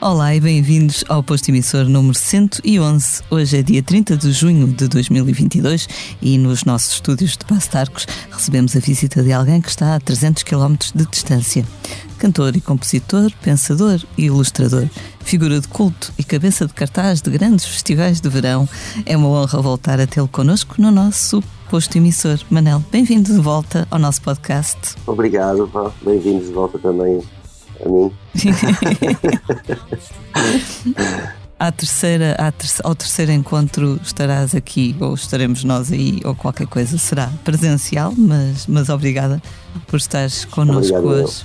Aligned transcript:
Olá 0.00 0.34
e 0.34 0.40
bem-vindos 0.40 1.04
ao 1.08 1.22
posto 1.22 1.50
emissor 1.50 1.84
número 1.84 2.16
111. 2.16 3.20
Hoje 3.28 3.58
é 3.58 3.62
dia 3.62 3.82
30 3.82 4.16
de 4.16 4.32
junho 4.32 4.68
de 4.68 4.88
2022 4.88 5.86
e 6.22 6.38
nos 6.38 6.64
nossos 6.64 6.94
estúdios 6.94 7.32
de 7.36 7.44
Pastarcos 7.44 8.06
recebemos 8.30 8.74
a 8.74 8.80
visita 8.80 9.22
de 9.22 9.32
alguém 9.32 9.60
que 9.60 9.68
está 9.68 9.96
a 9.96 10.00
300 10.00 10.44
km 10.44 10.76
de 10.94 11.04
distância. 11.04 11.62
Cantor 12.16 12.56
e 12.56 12.60
compositor, 12.60 13.30
pensador 13.42 14.00
e 14.16 14.24
ilustrador, 14.24 14.88
figura 15.28 15.60
de 15.60 15.68
culto 15.68 16.10
e 16.18 16.24
cabeça 16.24 16.66
de 16.66 16.72
cartaz 16.72 17.20
de 17.20 17.30
grandes 17.30 17.66
festivais 17.66 18.18
de 18.18 18.30
verão. 18.30 18.66
É 19.04 19.14
uma 19.14 19.28
honra 19.28 19.60
voltar 19.60 20.00
a 20.00 20.06
tê-lo 20.06 20.26
connosco 20.26 20.76
no 20.78 20.90
nosso 20.90 21.44
posto 21.68 21.98
emissor. 21.98 22.40
Manel, 22.48 22.82
bem-vindo 22.90 23.34
de 23.34 23.38
volta 23.38 23.86
ao 23.90 23.98
nosso 23.98 24.22
podcast. 24.22 24.94
Obrigado, 25.06 25.70
bem-vindos 26.02 26.46
de 26.46 26.52
volta 26.54 26.78
também 26.78 27.22
a 27.84 27.88
mim. 27.90 28.10
à 31.60 31.70
terceira, 31.72 32.34
à 32.38 32.50
ter 32.50 32.70
ao 32.82 32.94
terceiro 32.94 33.30
encontro 33.30 34.00
estarás 34.02 34.54
aqui, 34.54 34.96
ou 34.98 35.12
estaremos 35.12 35.62
nós 35.62 35.92
aí, 35.92 36.22
ou 36.24 36.34
qualquer 36.34 36.66
coisa 36.66 36.96
será 36.96 37.30
presencial, 37.44 38.14
mas, 38.16 38.66
mas 38.66 38.88
obrigada 38.88 39.42
por 39.88 39.98
estares 39.98 40.46
connosco 40.46 40.96
Obrigado, 40.96 41.26
hoje. 41.26 41.44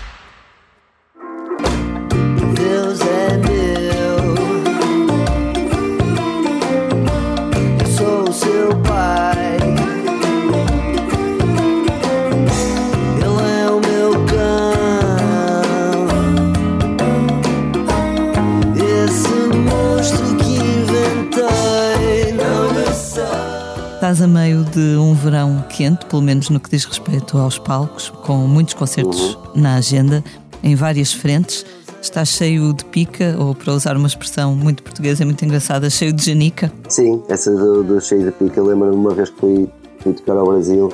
Estás 24.11 24.23
a 24.23 24.27
meio 24.27 24.65
de 24.65 24.97
um 24.97 25.13
verão 25.13 25.63
quente, 25.69 26.05
pelo 26.05 26.21
menos 26.21 26.49
no 26.49 26.59
que 26.59 26.69
diz 26.69 26.83
respeito 26.83 27.37
aos 27.37 27.57
palcos, 27.57 28.09
com 28.09 28.39
muitos 28.39 28.73
concertos 28.73 29.35
uhum. 29.35 29.61
na 29.61 29.75
agenda, 29.75 30.21
em 30.61 30.75
várias 30.75 31.13
frentes. 31.13 31.65
Estás 32.01 32.27
cheio 32.27 32.73
de 32.73 32.83
pica, 32.83 33.37
ou 33.39 33.55
para 33.55 33.71
usar 33.71 33.95
uma 33.95 34.07
expressão 34.07 34.53
muito 34.53 34.83
portuguesa, 34.83 35.23
muito 35.23 35.45
engraçada, 35.45 35.89
cheio 35.89 36.11
de 36.11 36.25
janica? 36.25 36.69
Sim, 36.89 37.23
essa 37.29 37.55
do, 37.55 37.85
do 37.85 38.01
cheio 38.01 38.25
de 38.25 38.31
pica. 38.33 38.61
Lembro-me 38.61 38.93
uma 38.93 39.13
vez 39.13 39.29
que 39.29 39.39
fui, 39.39 39.69
fui 39.99 40.11
tocar 40.11 40.35
ao 40.35 40.45
Brasil, 40.45 40.91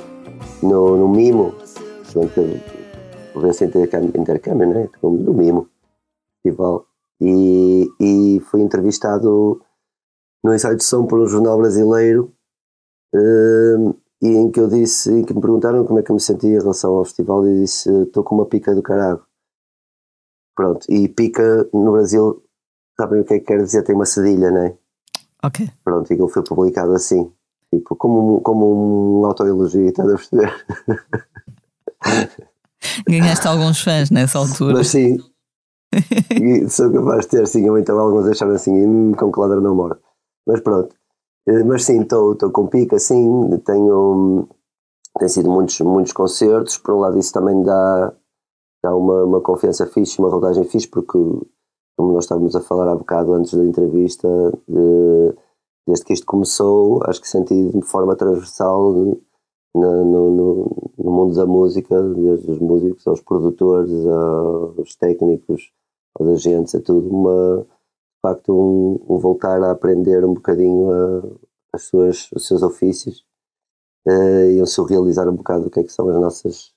no, 0.61 0.97
no 0.97 1.09
Mimo, 1.09 1.55
esse 3.49 3.65
intercâmbio, 3.65 4.67
né? 4.69 4.89
no 5.01 5.33
Mimo, 5.33 5.67
festival, 6.43 6.85
e, 7.19 7.89
e 7.99 8.39
fui 8.51 8.61
entrevistado 8.61 9.59
no 10.43 10.53
ensaio 10.53 10.77
de 10.77 10.83
som 10.83 11.07
por 11.07 11.19
um 11.19 11.27
jornal 11.27 11.57
brasileiro 11.57 12.36
e 14.21 14.27
em 14.27 14.51
que 14.51 14.59
eu 14.59 14.67
disse, 14.67 15.11
em 15.11 15.23
que 15.23 15.33
me 15.33 15.41
perguntaram 15.41 15.85
como 15.85 15.99
é 15.99 16.03
que 16.03 16.11
eu 16.11 16.15
me 16.15 16.21
sentia 16.21 16.49
em 16.49 16.59
relação 16.59 16.95
ao 16.95 17.05
festival 17.05 17.47
e 17.47 17.61
disse, 17.61 17.89
estou 18.03 18.23
com 18.23 18.35
uma 18.35 18.45
pica 18.45 18.73
do 18.73 18.81
caralho. 18.81 19.21
Pronto, 20.55 20.85
e 20.89 21.07
pica 21.07 21.69
no 21.71 21.91
Brasil, 21.91 22.43
sabem 22.99 23.21
o 23.21 23.23
que 23.23 23.35
é 23.35 23.39
que 23.39 23.45
quer 23.45 23.61
dizer? 23.61 23.83
Tem 23.83 23.95
uma 23.95 24.05
cedilha, 24.05 24.49
não 24.49 24.63
é? 24.63 24.75
Ok. 25.43 25.69
Pronto, 25.83 26.11
e 26.11 26.15
ele 26.15 26.29
foi 26.29 26.43
publicado 26.43 26.93
assim, 26.93 27.31
tipo, 27.73 27.95
como 27.95 28.37
um, 28.37 28.39
como 28.41 29.19
um 29.21 29.25
autoelogio, 29.25 29.87
estás 29.87 30.09
a 30.09 30.15
perceber? 30.15 30.65
Ganhaste 33.07 33.47
alguns 33.47 33.81
fãs 33.81 34.09
nessa 34.09 34.39
altura. 34.39 34.73
Mas 34.77 34.87
sim, 34.87 35.17
sou 36.69 36.91
capaz 36.91 37.25
de 37.25 37.27
ter, 37.27 37.47
sim, 37.47 37.69
ou 37.69 37.77
então 37.77 37.99
alguns 37.99 38.27
acharam 38.27 38.53
assim, 38.53 38.73
hum, 38.73 39.13
com 39.13 39.31
que 39.31 39.39
ladra 39.39 39.61
não 39.61 39.75
mora. 39.75 39.99
Mas 40.45 40.59
pronto. 40.61 40.95
Eh, 41.47 41.63
mas 41.63 41.85
sim, 41.85 42.01
estou 42.01 42.35
com 42.51 42.67
pica, 42.67 42.99
sim, 42.99 43.57
tenho, 43.65 44.47
tem 45.17 45.29
sido 45.29 45.49
muitos, 45.49 45.79
muitos 45.79 46.11
concertos, 46.11 46.77
por 46.77 46.93
um 46.95 46.99
lado 46.99 47.17
isso 47.17 47.31
também 47.31 47.63
dá, 47.63 48.13
dá 48.83 48.95
uma, 48.95 49.23
uma 49.23 49.41
confiança 49.41 49.87
fixe, 49.87 50.19
uma 50.19 50.29
rodagem 50.29 50.65
fixe, 50.65 50.87
porque 50.89 51.17
como 51.97 52.13
nós 52.13 52.25
estávamos 52.25 52.55
a 52.55 52.61
falar 52.61 52.91
há 52.91 52.95
bocado 52.95 53.33
antes 53.33 53.53
da 53.53 53.63
entrevista, 53.63 54.27
de, 54.67 55.35
desde 55.87 56.05
que 56.05 56.13
isto 56.13 56.25
começou, 56.25 57.01
acho 57.05 57.21
que 57.21 57.29
senti 57.29 57.69
de 57.71 57.81
forma 57.81 58.15
transversal 58.17 58.91
no, 58.93 60.03
no, 60.03 60.31
no, 60.97 61.11
mundo 61.11 61.33
da 61.33 61.45
música, 61.45 62.01
desde 62.01 62.51
os 62.51 62.59
músicos 62.59 63.07
aos 63.07 63.21
produtores, 63.21 63.91
aos 64.05 64.95
técnicos, 64.95 65.71
aos 66.19 66.29
agentes, 66.29 66.75
é 66.75 66.79
tudo 66.79 67.09
uma 67.09 67.65
facto 68.27 68.53
um, 68.53 69.15
um, 69.15 69.17
voltar 69.17 69.61
a 69.63 69.71
aprender 69.71 70.25
um 70.25 70.33
bocadinho 70.33 71.39
as 71.73 71.83
suas, 71.83 72.29
os 72.31 72.47
seus 72.47 72.61
ofícios 72.61 73.23
uh, 74.07 74.49
e 74.51 74.61
um 74.61 74.65
surrealizar 74.65 75.27
um 75.29 75.35
bocado 75.35 75.67
o 75.67 75.69
que 75.69 75.79
é 75.79 75.83
que 75.83 75.91
são 75.91 76.09
as 76.09 76.15
nossas 76.19 76.73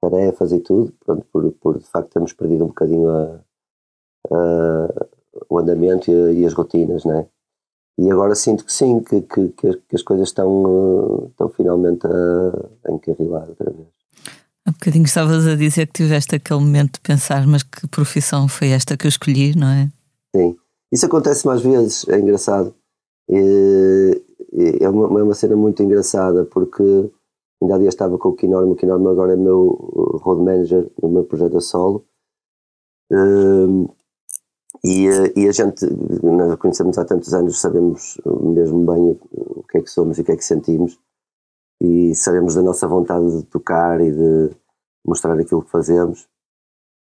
tarefas 0.00 0.52
e 0.52 0.60
tudo, 0.60 0.92
pronto, 1.04 1.26
por, 1.32 1.52
por 1.52 1.78
de 1.78 1.86
facto 1.86 2.10
termos 2.12 2.32
perdido 2.32 2.64
um 2.64 2.68
bocadinho 2.68 3.08
a, 3.08 3.40
a, 4.30 5.06
o 5.48 5.58
andamento 5.58 6.10
e, 6.10 6.14
a, 6.14 6.32
e, 6.32 6.44
as 6.44 6.52
rotinas, 6.52 7.04
né? 7.04 7.26
E 7.98 8.10
agora 8.10 8.34
sinto 8.34 8.64
que 8.64 8.72
sim, 8.72 9.00
que, 9.00 9.20
que, 9.20 9.48
que 9.50 9.94
as 9.94 10.02
coisas 10.02 10.28
estão, 10.28 11.28
estão 11.30 11.48
finalmente 11.50 12.06
a, 12.06 12.88
a 12.88 12.92
encarrilar 12.92 13.48
outra 13.48 13.70
vez. 13.70 13.88
Há 14.66 14.72
bocadinho 14.72 15.04
estavas 15.04 15.46
a 15.46 15.54
dizer 15.54 15.86
que 15.86 16.04
tiveste 16.04 16.34
aquele 16.34 16.60
momento 16.60 16.94
de 16.94 17.00
pensar, 17.00 17.46
mas 17.46 17.62
que 17.62 17.86
profissão 17.88 18.48
foi 18.48 18.70
esta 18.70 18.96
que 18.96 19.06
eu 19.06 19.08
escolhi, 19.08 19.54
não 19.56 19.68
é? 19.68 19.88
Sim. 20.34 20.56
Isso 20.92 21.06
acontece 21.06 21.46
mais 21.46 21.62
vezes, 21.62 22.06
é 22.08 22.18
engraçado. 22.18 22.74
E, 23.28 24.22
é, 24.80 24.88
uma, 24.88 25.20
é 25.20 25.22
uma 25.22 25.34
cena 25.34 25.56
muito 25.56 25.82
engraçada 25.82 26.44
porque 26.44 26.82
ainda 27.62 27.76
há 27.76 27.78
dias 27.78 27.94
estava 27.94 28.18
com 28.18 28.28
o 28.28 28.36
Kinorme, 28.36 28.72
o 28.72 28.76
Kinorme 28.76 29.08
agora 29.08 29.32
é 29.32 29.36
meu 29.36 30.20
road 30.22 30.42
manager 30.42 30.90
no 31.02 31.08
meu 31.08 31.24
projeto 31.24 31.56
a 31.56 31.60
solo. 31.60 32.04
Um, 33.10 33.88
e, 34.84 35.06
e, 35.36 35.48
a 35.48 35.52
gente, 35.52 35.86
nós 36.22 36.56
conhecemos 36.56 36.98
há 36.98 37.04
tantos 37.04 37.32
anos, 37.32 37.60
sabemos 37.60 38.20
mesmo 38.26 38.84
bem 38.84 39.18
o 39.32 39.62
que 39.62 39.78
é 39.78 39.82
que 39.82 39.90
somos 39.90 40.18
e 40.18 40.22
o 40.22 40.24
que 40.24 40.32
é 40.32 40.36
que 40.36 40.44
sentimos, 40.44 40.98
e 41.80 42.14
sabemos 42.14 42.54
da 42.54 42.62
nossa 42.62 42.88
vontade 42.88 43.38
de 43.38 43.44
tocar 43.44 44.00
e 44.00 44.10
de 44.10 44.50
mostrar 45.06 45.38
aquilo 45.38 45.62
que 45.62 45.70
fazemos, 45.70 46.28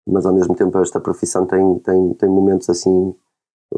mas 0.07 0.25
ao 0.25 0.33
mesmo 0.33 0.56
tempo 0.56 0.77
esta 0.80 1.00
profissão 1.00 1.45
tem, 1.45 1.80
tem, 1.80 2.13
tem 2.15 2.30
momentos 2.30 2.69
assim 2.69 3.15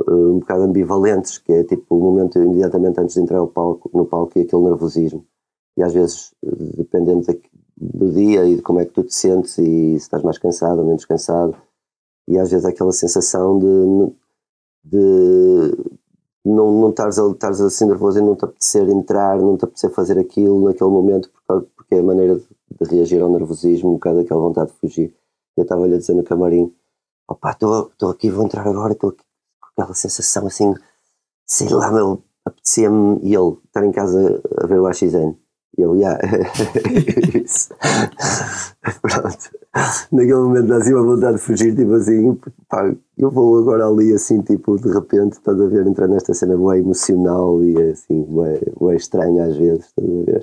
um 0.07 0.39
bocado 0.39 0.63
ambivalentes, 0.63 1.37
que 1.37 1.53
é 1.53 1.63
tipo 1.63 1.95
o 1.95 1.99
momento 1.99 2.37
imediatamente 2.37 2.99
antes 2.99 3.15
de 3.15 3.21
entrar 3.21 3.39
no 3.39 3.47
palco, 3.47 3.89
no 3.93 4.05
palco 4.05 4.37
e 4.37 4.41
aquele 4.41 4.63
nervosismo. 4.63 5.25
E 5.77 5.83
às 5.83 5.93
vezes, 5.93 6.33
eh, 6.43 6.49
dependendo 6.77 7.25
do 7.77 8.11
dia 8.11 8.45
e 8.45 8.55
de 8.55 8.61
como 8.61 8.79
é 8.79 8.85
que 8.85 8.93
tu 8.93 9.03
te 9.03 9.13
sentes 9.13 9.57
e 9.57 9.63
se 9.63 9.95
estás 9.95 10.23
mais 10.23 10.37
cansado 10.37 10.79
ou 10.79 10.85
menos 10.85 11.05
cansado, 11.05 11.55
e 12.27 12.37
às 12.37 12.49
vezes 12.49 12.65
aquela 12.65 12.91
sensação 12.91 13.59
de, 13.59 14.13
de 14.83 15.77
não, 16.45 16.71
não 16.81 16.89
estares, 16.89 17.19
a, 17.19 17.29
estares 17.29 17.61
assim 17.61 17.85
nervoso 17.85 18.19
e 18.19 18.21
não 18.21 18.35
te 18.35 18.45
apetecer 18.45 18.87
entrar, 18.89 19.37
não 19.39 19.57
te 19.57 19.65
apetecer 19.65 19.91
fazer 19.91 20.17
aquilo 20.19 20.63
naquele 20.65 20.89
momento, 20.89 21.29
porque, 21.31 21.67
porque 21.75 21.95
é 21.95 21.99
a 21.99 22.03
maneira 22.03 22.35
de, 22.37 22.47
de 22.81 22.95
reagir 22.95 23.21
ao 23.21 23.31
nervosismo, 23.31 23.89
um 23.89 23.93
bocado 23.93 24.19
aquela 24.19 24.41
vontade 24.41 24.71
de 24.71 24.77
fugir. 24.77 25.13
Eu 25.57 25.63
estava-lhe 25.63 25.95
a 25.95 25.97
dizer 25.97 26.13
no 26.15 26.23
camarim, 26.23 26.73
opá, 27.27 27.51
estou 27.51 28.09
aqui, 28.09 28.29
vou 28.29 28.45
entrar 28.45 28.67
agora, 28.67 28.93
estou 28.93 29.09
aqui 29.09 29.24
aquela 29.77 29.93
sensação 29.93 30.47
assim, 30.47 30.73
sei 31.45 31.69
lá, 31.69 31.91
meu, 31.91 32.23
apetecia-me 32.45 33.19
e 33.21 33.35
ele 33.35 33.57
estar 33.65 33.85
em 33.85 33.91
casa 33.91 34.41
a 34.57 34.67
ver 34.67 34.79
o 34.79 34.87
AXN. 34.87 35.35
E 35.77 35.81
eu, 35.81 35.93
yeah, 35.95 36.17
isso. 37.43 37.69
Pronto. 39.01 39.49
Naquele 40.11 40.35
momento 40.35 40.67
dá 40.67 40.77
assim 40.77 40.93
uma 40.93 41.03
vontade 41.03 41.37
de 41.37 41.43
fugir, 41.43 41.75
tipo 41.75 41.93
assim, 41.95 42.39
pá, 42.69 42.95
eu 43.17 43.29
vou 43.29 43.59
agora 43.59 43.85
ali 43.85 44.13
assim, 44.13 44.41
tipo, 44.41 44.77
de 44.79 44.89
repente, 44.89 45.33
estás 45.33 45.59
a 45.59 45.65
ver, 45.65 45.85
entrar 45.85 46.07
nesta 46.07 46.33
cena 46.33 46.55
boa 46.55 46.77
emocional 46.77 47.61
e 47.61 47.91
assim, 47.91 48.23
boa, 48.23 48.57
boa 48.79 48.95
estranha 48.95 49.43
às 49.43 49.57
vezes, 49.57 49.85
estás 49.85 50.07
a 50.07 50.23
ver? 50.23 50.41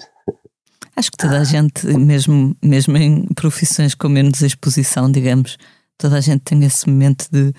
Acho 0.95 1.11
que 1.11 1.17
toda 1.17 1.41
a 1.41 1.45
gente, 1.45 1.87
mesmo, 1.97 2.55
mesmo 2.63 2.97
em 2.99 3.27
profissões 3.35 3.95
com 3.95 4.11
menos 4.11 4.43
exposição, 4.43 5.11
digamos, 5.11 5.57
toda 5.97 6.19
a 6.19 6.21
gente 6.21 6.43
tem 6.43 6.63
esse 6.65 6.87
momento 6.87 7.27
de 7.33 7.55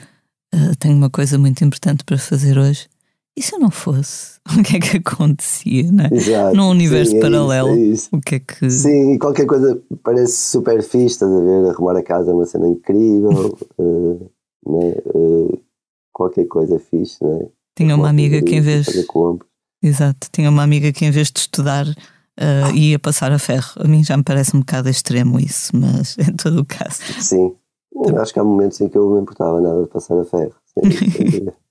uh, 0.53 0.75
tenho 0.77 0.95
uma 0.95 1.09
coisa 1.09 1.38
muito 1.38 1.63
importante 1.63 2.03
para 2.03 2.17
fazer 2.17 2.57
hoje. 2.57 2.88
E 3.35 3.41
se 3.41 3.55
eu 3.55 3.59
não 3.59 3.71
fosse? 3.71 4.33
O 4.59 4.61
que 4.61 4.75
é 4.75 4.79
que 4.79 4.97
acontecia, 4.97 5.89
né? 5.89 6.09
Exato, 6.11 6.55
Num 6.55 6.69
universo 6.69 7.11
sim, 7.11 7.17
é 7.17 7.21
paralelo, 7.21 7.69
isso, 7.69 7.79
é 7.79 7.85
isso. 7.85 8.09
o 8.11 8.19
que 8.19 8.35
é 8.35 8.39
que. 8.39 8.69
Sim, 8.69 9.13
e 9.13 9.17
qualquer 9.17 9.45
coisa 9.45 9.81
parece 10.03 10.35
super 10.35 10.83
fixe, 10.83 11.15
estás 11.15 11.31
a 11.31 11.39
ver? 11.39 11.69
Arrumar 11.69 11.97
a 11.97 12.03
casa 12.03 12.31
é 12.31 12.33
uma 12.33 12.45
cena 12.45 12.67
incrível, 12.67 13.57
uh, 13.77 14.31
né? 14.67 14.95
Uh, 15.15 15.59
qualquer 16.11 16.45
coisa 16.45 16.77
fixe, 16.77 17.23
né? 17.23 17.47
Tinha 17.75 17.95
uma 17.95 18.09
amiga 18.09 18.41
que 18.41 18.55
em 18.55 18.61
vez. 18.61 18.85
Fazer 18.85 19.05
compras. 19.05 19.50
Exato, 19.81 20.27
tinha 20.31 20.50
uma 20.50 20.63
amiga 20.63 20.91
que 20.91 21.05
em 21.05 21.11
vez 21.11 21.31
de 21.31 21.39
estudar 21.39 21.88
uh, 21.88 22.75
ia 22.75 23.00
passar 23.00 23.31
a 23.31 23.39
ferro. 23.39 23.71
A 23.77 23.88
mim 23.88 24.03
já 24.03 24.15
me 24.15 24.23
parece 24.23 24.55
um 24.55 24.59
bocado 24.59 24.89
extremo 24.89 25.39
isso, 25.39 25.71
mas 25.75 26.17
em 26.17 26.31
todo 26.38 26.61
o 26.61 26.65
caso. 26.65 27.01
Sim, 27.21 27.53
eu 27.95 28.21
acho 28.21 28.33
que 28.33 28.39
há 28.39 28.43
momentos 28.43 28.79
em 28.81 28.89
que 28.89 28.97
eu 28.97 29.05
não 29.05 29.15
me 29.15 29.21
importava 29.21 29.61
nada 29.61 29.83
de 29.83 29.89
passar 29.89 30.19
a 30.19 30.25
ferro. 30.25 30.53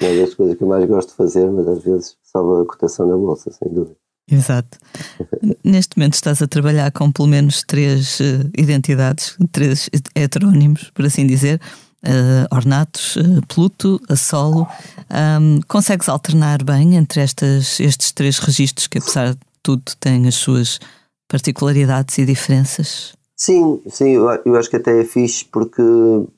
É 0.00 0.12
uma 0.12 0.20
das 0.26 0.34
coisas 0.34 0.56
que 0.56 0.62
eu 0.62 0.68
mais 0.68 0.88
gosto 0.88 1.08
de 1.08 1.16
fazer, 1.16 1.50
mas 1.50 1.66
às 1.66 1.82
vezes 1.82 2.16
sobe 2.22 2.62
a 2.62 2.66
cotação 2.66 3.08
na 3.08 3.16
bolsa, 3.16 3.50
sem 3.50 3.68
dúvida. 3.68 3.96
Exato. 4.30 4.78
Neste 5.64 5.98
momento 5.98 6.14
estás 6.14 6.40
a 6.40 6.46
trabalhar 6.46 6.92
com 6.92 7.10
pelo 7.10 7.26
menos 7.26 7.64
três 7.66 8.20
uh, 8.20 8.48
identidades, 8.56 9.36
três 9.50 9.90
heterónimos, 10.14 10.90
por 10.90 11.04
assim 11.04 11.26
dizer. 11.26 11.60
Uh, 12.04 12.46
ornatos, 12.54 13.16
uh, 13.16 13.44
Pluto, 13.48 14.00
a 14.08 14.14
solo. 14.14 14.68
Um, 15.10 15.60
consegues 15.66 16.08
alternar 16.08 16.62
bem 16.62 16.94
entre 16.94 17.20
estas, 17.20 17.80
estes 17.80 18.12
três 18.12 18.38
registros 18.38 18.86
que, 18.86 18.98
apesar 18.98 19.32
de 19.32 19.40
tudo, 19.64 19.82
têm 19.98 20.28
as 20.28 20.36
suas 20.36 20.78
particularidades 21.26 22.16
e 22.18 22.24
diferenças? 22.24 23.17
Sim, 23.40 23.80
sim, 23.88 24.16
eu, 24.16 24.56
acho 24.56 24.68
que 24.68 24.76
até 24.76 25.00
é 25.00 25.04
fixe 25.04 25.44
porque, 25.44 25.80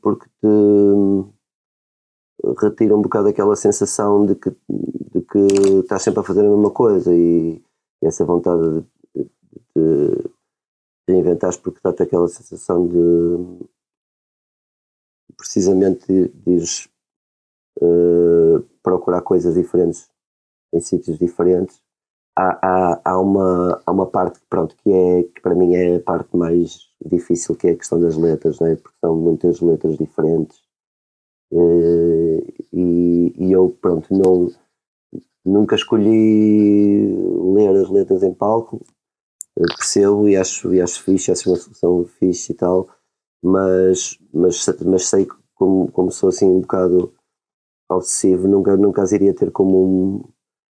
porque 0.03 0.29
te 0.39 0.47
retira 2.61 2.95
um 2.95 3.01
bocado 3.01 3.29
aquela 3.29 3.57
sensação 3.57 4.27
de 4.27 4.35
que, 4.35 4.51
de 4.51 5.23
que 5.23 5.39
estás 5.81 6.03
sempre 6.03 6.21
a 6.21 6.23
fazer 6.23 6.41
a 6.41 6.51
mesma 6.51 6.71
coisa 6.71 7.15
e, 7.15 7.63
essa 8.03 8.25
vontade 8.25 8.85
de, 9.15 9.31
de, 9.75 10.31
de 11.09 11.59
porque 11.63 11.81
dá-te 11.83 12.03
aquela 12.03 12.29
sensação 12.29 12.87
de 12.87 13.67
precisamente 15.39 16.07
de 16.07 16.31
ires 16.47 16.87
uh, 17.81 18.61
procurar 18.83 19.23
coisas 19.23 19.55
diferentes 19.55 20.11
em 20.73 20.81
sítios 20.81 21.19
diferentes. 21.19 21.83
Há, 22.37 22.59
há, 22.63 23.01
há, 23.05 23.19
uma, 23.19 23.83
há 23.87 23.91
uma 23.91 24.07
parte 24.07 24.39
pronto, 24.51 24.77
que, 24.77 24.93
é, 24.93 25.23
que 25.25 25.41
para 25.41 25.55
mim 25.55 25.75
é 25.75 25.97
a 25.97 26.01
parte 26.01 26.37
mais 26.37 26.90
difícil 27.05 27.57
que 27.57 27.69
é 27.69 27.71
a 27.73 27.77
questão 27.77 28.01
das 28.01 28.17
letras, 28.17 28.61
né? 28.61 28.77
porque 28.77 28.97
são 29.01 29.17
muitas 29.17 29.61
letras 29.61 29.97
diferentes 29.97 30.61
Uh, 31.53 32.39
e, 32.73 33.35
e, 33.37 33.53
eu, 33.53 33.77
pronto, 33.81 34.07
não, 34.15 34.49
nunca 35.45 35.75
escolhi 35.75 37.13
ler 37.55 37.77
as 37.77 37.91
letras 37.91 38.23
em 38.23 38.33
palco, 38.33 38.81
percebo 39.77 40.29
e 40.29 40.37
acho, 40.37 40.73
e 40.73 40.81
acho 40.81 41.03
fixe, 41.03 41.33
acho 41.33 41.51
uma 41.51 41.57
solução 41.57 42.05
fixe 42.05 42.53
e 42.53 42.55
tal, 42.55 42.89
mas, 43.43 44.17
mas, 44.33 44.65
mas 44.87 45.09
sei 45.09 45.27
que 45.27 45.35
como, 45.55 45.91
como 45.91 46.13
sou 46.13 46.29
assim 46.29 46.47
um 46.47 46.61
bocado 46.61 47.13
obsessivo, 47.91 48.47
nunca, 48.47 48.77
nunca 48.77 49.03
as 49.03 49.13
iria 49.13 49.35
ter 49.35 49.51
como 49.51 49.85
um, 49.85 50.25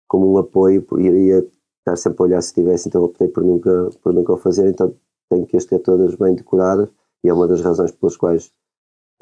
como 0.09 0.33
um 0.33 0.39
apoio, 0.39 0.87
iria 1.01 1.39
estar 1.81 1.97
sempre 1.97 2.23
a 2.23 2.27
olhar 2.27 2.43
se 2.43 2.55
tivesse, 2.55 2.89
então 2.89 3.03
optei 3.03 3.27
por 3.29 3.43
nunca, 3.43 3.91
por 4.03 4.15
nunca 4.15 4.33
o 4.35 4.37
fazer, 4.39 4.69
então 4.71 4.95
tenho 5.31 5.47
que 5.47 5.57
as 5.57 5.65
ter 5.65 5.79
todas 5.79 6.15
bem 6.17 6.35
decoradas 6.35 6.89
e 7.25 7.29
é 7.29 7.33
uma 7.33 7.49
das 7.49 7.61
razões 7.63 7.93
pelas 7.93 8.17
quais 8.17 8.53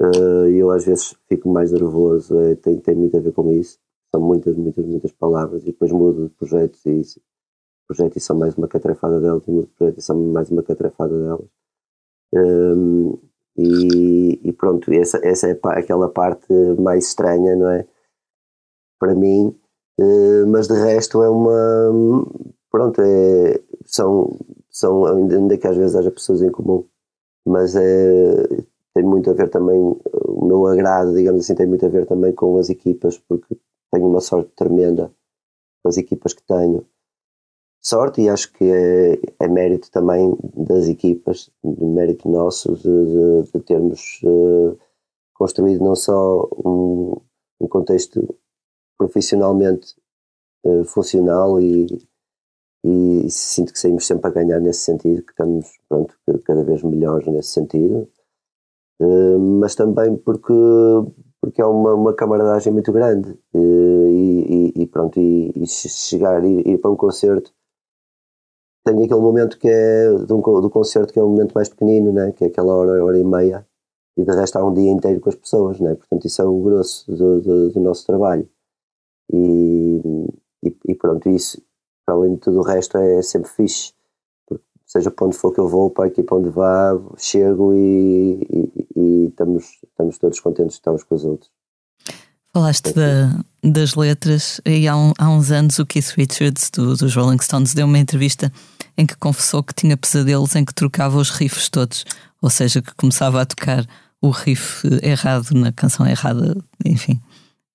Uh, 0.01 0.47
eu 0.47 0.71
às 0.71 0.85
vezes 0.85 1.13
fico 1.27 1.49
mais 1.49 1.73
nervoso, 1.73 2.39
é, 2.39 2.55
tem, 2.55 2.79
tem 2.79 2.95
muito 2.95 3.17
a 3.17 3.19
ver 3.19 3.33
com 3.33 3.51
isso. 3.51 3.77
São 4.11 4.21
muitas, 4.21 4.55
muitas, 4.55 4.85
muitas 4.85 5.11
palavras 5.11 5.63
e 5.63 5.67
depois 5.67 5.91
mudo 5.91 6.29
de 6.29 6.33
projetos 6.35 6.83
e 6.85 7.01
isso, 7.01 7.21
projeto 7.87 8.15
e 8.17 8.19
são 8.19 8.37
mais 8.37 8.55
uma 8.55 8.67
catrefada 8.67 9.19
delas, 9.19 9.43
e 9.45 9.51
mudo 9.51 9.67
de 9.67 9.73
projeto 9.73 9.97
e 9.99 10.01
são 10.01 10.17
mais 10.31 10.49
uma 10.49 10.63
catrefada 10.63 11.19
delas. 11.19 11.49
Um, 12.33 13.17
e, 13.57 14.39
e, 14.43 14.53
pronto, 14.53 14.91
essa, 14.93 15.19
essa 15.21 15.49
é 15.49 15.59
aquela 15.63 16.09
parte 16.09 16.47
mais 16.79 17.07
estranha, 17.07 17.55
não 17.55 17.69
é? 17.69 17.85
Para 18.99 19.13
mim, 19.15 19.55
uh, 19.99 20.47
mas 20.47 20.67
de 20.67 20.75
resto 20.75 21.21
é 21.23 21.29
uma. 21.29 22.25
Pronto, 22.71 23.01
é, 23.01 23.61
são, 23.85 24.37
são, 24.69 25.05
ainda 25.05 25.57
que 25.57 25.67
às 25.67 25.77
vezes 25.77 25.95
haja 25.95 26.11
pessoas 26.11 26.41
em 26.41 26.51
comum, 26.51 26.85
mas 27.45 27.75
é, 27.75 28.47
tem 28.93 29.03
muito 29.03 29.29
a 29.29 29.33
ver 29.33 29.49
também, 29.49 29.79
o 29.79 30.45
meu 30.45 30.67
agrado, 30.67 31.13
digamos 31.13 31.41
assim, 31.41 31.55
tem 31.55 31.67
muito 31.67 31.85
a 31.85 31.89
ver 31.89 32.05
também 32.05 32.33
com 32.33 32.57
as 32.57 32.69
equipas, 32.69 33.17
porque 33.17 33.57
tenho 33.91 34.07
uma 34.07 34.21
sorte 34.21 34.51
tremenda 34.55 35.11
com 35.81 35.89
as 35.89 35.97
equipas 35.97 36.33
que 36.33 36.43
tenho. 36.43 36.85
Sorte, 37.81 38.21
e 38.21 38.29
acho 38.29 38.51
que 38.53 38.65
é, 38.65 39.19
é 39.39 39.47
mérito 39.47 39.89
também 39.89 40.35
das 40.53 40.87
equipas, 40.89 41.49
mérito 41.63 42.29
nosso 42.29 42.75
de, 42.75 42.83
de, 42.83 43.51
de 43.53 43.59
termos 43.61 44.19
uh, 44.23 44.77
construído 45.33 45.83
não 45.83 45.95
só 45.95 46.47
um, 46.65 47.15
um 47.59 47.67
contexto 47.67 48.35
profissionalmente 48.97 49.95
uh, 50.65 50.83
funcional 50.83 51.59
e, 51.61 51.87
e 52.83 53.29
sinto 53.29 53.73
que 53.73 53.79
saímos 53.79 54.07
sempre 54.07 54.27
a 54.29 54.33
ganhar 54.33 54.59
nesse 54.59 54.81
sentido, 54.81 55.23
que 55.23 55.31
estamos 55.31 55.67
pronto, 55.87 56.15
cada 56.45 56.63
vez 56.63 56.83
melhores 56.83 57.27
nesse 57.27 57.49
sentido 57.49 58.07
eh, 59.01 59.37
mas 59.37 59.75
também 59.75 60.15
porque, 60.17 60.53
porque 61.41 61.61
é 61.61 61.65
uma, 61.65 61.93
uma 61.93 62.13
camaradagem 62.13 62.73
muito 62.73 62.91
grande 62.91 63.37
eh, 63.53 63.57
e, 63.57 64.73
e, 64.77 64.83
e 64.83 64.87
pronto, 64.87 65.19
e, 65.19 65.51
e 65.55 65.67
chegar 65.67 66.43
e 66.43 66.47
ir, 66.59 66.67
ir 66.67 66.77
para 66.79 66.91
um 66.91 66.95
concerto 66.95 67.51
tem 68.85 69.03
aquele 69.03 69.19
momento 69.19 69.57
que 69.57 69.67
é 69.69 70.09
do, 70.11 70.41
do 70.61 70.69
concerto 70.69 71.13
que 71.13 71.19
é 71.19 71.23
o 71.23 71.29
momento 71.29 71.53
mais 71.53 71.69
pequenino, 71.69 72.11
né? 72.11 72.31
que 72.31 72.43
é 72.45 72.47
aquela 72.47 72.73
hora, 72.75 73.03
hora 73.03 73.19
e 73.19 73.23
meia, 73.23 73.67
e 74.17 74.23
de 74.23 74.31
resto 74.31 74.57
há 74.57 74.65
um 74.65 74.73
dia 74.73 74.91
inteiro 74.91 75.19
com 75.21 75.29
as 75.29 75.35
pessoas, 75.35 75.79
né? 75.79 75.95
portanto 75.95 76.25
isso 76.25 76.41
é 76.41 76.45
o 76.45 76.59
grosso 76.61 77.11
do, 77.11 77.41
do, 77.41 77.69
do 77.71 77.79
nosso 77.79 78.05
trabalho. 78.05 78.49
E, 79.31 80.01
e, 80.63 80.75
e, 80.87 80.95
pronto, 80.95 81.29
isso, 81.29 81.61
para 82.09 82.15
além 82.15 82.33
de 82.33 82.39
tudo 82.39 82.59
o 82.59 82.63
resto, 82.63 82.97
é 82.97 83.21
sempre 83.21 83.51
fixe 83.51 83.93
seja 84.83 85.11
para 85.11 85.27
onde 85.27 85.37
for 85.37 85.53
que 85.53 85.59
eu 85.59 85.69
vou, 85.69 85.91
para 85.91 86.05
a 86.05 86.07
equipa 86.07 86.35
onde 86.35 86.49
vá, 86.49 86.97
chego 87.15 87.75
e, 87.75 88.41
e, 88.51 88.87
e 88.95 89.27
estamos, 89.27 89.65
estamos 89.87 90.17
todos 90.17 90.39
contentes 90.39 90.73
de 90.73 90.79
estarmos 90.79 91.03
com 91.03 91.13
os 91.13 91.23
outros. 91.23 91.51
Falaste 92.51 92.91
da, 92.93 93.39
das 93.63 93.93
letras 93.93 94.59
e 94.65 94.87
há, 94.87 94.97
um, 94.97 95.13
há, 95.19 95.29
uns 95.29 95.51
anos 95.51 95.77
o 95.77 95.85
Keith 95.85 96.09
Richards 96.17 96.71
do, 96.71 96.97
dos 96.97 97.15
Rolling 97.15 97.39
Stones 97.39 97.75
deu 97.75 97.85
uma 97.85 97.99
entrevista 97.99 98.51
em 98.97 99.05
que 99.05 99.15
confessou 99.15 99.61
que 99.61 99.75
tinha 99.75 99.95
pesadelos 99.95 100.55
em 100.55 100.65
que 100.65 100.73
trocava 100.73 101.19
os 101.19 101.29
riffs 101.29 101.69
todos, 101.69 102.03
ou 102.41 102.49
seja, 102.49 102.81
que 102.81 102.95
começava 102.95 103.39
a 103.39 103.45
tocar 103.45 103.85
o 104.19 104.31
riff 104.31 104.87
errado 105.03 105.51
na 105.51 105.71
canção 105.71 106.07
errada, 106.07 106.57
enfim, 106.83 107.21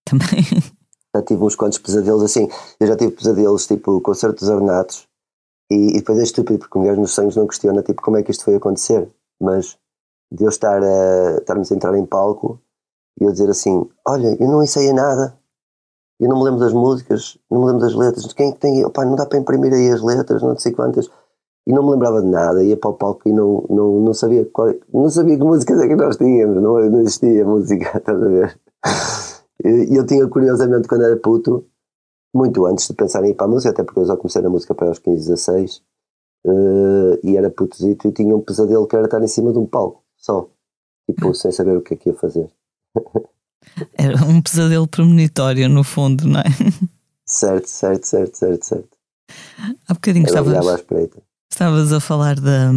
também. 0.04 0.44
Já 1.14 1.22
tive 1.22 1.42
uns 1.44 1.54
quantos 1.54 1.78
pesadelos 1.78 2.22
assim, 2.22 2.48
eu 2.80 2.86
já 2.86 2.96
tive 2.96 3.12
pesadelos 3.12 3.66
tipo 3.66 4.00
concertos 4.00 4.48
ornatos 4.48 5.06
e, 5.70 5.90
e 5.90 5.98
depois 5.98 6.18
é 6.18 6.22
estúpido, 6.22 6.58
porque 6.58 6.78
um 6.78 6.84
gajo 6.84 7.00
nos 7.00 7.12
sonhos 7.12 7.36
não 7.36 7.46
questiona 7.46 7.82
tipo, 7.82 8.02
como 8.02 8.16
é 8.16 8.22
que 8.22 8.30
isto 8.30 8.44
foi 8.44 8.56
acontecer. 8.56 9.08
Mas 9.40 9.78
de 10.32 10.44
eu 10.44 10.48
estar 10.48 10.82
a, 10.82 11.36
estarmos 11.38 11.70
a 11.70 11.74
entrar 11.74 11.96
em 11.96 12.04
palco 12.04 12.60
e 13.20 13.24
eu 13.24 13.32
dizer 13.32 13.48
assim: 13.48 13.88
Olha, 14.06 14.36
eu 14.40 14.48
não 14.48 14.62
ensaiei 14.62 14.92
nada, 14.92 15.38
eu 16.20 16.28
não 16.28 16.38
me 16.38 16.44
lembro 16.44 16.60
das 16.60 16.72
músicas, 16.72 17.38
não 17.50 17.60
me 17.60 17.66
lembro 17.66 17.80
das 17.82 17.94
letras. 17.94 18.32
Quem 18.32 18.50
é 18.50 18.52
que 18.52 18.58
tem? 18.58 18.84
Opa, 18.84 19.04
não 19.04 19.16
dá 19.16 19.26
para 19.26 19.38
imprimir 19.38 19.72
aí 19.72 19.90
as 19.90 20.02
letras, 20.02 20.42
não 20.42 20.56
sei 20.56 20.72
quantas. 20.72 21.08
E 21.66 21.72
não 21.72 21.82
me 21.82 21.92
lembrava 21.92 22.20
de 22.20 22.28
nada, 22.28 22.62
ia 22.62 22.76
para 22.76 22.90
o 22.90 22.94
palco 22.94 23.26
e 23.26 23.32
não, 23.32 23.64
não, 23.70 24.00
não, 24.00 24.12
sabia, 24.12 24.44
qual, 24.52 24.70
não 24.92 25.08
sabia 25.08 25.38
que 25.38 25.44
músicas 25.44 25.80
é 25.80 25.88
que 25.88 25.96
nós 25.96 26.16
tínhamos, 26.18 26.62
não, 26.62 26.78
não 26.90 27.00
existia 27.00 27.42
música, 27.42 27.96
estás 27.96 28.22
a 28.22 28.26
ver? 28.26 28.60
E 29.64 29.96
eu 29.96 30.04
tinha, 30.04 30.26
curiosamente, 30.28 30.86
quando 30.86 31.04
era 31.04 31.16
puto, 31.16 31.66
muito 32.34 32.66
antes 32.66 32.86
de 32.86 32.94
pensar 32.94 33.24
em 33.24 33.30
ir 33.30 33.34
para 33.34 33.46
a 33.46 33.48
música, 33.48 33.70
até 33.70 33.82
porque 33.82 34.00
eu 34.00 34.06
já 34.06 34.16
comecei 34.16 34.42
na 34.42 34.50
música 34.50 34.74
para 34.74 34.88
aos 34.88 34.98
15, 34.98 35.28
16, 35.28 35.82
uh, 36.46 37.18
e 37.22 37.36
era 37.36 37.50
putozito 37.50 38.08
e 38.08 38.12
tinha 38.12 38.36
um 38.36 38.42
pesadelo 38.42 38.86
que 38.86 38.94
era 38.94 39.06
estar 39.06 39.22
em 39.22 39.28
cima 39.28 39.52
de 39.52 39.58
um 39.58 39.66
palco, 39.66 40.02
só, 40.16 40.48
tipo, 41.08 41.32
sem 41.34 41.50
saber 41.50 41.76
o 41.76 41.80
que 41.80 41.94
é 41.94 41.96
que 41.96 42.10
ia 42.10 42.14
fazer. 42.14 42.50
Era 43.96 44.22
um 44.26 44.42
pesadelo 44.42 44.86
premonitório, 44.86 45.68
no 45.70 45.82
fundo, 45.82 46.28
não 46.28 46.40
é? 46.40 46.44
Certo, 47.24 47.66
certo, 47.66 48.04
certo, 48.04 48.36
certo, 48.36 48.64
certo. 48.64 48.98
Há 49.88 49.94
bocadinho 49.94 50.26
estava. 50.26 50.72
à 50.72 50.74
espreita. 50.74 51.22
Estavas 51.50 51.92
a 51.92 52.00
falar 52.00 52.38
da, 52.38 52.70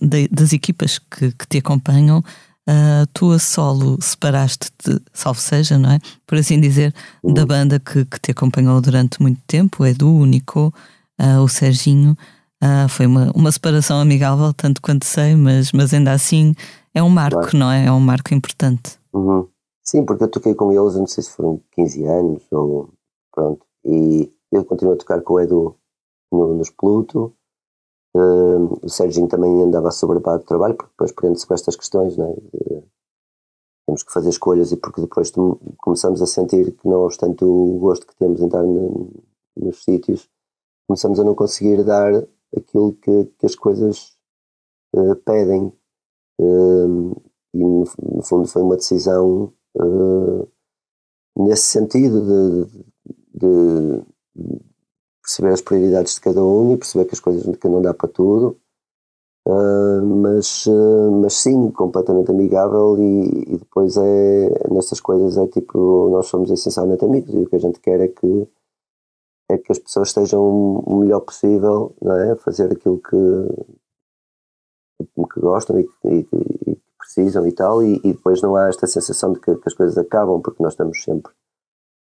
da, 0.00 0.16
das 0.30 0.52
equipas 0.52 0.98
que, 0.98 1.32
que 1.32 1.46
te 1.46 1.58
acompanham. 1.58 2.22
Uh, 2.68 3.06
tu 3.12 3.32
a 3.32 3.38
solo 3.38 4.00
separaste-te, 4.00 5.00
salvo 5.12 5.40
seja, 5.40 5.78
não 5.78 5.92
é? 5.92 5.98
Por 6.26 6.38
assim 6.38 6.60
dizer, 6.60 6.94
uhum. 7.22 7.34
da 7.34 7.44
banda 7.44 7.80
que, 7.80 8.04
que, 8.04 8.20
te 8.20 8.30
acompanhou 8.30 8.80
durante 8.80 9.20
muito 9.20 9.40
tempo, 9.46 9.82
o 9.82 9.86
Edu, 9.86 10.14
o 10.14 10.26
Nico, 10.26 10.72
uh, 11.20 11.40
o 11.42 11.48
Serginho. 11.48 12.16
Uh, 12.62 12.88
foi 12.88 13.06
uma, 13.06 13.32
uma 13.34 13.50
separação 13.50 13.98
amigável, 13.98 14.52
tanto 14.52 14.82
quanto 14.82 15.06
sei, 15.06 15.34
mas, 15.34 15.72
mas 15.72 15.94
ainda 15.94 16.12
assim 16.12 16.54
é 16.94 17.02
um 17.02 17.08
marco, 17.08 17.40
claro. 17.40 17.58
não 17.58 17.70
é? 17.70 17.86
É 17.86 17.92
um 17.92 18.00
marco 18.00 18.34
importante. 18.34 18.98
Uhum. 19.12 19.48
Sim, 19.82 20.04
porque 20.04 20.24
eu 20.24 20.28
toquei 20.28 20.54
com 20.54 20.70
eles, 20.70 20.94
não 20.94 21.06
sei 21.06 21.24
se 21.24 21.30
foram 21.30 21.60
15 21.72 22.04
anos 22.04 22.42
ou 22.52 22.92
pronto, 23.32 23.64
e 23.84 24.30
eu 24.52 24.64
continuo 24.64 24.94
a 24.94 24.96
tocar 24.96 25.20
com 25.22 25.34
o 25.34 25.40
Edu 25.40 25.76
no, 26.30 26.54
nos 26.54 26.70
Pluto. 26.70 27.34
Uh, 28.14 28.78
o 28.82 28.88
Serginho 28.88 29.28
também 29.28 29.62
andava 29.62 29.90
sobrepago 29.90 30.40
de 30.40 30.46
trabalho, 30.46 30.74
porque 30.74 30.90
depois 30.90 31.12
prende-se 31.12 31.46
com 31.46 31.54
estas 31.54 31.76
questões, 31.76 32.16
não 32.16 32.26
é? 32.26 32.30
Uh, 32.30 32.84
temos 33.86 34.02
que 34.02 34.12
fazer 34.12 34.30
escolhas 34.30 34.72
e 34.72 34.76
porque 34.76 35.00
depois 35.00 35.32
começamos 35.78 36.22
a 36.22 36.26
sentir 36.26 36.72
que 36.72 36.88
não 36.88 37.04
obstante 37.04 37.44
o 37.44 37.78
gosto 37.78 38.06
que 38.06 38.16
temos 38.16 38.40
em 38.40 38.46
estar 38.46 38.62
no, 38.62 39.10
nos 39.56 39.82
sítios, 39.82 40.28
começamos 40.86 41.18
a 41.18 41.24
não 41.24 41.34
conseguir 41.34 41.84
dar 41.84 42.12
aquilo 42.56 42.92
que, 42.94 43.24
que 43.38 43.46
as 43.46 43.54
coisas 43.54 44.16
uh, 44.94 45.16
pedem. 45.24 45.72
E 47.52 47.58
no, 47.58 47.84
no, 48.00 48.22
fundo 48.22 48.46
foi 48.46 48.62
uma 48.62 48.76
decisão 48.76 49.52
uh, 49.76 50.48
nesse 51.36 51.64
sentido 51.64 52.22
de, 52.22 52.84
de, 53.34 54.02
de, 54.36 54.60
perceber 55.30 55.52
as 55.52 55.60
prioridades 55.60 56.14
de 56.14 56.20
cada 56.20 56.44
um 56.44 56.72
e 56.72 56.76
perceber 56.76 57.04
que 57.04 57.14
as 57.14 57.20
coisas 57.20 57.56
que 57.56 57.68
não 57.68 57.80
dá 57.80 57.94
para 57.94 58.08
tudo. 58.08 58.56
mas, 59.46 60.66
mas 61.20 61.34
sim, 61.34 61.70
completamente 61.70 62.30
amigável 62.30 62.96
e, 62.98 63.54
e 63.54 63.58
depois 63.58 63.96
é 63.96 64.68
nestas 64.70 65.00
coisas 65.00 65.36
é 65.38 65.46
tipo 65.46 66.10
nós 66.10 66.26
somos 66.26 66.50
essencialmente 66.50 67.04
amigos 67.04 67.34
e 67.34 67.38
o 67.38 67.46
que 67.46 67.56
a 67.56 67.60
gente 67.60 67.80
quer 67.80 68.00
é 68.00 68.08
que 68.08 68.48
é 69.50 69.58
que 69.58 69.72
as 69.72 69.78
pessoas 69.78 70.08
estejam 70.08 70.40
o 70.40 70.96
melhor 71.00 71.20
possível, 71.20 71.92
não 72.00 72.16
é? 72.16 72.36
Fazer 72.36 72.72
aquilo 72.72 72.98
que, 72.98 73.16
que 75.04 75.40
gostam 75.40 75.80
e, 75.80 75.88
e, 76.04 76.26
e 76.68 76.78
precisam 76.98 77.46
e 77.46 77.52
tal, 77.52 77.82
e, 77.82 77.96
e, 78.04 78.12
depois 78.12 78.40
não 78.42 78.54
há 78.54 78.68
esta 78.68 78.86
sensação 78.86 79.32
de 79.32 79.40
que, 79.40 79.52
que, 79.56 79.68
as 79.68 79.74
coisas 79.74 79.98
acabam, 79.98 80.40
porque 80.40 80.62
nós 80.62 80.74
estamos 80.74 81.02
sempre 81.02 81.32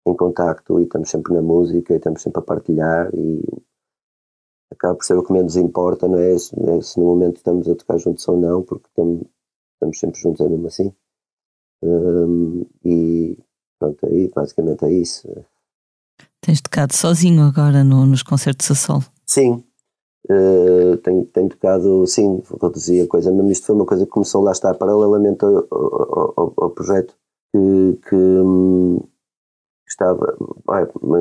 em 0.06 0.16
contacto 0.16 0.80
e 0.80 0.84
estamos 0.84 1.10
sempre 1.10 1.32
na 1.32 1.42
música 1.42 1.92
e 1.92 1.96
estamos 1.96 2.22
sempre 2.22 2.40
a 2.40 2.44
partilhar 2.44 3.10
e 3.14 3.42
acaba 4.70 4.96
por 4.96 5.04
ser 5.04 5.16
o 5.16 5.22
que 5.22 5.32
menos 5.32 5.56
importa, 5.56 6.08
não 6.08 6.18
é? 6.18 6.36
Se, 6.38 6.54
é, 6.58 6.80
se 6.80 6.98
no 6.98 7.06
momento 7.06 7.36
estamos 7.36 7.68
a 7.68 7.74
tocar 7.74 7.98
juntos 7.98 8.26
ou 8.26 8.36
não, 8.36 8.62
porque 8.62 8.88
estamos, 8.88 9.22
estamos 9.74 9.98
sempre 9.98 10.20
juntos, 10.20 10.40
é 10.40 10.48
mesmo 10.48 10.66
assim. 10.66 10.92
Um, 11.82 12.64
e 12.84 13.38
pronto, 13.78 14.06
aí 14.06 14.28
basicamente 14.34 14.84
é 14.84 14.92
isso. 14.92 15.28
Tens 16.40 16.60
tocado 16.60 16.94
sozinho 16.94 17.42
agora 17.42 17.84
no, 17.84 18.04
nos 18.06 18.22
concertos 18.22 18.70
a 18.70 18.74
sol? 18.74 19.00
Sim, 19.26 19.64
uh, 20.28 20.96
tenho, 20.98 21.24
tenho 21.26 21.48
tocado, 21.48 22.06
sim, 22.06 22.42
reduzi 22.60 23.00
a 23.00 23.06
coisa, 23.06 23.30
mas 23.32 23.50
isto 23.52 23.66
foi 23.66 23.76
uma 23.76 23.86
coisa 23.86 24.04
que 24.04 24.10
começou 24.10 24.42
lá 24.42 24.52
está 24.52 24.74
paralelamente 24.74 25.44
ao, 25.44 25.66
ao, 25.70 26.54
ao 26.56 26.70
projeto 26.70 27.14
que, 27.52 27.98
que 28.08 28.16
hum, 28.16 29.00
estava, 29.92 30.36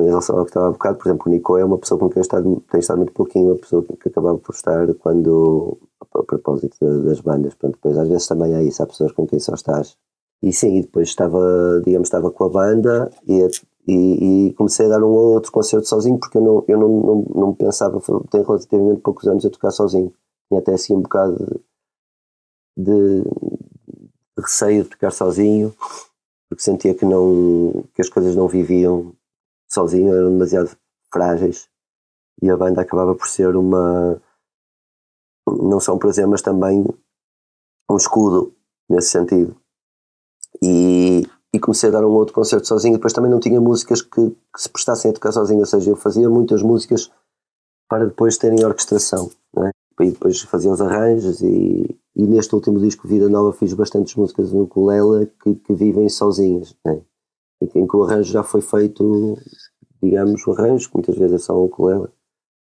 em 0.00 0.04
relação 0.06 0.38
ao 0.38 0.44
que 0.44 0.50
estava 0.50 0.68
há 0.68 0.72
bocado, 0.72 0.98
por 0.98 1.08
exemplo, 1.08 1.24
o 1.26 1.30
Nico 1.30 1.56
é 1.58 1.64
uma 1.64 1.78
pessoa 1.78 1.98
com 1.98 2.08
quem 2.08 2.18
eu 2.18 2.22
estado, 2.22 2.62
tenho 2.70 2.80
estado 2.80 2.96
muito 2.98 3.12
pouquinho, 3.12 3.46
uma 3.48 3.56
pessoa 3.56 3.84
que 3.84 4.08
acabava 4.08 4.38
por 4.38 4.54
estar 4.54 4.92
quando, 4.94 5.78
a 6.00 6.22
propósito 6.22 6.76
das 7.04 7.20
bandas, 7.20 7.54
portanto, 7.54 7.74
depois 7.74 7.98
às 7.98 8.08
vezes 8.08 8.26
também 8.26 8.54
é 8.54 8.62
isso, 8.62 8.82
há 8.82 8.86
pessoas 8.86 9.12
com 9.12 9.26
quem 9.26 9.38
só 9.38 9.54
estás. 9.54 9.96
E 10.42 10.52
sim, 10.52 10.78
e 10.78 10.82
depois 10.82 11.08
estava, 11.08 11.38
digamos, 11.84 12.08
estava 12.08 12.30
com 12.30 12.44
a 12.44 12.48
banda 12.48 13.10
e 13.28 13.42
e, 13.86 14.48
e, 14.48 14.54
comecei 14.54 14.86
a 14.86 14.90
dar 14.90 15.02
um 15.02 15.08
ou 15.08 15.34
outro 15.34 15.50
concerto 15.50 15.88
sozinho 15.88 16.18
porque 16.18 16.38
eu 16.38 16.42
não, 16.42 16.64
eu 16.68 16.78
não, 16.78 16.88
não, 16.88 17.26
não 17.34 17.54
pensava, 17.54 18.00
tenho 18.30 18.44
relativamente 18.44 19.00
poucos 19.00 19.26
anos 19.26 19.44
a 19.44 19.50
tocar 19.50 19.72
sozinho. 19.72 20.12
Tinha 20.48 20.60
até 20.60 20.74
assim 20.74 20.94
um 20.94 21.02
bocado 21.02 21.36
de, 22.76 23.22
de, 23.22 23.24
receio 24.38 24.84
de 24.84 24.90
tocar 24.90 25.10
sozinho 25.10 25.74
porque 26.52 26.62
sentia 26.62 26.94
que, 26.94 27.06
não, 27.06 27.82
que 27.94 28.02
as 28.02 28.10
coisas 28.10 28.36
não 28.36 28.46
viviam 28.46 29.14
sozinho, 29.66 30.14
eram 30.14 30.32
demasiado 30.32 30.76
frágeis 31.10 31.66
e 32.42 32.50
a 32.50 32.56
banda 32.56 32.82
acabava 32.82 33.14
por 33.14 33.26
ser 33.26 33.56
uma 33.56 34.20
não 35.46 35.80
só 35.80 35.94
um 35.94 35.98
prazer, 35.98 36.26
mas 36.26 36.42
também 36.42 36.84
um 37.90 37.96
escudo 37.96 38.54
nesse 38.88 39.08
sentido. 39.08 39.56
E, 40.62 41.26
e 41.54 41.58
comecei 41.58 41.88
a 41.88 41.92
dar 41.92 42.04
um 42.04 42.12
outro 42.12 42.34
concerto 42.34 42.68
sozinho. 42.68 42.96
Depois 42.96 43.14
também 43.14 43.30
não 43.30 43.40
tinha 43.40 43.60
músicas 43.60 44.02
que, 44.02 44.30
que, 44.30 44.36
se 44.62 44.68
prestassem 44.68 45.10
a 45.10 45.14
tocar 45.14 45.32
sozinho, 45.32 45.60
ou 45.60 45.66
seja, 45.66 45.90
eu 45.90 45.96
fazia 45.96 46.28
muitas 46.28 46.62
músicas 46.62 47.10
para 47.88 48.04
depois 48.04 48.36
terem 48.36 48.62
orquestração. 48.62 49.30
É? 49.56 49.70
E 50.02 50.10
depois 50.10 50.40
fazia 50.42 50.70
os 50.70 50.80
arranjos. 50.80 51.40
E, 51.42 51.98
e, 52.16 52.26
neste 52.26 52.54
último 52.54 52.78
disco, 52.78 53.08
Vida 53.08 53.28
Nova, 53.28 53.52
fiz 53.52 53.72
bastantes 53.72 54.14
músicas 54.14 54.52
no 54.52 54.66
Colela 54.66 55.26
que, 55.42 55.54
que 55.54 55.74
vivem 55.74 56.08
sozinhas, 56.08 56.74
é? 56.86 57.00
em 57.62 57.86
que 57.86 57.96
o 57.96 58.02
arranjo 58.02 58.32
já 58.32 58.42
foi 58.42 58.60
feito, 58.60 59.38
digamos, 60.02 60.44
o 60.46 60.52
arranjo, 60.52 60.88
que 60.88 60.96
muitas 60.96 61.16
vezes 61.16 61.36
é 61.36 61.38
só 61.38 61.62
um 61.62 61.68
Colela, 61.68 62.10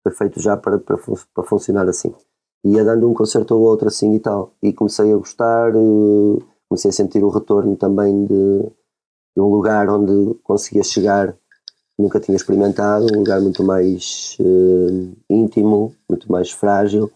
foi 0.02 0.12
feito 0.12 0.40
já 0.40 0.56
para, 0.56 0.78
para, 0.78 0.96
para 0.96 1.44
funcionar 1.44 1.88
assim. 1.88 2.14
Ia 2.64 2.84
dando 2.84 3.08
um 3.08 3.14
concerto 3.14 3.54
ou 3.54 3.62
outro 3.62 3.88
assim 3.88 4.14
e 4.14 4.20
tal. 4.20 4.54
E 4.62 4.72
comecei 4.72 5.12
a 5.12 5.16
gostar. 5.16 5.76
Uh, 5.76 6.42
comecei 6.68 6.90
a 6.90 6.92
sentir 6.92 7.22
o 7.22 7.28
retorno 7.28 7.76
também 7.76 8.24
de, 8.24 8.62
de 9.36 9.40
um 9.40 9.46
lugar 9.46 9.88
onde 9.88 10.34
conseguia 10.42 10.82
chegar 10.82 11.36
nunca 11.98 12.20
tinha 12.20 12.36
experimentado, 12.36 13.06
um 13.12 13.18
lugar 13.18 13.40
muito 13.40 13.64
mais 13.64 14.36
uh, 14.38 15.16
íntimo, 15.28 15.94
muito 16.08 16.30
mais 16.30 16.50
frágil. 16.50 17.10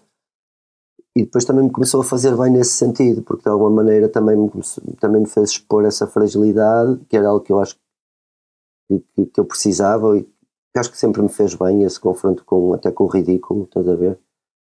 E 1.14 1.24
depois 1.24 1.44
também 1.44 1.64
me 1.64 1.70
começou 1.70 2.00
a 2.00 2.04
fazer 2.04 2.36
bem 2.36 2.50
nesse 2.50 2.72
sentido, 2.72 3.22
porque 3.22 3.42
de 3.42 3.50
alguma 3.50 3.70
maneira 3.70 4.08
também 4.08 4.36
me, 4.36 4.50
também 4.98 5.20
me 5.22 5.28
fez 5.28 5.50
expor 5.50 5.84
essa 5.84 6.06
fragilidade, 6.06 7.04
que 7.08 7.16
era 7.16 7.28
algo 7.28 7.44
que 7.44 7.52
eu 7.52 7.60
acho 7.60 7.76
que, 8.88 9.26
que, 9.26 9.40
eu 9.40 9.44
precisava 9.44 10.16
e 10.16 10.22
que 10.24 10.78
acho 10.78 10.90
que 10.90 10.98
sempre 10.98 11.20
me 11.20 11.28
fez 11.28 11.54
bem, 11.54 11.82
esse 11.82 12.00
confronto 12.00 12.44
com, 12.44 12.72
até 12.72 12.90
com 12.90 13.04
o 13.04 13.08
ridículo, 13.08 13.64
estás 13.64 13.86
a 13.86 13.94
ver? 13.94 14.18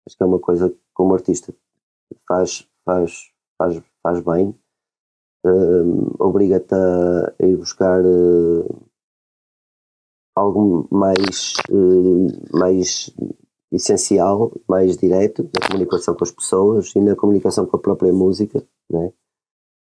Acho 0.07 0.17
que 0.17 0.23
é 0.23 0.25
uma 0.25 0.39
coisa 0.39 0.69
que 0.69 0.79
como 0.93 1.13
artista 1.13 1.53
faz, 2.27 2.67
faz, 2.83 3.31
faz, 3.57 3.81
faz 4.01 4.19
bem 4.21 4.55
uh, 5.45 6.15
obriga-te 6.19 6.75
a, 6.75 7.45
ir 7.45 7.57
buscar 7.57 8.01
uh, 8.03 8.89
algo 10.35 10.87
mais, 10.91 11.53
uh, 11.69 12.57
mais 12.57 13.11
essencial, 13.71 14.51
mais 14.67 14.97
direto 14.97 15.49
na 15.53 15.67
comunicação 15.67 16.15
com 16.15 16.23
as 16.23 16.31
pessoas 16.31 16.93
e 16.95 16.99
na 16.99 17.15
comunicação 17.15 17.65
com 17.65 17.77
a 17.77 17.79
própria 17.79 18.11
música, 18.11 18.63
né? 18.89 19.11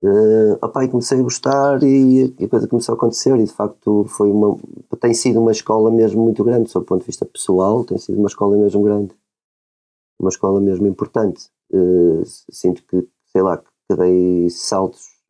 Uh, 0.02 0.56
opa, 0.62 0.82
e 0.82 0.88
comecei 0.88 1.18
a 1.18 1.22
gostar 1.22 1.82
e, 1.82 2.34
e, 2.38 2.44
a 2.44 2.48
coisa 2.48 2.66
começou 2.66 2.94
a 2.94 2.96
acontecer 2.96 3.38
e 3.38 3.44
de 3.44 3.52
facto 3.52 4.06
foi 4.08 4.30
uma 4.30 4.58
tem 4.98 5.12
sido 5.12 5.40
uma 5.40 5.52
escola 5.52 5.90
mesmo 5.90 6.22
muito 6.24 6.42
grande, 6.42 6.70
sob 6.70 6.84
o 6.84 6.86
ponto 6.86 7.00
de 7.00 7.06
vista 7.06 7.26
pessoal 7.26 7.84
tem 7.84 7.98
sido 7.98 8.18
uma 8.18 8.28
escola 8.28 8.56
mesmo 8.56 8.82
grande 8.82 9.14
uma 10.18 10.30
escola 10.30 10.58
mesmo 10.58 10.86
importante 10.86 11.50
uh, 11.72 12.22
sinto 12.50 12.82
que, 12.84 13.06
sei 13.26 13.42
lá, 13.42 13.58
que 13.58 13.96
dei 13.96 14.48
saltos 14.48 15.20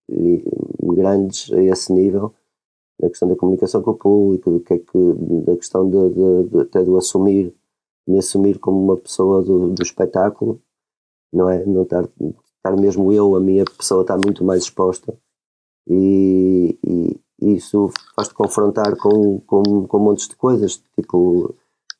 grandes 0.82 1.52
a 1.52 1.62
esse 1.62 1.92
nível, 1.92 2.34
da 3.00 3.08
questão 3.08 3.28
da 3.28 3.36
comunicação 3.36 3.82
com 3.82 3.92
o 3.92 3.96
público, 3.96 4.60
que 4.60 4.74
é 4.74 4.78
que, 4.78 5.12
da 5.46 5.56
questão 5.56 5.88
de, 5.88 6.08
de, 6.10 6.50
de, 6.50 6.60
até 6.60 6.82
do 6.82 6.96
assumir, 6.96 7.54
me 8.10 8.18
assumir 8.18 8.58
como 8.58 8.82
uma 8.82 8.96
pessoa 8.96 9.42
do, 9.42 9.70
do 9.70 9.82
espetáculo, 9.82 10.60
não 11.32 11.48
é? 11.48 11.64
Não 11.64 11.82
estar, 11.82 12.08
estar 12.56 12.76
mesmo 12.76 13.12
eu, 13.12 13.36
a 13.36 13.40
minha 13.40 13.64
pessoa 13.64 14.02
está 14.02 14.16
muito 14.16 14.44
mais 14.44 14.64
exposta 14.64 15.16
e, 15.88 16.78
e 16.86 17.20
isso 17.40 17.90
faz-te 18.14 18.34
confrontar 18.34 18.96
com, 18.96 19.40
com, 19.40 19.86
com 19.86 19.98
montes 19.98 20.28
de 20.28 20.36
coisas, 20.36 20.82
tipo 20.94 21.54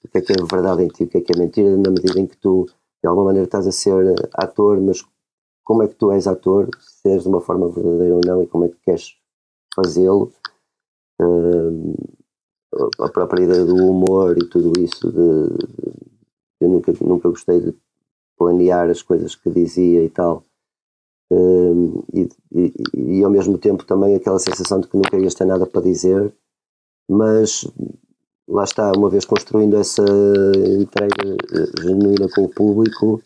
o 0.05 0.09
que 0.09 0.19
é 0.19 0.21
que 0.21 0.33
é 0.33 0.37
verdade 0.50 0.83
em 0.83 0.88
ti, 0.88 1.05
o 1.05 1.09
que 1.09 1.19
é 1.19 1.21
que 1.21 1.33
é 1.33 1.38
mentira, 1.38 1.76
na 1.76 1.90
medida 1.90 2.19
em 2.19 2.26
que 2.26 2.37
tu 2.37 2.67
de 3.02 3.09
alguma 3.09 3.26
maneira 3.26 3.47
estás 3.47 3.67
a 3.67 3.73
ser 3.73 4.14
ator, 4.35 4.81
mas 4.81 5.02
como 5.64 5.83
é 5.83 5.88
que 5.88 5.95
tu 5.95 6.11
és 6.12 6.26
ator, 6.26 6.69
se 6.81 7.09
és 7.09 7.23
de 7.23 7.29
uma 7.29 7.40
forma 7.40 7.69
verdadeira 7.69 8.14
ou 8.14 8.21
não 8.25 8.43
e 8.43 8.47
como 8.47 8.64
é 8.64 8.69
que 8.69 8.81
queres 8.83 9.17
fazê-lo. 9.75 10.33
Uh, 11.21 11.95
a 13.00 13.09
própria 13.09 13.45
ideia 13.45 13.65
do 13.65 13.75
humor 13.75 14.37
e 14.39 14.47
tudo 14.47 14.79
isso, 14.81 15.11
de, 15.11 15.49
de, 15.49 15.93
eu 16.61 16.69
nunca, 16.69 16.93
nunca 17.00 17.29
gostei 17.29 17.61
de 17.61 17.75
planear 18.39 18.89
as 18.89 19.03
coisas 19.03 19.35
que 19.35 19.50
dizia 19.50 20.05
e 20.05 20.11
tal. 20.11 20.45
Uh, 21.33 22.05
e, 22.12 22.29
e, 22.53 22.73
e, 22.95 23.25
ao 23.25 23.31
mesmo 23.31 23.57
tempo 23.57 23.85
também 23.85 24.17
aquela 24.17 24.39
sensação 24.39 24.81
de 24.81 24.89
que 24.89 24.97
nunca 24.97 25.17
ias 25.17 25.35
ter 25.35 25.45
nada 25.45 25.65
para 25.65 25.81
dizer, 25.81 26.35
mas 27.09 27.65
lá 28.49 28.65
está, 28.65 28.91
uma 28.97 29.09
vez 29.09 29.25
construindo 29.25 29.77
essa 29.77 30.03
entrega 30.81 31.15
eh, 31.25 31.83
genuína 31.83 32.29
com 32.35 32.45
o 32.45 32.49
público, 32.49 33.23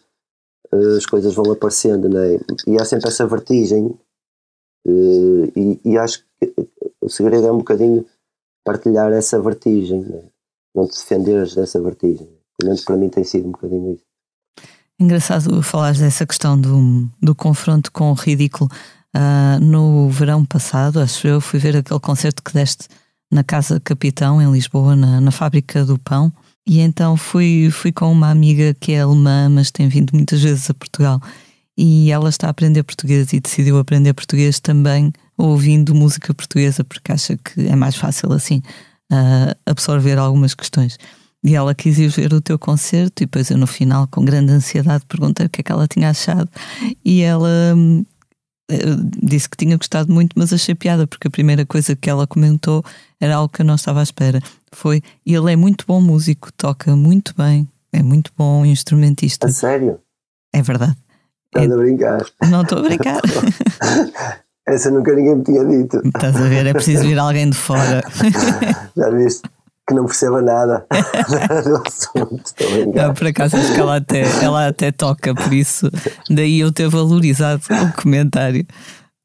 eh, 0.72 0.96
as 0.98 1.06
coisas 1.06 1.34
vão 1.34 1.50
aparecendo, 1.50 2.08
né? 2.08 2.38
E 2.66 2.76
há 2.78 2.84
sempre 2.84 3.08
essa 3.08 3.26
vertigem, 3.26 3.98
eh, 4.86 5.52
e, 5.56 5.80
e 5.84 5.98
acho 5.98 6.24
que 6.38 6.54
o 7.00 7.08
segredo 7.08 7.46
é 7.46 7.52
um 7.52 7.58
bocadinho 7.58 8.04
partilhar 8.64 9.12
essa 9.12 9.40
vertigem, 9.40 10.00
né? 10.00 10.22
não 10.74 10.88
te 10.88 10.98
defenderes 10.98 11.54
dessa 11.54 11.80
vertigem. 11.80 12.28
Pelo 12.58 12.68
menos 12.68 12.84
para 12.84 12.96
mim 12.96 13.08
tem 13.08 13.22
sido 13.22 13.48
um 13.48 13.52
bocadinho 13.52 13.94
isso. 13.94 14.04
Engraçado 14.98 15.62
falares 15.62 15.98
dessa 15.98 16.26
questão 16.26 16.58
do, 16.58 17.08
do 17.20 17.34
confronto 17.34 17.92
com 17.92 18.10
o 18.10 18.14
ridículo. 18.14 18.70
Uh, 19.14 19.60
no 19.60 20.08
verão 20.08 20.44
passado, 20.44 20.98
acho 20.98 21.26
eu, 21.26 21.40
fui 21.40 21.60
ver 21.60 21.76
aquele 21.76 22.00
concerto 22.00 22.42
que 22.42 22.52
deste 22.52 22.88
na 23.30 23.42
Casa 23.42 23.80
Capitão, 23.80 24.40
em 24.40 24.50
Lisboa, 24.50 24.94
na, 24.94 25.20
na 25.20 25.30
Fábrica 25.30 25.84
do 25.84 25.98
Pão. 25.98 26.32
E 26.66 26.80
então 26.80 27.16
fui, 27.16 27.68
fui 27.70 27.92
com 27.92 28.10
uma 28.10 28.30
amiga 28.30 28.74
que 28.74 28.92
é 28.92 29.00
alemã, 29.00 29.48
mas 29.48 29.70
tem 29.70 29.88
vindo 29.88 30.12
muitas 30.14 30.40
vezes 30.40 30.70
a 30.70 30.74
Portugal. 30.74 31.20
E 31.76 32.10
ela 32.10 32.28
está 32.28 32.46
a 32.46 32.50
aprender 32.50 32.82
português 32.84 33.32
e 33.32 33.40
decidiu 33.40 33.78
aprender 33.78 34.14
português 34.14 34.60
também 34.60 35.12
ouvindo 35.36 35.94
música 35.94 36.32
portuguesa, 36.32 36.84
porque 36.84 37.12
acha 37.12 37.36
que 37.36 37.66
é 37.66 37.76
mais 37.76 37.96
fácil 37.96 38.32
assim 38.32 38.62
uh, 39.12 39.54
absorver 39.66 40.18
algumas 40.18 40.54
questões. 40.54 40.98
E 41.42 41.54
ela 41.54 41.74
quis 41.74 41.98
ir 41.98 42.08
ver 42.08 42.32
o 42.32 42.40
teu 42.40 42.58
concerto, 42.58 43.22
e 43.22 43.26
depois 43.26 43.50
eu 43.50 43.58
no 43.58 43.66
final, 43.66 44.08
com 44.08 44.24
grande 44.24 44.52
ansiedade, 44.52 45.04
perguntei 45.06 45.46
o 45.46 45.50
que 45.50 45.60
é 45.60 45.64
que 45.64 45.72
ela 45.72 45.86
tinha 45.86 46.08
achado. 46.08 46.48
E 47.04 47.20
ela 47.20 47.74
hum, 47.76 48.04
eh, 48.70 48.76
disse 49.22 49.48
que 49.48 49.56
tinha 49.56 49.76
gostado 49.76 50.10
muito, 50.12 50.32
mas 50.36 50.52
achei 50.52 50.74
piada, 50.74 51.06
porque 51.06 51.28
a 51.28 51.30
primeira 51.30 51.66
coisa 51.66 51.94
que 51.94 52.08
ela 52.08 52.26
comentou 52.26 52.82
era 53.20 53.36
algo 53.36 53.52
que 53.52 53.60
eu 53.60 53.66
não 53.66 53.74
estava 53.74 54.00
à 54.00 54.02
espera. 54.02 54.40
Foi, 54.72 55.02
ele 55.26 55.52
é 55.52 55.56
muito 55.56 55.84
bom 55.86 56.00
músico, 56.00 56.50
toca 56.52 56.96
muito 56.96 57.34
bem, 57.36 57.68
é 57.92 58.02
muito 58.02 58.32
bom 58.36 58.64
instrumentista. 58.64 59.46
A 59.46 59.52
sério? 59.52 60.00
É 60.50 60.62
verdade. 60.62 60.96
Estás 61.46 61.70
é... 61.70 61.74
a 61.74 61.76
brincar? 61.76 62.26
Não 62.48 62.62
estou 62.62 62.78
a 62.78 62.82
brincar. 62.82 63.20
Essa 64.66 64.90
nunca 64.90 65.14
ninguém 65.14 65.36
me 65.36 65.42
tinha 65.44 65.64
dito. 65.64 66.00
Estás 66.04 66.36
a 66.36 66.48
ver? 66.48 66.66
É 66.66 66.72
preciso 66.72 67.02
vir 67.02 67.18
alguém 67.18 67.50
de 67.50 67.56
fora. 67.56 68.02
Já 68.96 69.10
viste? 69.10 69.42
que 69.86 69.94
não 69.94 70.06
perceba 70.06 70.40
nada 70.40 70.86
do 71.64 71.82
assunto. 71.86 72.42
Não, 72.94 73.12
por 73.12 73.26
acaso 73.26 73.56
acho 73.56 73.74
que 73.74 73.80
ela 73.80 73.96
até, 73.96 74.22
ela 74.42 74.68
até 74.68 74.90
toca, 74.90 75.34
por 75.34 75.52
isso 75.52 75.90
daí 76.30 76.60
eu 76.60 76.72
ter 76.72 76.88
valorizado 76.88 77.62
o 77.68 78.02
comentário. 78.02 78.64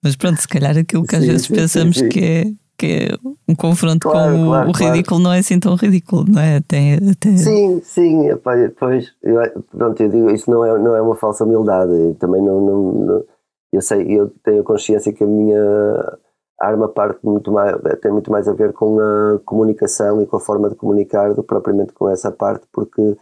Mas 0.03 0.15
pronto, 0.15 0.41
se 0.41 0.47
calhar 0.47 0.77
aquilo 0.77 1.05
que 1.05 1.15
às 1.15 1.21
sim, 1.21 1.27
vezes 1.27 1.47
sim, 1.47 1.53
pensamos 1.53 1.97
sim, 1.97 2.09
que, 2.09 2.19
é, 2.19 2.45
que 2.77 2.85
é 2.87 3.17
um 3.47 3.55
confronto 3.55 4.09
claro, 4.09 4.35
com 4.35 4.45
claro, 4.45 4.69
o, 4.69 4.71
ridículo 4.71 5.03
claro. 5.03 5.23
não 5.23 5.33
é 5.33 5.39
assim 5.39 5.59
tão 5.59 5.75
ridículo, 5.75 6.25
não 6.27 6.41
é? 6.41 6.57
Até, 6.57 6.95
até... 6.95 7.37
Sim, 7.37 7.81
sim, 7.83 8.29
pois, 8.77 9.13
eu, 9.23 9.65
pronto, 9.77 10.01
eu 10.01 10.09
digo, 10.09 10.29
isso 10.29 10.49
não 10.49 10.65
é, 10.65 10.77
não 10.77 10.95
é 10.95 11.01
uma 11.01 11.15
falsa 11.15 11.43
humildade, 11.43 11.91
também 12.19 12.41
não, 12.41 12.61
não, 12.61 12.91
não 12.91 13.23
eu 13.71 13.81
sei, 13.81 14.05
eu 14.07 14.29
tenho 14.43 14.63
consciência 14.63 15.13
que 15.13 15.23
a 15.23 15.27
minha 15.27 16.19
arma 16.59 16.89
parte 16.89 17.25
muito 17.25 17.51
mais, 17.51 17.75
tem 18.01 18.11
muito 18.11 18.31
mais 18.31 18.47
a 18.47 18.53
ver 18.53 18.73
com 18.73 18.99
a 18.99 19.39
comunicação 19.45 20.21
e 20.21 20.27
com 20.27 20.37
a 20.37 20.39
forma 20.39 20.69
de 20.69 20.75
comunicar 20.75 21.29
do 21.29 21.41
que 21.41 21.47
propriamente 21.47 21.93
com 21.93 22.09
essa 22.09 22.31
parte, 22.31 22.67
porque 22.71 23.17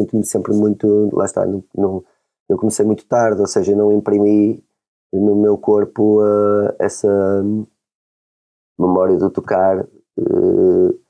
sinto-me 0.00 0.24
sempre 0.24 0.52
muito, 0.52 1.08
lá 1.12 1.24
está, 1.24 1.46
não, 1.46 1.64
não, 1.74 2.04
eu 2.48 2.58
comecei 2.58 2.84
muito 2.84 3.06
tarde, 3.06 3.40
ou 3.40 3.46
seja, 3.46 3.74
não 3.74 3.92
imprimi 3.92 4.62
no 5.12 5.36
meu 5.36 5.56
corpo 5.56 6.20
uh, 6.22 6.74
essa 6.78 7.08
memória 8.78 9.16
do 9.16 9.30
tocar, 9.30 9.84
uh, 9.84 11.00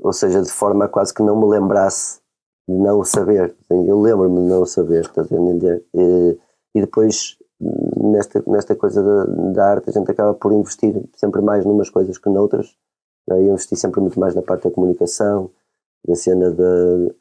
ou 0.00 0.12
seja, 0.12 0.42
de 0.42 0.50
forma 0.50 0.88
quase 0.88 1.12
que 1.12 1.22
não 1.22 1.38
me 1.38 1.46
lembrasse 1.46 2.20
de 2.68 2.74
não 2.76 3.02
saber. 3.04 3.56
Eu 3.70 4.00
lembro-me 4.00 4.42
de 4.42 4.48
não 4.48 4.66
saber, 4.66 5.02
estás 5.02 5.30
a 5.32 5.36
entender? 5.36 5.84
Uh, 5.94 6.38
e 6.74 6.80
depois 6.80 7.38
nesta, 7.60 8.42
nesta 8.46 8.76
coisa 8.76 9.02
da, 9.02 9.24
da, 9.52 9.70
arte 9.70 9.90
a 9.90 9.92
gente 9.92 10.10
acaba 10.10 10.34
por 10.34 10.52
investir 10.52 10.94
sempre 11.14 11.40
mais 11.40 11.64
numas 11.64 11.90
coisas 11.90 12.18
que 12.18 12.28
noutras. 12.28 12.76
Né? 13.28 13.38
Eu 13.38 13.48
investi 13.48 13.76
sempre 13.76 14.00
muito 14.00 14.18
mais 14.20 14.34
na 14.34 14.42
parte 14.42 14.64
da 14.64 14.70
comunicação, 14.70 15.50
da 16.06 16.14
cena 16.14 16.50
de 16.50 17.14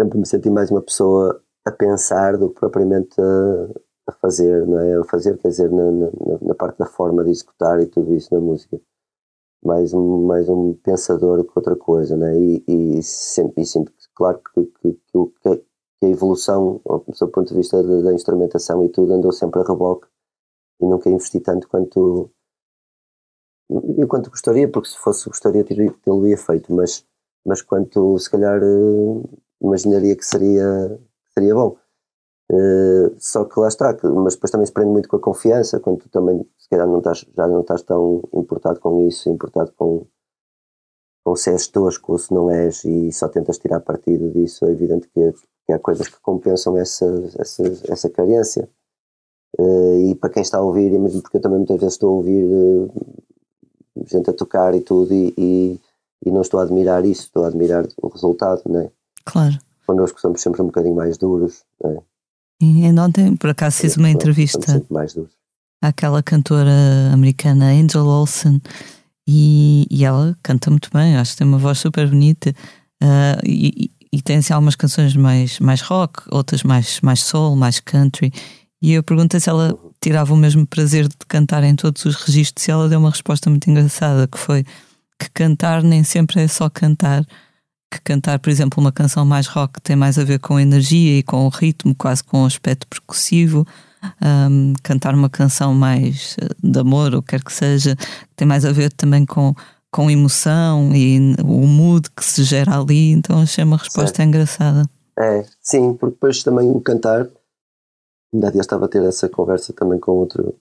sempre 0.00 0.18
me 0.18 0.26
senti 0.26 0.50
mais 0.50 0.70
uma 0.70 0.82
pessoa 0.82 1.42
a 1.64 1.70
pensar 1.70 2.36
do 2.36 2.50
que 2.50 2.60
propriamente 2.60 3.20
a, 3.20 4.10
a 4.10 4.12
fazer, 4.12 4.66
não 4.66 4.78
é? 4.78 4.96
A 4.98 5.04
fazer, 5.04 5.36
quer 5.38 5.48
dizer, 5.48 5.70
na, 5.70 5.90
na, 5.90 6.10
na, 6.42 6.54
parte 6.54 6.78
da 6.78 6.86
forma 6.86 7.24
de 7.24 7.30
executar 7.30 7.80
e 7.80 7.86
tudo 7.86 8.14
isso 8.14 8.32
na 8.32 8.40
música. 8.40 8.80
Mais 9.64 9.92
um, 9.92 10.26
mais 10.26 10.48
um 10.48 10.74
pensador 10.74 11.44
que 11.44 11.52
outra 11.56 11.74
coisa, 11.74 12.16
né? 12.16 12.38
E, 12.38 12.64
e 12.68 13.02
sempre, 13.02 13.62
e 13.62 13.66
claro 14.14 14.40
que, 14.54 14.64
que, 14.64 14.92
que, 14.92 15.26
que 15.42 15.64
a 16.06 16.10
evolução, 16.10 16.80
do 16.84 17.28
ponto 17.28 17.48
de 17.48 17.54
vista 17.54 17.82
da, 17.82 18.02
da 18.02 18.14
instrumentação 18.14 18.84
e 18.84 18.88
tudo, 18.88 19.12
andou 19.12 19.32
sempre 19.32 19.60
a 19.60 19.64
reboque 19.64 20.06
e 20.80 20.86
nunca 20.86 21.10
investi 21.10 21.40
tanto 21.40 21.68
quanto 21.68 22.30
eu 23.68 24.06
quanto 24.06 24.30
gostaria, 24.30 24.70
porque 24.70 24.88
se 24.88 24.98
fosse 24.98 25.28
gostaria 25.28 25.64
tê-lo-ia 25.64 26.38
feito, 26.38 26.72
mas, 26.72 27.04
mas 27.44 27.62
quanto 27.62 28.18
se 28.18 28.30
calhar 28.30 28.62
uh, 28.62 29.28
imaginaria 29.60 30.16
que 30.16 30.24
seria, 30.24 31.00
seria 31.34 31.54
bom. 31.54 31.76
Uh, 32.50 33.16
só 33.18 33.44
que 33.44 33.58
lá 33.58 33.66
está, 33.66 33.92
que, 33.92 34.06
mas 34.06 34.34
depois 34.34 34.52
também 34.52 34.66
se 34.66 34.72
prende 34.72 34.90
muito 34.90 35.08
com 35.08 35.16
a 35.16 35.20
confiança, 35.20 35.80
quando 35.80 35.98
tu 35.98 36.08
também 36.08 36.48
se 36.56 36.68
calhar 36.68 36.86
não 36.86 36.98
estás, 36.98 37.26
já 37.36 37.48
não 37.48 37.60
estás 37.62 37.82
tão 37.82 38.22
importado 38.34 38.78
com 38.78 39.08
isso, 39.08 39.28
importado 39.28 39.72
com, 39.72 40.06
com 41.24 41.34
se 41.34 41.50
és 41.50 41.66
tosco 41.66 42.12
ou 42.12 42.18
se 42.18 42.32
não 42.32 42.48
és 42.48 42.84
e 42.84 43.10
só 43.10 43.28
tentas 43.28 43.58
tirar 43.58 43.80
partido 43.80 44.30
disso, 44.30 44.64
é 44.64 44.70
evidente 44.70 45.08
que 45.08 45.34
que 45.66 45.72
há 45.72 45.78
coisas 45.78 46.06
que 46.08 46.20
compensam 46.22 46.78
essa, 46.78 47.06
essa, 47.38 47.62
essa 47.88 48.08
carência. 48.08 48.68
Uh, 49.58 50.10
e 50.10 50.14
para 50.14 50.30
quem 50.30 50.42
está 50.42 50.58
a 50.58 50.62
ouvir, 50.62 50.92
e 50.92 50.98
mesmo 50.98 51.22
porque 51.22 51.38
eu 51.38 51.40
também 51.40 51.58
muitas 51.58 51.78
vezes 51.78 51.94
estou 51.94 52.10
a 52.10 52.16
ouvir 52.16 52.44
uh, 52.44 52.90
gente 54.06 54.30
a 54.30 54.32
tocar 54.32 54.74
e 54.74 54.80
tudo, 54.80 55.12
e, 55.12 55.34
e, 55.36 55.80
e, 56.24 56.30
não 56.30 56.42
estou 56.42 56.60
a 56.60 56.62
admirar 56.62 57.04
isso, 57.04 57.22
estou 57.22 57.44
a 57.44 57.48
admirar 57.48 57.86
o 58.00 58.08
resultado, 58.08 58.62
não 58.66 58.80
é? 58.80 58.90
Claro. 59.24 59.58
Connosco 59.86 60.20
somos 60.20 60.40
sempre 60.40 60.62
um 60.62 60.66
bocadinho 60.66 60.94
mais 60.94 61.16
duros, 61.16 61.64
não 61.82 61.90
é? 61.90 61.98
E 62.60 62.84
ainda 62.84 63.04
ontem, 63.04 63.36
por 63.36 63.50
acaso, 63.50 63.78
fiz 63.78 63.96
uma 63.96 64.10
entrevista 64.10 64.82
àquela 65.82 66.22
cantora 66.22 66.70
americana 67.12 67.66
Angel 67.66 68.06
Olsen 68.06 68.60
e, 69.28 69.86
e 69.90 70.04
ela 70.04 70.36
canta 70.42 70.70
muito 70.70 70.88
bem, 70.92 71.16
acho 71.16 71.32
que 71.32 71.38
tem 71.38 71.46
uma 71.46 71.58
voz 71.58 71.78
super 71.78 72.08
bonita. 72.08 72.54
Uh, 73.02 73.40
e, 73.44 73.90
e 74.16 74.22
tem 74.22 74.38
assim, 74.38 74.54
algumas 74.54 74.74
canções 74.74 75.14
mais, 75.14 75.60
mais 75.60 75.82
rock, 75.82 76.22
outras 76.30 76.62
mais, 76.62 77.00
mais 77.02 77.22
soul, 77.22 77.54
mais 77.54 77.80
country. 77.80 78.32
E 78.80 78.92
eu 78.92 79.02
perguntei 79.02 79.38
se 79.38 79.50
ela 79.50 79.76
tirava 80.00 80.32
o 80.32 80.36
mesmo 80.36 80.66
prazer 80.66 81.06
de 81.06 81.16
cantar 81.28 81.62
em 81.64 81.76
todos 81.76 82.02
os 82.06 82.14
registros 82.14 82.66
e 82.66 82.70
ela 82.70 82.88
deu 82.88 82.98
uma 82.98 83.10
resposta 83.10 83.50
muito 83.50 83.68
engraçada 83.68 84.26
que 84.26 84.38
foi 84.38 84.64
que 85.18 85.28
cantar 85.34 85.82
nem 85.82 86.02
sempre 86.02 86.40
é 86.40 86.48
só 86.48 86.70
cantar, 86.70 87.26
que 87.90 88.00
cantar, 88.02 88.38
por 88.38 88.48
exemplo, 88.48 88.80
uma 88.80 88.92
canção 88.92 89.26
mais 89.26 89.46
rock 89.48 89.82
tem 89.82 89.96
mais 89.96 90.18
a 90.18 90.24
ver 90.24 90.38
com 90.38 90.58
energia 90.58 91.18
e 91.18 91.22
com 91.22 91.44
o 91.44 91.50
ritmo, 91.50 91.94
quase 91.94 92.24
com 92.24 92.42
o 92.42 92.46
aspecto 92.46 92.86
percussivo. 92.86 93.66
Um, 94.22 94.72
cantar 94.82 95.14
uma 95.14 95.28
canção 95.28 95.74
mais 95.74 96.36
eh, 96.40 96.48
de 96.62 96.78
amor, 96.78 97.14
ou 97.14 97.22
quer 97.22 97.42
que 97.42 97.52
seja, 97.52 97.96
tem 98.36 98.46
mais 98.46 98.64
a 98.64 98.70
ver 98.70 98.92
também 98.92 99.26
com 99.26 99.52
com 99.96 100.10
emoção 100.10 100.94
e 100.94 101.34
o 101.42 101.66
mood 101.66 102.10
que 102.10 102.22
se 102.22 102.44
gera 102.44 102.78
ali, 102.78 103.12
então 103.12 103.40
achei 103.40 103.64
uma 103.64 103.78
resposta 103.78 104.16
certo. 104.16 104.28
engraçada. 104.28 104.82
É, 105.18 105.42
sim, 105.62 105.94
porque 105.94 106.12
depois 106.12 106.42
também 106.42 106.70
o 106.70 106.82
cantar, 106.82 107.26
ainda 108.32 108.52
dia 108.52 108.60
estava 108.60 108.84
a 108.84 108.88
ter 108.88 109.02
essa 109.02 109.26
conversa 109.30 109.72
também 109.72 109.98
com 109.98 110.12
outro 110.12 110.54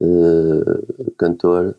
uh, 0.00 1.12
cantor, 1.18 1.76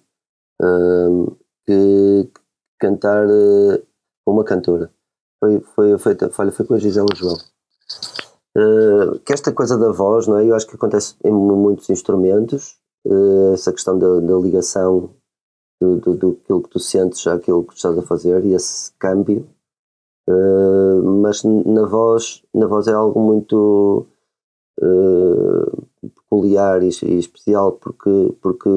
uh, 0.61 1.37
que 1.65 2.29
cantar 2.77 3.25
uh, 3.25 3.81
uma 4.27 4.43
cantora, 4.43 4.91
foi, 5.39 5.61
foi, 5.61 5.97
foi, 5.97 6.17
foi, 6.29 6.51
foi 6.51 6.65
com 6.65 6.73
a 6.73 6.79
Gisela 6.79 7.15
João. 7.15 7.37
Uh, 8.57 9.19
que 9.19 9.31
esta 9.31 9.53
coisa 9.53 9.77
da 9.77 9.93
voz, 9.93 10.27
não 10.27 10.37
é? 10.37 10.45
Eu 10.45 10.53
acho 10.53 10.67
que 10.67 10.75
acontece 10.75 11.15
em 11.23 11.31
muitos 11.31 11.89
instrumentos, 11.89 12.77
essa 13.53 13.71
questão 13.71 13.97
da, 13.97 14.19
da 14.19 14.37
ligação 14.37 15.13
do, 15.79 15.97
do, 15.97 16.15
do 16.15 16.39
aquilo 16.43 16.63
que 16.63 16.69
tu 16.69 16.79
sentes 16.79 17.25
àquilo 17.27 17.63
que 17.63 17.73
tu 17.73 17.77
estás 17.77 17.97
a 17.97 18.01
fazer 18.01 18.45
e 18.45 18.53
esse 18.53 18.91
câmbio. 18.99 19.47
Uh, 20.27 21.03
mas 21.21 21.43
na 21.43 21.85
voz, 21.85 22.43
na 22.53 22.65
voz 22.65 22.87
é 22.87 22.93
algo 22.93 23.19
muito 23.19 24.07
uh, 24.79 25.87
peculiar 26.01 26.81
e, 26.81 26.89
e, 27.03 27.17
especial 27.17 27.73
porque, 27.73 28.33
porque 28.41 28.69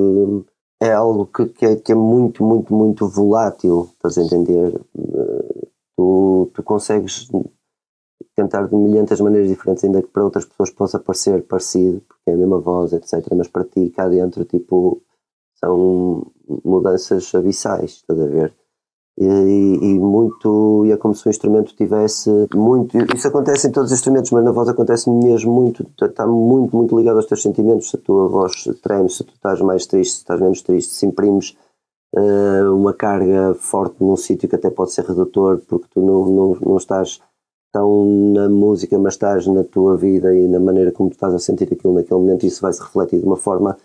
é 0.81 0.93
algo 0.93 1.27
que, 1.27 1.47
que, 1.47 1.67
é, 1.67 1.77
que 1.77 1.93
é 1.93 1.95
muito, 1.95 2.45
muito, 2.45 2.75
muito 2.75 3.09
volátil, 3.09 3.89
estás 3.93 4.19
a 4.19 4.23
entender? 4.23 4.81
Uh, 4.97 5.69
tu, 5.97 6.51
tu 6.53 6.63
consegues 6.65 7.31
cantar 8.37 8.69
de 8.69 8.77
milhentas 8.77 9.21
maneiras 9.21 9.49
diferentes, 9.49 9.85
ainda 9.85 10.03
que 10.03 10.09
para 10.09 10.25
outras 10.25 10.45
pessoas 10.45 10.71
possa 10.71 10.99
parecer 10.99 11.43
parecido, 11.45 12.03
porque 12.03 12.31
é 12.31 12.35
a 12.35 12.37
mesma 12.37 12.59
voz, 12.59 12.93
etc. 12.93 13.25
Mas 13.35 13.49
para 13.49 13.65
ti, 13.65 13.89
cá 13.91 14.09
dentro, 14.09 14.45
tipo, 14.45 15.01
são 15.57 16.27
mudanças 16.65 17.35
abissais, 17.35 17.93
estás 17.93 18.21
a 18.21 18.27
ver? 18.27 18.55
e, 19.19 19.79
e, 19.81 19.99
muito 19.99 20.85
e 20.85 20.93
é 20.93 20.97
como 20.97 21.15
se 21.15 21.27
o 21.27 21.31
instrumento 21.31 21.75
tivesse 21.75 22.31
muito 22.55 22.97
isso 23.15 23.27
acontece 23.27 23.67
em 23.67 23.73
todos 23.73 23.91
os 23.91 23.99
instrumentos 23.99 24.31
mas 24.31 24.45
na 24.45 24.53
voz 24.53 24.69
acontece 24.69 25.09
mesmo 25.09 25.53
muito 25.53 25.87
está 26.03 26.27
muito 26.27 26.77
muito 26.77 26.97
ligado 26.99 27.17
aos 27.17 27.27
teus 27.27 27.43
sentimentos 27.43 27.89
se 27.89 27.97
a 27.97 28.01
tua 28.01 28.29
voz 28.29 28.65
treme 28.83 29.09
se 29.09 29.25
tu 29.25 29.33
estás 29.33 29.61
mais 29.63 29.87
triste 29.87 30.17
se 30.17 30.19
estás 30.19 30.39
menos 30.39 30.61
triste 30.61 30.93
se 30.93 31.07
imprimes 31.07 31.57
uh, 32.15 32.75
uma 32.75 32.93
carga 32.93 33.55
forte 33.55 33.97
num 34.05 34.17
sítio 34.17 34.49
que 34.49 34.57
até 34.57 34.69
pode 34.69 34.93
ser 34.93 35.07
redutor 35.07 35.63
porque 35.67 35.87
tu 35.95 36.03
não, 36.03 36.27
não, 36.27 36.59
não 36.61 36.77
estás 36.77 37.19
tão 37.73 38.05
na 38.35 38.51
música 38.51 38.99
mas 38.99 39.15
estás 39.15 39.47
na 39.47 39.65
tua 39.65 39.97
vida 39.97 40.35
e 40.35 40.47
na 40.47 40.61
maneira 40.61 40.93
como 40.93 41.09
tu 41.09 41.15
estás 41.15 41.33
a 41.33 41.39
sentir 41.39 41.73
aquilo 41.73 41.95
naquele 41.95 42.21
momento 42.21 42.45
isso 42.45 42.61
vai 42.61 42.73
se 42.73 42.83
refletir 42.83 43.21
de 43.21 43.27
uma 43.27 43.37
forma 43.37 43.79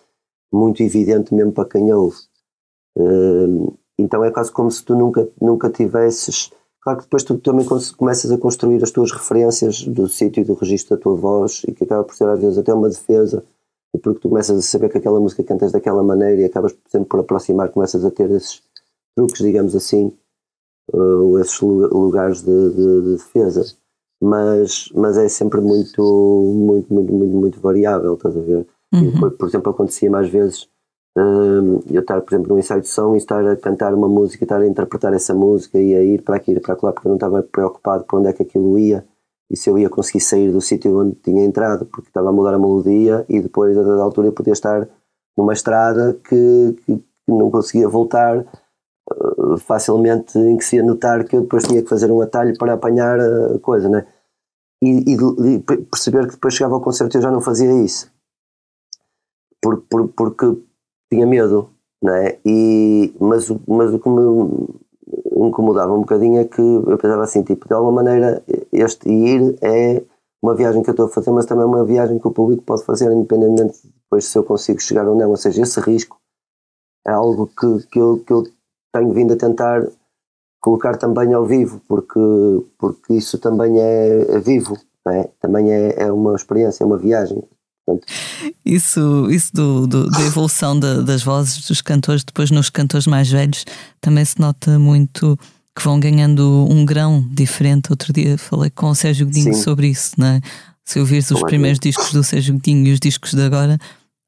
muito 0.52 0.84
evidente 0.84 1.34
mesmo 1.34 1.52
para 1.52 1.68
quem 1.68 1.94
ouve 1.94 2.18
uh, 2.98 3.78
então 4.02 4.24
é 4.24 4.32
quase 4.32 4.52
como 4.52 4.70
se 4.72 4.84
tu 4.84 4.96
nunca, 4.96 5.28
nunca 5.40 5.70
tivesses. 5.70 6.52
Claro 6.82 7.00
que 7.00 7.06
depois 7.06 7.24
tu 7.24 7.38
também 7.38 7.66
começas 7.96 8.32
a 8.32 8.38
construir 8.38 8.84
as 8.84 8.90
tuas 8.90 9.12
referências 9.12 9.84
do 9.84 10.08
sítio 10.08 10.42
e 10.42 10.44
do 10.44 10.56
registro 10.56 10.98
da 10.98 11.02
tua 11.02 11.16
voz 11.16 11.62
e 11.68 11.72
que 11.72 11.84
acaba 11.84 12.04
por 12.04 12.16
ser 12.16 12.28
às 12.28 12.40
vezes 12.40 12.58
até 12.58 12.74
uma 12.74 12.90
defesa, 12.90 13.46
porque 14.02 14.20
tu 14.20 14.30
começas 14.30 14.58
a 14.58 14.62
saber 14.62 14.90
que 14.90 14.98
aquela 14.98 15.20
música 15.20 15.44
cantas 15.44 15.72
daquela 15.72 16.02
maneira 16.02 16.42
e 16.42 16.46
acabas 16.46 16.76
sempre 16.88 17.08
por 17.08 17.20
aproximar, 17.20 17.70
começas 17.70 18.04
a 18.04 18.10
ter 18.10 18.32
esses 18.32 18.64
truques, 19.16 19.44
digamos 19.44 19.76
assim, 19.76 20.12
ou 20.92 21.40
esses 21.40 21.62
lugares 21.62 22.42
de, 22.42 22.70
de, 22.72 23.02
de 23.02 23.12
defesa. 23.18 23.64
Mas, 24.24 24.90
mas 24.94 25.18
é 25.18 25.28
sempre 25.30 25.62
muito, 25.62 26.02
muito, 26.56 26.94
muito, 26.94 27.14
muito, 27.14 27.36
muito 27.36 27.60
variável, 27.60 28.16
estás 28.16 28.38
a 28.38 28.42
ver? 28.42 28.68
Uhum. 28.94 29.28
E, 29.28 29.32
por, 29.32 29.48
exemplo, 29.48 29.72
acontecia 29.72 30.10
mais 30.10 30.30
vezes 30.30 30.70
eu 31.90 32.00
estar, 32.00 32.22
por 32.22 32.34
exemplo, 32.34 32.54
num 32.54 32.60
ensaio 32.60 32.82
de 32.82 32.88
som 32.88 33.16
e 33.16 33.18
estar 33.18 33.46
a 33.46 33.56
cantar 33.58 33.94
uma 33.94 34.08
música, 34.08 34.46
estar 34.46 34.62
a 34.62 34.68
interpretar 34.68 35.14
essa 35.14 35.34
música 35.34 35.78
e 35.78 35.94
a 35.94 36.02
ir 36.02 36.22
para 36.22 36.38
aqui, 36.38 36.52
ir 36.52 36.62
para 36.62 36.78
lá, 36.82 36.94
porque 36.94 37.08
eu 37.08 37.10
não 37.10 37.18
estava 37.18 37.44
preocupado 37.44 38.06
por 38.06 38.20
onde 38.20 38.30
é 38.30 38.34
que 38.34 38.44
aquilo 38.44 38.80
ia 38.80 39.06
e 39.52 39.58
se 39.58 39.70
eu 39.70 39.78
ia 39.78 39.90
conseguir 39.90 40.22
sair 40.22 40.50
do 40.50 40.62
sítio 40.62 40.98
onde 40.98 41.16
tinha 41.16 41.44
entrado, 41.44 41.86
porque 41.86 42.08
estava 42.08 42.30
a 42.30 42.32
mudar 42.32 42.54
a 42.54 42.60
melodia 42.60 43.26
e 43.28 43.42
depois, 43.42 43.78
a 43.78 43.84
dada 43.84 44.02
altura, 44.02 44.30
eu 44.30 44.32
podia 44.32 44.54
estar 44.54 44.88
numa 45.38 45.52
estrada 45.52 46.18
que, 46.24 46.78
que, 46.86 46.98
que 46.98 47.04
não 47.28 47.52
conseguia 47.52 47.90
voltar 47.90 48.40
uh, 48.40 49.58
facilmente, 49.58 50.38
em 50.40 50.56
que 50.56 50.64
se 50.64 50.78
ia 50.78 50.84
notar 50.84 51.26
que 51.26 51.36
eu 51.36 51.42
depois 51.42 51.66
tinha 51.66 51.84
que 51.84 51.90
fazer 51.90 52.10
um 52.10 52.22
atalho 52.22 52.58
para 52.58 52.74
apanhar 52.74 53.20
a 53.20 53.60
coisa, 53.60 53.90
né? 53.90 54.08
E, 54.82 55.14
e, 55.14 55.56
e 55.56 55.60
perceber 55.60 56.28
que 56.28 56.36
depois 56.36 56.54
chegava 56.54 56.76
ao 56.76 56.82
concerto 56.82 57.16
e 57.16 57.18
eu 57.18 57.22
já 57.22 57.30
não 57.30 57.42
fazia 57.42 57.72
isso. 57.84 58.10
Por, 59.62 59.82
por, 59.90 60.08
porque 60.10 60.58
tinha 61.12 61.26
medo, 61.26 61.70
não 62.02 62.14
é? 62.16 62.40
E, 62.46 63.14
mas, 63.20 63.50
mas 63.68 63.94
o 63.94 64.00
que 64.00 64.10
me 64.10 65.48
incomodava 65.48 65.94
um 65.94 66.02
bocadinho 66.02 66.40
é 66.40 66.46
que 66.46 66.62
eu 66.62 66.98
pensava 66.98 67.24
assim, 67.24 67.44
tipo, 67.44 67.68
de 67.68 67.74
alguma 67.74 68.04
maneira 68.04 68.44
este 68.72 69.10
ir 69.10 69.58
é 69.62 70.04
uma 70.42 70.56
viagem 70.56 70.82
que 70.82 70.90
eu 70.90 70.94
estou 70.94 71.06
a 71.06 71.10
fazer, 71.10 71.32
mas 71.32 71.46
também 71.46 71.64
é 71.64 71.68
uma 71.68 71.86
viagem 71.86 72.18
que 72.18 72.28
o 72.28 72.32
público 72.32 72.64
pode 72.64 72.84
fazer 72.84 73.12
independentemente 73.12 73.82
de 73.84 74.02
depois 74.12 74.26
se 74.26 74.38
eu 74.38 74.44
consigo 74.44 74.82
chegar 74.82 75.08
ou 75.08 75.16
não, 75.16 75.30
ou 75.30 75.38
seja, 75.38 75.62
esse 75.62 75.80
risco 75.80 76.20
é 77.08 77.12
algo 77.12 77.48
que, 77.48 77.88
que, 77.88 77.98
eu, 78.00 78.20
que 78.20 78.34
eu 78.34 78.44
tenho 78.94 79.14
vindo 79.14 79.34
a 79.34 79.38
tentar 79.38 79.88
colocar 80.60 80.98
também 80.98 81.34
ao 81.34 81.46
vivo, 81.46 81.82
porque, 81.88 82.20
porque 82.78 83.14
isso 83.14 83.40
também 83.40 83.80
é, 83.80 84.36
é 84.36 84.40
vivo, 84.40 84.78
é? 85.08 85.30
também 85.40 85.72
é, 85.72 86.04
é 86.04 86.12
uma 86.12 86.36
experiência, 86.36 86.84
é 86.84 86.88
uma 86.88 86.98
viagem. 86.98 87.42
Portanto, 88.00 88.54
isso, 88.66 89.30
isso 89.30 89.54
do, 89.54 89.88
do 89.88 90.10
da 90.10 90.22
evolução 90.22 90.80
da, 90.80 91.02
das 91.02 91.24
vozes 91.24 91.68
dos 91.68 91.82
cantores, 91.82 92.24
depois 92.24 92.52
nos 92.52 92.70
cantores 92.70 93.08
mais 93.08 93.30
velhos, 93.30 93.66
também 94.00 94.24
se 94.24 94.40
nota 94.40 94.78
muito 94.80 95.38
que 95.76 95.84
vão 95.84 96.00
ganhando 96.00 96.68
um 96.70 96.86
grão 96.86 97.26
diferente. 97.32 97.92
Outro 97.92 98.12
dia 98.14 98.38
falei 98.38 98.70
com 98.70 98.88
o 98.88 98.96
Sérgio 98.96 99.26
Godinho 99.26 99.54
Sim. 99.54 99.62
sobre 99.62 99.88
isso, 99.88 100.14
não 100.18 100.28
é? 100.28 100.42
Se 100.84 101.00
ouvires 101.00 101.32
os 101.32 101.42
primeiros 101.44 101.80
discos 101.80 102.12
do 102.12 102.24
Sérgio 102.24 102.54
Godinho 102.54 102.88
e 102.88 102.92
os 102.92 103.00
discos 103.00 103.34
de 103.34 103.42
agora, 103.42 103.78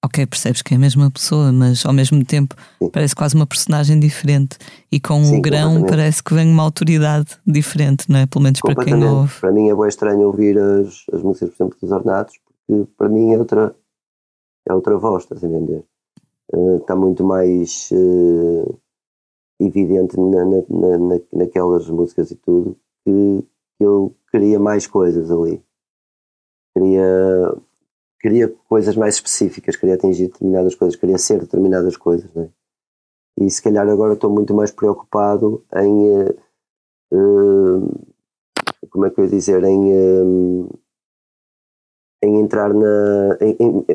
ok, 0.04 0.26
percebes 0.26 0.62
que 0.62 0.74
é 0.74 0.78
a 0.78 0.80
mesma 0.80 1.10
pessoa, 1.10 1.52
mas 1.52 1.86
ao 1.86 1.94
mesmo 1.94 2.24
tempo 2.26 2.56
Sim. 2.82 2.90
parece 2.90 3.16
quase 3.16 3.36
uma 3.36 3.48
personagem 3.48 4.00
diferente. 4.00 4.58
E 4.92 5.00
com 5.00 5.22
o 5.22 5.42
grão 5.42 5.84
parece 5.84 6.22
que 6.22 6.34
vem 6.34 6.48
uma 6.48 6.64
autoridade 6.64 7.38
diferente, 7.46 8.06
não 8.10 8.20
é? 8.20 8.26
Pelo 8.26 8.44
menos 8.44 8.60
para 8.62 8.76
quem 8.76 9.04
ouve. 9.04 9.34
Para 9.40 9.52
mim 9.52 9.70
é 9.70 9.76
bem 9.76 9.88
estranho 9.88 10.22
ouvir 10.22 10.58
as, 10.58 11.04
as 11.14 11.22
músicas, 11.22 11.50
por 11.50 11.64
exemplo, 11.64 11.78
dos 11.82 11.92
Ornatos, 11.92 12.36
porque 12.68 12.92
para 12.98 13.10
mim 13.10 13.34
é 13.34 13.38
outra, 13.38 13.76
é 14.68 14.74
outra 14.74 14.98
voz, 14.98 15.24
estás 15.24 15.44
a 15.44 15.48
entender? 15.48 15.86
Uh, 16.52 16.78
está 16.78 16.96
muito 16.96 17.24
mais 17.24 17.90
uh, 17.92 18.80
evidente 19.60 20.20
na, 20.20 20.46
na, 20.46 20.98
na, 20.98 21.22
naquelas 21.34 21.90
músicas 21.90 22.32
e 22.32 22.36
tudo 22.36 22.78
que, 23.04 23.42
que, 23.78 23.86
eu 23.86 24.16
queria 24.32 24.60
mais 24.60 24.86
coisas 24.88 25.32
ali. 25.32 25.64
Queria, 26.76 27.56
queria 28.20 28.50
coisas 28.68 28.96
mais 28.96 29.16
específicas, 29.16 29.76
queria 29.76 29.96
atingir 29.96 30.28
determinadas 30.28 30.76
coisas, 30.76 31.00
queria 31.00 31.18
ser 31.18 31.40
determinadas 31.40 31.98
coisas. 31.98 32.32
Né? 32.34 32.50
E 33.40 33.50
se 33.50 33.62
calhar 33.62 33.88
agora 33.88 34.14
estou 34.14 34.30
muito 34.30 34.54
mais 34.54 34.72
preocupado 34.72 35.64
em. 35.76 36.30
Uh, 37.12 38.14
como 38.90 39.06
é 39.06 39.10
que 39.10 39.20
eu 39.20 39.26
ia 39.26 39.32
dizer? 39.32 39.64
Em 39.64 40.68
em 42.24 42.40
entrar 42.40 42.74
na. 42.74 43.38
Em, 43.42 43.56
em, 43.60 43.86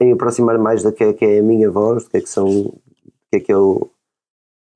em 0.00 0.12
aproximar 0.12 0.56
mais 0.58 0.82
da 0.82 0.92
que 0.92 1.02
é, 1.02 1.12
que 1.12 1.24
é 1.24 1.40
a 1.40 1.42
minha 1.42 1.70
voz, 1.70 2.04
do 2.04 2.10
que 2.10 2.18
é 2.18 2.20
que 2.20 2.28
são. 2.28 2.46
que 3.30 3.36
é 3.36 3.40
que 3.40 3.52
eu. 3.52 3.90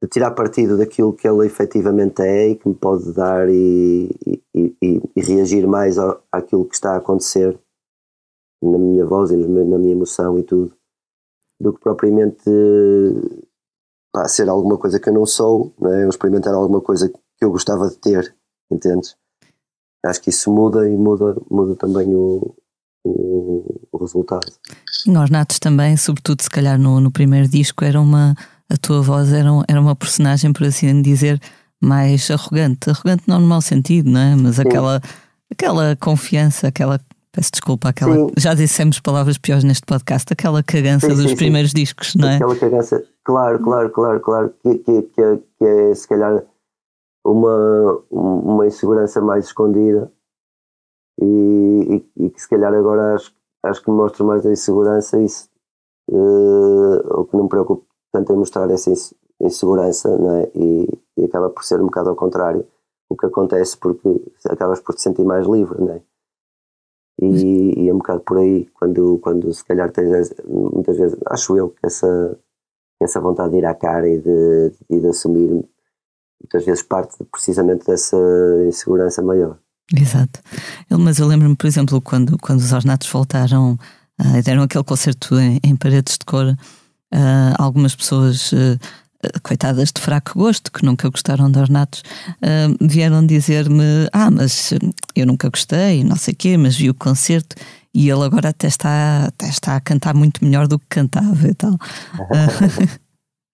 de 0.03 0.09
tirar 0.09 0.33
partido 0.33 0.77
daquilo 0.77 1.13
que 1.13 1.27
ela 1.27 1.47
efetivamente 1.47 2.21
é 2.23 2.49
e 2.49 2.57
que 2.57 2.69
me 2.69 2.75
pode 2.75 3.13
dar 3.13 3.49
e, 3.49 4.11
e, 4.55 4.77
e, 4.83 5.03
e 5.17 5.21
reagir 5.21 5.67
mais 5.67 5.97
ao, 5.97 6.23
àquilo 6.33 6.67
que 6.67 6.75
está 6.75 6.95
a 6.95 6.99
acontecer 6.99 7.59
na 8.63 8.79
minha 8.79 9.05
voz 9.07 9.31
e 9.31 9.37
na 9.37 9.79
minha 9.79 9.93
emoção 9.93 10.39
e 10.39 10.43
tudo, 10.43 10.73
do 11.61 11.73
que 11.73 11.81
propriamente 11.81 12.45
pá, 14.13 14.29
ser 14.29 14.49
alguma 14.49 14.79
coisa 14.79 15.01
que 15.01 15.09
eu 15.09 15.15
não 15.15 15.27
sou, 15.27 15.73
não 15.81 15.93
é? 15.93 16.05
ou 16.05 16.11
experimentar 16.11 16.55
alguma 16.55 16.81
coisa 16.81 17.09
que 17.09 17.45
eu 17.45 17.51
gostava 17.51 17.89
de 17.89 17.97
ter, 17.99 18.37
entendes? 18.71 19.17
Acho 20.05 20.21
que 20.21 20.31
isso 20.31 20.53
muda 20.53 20.88
e 20.88 20.97
muda, 20.97 21.37
muda 21.51 21.77
também 21.77 22.15
o, 22.15 22.55
o, 23.05 23.81
o 23.93 23.99
resultado. 23.99 24.47
Nós 25.07 25.31
natos 25.31 25.59
também, 25.59 25.97
sobretudo 25.97 26.43
se 26.43 26.51
calhar 26.51 26.79
no, 26.79 27.01
no 27.01 27.11
primeiro 27.11 27.49
disco, 27.49 27.85
era 27.85 28.01
uma, 28.01 28.35
a 28.71 28.77
tua 28.77 29.03
voz 29.03 29.33
era, 29.33 29.49
era 29.69 29.81
uma 29.81 29.97
personagem, 29.97 30.53
por 30.53 30.65
assim 30.65 31.03
dizer, 31.03 31.41
mais 31.81 32.31
arrogante. 32.31 32.91
Arrogante 32.91 33.25
não 33.27 33.41
no 33.41 33.47
mau 33.47 33.61
sentido, 33.61 34.09
não 34.09 34.21
é? 34.21 34.37
Mas 34.37 34.59
aquela, 34.59 35.01
aquela 35.51 35.97
confiança, 35.97 36.69
aquela. 36.69 37.01
Peço 37.33 37.51
desculpa, 37.51 37.88
aquela. 37.88 38.15
Sim. 38.15 38.33
Já 38.37 38.55
dissemos 38.55 39.01
palavras 39.01 39.38
piores 39.38 39.65
neste 39.65 39.85
podcast, 39.87 40.33
aquela 40.33 40.62
cagança 40.62 41.09
sim, 41.09 41.17
dos 41.17 41.31
sim, 41.31 41.37
primeiros 41.37 41.73
discos, 41.73 42.15
não 42.15 42.29
é? 42.29 42.37
Aquela 42.37 42.57
cagança, 42.57 43.03
claro, 43.25 43.59
claro, 43.59 43.91
claro, 43.91 44.21
claro, 44.21 44.55
que, 44.62 44.79
que, 44.79 45.03
que, 45.03 45.21
é, 45.21 45.37
que 45.37 45.65
é 45.65 45.95
se 45.95 46.07
calhar 46.07 46.43
uma, 47.25 48.03
uma 48.11 48.67
insegurança 48.67 49.21
mais 49.21 49.47
escondida 49.47 50.13
e, 51.21 51.25
e, 52.17 52.25
e, 52.25 52.31
que 52.31 52.41
se 52.41 52.49
calhar 52.49 52.73
agora 52.75 53.15
acho, 53.15 53.35
acho 53.63 53.83
que 53.83 53.91
me 53.91 53.97
mostra 53.97 54.25
mais 54.25 54.45
a 54.45 54.51
insegurança 54.51 55.21
isso 55.21 55.49
uh, 56.11 57.21
o 57.21 57.25
que 57.25 57.37
não 57.37 57.45
me 57.45 57.49
preocupa 57.49 57.85
tanto 58.13 58.33
é 58.33 58.37
mostrar 58.37 58.71
essa 58.71 58.91
insegurança 59.41 60.17
não 60.19 60.37
é? 60.37 60.51
e, 60.55 60.89
e, 61.17 61.25
acaba 61.25 61.51
por 61.51 61.65
ser 61.65 61.81
um 61.81 61.87
bocado 61.87 62.11
ao 62.11 62.17
contrário 62.17 62.67
o 63.09 63.17
que 63.17 63.27
acontece 63.27 63.77
porque 63.77 64.09
acabas 64.49 64.81
por 64.81 64.95
te 64.95 65.03
sentir 65.03 65.25
mais 65.25 65.47
livre 65.47 65.81
não 65.81 65.93
é? 65.93 66.03
e, 67.21 67.85
e 67.85 67.89
é 67.89 67.95
um 67.95 67.99
bocado 67.99 68.21
por 68.21 68.39
aí 68.39 68.67
quando, 68.75 69.19
quando 69.19 69.53
se 69.53 69.65
calhar 69.65 69.93
tens 69.93 70.35
muitas 70.45 70.97
vezes 70.97 71.17
acho 71.27 71.57
eu 71.57 71.71
que 71.71 71.87
essa, 71.87 72.39
essa 73.01 73.21
vontade 73.21 73.53
de 73.53 73.59
ir 73.59 73.67
à 73.67 73.75
cara 73.75 74.09
e 74.09 74.19
de, 74.19 74.71
de, 74.91 75.01
de 75.01 75.07
assumir 75.07 75.65
muitas 76.43 76.65
vezes 76.65 76.83
parte 76.83 77.17
precisamente 77.31 77.87
dessa 77.87 78.17
insegurança 78.67 79.23
maior. 79.23 79.57
Exato. 79.95 80.41
Mas 80.91 81.19
eu 81.19 81.27
lembro-me, 81.27 81.57
por 81.57 81.67
exemplo, 81.67 82.01
quando, 82.01 82.39
quando 82.39 82.61
os 82.61 82.73
Ornatos 82.73 83.09
voltaram 83.09 83.79
uh, 84.21 84.37
e 84.37 84.43
deram 84.43 84.63
aquele 84.63 84.85
concerto 84.85 85.39
em, 85.39 85.61
em 85.63 85.77
paredes 85.77 86.19
de 86.19 86.25
cor, 86.25 86.47
uh, 86.47 87.55
algumas 87.59 87.95
pessoas, 87.95 88.53
uh, 88.53 88.79
coitadas 89.43 89.93
de 89.93 90.01
fraco 90.01 90.39
gosto, 90.39 90.73
que 90.73 90.85
nunca 90.85 91.09
gostaram 91.09 91.51
de 91.51 91.59
Ornatos, 91.59 92.03
vieram 92.81 93.25
dizer-me: 93.25 94.09
Ah, 94.13 94.33
mas 94.33 94.73
eu 95.15 95.27
nunca 95.27 95.49
gostei, 95.49 96.03
não 96.03 96.17
sei 96.17 96.35
o 96.35 96.37
quê, 96.37 96.57
mas 96.57 96.77
vi 96.77 96.91
o 96.91 96.95
concerto 96.95 97.55
e 97.95 98.11
ele 98.11 98.25
agora 98.25 98.49
até 98.49 98.67
está, 98.67 99.27
até 99.27 99.49
está 99.49 99.77
a 99.77 99.81
cantar 99.81 100.15
muito 100.15 100.45
melhor 100.45 100.67
do 100.67 100.77
que 100.77 100.87
cantava 100.89 101.47
e 101.47 101.55
tal. 101.55 101.79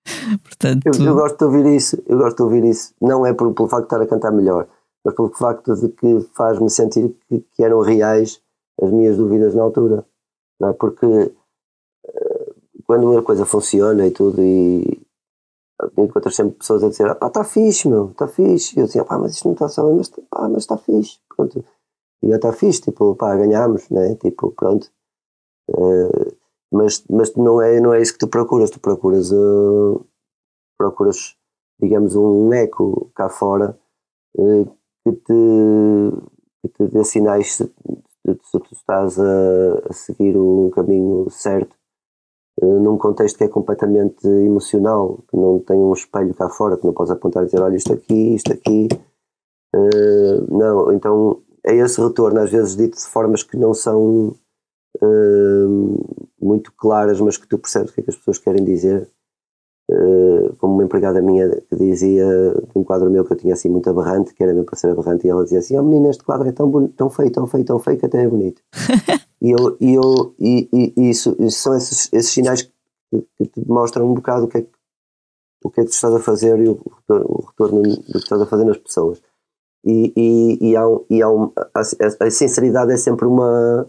Portanto, 0.43 0.87
eu, 0.87 1.05
eu, 1.05 1.15
gosto 1.15 1.39
de 1.39 1.45
ouvir 1.45 1.77
isso, 1.77 2.03
eu 2.07 2.19
gosto 2.19 2.37
de 2.37 2.43
ouvir 2.43 2.65
isso. 2.65 2.95
Não 3.01 3.25
é 3.25 3.33
por, 3.33 3.53
pelo 3.55 3.69
facto 3.69 3.83
de 3.83 3.87
estar 3.87 4.03
a 4.03 4.07
cantar 4.07 4.33
melhor, 4.33 4.69
mas 5.05 5.15
pelo 5.15 5.31
facto 5.31 5.75
de 5.75 5.89
que 5.89 6.21
faz-me 6.35 6.71
sentir 6.71 7.15
que, 7.29 7.41
que, 7.53 7.63
eram 7.63 7.81
reais 7.81 8.41
as 8.81 8.91
minhas 8.91 9.17
dúvidas 9.17 9.55
na 9.55 9.63
altura. 9.63 10.05
É? 10.63 10.73
Porque 10.73 11.07
uh, 11.07 12.55
quando 12.85 13.19
a 13.19 13.23
coisa 13.23 13.45
funciona 13.45 14.07
e 14.07 14.11
tudo, 14.11 14.43
e 14.43 15.01
encontras 15.97 16.35
sempre 16.35 16.59
pessoas 16.59 16.83
a 16.83 16.89
dizer, 16.89 17.17
ah, 17.21 17.27
está 17.27 17.45
fixe, 17.45 17.89
meu, 17.89 18.11
está 18.11 18.27
fixe. 18.27 18.77
E 18.77 18.81
eu 18.81 18.87
dizia, 18.87 19.05
pá, 19.05 19.19
mas 19.19 19.35
isto 19.35 19.47
não 19.47 19.53
está 19.53 19.69
só 19.69 19.87
bem, 19.87 19.97
mas, 19.97 20.11
mas 20.51 20.63
está 20.63 20.77
fixe. 20.77 21.19
Pronto. 21.37 21.65
E 22.23 22.31
está 22.31 22.53
fixe, 22.53 22.81
tipo, 22.81 23.15
pá, 23.15 23.37
ganhámos, 23.37 23.89
né? 23.91 24.17
Tipo, 24.17 24.51
pronto. 24.51 24.91
Uh, 25.71 26.38
mas, 26.73 27.05
mas 27.09 27.35
não, 27.35 27.61
é, 27.61 27.81
não 27.81 27.93
é 27.95 28.01
isso 28.01 28.13
que 28.13 28.19
tu 28.19 28.29
procuras, 28.29 28.71
tu 28.71 28.81
procuras, 28.81 29.33
uh, 29.33 30.05
procuras 30.77 31.37
digamos, 31.81 32.15
um 32.15 32.53
eco 32.53 33.11
cá 33.15 33.29
fora 33.29 33.79
uh, 34.37 34.65
que, 35.05 35.13
te, 35.13 35.33
que 36.63 36.69
te 36.69 36.93
dê 36.93 37.05
sinais 37.05 37.55
se, 37.55 37.65
se 37.65 38.61
tu 38.61 38.69
estás 38.73 39.19
a, 39.19 39.89
a, 39.89 39.93
seguir 39.93 40.37
um 40.37 40.71
caminho 40.71 41.31
certo 41.31 41.75
uh, 42.61 42.81
num 42.81 42.99
contexto 42.99 43.39
que 43.39 43.45
é 43.45 43.49
completamente 43.49 44.27
emocional, 44.27 45.21
que 45.31 45.37
não 45.37 45.61
tem 45.61 45.79
um 45.79 45.93
espelho 45.93 46.35
cá 46.35 46.51
fora, 46.51 46.77
que 46.77 46.85
não 46.85 46.93
podes 46.93 47.13
apontar 47.13 47.45
e 47.45 47.47
dizer, 47.47 47.63
olha, 47.63 47.77
isto 47.77 47.93
aqui, 47.93 48.35
isto 48.35 48.53
aqui. 48.53 48.89
Não, 50.51 50.91
então 50.93 51.43
é 51.65 51.75
esse 51.75 52.01
retorno, 52.01 52.41
às 52.41 52.51
vezes 52.51 52.75
dito 52.75 52.97
de 52.97 53.07
formas 53.07 53.43
que 53.43 53.57
não 53.57 53.75
são 53.75 54.35
muito 56.41 56.73
claras, 56.73 57.21
mas 57.21 57.37
que 57.37 57.49
tu 57.49 57.59
percebes 57.59 57.91
o 57.91 57.95
que 57.95 58.01
é 58.01 58.05
que 58.05 58.11
as 58.11 58.17
pessoas 58.17 58.39
querem 58.39 58.65
dizer 58.65 59.11
eh, 59.91 60.53
como 60.59 60.75
uma 60.75 60.85
empregada 60.85 61.23
minha 61.23 61.49
que 61.49 61.75
dizia 61.75 62.27
de 62.27 62.79
um 62.79 62.85
quadro 62.85 63.11
meu 63.11 63.25
que 63.25 63.33
eu 63.33 63.37
tinha 63.39 63.55
assim 63.55 63.71
muito 63.71 63.89
aberrante, 63.89 64.35
que 64.35 64.43
era 64.43 64.53
meu 64.53 64.65
para 64.65 64.77
ser 64.77 64.91
aberrante, 64.91 65.27
e 65.27 65.31
ela 65.31 65.43
dizia 65.43 65.61
assim: 65.61 65.79
Oh 65.79 65.83
menina, 65.83 66.11
este 66.11 66.23
quadro 66.23 66.47
é 66.47 66.53
tão, 66.53 66.89
tão 66.89 67.09
feio, 67.09 67.33
tão 67.33 67.47
feio, 67.47 67.65
tão 67.65 67.79
feio 67.79 67.99
que 67.99 68.05
até 68.05 68.23
é 68.23 68.29
bonito. 68.29 68.61
e, 69.41 69.51
eu, 69.51 69.77
e, 69.81 69.95
eu, 69.95 70.35
e, 70.39 70.69
e, 70.95 71.09
isso, 71.09 71.35
isso 71.41 71.61
são 71.61 71.75
esses, 71.75 72.13
esses 72.13 72.31
sinais 72.31 72.63
que, 72.63 73.27
que 73.39 73.47
te 73.47 73.67
mostram 73.67 74.11
um 74.11 74.13
bocado 74.13 74.45
o 74.45 74.49
que, 74.49 74.59
é 74.59 74.63
que, 74.63 74.71
o 75.65 75.71
que 75.71 75.81
é 75.81 75.85
que 75.85 75.91
tu 75.91 75.95
estás 75.95 76.15
a 76.15 76.21
fazer 76.21 76.59
e 76.61 76.69
o 76.69 76.75
retorno, 76.75 77.27
o 77.27 77.47
retorno 77.47 77.83
do 77.83 78.13
que 78.13 78.19
estás 78.19 78.43
a 78.43 78.47
fazer 78.47 78.65
nas 78.65 78.77
pessoas. 78.77 79.23
E, 79.87 80.13
e, 80.15 80.71
e, 80.71 80.77
há 80.77 80.87
um, 80.87 81.05
e 81.09 81.23
há 81.23 81.31
um, 81.31 81.51
a, 81.57 81.81
a, 81.81 82.31
sinceridade 82.31 82.93
é 82.93 82.97
sempre 82.99 83.27
uma 83.27 83.89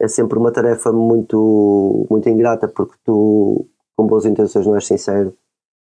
é 0.00 0.08
sempre 0.08 0.38
uma 0.38 0.52
tarefa 0.52 0.92
muito 0.92 2.06
muito 2.10 2.28
ingrata 2.28 2.68
porque 2.68 2.94
tu 3.04 3.66
com 3.96 4.06
boas 4.06 4.24
intenções 4.24 4.66
não 4.66 4.74
és 4.74 4.86
sincero 4.86 5.36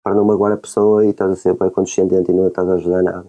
para 0.04 0.16
não 0.16 0.26
magoar 0.26 0.54
a 0.54 0.58
pessoa 0.58 1.06
e 1.06 1.10
estás 1.10 1.32
a 1.32 1.36
ser 1.36 1.54
bem 1.56 1.70
condescendente 1.70 2.32
e 2.32 2.34
não 2.34 2.48
estás 2.48 2.68
a 2.70 2.76
ajudar 2.76 3.04
nada. 3.04 3.28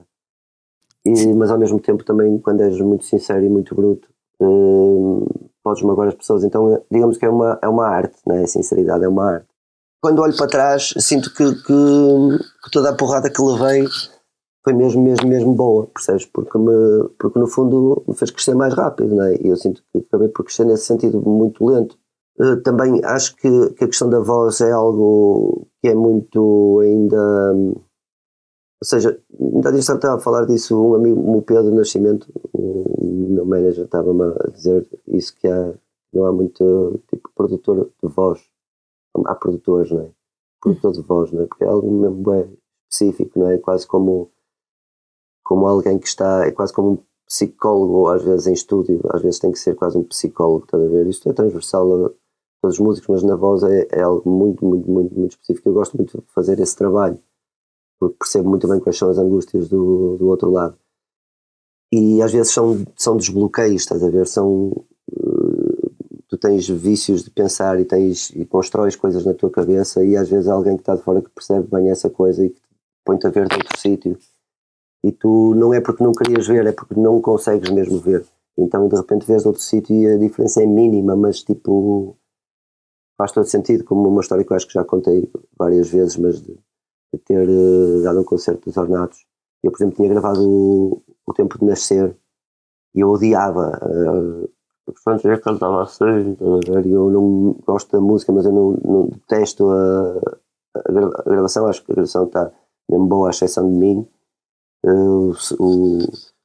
E, 1.05 1.33
mas 1.35 1.51
ao 1.51 1.59
mesmo 1.59 1.81
tempo 1.81 2.05
também 2.05 2.39
quando 2.39 2.61
és 2.61 2.81
muito 2.81 3.05
sincero 3.05 3.45
e 3.45 3.49
muito 3.49 3.75
bruto 3.75 4.09
hum, 4.41 5.27
podes 5.63 5.83
magoar 5.83 6.09
as 6.09 6.15
pessoas. 6.15 6.45
Então 6.45 6.83
digamos 6.91 7.17
que 7.17 7.25
é 7.25 7.29
uma, 7.29 7.59
é 7.61 7.69
uma 7.69 7.87
arte, 7.87 8.17
né? 8.27 8.45
a 8.45 8.47
sinceridade 8.47 9.05
é 9.05 9.09
uma 9.09 9.33
arte. 9.33 9.49
Quando 10.01 10.23
olho 10.23 10.37
para 10.37 10.47
trás 10.47 10.95
sinto 10.99 11.35
que, 11.35 11.45
que, 11.45 12.39
que 12.65 12.71
toda 12.71 12.91
a 12.91 12.97
porrada 12.97 13.29
que 13.29 13.43
levei 13.43 13.85
foi 14.69 14.75
mesmo, 14.75 15.03
mesmo, 15.03 15.27
mesmo 15.27 15.55
boa, 15.55 15.87
percebes? 15.87 16.27
Porque, 16.27 16.59
me, 16.59 17.09
porque 17.19 17.39
no 17.39 17.47
fundo 17.47 18.05
me 18.07 18.15
fez 18.15 18.31
crescer 18.31 18.55
mais 18.55 18.75
rápido, 18.75 19.15
né? 19.15 19.35
e 19.41 19.49
eu 19.49 19.57
sinto 19.57 19.83
que 19.91 20.01
acabei 20.01 20.29
por 20.29 20.45
crescer 20.45 20.67
nesse 20.67 20.85
sentido 20.85 21.23
muito 21.23 21.65
lento. 21.65 21.99
Eh, 22.39 22.57
também 22.57 23.03
acho 23.03 23.35
que, 23.37 23.71
que, 23.71 23.85
a 23.85 23.87
questão 23.87 24.11
da 24.11 24.21
voz 24.21 24.61
é 24.61 24.71
algo 24.71 25.67
que 25.81 25.89
é 25.89 25.95
muito 25.95 26.81
ainda. 26.83 27.55
Ou 27.55 28.85
seja, 28.85 29.19
ainda 29.41 29.71
estava 29.71 30.17
a 30.17 30.21
falar 30.21 30.45
disso 30.45 30.79
um 30.79 30.95
amigo, 30.95 31.19
o 31.39 31.41
Pedro 31.41 31.75
Nascimento, 31.75 32.31
o 32.53 33.27
meu 33.31 33.47
manager, 33.47 33.87
estava-me 33.87 34.23
a 34.23 34.51
dizer 34.51 34.87
isso 35.07 35.35
que 35.35 35.49
há, 35.49 35.73
não 36.13 36.27
há 36.27 36.33
muito 36.33 37.01
tipo 37.09 37.31
produtor 37.35 37.91
de 38.03 38.09
voz. 38.11 38.41
Há 39.25 39.35
produtores, 39.35 39.91
não 39.91 40.03
é? 40.03 40.11
Produtor 40.61 40.93
de 40.93 41.01
voz, 41.01 41.33
não 41.33 41.43
é? 41.43 41.47
Porque 41.47 41.65
é 41.65 41.69
algo 41.69 41.91
mesmo 41.91 42.23
bem 42.23 42.59
específico, 42.91 43.39
não 43.39 43.51
é? 43.51 43.59
Quase 43.59 43.87
como, 43.87 44.31
como 45.49 45.67
alguém 45.67 45.99
que 45.99 46.07
está, 46.07 46.47
é 46.47 46.51
quase 46.51 46.75
como 46.75 46.91
um 46.93 46.99
psicólogo, 47.27 48.09
às 48.09 48.23
vezes 48.23 48.47
em 48.47 48.53
estúdio, 48.53 49.01
às 49.09 49.23
vezes 49.23 49.41
tem 49.41 49.51
que 49.51 49.59
ser 49.59 49.75
quase 49.75 49.97
um 49.97 50.05
psicólogo, 50.05 50.67
estás 50.67 50.85
a 50.85 50.89
ver? 50.89 51.07
Isto 51.07 51.31
é 51.31 51.33
transversal 51.33 52.05
a 52.05 52.11
todos 52.61 52.77
os 52.77 52.79
músicos, 52.79 53.09
mas 53.09 53.23
na 53.23 53.35
voz 53.35 53.63
é, 53.63 53.89
é, 53.91 54.03
algo 54.03 54.29
muito, 54.29 54.63
muito, 54.63 54.91
muito, 54.91 55.19
muito 55.19 55.31
específico. 55.31 55.71
Eu 55.71 55.73
gosto 55.73 55.97
muito 55.97 56.19
de 56.19 56.33
fazer 56.35 56.61
esse 56.61 56.77
trabalho, 56.77 57.19
porque 57.99 58.17
percebo 58.19 58.51
muito 58.51 58.69
bem 58.69 58.79
quais 58.79 58.99
são 58.99 59.09
as 59.09 59.17
angústias 59.17 59.71
do, 59.71 60.19
do 60.19 60.29
outro 60.29 60.51
lado. 60.51 60.77
E 61.91 62.21
às 62.21 62.31
vezes 62.31 62.53
são, 62.53 62.85
são 62.95 63.17
desbloqueios, 63.17 63.81
estás 63.81 64.05
a 64.05 64.11
ver? 64.11 64.27
São. 64.27 64.85
Uh, 65.11 65.91
tu 66.29 66.37
tens 66.37 66.69
vícios 66.69 67.25
de 67.25 67.31
pensar 67.31 67.81
e, 67.81 67.87
tens, 67.87 68.29
e 68.37 68.45
constróis 68.45 68.97
coisas 68.97 69.25
na 69.25 69.33
tua 69.33 69.49
cabeça, 69.49 70.05
e 70.05 70.15
às 70.15 70.29
vezes 70.29 70.47
há 70.47 70.53
alguém 70.53 70.77
que 70.77 70.83
está 70.83 70.95
de 70.95 71.03
fora 71.03 71.23
que 71.23 71.31
percebe 71.31 71.67
bem 71.73 71.89
essa 71.89 72.11
coisa 72.11 72.45
e 72.45 72.51
que 72.51 72.61
põe-te 73.03 73.27
a 73.27 73.31
ver 73.31 73.49
de 73.49 73.57
outro 73.57 73.81
sítio. 73.81 74.19
E 75.05 75.13
tu 75.13 75.55
não 75.55 75.73
é 75.73 75.81
porque 75.81 76.03
não 76.03 76.13
querias 76.13 76.47
ver, 76.47 76.67
é 76.67 76.73
porque 76.73 76.99
não 76.99 77.21
consegues 77.21 77.71
mesmo 77.71 77.99
ver. 77.99 78.27
Então 78.57 78.89
de 78.89 78.97
repente 78.97 79.27
vês 79.27 79.47
outro 79.47 79.63
sítio 79.63 79.95
e 79.95 80.07
a 80.07 80.19
diferença 80.19 80.63
é 80.63 80.67
mínima, 80.67 81.17
mas 81.17 81.43
tipo 81.43 82.17
faz 83.17 83.33
todo 83.33 83.47
sentido, 83.47 83.85
como 83.85 84.09
uma 84.09 84.21
história 84.21 84.45
que 84.45 84.53
eu 84.53 84.57
acho 84.57 84.67
que 84.67 84.75
já 84.75 84.85
contei 84.85 85.31
várias 85.59 85.91
vezes, 85.91 86.17
mas 86.17 86.41
de, 86.41 86.55
de 87.13 87.19
ter 87.25 87.49
uh, 87.49 88.03
dado 88.03 88.21
um 88.21 88.25
concerto 88.25 88.67
dos 88.67 88.77
Ornatos. 88.77 89.27
Eu, 89.63 89.73
por 89.73 89.79
exemplo, 89.79 89.97
tinha 89.97 90.09
gravado 90.09 90.49
o, 90.49 91.03
o 91.27 91.35
Tempo 91.35 91.59
de 91.59 91.65
Nascer 91.65 92.17
e 92.95 93.01
eu 93.01 93.11
odiava. 93.11 93.73
Uh, 93.83 94.49
Portanto, 94.93 95.29
eu 95.29 95.41
cantava 95.41 95.83
assim, 95.83 96.37
eu 96.41 97.11
não 97.11 97.53
gosto 97.67 97.93
da 97.93 98.01
música, 98.01 98.33
mas 98.33 98.47
eu 98.47 98.53
não, 98.53 98.73
não 98.83 99.07
detesto 99.07 99.69
a, 99.71 100.19
a, 100.75 101.23
gravação. 101.27 101.67
Acho 101.67 101.85
que 101.85 101.93
a 101.93 101.95
gravação 101.95 102.25
está 102.25 102.51
mesmo 102.89 103.07
boa, 103.07 103.29
à 103.29 103.31
exceção 103.31 103.71
de 103.71 103.77
mim. 103.77 104.09
Uh, 104.85 105.33
o, 105.59 105.99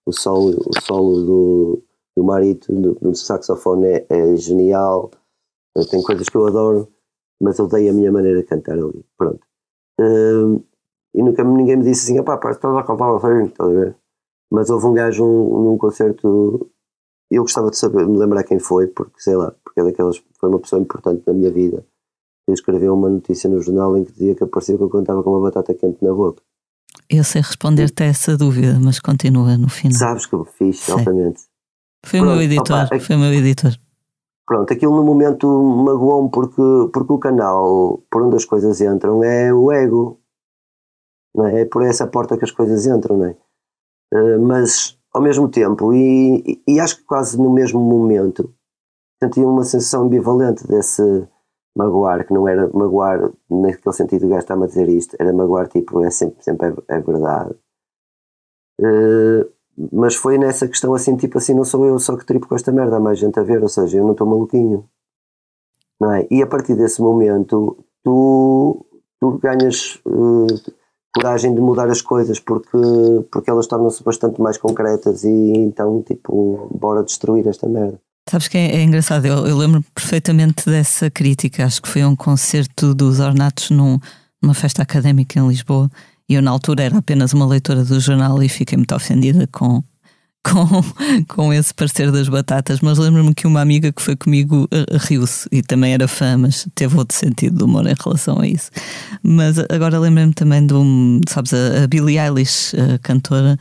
o, 0.06 0.12
solo, 0.12 0.58
o 0.66 0.82
solo 0.82 1.26
do, 1.26 1.84
do 2.18 2.24
Marito, 2.24 2.74
do, 2.74 3.16
saxofone, 3.16 3.88
é, 3.88 4.06
é 4.10 4.36
genial 4.36 5.12
tem 5.90 6.02
coisas 6.04 6.30
que 6.30 6.36
eu 6.36 6.46
adoro, 6.46 6.88
mas 7.42 7.60
odeio 7.60 7.92
a 7.92 7.94
minha 7.94 8.12
maneira 8.12 8.42
de 8.42 8.48
cantar 8.48 8.74
ali. 8.78 9.04
Pronto. 9.18 9.40
Uh, 10.00 10.64
e 11.14 11.22
nunca 11.22 11.44
ninguém 11.44 11.78
me 11.78 11.84
disse 11.84 12.12
assim, 12.12 12.24
pá, 12.24 12.38
pá, 12.38 12.52
estás 12.52 12.76
a 12.76 12.84
cantar 12.84 13.16
assim, 13.16 13.46
estás 13.46 13.70
a 13.70 13.74
ver? 13.74 13.96
Mas 14.52 14.70
houve 14.70 14.86
um 14.86 14.94
gajo 14.94 15.26
um, 15.26 15.64
num 15.64 15.78
concerto, 15.78 16.70
eu 17.32 17.42
gostava 17.42 17.72
de 17.72 17.78
saber, 17.78 18.08
me 18.08 18.18
lembrar 18.18 18.44
quem 18.44 18.60
foi, 18.60 18.88
porque 18.88 19.20
sei 19.20 19.36
lá, 19.36 19.54
porque 19.64 19.80
é 19.80 19.84
daquelas, 19.84 20.24
foi 20.40 20.50
uma 20.50 20.60
pessoa 20.60 20.82
importante 20.82 21.24
na 21.26 21.34
minha 21.34 21.52
vida. 21.52 21.86
Ele 22.48 22.56
escreveu 22.56 22.94
uma 22.94 23.10
notícia 23.10 23.50
no 23.50 23.62
jornal 23.62 23.98
em 23.98 24.04
que 24.04 24.12
dizia 24.12 24.36
que 24.36 24.44
apareceu 24.44 24.78
que 24.78 24.84
eu 24.84 24.90
cantava 24.90 25.24
com 25.24 25.32
uma 25.32 25.42
batata 25.42 25.74
quente 25.74 26.04
na 26.04 26.14
boca. 26.14 26.42
Eu 27.10 27.24
sei 27.24 27.42
responder-te 27.42 28.04
a 28.04 28.06
essa 28.08 28.38
dúvida, 28.38 28.80
mas 28.80 29.00
continua 29.00 29.58
no 29.58 29.70
final. 29.70 29.98
Sabes 29.98 30.26
que 30.26 30.34
eu 30.34 30.46
fiz, 30.46 30.90
altamente. 30.90 31.42
Foi 32.06 32.20
o 32.20 32.26
meu 32.26 32.42
editor, 32.42 32.86
opa, 32.86 33.00
foi 33.00 33.16
o 33.16 33.20
meu 33.20 33.34
editor. 33.34 33.72
Pronto, 34.46 34.74
aquilo 34.74 34.96
no 34.96 35.04
momento 35.04 35.48
magoou-me 35.48 36.30
porque, 36.30 36.62
porque 36.94 37.14
o 37.14 37.18
canal 37.18 38.04
por 38.12 38.24
onde 38.24 38.36
as 38.36 38.46
coisas 38.46 38.82
entram 38.82 39.24
é 39.24 39.54
o 39.54 39.72
ego. 39.72 40.20
Não 41.34 41.48
é? 41.48 41.62
é 41.62 41.66
por 41.66 41.84
essa 41.84 42.06
porta 42.06 42.38
que 42.38 42.44
as 42.44 42.52
coisas 42.52 42.86
entram, 42.86 43.18
não 43.18 43.26
é? 43.26 43.38
Uh, 44.14 44.42
mas 44.42 44.98
ao 45.14 45.22
mesmo 45.22 45.48
tempo, 45.48 45.94
e, 45.94 46.62
e, 46.68 46.80
acho 46.80 46.98
que 46.98 47.04
quase 47.04 47.38
no 47.38 47.52
mesmo 47.52 47.80
momento, 47.80 48.54
senti 49.22 49.40
uma 49.40 49.64
sensação 49.64 50.04
ambivalente 50.04 50.68
desse 50.68 51.28
magoar, 51.76 52.26
que 52.26 52.34
não 52.34 52.48
era 52.48 52.70
magoar 52.74 53.32
naquele 53.50 53.96
sentido, 53.96 54.26
o 54.26 54.30
gajo 54.30 54.46
a 54.50 54.68
dizer 54.68 54.90
isto, 54.90 55.16
era 55.20 55.34
magoar 55.34 55.68
tipo, 55.68 56.04
é 56.04 56.10
sempre, 56.10 56.44
sempre 56.44 56.68
é, 56.68 56.96
é 56.96 57.00
verdade. 57.00 57.56
Uh, 58.80 59.52
mas 59.92 60.16
foi 60.16 60.38
nessa 60.38 60.68
questão 60.68 60.94
assim, 60.94 61.16
tipo 61.16 61.38
assim, 61.38 61.54
não 61.54 61.66
sou 61.66 61.86
eu 61.86 61.98
só 61.98 62.16
que 62.16 62.26
tripo 62.26 62.48
com 62.48 62.56
esta 62.56 62.72
merda, 62.72 62.98
há 62.98 63.00
mais 63.00 63.18
gente 63.18 63.40
a 63.40 63.44
ver, 63.44 63.62
ou 63.62 63.70
seja, 63.70 63.98
eu 63.98 64.04
não 64.04 64.12
estou 64.12 64.28
maluquinho. 64.28 64.88
Não 66.00 66.12
é? 66.14 66.28
E 66.30 66.44
a 66.44 66.48
partir 66.48 66.76
desse 66.76 67.02
momento, 67.02 67.78
tu, 68.04 68.86
tu 69.20 69.40
ganhas 69.40 70.00
uh, 70.06 70.48
coragem 71.16 71.56
de 71.56 71.62
mudar 71.62 71.90
as 71.90 72.02
coisas 72.02 72.40
porque, 72.40 72.78
porque 73.32 73.50
elas 73.50 73.68
tornam-se 73.68 74.04
bastante 74.04 74.42
mais 74.42 74.58
concretas 74.58 75.24
e 75.24 75.54
então, 75.58 76.02
tipo, 76.04 76.68
bora 76.72 77.04
destruir 77.04 77.48
esta 77.48 77.68
merda. 77.68 78.00
Sabes 78.30 78.48
que 78.48 78.58
é, 78.58 78.78
é 78.78 78.84
engraçado, 78.84 79.26
eu, 79.26 79.46
eu 79.46 79.58
lembro 79.58 79.84
perfeitamente 79.94 80.66
dessa 80.66 81.10
crítica, 81.10 81.66
acho 81.66 81.82
que 81.82 81.90
foi 81.90 82.06
um 82.06 82.16
concerto 82.16 82.94
dos 82.94 83.20
Ornatos 83.20 83.70
num, 83.70 84.00
numa 84.42 84.54
festa 84.54 84.82
académica 84.82 85.40
em 85.40 85.48
Lisboa. 85.48 85.90
E 86.28 86.36
eu, 86.36 86.42
na 86.42 86.52
altura, 86.52 86.84
era 86.84 86.98
apenas 86.98 87.34
uma 87.34 87.46
leitora 87.46 87.84
do 87.84 88.00
jornal 88.00 88.42
e 88.42 88.48
fiquei 88.48 88.78
muito 88.78 88.96
ofendida 88.96 89.46
com, 89.48 89.84
com, 90.54 91.26
com 91.28 91.54
esse 91.54 91.74
parecer 91.74 92.12
das 92.12 92.28
batatas. 92.28 92.82
Mas 92.82 92.98
lembro-me 92.98 93.34
que 93.34 93.48
uma 93.48 93.62
amiga 93.62 93.92
que 93.92 94.02
foi 94.02 94.16
comigo 94.16 94.66
uh, 94.66 94.98
riu-se 95.00 95.48
e 95.52 95.62
também 95.62 95.94
era 95.94 96.08
fã, 96.08 96.38
mas 96.38 96.68
teve 96.76 96.98
outro 96.98 97.18
sentido 97.18 97.58
de 97.58 97.64
humor 97.64 97.88
em 97.88 97.96
relação 97.98 98.40
a 98.40 98.48
isso. 98.48 98.70
Mas 99.24 99.58
agora 99.70 99.98
lembro-me 99.98 100.34
também 100.34 100.66
de 100.66 100.74
um, 100.74 101.22
sabes, 101.28 101.54
a, 101.54 101.88
Billie 101.88 102.20
Eilish, 102.20 102.76
a 102.78 103.00
cantora, 103.00 103.58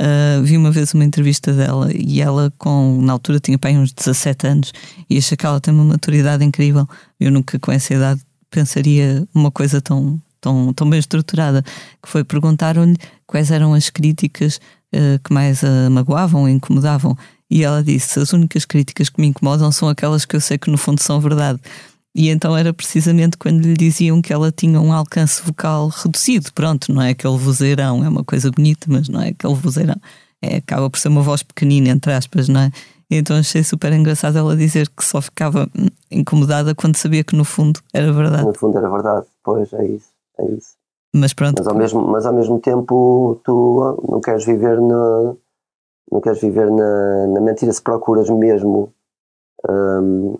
uh, 0.00 0.42
vi 0.42 0.56
uma 0.56 0.72
vez 0.72 0.92
uma 0.92 1.04
entrevista 1.04 1.52
dela 1.52 1.88
e 1.94 2.20
ela, 2.20 2.52
com, 2.58 3.00
na 3.00 3.12
altura, 3.12 3.38
tinha 3.38 3.58
pai 3.58 3.76
uns 3.76 3.92
17 3.92 4.46
anos 4.46 4.72
e 5.08 5.16
achei 5.16 5.36
que 5.36 5.46
ela 5.46 5.60
tem 5.60 5.72
uma 5.72 5.84
maturidade 5.84 6.44
incrível. 6.44 6.88
Eu 7.20 7.30
nunca, 7.30 7.58
com 7.60 7.70
essa 7.70 7.94
idade, 7.94 8.20
pensaria 8.50 9.26
uma 9.34 9.50
coisa 9.50 9.80
tão 9.80 10.20
tão, 10.40 10.74
tão 10.74 10.90
bem 10.90 10.98
estruturada, 10.98 11.62
que 12.02 12.06
foi 12.06 12.22
perguntaram-lhe 12.22 12.98
quais 13.26 13.50
eram 13.50 13.72
as 13.72 13.88
críticas 13.88 14.60
que 15.22 15.32
mais 15.32 15.62
a 15.64 15.90
magoavam 15.90 16.42
ou 16.42 16.48
incomodavam. 16.48 17.16
E 17.50 17.62
ela 17.62 17.82
disse: 17.82 18.18
As 18.18 18.32
únicas 18.32 18.64
críticas 18.64 19.08
que 19.08 19.20
me 19.20 19.28
incomodam 19.28 19.70
são 19.70 19.88
aquelas 19.88 20.24
que 20.24 20.36
eu 20.36 20.40
sei 20.40 20.58
que 20.58 20.70
no 20.70 20.78
fundo 20.78 21.00
são 21.00 21.20
verdade. 21.20 21.60
E 22.16 22.28
então 22.28 22.56
era 22.56 22.72
precisamente 22.72 23.36
quando 23.36 23.64
lhe 23.64 23.74
diziam 23.74 24.22
que 24.22 24.32
ela 24.32 24.52
tinha 24.52 24.80
um 24.80 24.92
alcance 24.92 25.42
vocal 25.42 25.88
reduzido. 25.88 26.52
Pronto, 26.52 26.92
não 26.92 27.02
é 27.02 27.10
aquele 27.10 27.36
vozeirão, 27.36 28.04
é 28.04 28.08
uma 28.08 28.22
coisa 28.22 28.50
bonita, 28.52 28.86
mas 28.88 29.08
não 29.08 29.20
é 29.20 29.30
aquele 29.30 29.54
vozeirão. 29.54 29.96
É, 30.40 30.56
acaba 30.56 30.88
por 30.88 30.98
ser 30.98 31.08
uma 31.08 31.22
voz 31.22 31.42
pequenina, 31.42 31.88
entre 31.88 32.12
aspas, 32.12 32.48
não 32.48 32.60
é? 32.60 32.70
E 33.10 33.16
então 33.16 33.36
achei 33.36 33.64
super 33.64 33.92
engraçado 33.92 34.38
ela 34.38 34.56
dizer 34.56 34.88
que 34.88 35.04
só 35.04 35.20
ficava 35.20 35.68
incomodada 36.10 36.74
quando 36.74 36.96
sabia 36.96 37.24
que 37.24 37.34
no 37.34 37.44
fundo 37.44 37.80
era 37.92 38.12
verdade. 38.12 38.44
No 38.44 38.54
fundo 38.54 38.78
era 38.78 38.88
verdade, 38.88 39.26
pois 39.42 39.72
é 39.72 39.86
isso, 39.86 40.08
é 40.38 40.44
isso. 40.52 40.74
Mas 41.14 41.32
pronto. 41.32 41.58
Mas 41.58 41.68
ao 41.68 41.76
mesmo, 41.76 42.02
mas 42.02 42.26
ao 42.26 42.32
mesmo 42.32 42.58
tempo 42.58 43.40
tu 43.44 44.02
não 44.08 44.20
queres 44.20 44.44
viver 44.44 44.80
na, 44.80 45.36
não 46.10 46.20
queres 46.20 46.40
viver 46.40 46.68
na, 46.70 47.26
na 47.28 47.40
mentira 47.40 47.72
se 47.72 47.80
procuras 47.80 48.28
mesmo 48.28 48.92
hum, 49.68 50.36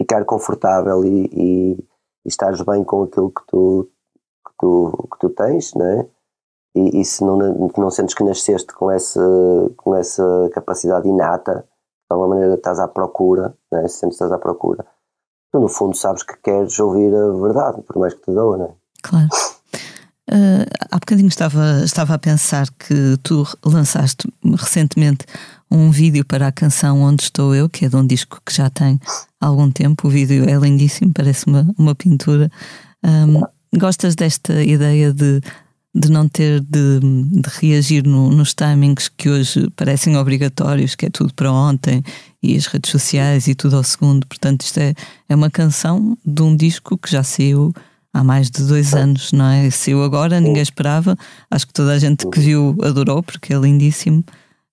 ficar 0.00 0.24
confortável 0.24 1.04
e, 1.04 1.26
e, 1.32 1.72
e 1.72 2.28
estares 2.28 2.60
bem 2.62 2.84
com 2.84 3.02
aquilo 3.02 3.32
que 3.32 3.42
tu, 3.48 3.90
que 4.46 4.52
tu, 4.58 5.08
que 5.12 5.18
tu 5.18 5.30
tens, 5.30 5.74
né? 5.74 6.06
E, 6.74 7.00
e 7.00 7.04
se 7.04 7.24
não, 7.24 7.36
não 7.36 7.90
sentes 7.90 8.14
que 8.14 8.22
nasceste 8.22 8.72
com 8.72 8.92
essa, 8.92 9.20
com 9.76 9.96
essa 9.96 10.48
capacidade 10.52 11.08
inata, 11.08 11.64
de 11.64 12.14
alguma 12.14 12.28
maneira 12.28 12.54
estás 12.54 12.78
à 12.78 12.86
procura, 12.86 13.56
né? 13.72 13.88
se 13.88 13.98
sentes 13.98 14.14
estás 14.14 14.30
à 14.30 14.38
procura, 14.38 14.86
tu 15.50 15.58
no 15.58 15.68
fundo 15.68 15.96
sabes 15.96 16.22
que 16.22 16.36
queres 16.36 16.78
ouvir 16.78 17.12
a 17.12 17.32
verdade, 17.32 17.82
por 17.82 17.96
mais 17.96 18.14
que 18.14 18.20
te 18.20 18.32
doa, 18.32 18.56
né? 18.56 18.74
Claro. 19.02 19.28
Uh, 20.30 20.64
há 20.92 20.96
bocadinho 20.96 21.28
estava, 21.28 21.82
estava 21.84 22.14
a 22.14 22.18
pensar 22.18 22.68
que 22.70 23.16
tu 23.20 23.44
lançaste 23.64 24.32
recentemente 24.56 25.26
um 25.68 25.90
vídeo 25.90 26.24
para 26.24 26.46
a 26.46 26.52
canção 26.52 27.02
Onde 27.02 27.24
Estou 27.24 27.52
Eu, 27.52 27.68
que 27.68 27.84
é 27.84 27.88
de 27.88 27.96
um 27.96 28.06
disco 28.06 28.40
que 28.46 28.54
já 28.54 28.70
tem 28.70 29.00
algum 29.40 29.70
tempo. 29.72 30.06
O 30.06 30.10
vídeo 30.10 30.48
é 30.48 30.54
lindíssimo, 30.54 31.12
parece 31.12 31.46
uma, 31.46 31.68
uma 31.76 31.96
pintura. 31.96 32.48
Um, 33.02 33.40
gostas 33.76 34.14
desta 34.14 34.62
ideia 34.62 35.12
de, 35.12 35.40
de 35.92 36.10
não 36.10 36.28
ter 36.28 36.60
de, 36.60 37.00
de 37.00 37.50
reagir 37.60 38.06
no, 38.06 38.30
nos 38.30 38.54
timings 38.54 39.08
que 39.08 39.28
hoje 39.28 39.68
parecem 39.74 40.16
obrigatórios, 40.16 40.94
que 40.94 41.06
é 41.06 41.10
tudo 41.10 41.34
para 41.34 41.52
ontem, 41.52 42.04
e 42.40 42.56
as 42.56 42.66
redes 42.66 42.90
sociais 42.90 43.48
e 43.48 43.54
tudo 43.56 43.76
ao 43.76 43.82
segundo? 43.82 44.24
Portanto, 44.28 44.62
isto 44.62 44.78
é, 44.78 44.94
é 45.28 45.34
uma 45.34 45.50
canção 45.50 46.16
de 46.24 46.40
um 46.40 46.54
disco 46.54 46.96
que 46.96 47.10
já 47.10 47.24
saiu 47.24 47.74
há 48.12 48.24
mais 48.24 48.50
de 48.50 48.62
dois 48.64 48.94
anos, 48.94 49.32
não 49.32 49.46
é? 49.46 49.70
Saiu 49.70 50.02
agora, 50.02 50.40
ninguém 50.40 50.62
esperava. 50.62 51.16
Acho 51.50 51.66
que 51.66 51.72
toda 51.72 51.92
a 51.92 51.98
gente 51.98 52.26
que 52.26 52.40
viu 52.40 52.76
adorou, 52.82 53.22
porque 53.22 53.54
é 53.54 53.58
lindíssimo. 53.58 54.24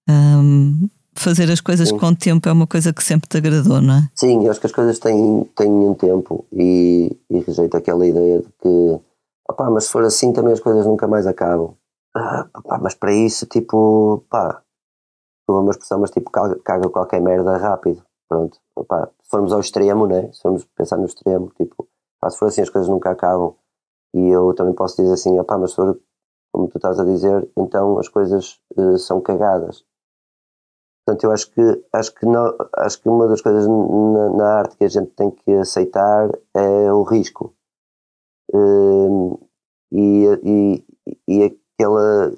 Um, 0.10 0.88
fazer 1.16 1.52
as 1.52 1.60
coisas 1.60 1.90
Sim. 1.90 1.98
com 1.98 2.14
tempo 2.14 2.48
é 2.48 2.52
uma 2.52 2.68
coisa 2.68 2.94
que 2.94 3.04
sempre 3.04 3.28
te 3.28 3.38
agradou, 3.38 3.82
não 3.82 3.96
é? 3.96 4.10
Sim, 4.16 4.46
eu 4.46 4.52
acho 4.52 4.60
que 4.60 4.68
as 4.68 4.72
coisas 4.72 5.00
têm, 5.00 5.44
têm 5.56 5.72
um 5.72 5.94
tempo 5.94 6.46
e, 6.52 7.16
e 7.30 7.40
rejeito 7.40 7.76
aquela 7.76 8.06
ideia 8.06 8.40
de 8.40 8.48
que, 8.62 9.00
opá, 9.50 9.70
mas 9.70 9.86
se 9.86 9.92
for 9.92 10.04
assim 10.04 10.32
também 10.32 10.54
as 10.54 10.60
coisas 10.60 10.86
nunca 10.86 11.08
mais 11.08 11.26
acabam. 11.28 11.74
Ah, 12.16 12.48
opá, 12.56 12.80
mas 12.82 12.94
para 12.96 13.14
isso, 13.14 13.46
tipo, 13.46 14.24
pá, 14.30 14.62
uma 15.48 15.72
expressão, 15.72 16.00
mas 16.00 16.12
tipo, 16.12 16.30
caga, 16.30 16.58
caga 16.64 16.90
qualquer 16.90 17.22
merda 17.22 17.58
rápido. 17.58 18.02
Pronto, 18.30 18.58
opá, 18.76 19.08
se 19.24 19.30
formos 19.30 19.52
ao 19.54 19.60
extremo, 19.60 20.06
né? 20.06 20.30
Se 20.34 20.42
formos 20.42 20.66
pensar 20.76 20.98
no 20.98 21.06
extremo, 21.06 21.52
tipo, 21.58 21.88
Pá, 22.28 22.32
se 22.32 22.40
for 22.40 22.48
assim, 22.48 22.62
as 22.62 22.70
coisas 22.70 22.90
nunca 22.90 23.10
acabam. 23.10 23.56
E 24.14 24.28
eu 24.28 24.54
também 24.54 24.74
posso 24.74 24.98
dizer 24.98 25.14
assim, 25.14 25.40
opá, 25.40 25.58
mas 25.58 25.72
se 25.72 25.78
for 25.78 26.00
como 26.52 26.68
tu 26.68 26.78
estás 26.78 27.00
a 27.00 27.06
dizer, 27.06 27.50
então 27.58 28.00
as 28.00 28.10
coisas 28.10 28.60
uh, 28.76 28.98
são 28.98 29.22
cagadas. 29.22 29.86
Portanto, 31.06 31.24
eu 31.24 31.32
acho 31.32 31.52
que, 31.52 31.86
acho 31.94 32.14
que, 32.14 32.26
não, 32.26 32.54
acho 32.76 33.02
que 33.02 33.08
uma 33.08 33.28
das 33.28 33.42
coisas 33.42 33.66
na, 33.68 34.30
na, 34.32 34.60
arte 34.60 34.76
que 34.76 34.84
a 34.84 34.90
gente 34.90 35.12
tem 35.12 35.32
que 35.32 35.52
aceitar 35.54 36.30
é 36.54 36.92
o 36.92 37.04
risco. 37.04 37.56
Uh, 38.54 39.40
e, 39.92 40.26
e, 40.44 40.86
e 41.28 41.44
aquela 41.44 42.34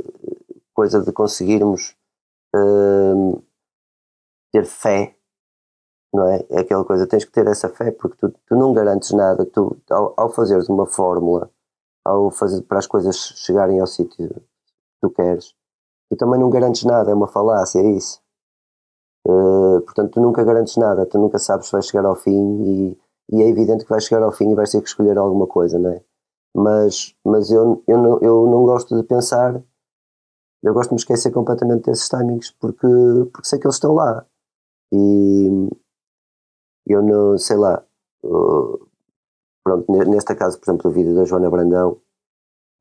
coisa 0.73 1.02
de 1.02 1.12
conseguirmos 1.12 1.95
uh, 2.56 3.41
ter 4.52 4.65
fé 4.65 5.15
não 6.13 6.28
é? 6.28 6.45
É 6.50 6.60
aquela 6.60 6.84
coisa, 6.84 7.08
tens 7.08 7.26
que 7.26 7.32
ter 7.32 7.48
essa 7.48 7.69
fé 7.69 7.91
porque 7.91 8.17
tu, 8.17 8.34
tu 8.48 8.56
não 8.56 8.74
garantes 8.74 9.12
nada. 9.12 9.45
Tu, 9.45 9.78
ao, 9.89 10.13
ao 10.17 10.30
fazeres 10.30 10.67
uma 10.69 10.86
fórmula, 10.86 11.50
ao 12.04 12.32
fazer 12.32 12.62
para 12.63 12.80
as 12.80 12.88
coisas 12.88 13.15
chegarem 13.15 13.80
ao 13.80 13.88
sítio 13.88 14.30
que 14.30 14.41
tu 15.02 15.10
queres, 15.12 15.54
tu 16.10 16.17
também 16.17 16.39
não 16.39 16.50
garantes 16.50 16.84
nada, 16.84 17.12
é 17.12 17.13
uma 17.13 17.28
falácia, 17.28 17.80
é 17.80 17.91
isso. 17.91 18.22
Uh, 19.28 19.82
portanto, 19.82 20.13
tu 20.13 20.22
nunca 20.22 20.43
garantes 20.43 20.76
nada, 20.78 21.06
tu 21.06 21.19
nunca 21.19 21.38
sabes 21.38 21.67
se 21.67 21.72
vai 21.72 21.82
chegar 21.82 22.06
ao 22.06 22.15
fim 22.15 22.63
e, 22.63 22.98
e, 23.32 23.43
é 23.43 23.48
evidente 23.50 23.84
que 23.84 23.89
vai 23.89 24.02
chegar 24.02 24.24
ao 24.24 24.32
fim 24.32 24.50
e 24.50 24.56
vais 24.56 24.72
ter 24.72 24.82
que 24.82 24.88
escolher 24.88 25.17
alguma 25.17 25.45
coisa, 25.45 25.78
não 25.78 25.91
é? 25.91 26.02
Mas, 26.56 27.15
mas 27.24 27.52
eu, 27.52 27.84
eu, 27.88 27.98
não, 27.98 28.19
eu 28.22 28.48
não 28.48 28.63
gosto 28.65 28.95
de 28.95 29.04
pensar, 29.04 29.62
eu 30.63 30.74
gosto 30.74 30.89
de 30.89 30.95
me 30.95 31.00
esquecer 31.00 31.32
completamente 31.32 31.86
desses 31.86 32.10
timings 32.10 32.52
porque, 32.52 32.88
porque 33.32 33.48
sei 33.48 33.60
que 33.60 33.67
eles 33.67 33.76
estão 33.76 33.93
lá. 33.93 34.26
E, 34.91 35.69
eu 36.87 37.01
não, 37.01 37.37
sei 37.37 37.57
lá, 37.57 37.83
uh, 38.23 38.87
pronto, 39.63 39.85
neste 40.09 40.35
caso, 40.35 40.59
por 40.59 40.65
exemplo, 40.65 40.89
do 40.89 40.95
vídeo 40.95 41.15
da 41.15 41.25
Joana 41.25 41.49
Brandão, 41.49 41.97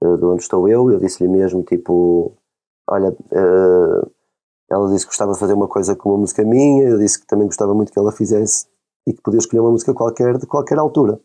uh, 0.02 0.16
de 0.16 0.24
onde 0.24 0.42
estou 0.42 0.68
eu, 0.68 0.90
eu 0.90 0.98
disse-lhe 0.98 1.28
mesmo, 1.28 1.62
tipo, 1.62 2.32
olha, 2.88 3.10
uh, 3.10 4.10
ela 4.70 4.88
disse 4.90 5.04
que 5.04 5.10
gostava 5.10 5.32
de 5.32 5.38
fazer 5.38 5.54
uma 5.54 5.68
coisa 5.68 5.96
com 5.96 6.10
uma 6.10 6.18
música 6.18 6.44
minha, 6.44 6.88
eu 6.88 6.98
disse 6.98 7.20
que 7.20 7.26
também 7.26 7.46
gostava 7.46 7.74
muito 7.74 7.92
que 7.92 7.98
ela 7.98 8.12
fizesse 8.12 8.66
e 9.06 9.12
que 9.12 9.22
podia 9.22 9.38
escolher 9.38 9.60
uma 9.60 9.70
música 9.70 9.94
qualquer, 9.94 10.36
de 10.36 10.46
qualquer 10.46 10.78
altura. 10.78 11.18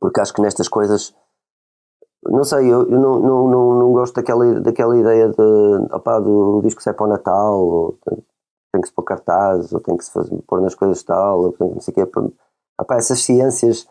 Porque 0.00 0.20
acho 0.20 0.32
que 0.32 0.40
nestas 0.40 0.66
coisas, 0.66 1.14
não 2.24 2.42
sei, 2.42 2.72
eu, 2.72 2.90
eu 2.90 2.98
não, 2.98 3.20
não, 3.20 3.48
não, 3.48 3.78
não, 3.78 3.92
gosto 3.92 4.14
daquela, 4.14 4.60
daquela 4.60 4.96
ideia 4.96 5.28
de, 5.28 5.94
opá, 5.94 6.18
do 6.18 6.62
disco 6.62 6.82
sai 6.82 6.94
para 6.94 7.06
o 7.06 7.08
Natal, 7.08 7.60
ou, 7.60 7.98
tem 8.72 8.80
que 8.80 8.88
se 8.88 8.94
pôr 8.94 9.02
cartaz, 9.02 9.72
ou 9.72 9.80
tem 9.80 9.96
que 9.96 10.04
se 10.04 10.12
fazer, 10.12 10.36
pôr 10.46 10.60
nas 10.60 10.74
coisas 10.74 11.02
tal, 11.02 11.40
ou 11.40 11.52
tem 11.52 11.68
que 11.68 11.74
não 11.74 11.80
sei 11.80 11.92
o 11.92 11.94
quê. 11.94 12.18
Opa, 12.80 12.96
essas 12.96 13.20
ciências 13.20 13.86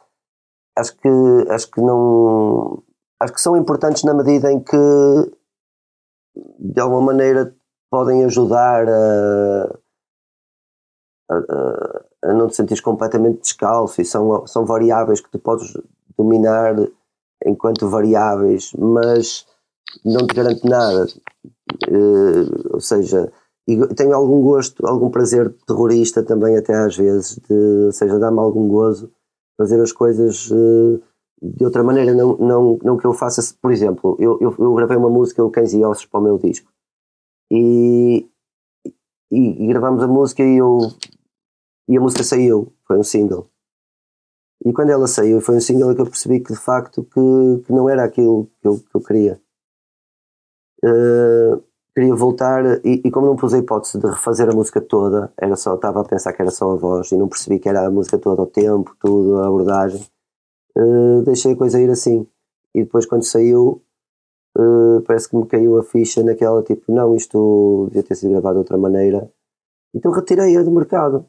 acho 0.78 0.96
que, 0.98 1.10
acho 1.50 1.70
que 1.72 1.82
não. 1.82 2.82
Acho 3.22 3.34
que 3.34 3.42
são 3.42 3.58
importantes 3.58 4.04
na 4.04 4.14
medida 4.14 4.52
em 4.52 4.60
que 4.62 4.78
de 6.58 6.80
alguma 6.80 7.02
maneira 7.02 7.54
podem 7.92 8.24
ajudar 8.24 8.88
a, 8.88 9.78
a, 11.32 12.30
a 12.30 12.34
não 12.34 12.48
te 12.48 12.56
sentir 12.56 12.82
completamente 12.82 13.42
descalço 13.42 14.02
e 14.02 14.06
são, 14.06 14.46
são 14.48 14.66
variáveis 14.66 15.20
que 15.20 15.30
tu 15.30 15.40
podes 15.40 15.74
dominar 16.18 16.76
enquanto 17.46 17.90
variáveis, 17.90 18.72
mas 18.78 19.46
não 20.06 20.26
te 20.26 20.36
garante 20.36 20.66
nada. 20.66 21.08
Uh, 21.90 22.74
ou 22.74 22.80
seja, 22.80 23.32
e 23.70 23.94
tenho 23.94 24.16
algum 24.16 24.42
gosto, 24.42 24.86
algum 24.88 25.12
prazer 25.12 25.54
terrorista 25.68 26.24
também, 26.24 26.58
até 26.58 26.74
às 26.74 26.98
vezes, 26.98 27.38
de, 27.38 27.86
ou 27.86 27.92
seja, 27.92 28.18
dá-me 28.18 28.40
algum 28.40 28.68
gozo 28.68 29.12
fazer 29.56 29.80
as 29.80 29.92
coisas 29.92 30.50
uh, 30.50 31.00
de 31.40 31.64
outra 31.64 31.84
maneira, 31.84 32.14
não, 32.16 32.36
não, 32.38 32.80
não 32.82 32.98
que 32.98 33.06
eu 33.06 33.14
faça, 33.14 33.42
por 33.62 33.72
exemplo, 33.72 34.18
eu, 34.20 34.40
eu, 34.42 34.56
eu 34.58 34.74
gravei 34.74 34.98
uma 34.98 35.10
música, 35.10 35.44
o 35.44 35.52
Cães 35.52 35.74
e 35.74 35.84
Ossos, 35.84 36.06
para 36.06 36.20
o 36.20 36.24
meu 36.24 36.40
disco, 36.40 36.72
e, 37.52 38.28
e, 39.32 39.64
e 39.64 39.68
gravamos 39.68 40.02
a 40.02 40.08
música 40.08 40.42
e 40.44 40.58
eu 40.58 40.80
e 41.88 41.96
a 41.98 42.02
música 42.02 42.24
saiu, 42.24 42.74
foi 42.86 42.98
um 42.98 43.04
single. 43.04 43.48
E 44.66 44.74
quando 44.74 44.90
ela 44.90 45.08
saiu, 45.08 45.42
foi 45.42 45.56
um 45.56 45.62
single 45.62 45.94
que 45.94 46.02
eu 46.02 46.06
percebi 46.06 46.40
que 46.40 46.54
de 46.54 46.60
facto 46.60 47.04
que, 47.04 47.64
que 47.66 47.72
não 47.72 47.88
era 47.88 48.04
aquilo 48.04 48.50
que 48.62 48.68
eu, 48.68 48.80
que 48.80 48.96
eu 48.96 49.02
queria. 49.02 49.42
Uh, 50.84 51.64
queria 51.94 52.16
voltar 52.16 52.64
e, 52.86 53.02
e, 53.04 53.12
como 53.12 53.28
não 53.28 53.36
pus 53.36 53.54
a 53.54 53.58
hipótese 53.58 54.00
de 54.00 54.08
refazer 54.08 54.50
a 54.50 54.54
música 54.54 54.80
toda, 54.80 55.32
era 55.38 55.56
só, 55.56 55.76
estava 55.76 56.02
a 56.02 56.06
pensar 56.06 56.34
que 56.34 56.42
era 56.42 56.52
só 56.52 56.72
a 56.72 56.76
voz 56.76 57.12
e 57.12 57.18
não 57.18 57.28
percebi 57.28 57.60
que 57.60 57.70
era 57.70 57.86
a 57.86 57.92
música 57.92 58.18
toda, 58.18 58.42
o 58.42 58.48
tempo, 58.48 58.96
tudo, 59.00 59.40
a 59.40 59.48
abordagem, 59.48 60.06
uh, 60.78 61.22
deixei 61.24 61.54
a 61.54 61.56
coisa 61.56 61.80
ir 61.80 61.90
assim. 61.90 62.28
E 62.74 62.84
depois 62.84 63.06
quando 63.06 63.24
saiu, 63.24 63.82
uh, 64.58 65.02
parece 65.06 65.30
que 65.30 65.36
me 65.36 65.46
caiu 65.46 65.78
a 65.78 65.84
ficha 65.84 66.24
naquela 66.24 66.64
tipo, 66.64 66.92
não, 66.92 67.16
isto 67.16 67.86
devia 67.88 68.04
ter 68.04 68.16
sido 68.16 68.32
gravado 68.32 68.56
de 68.56 68.60
outra 68.60 68.78
maneira. 68.78 69.30
Então 69.94 70.12
retirei-a 70.12 70.64
do 70.64 70.72
mercado. 70.72 71.26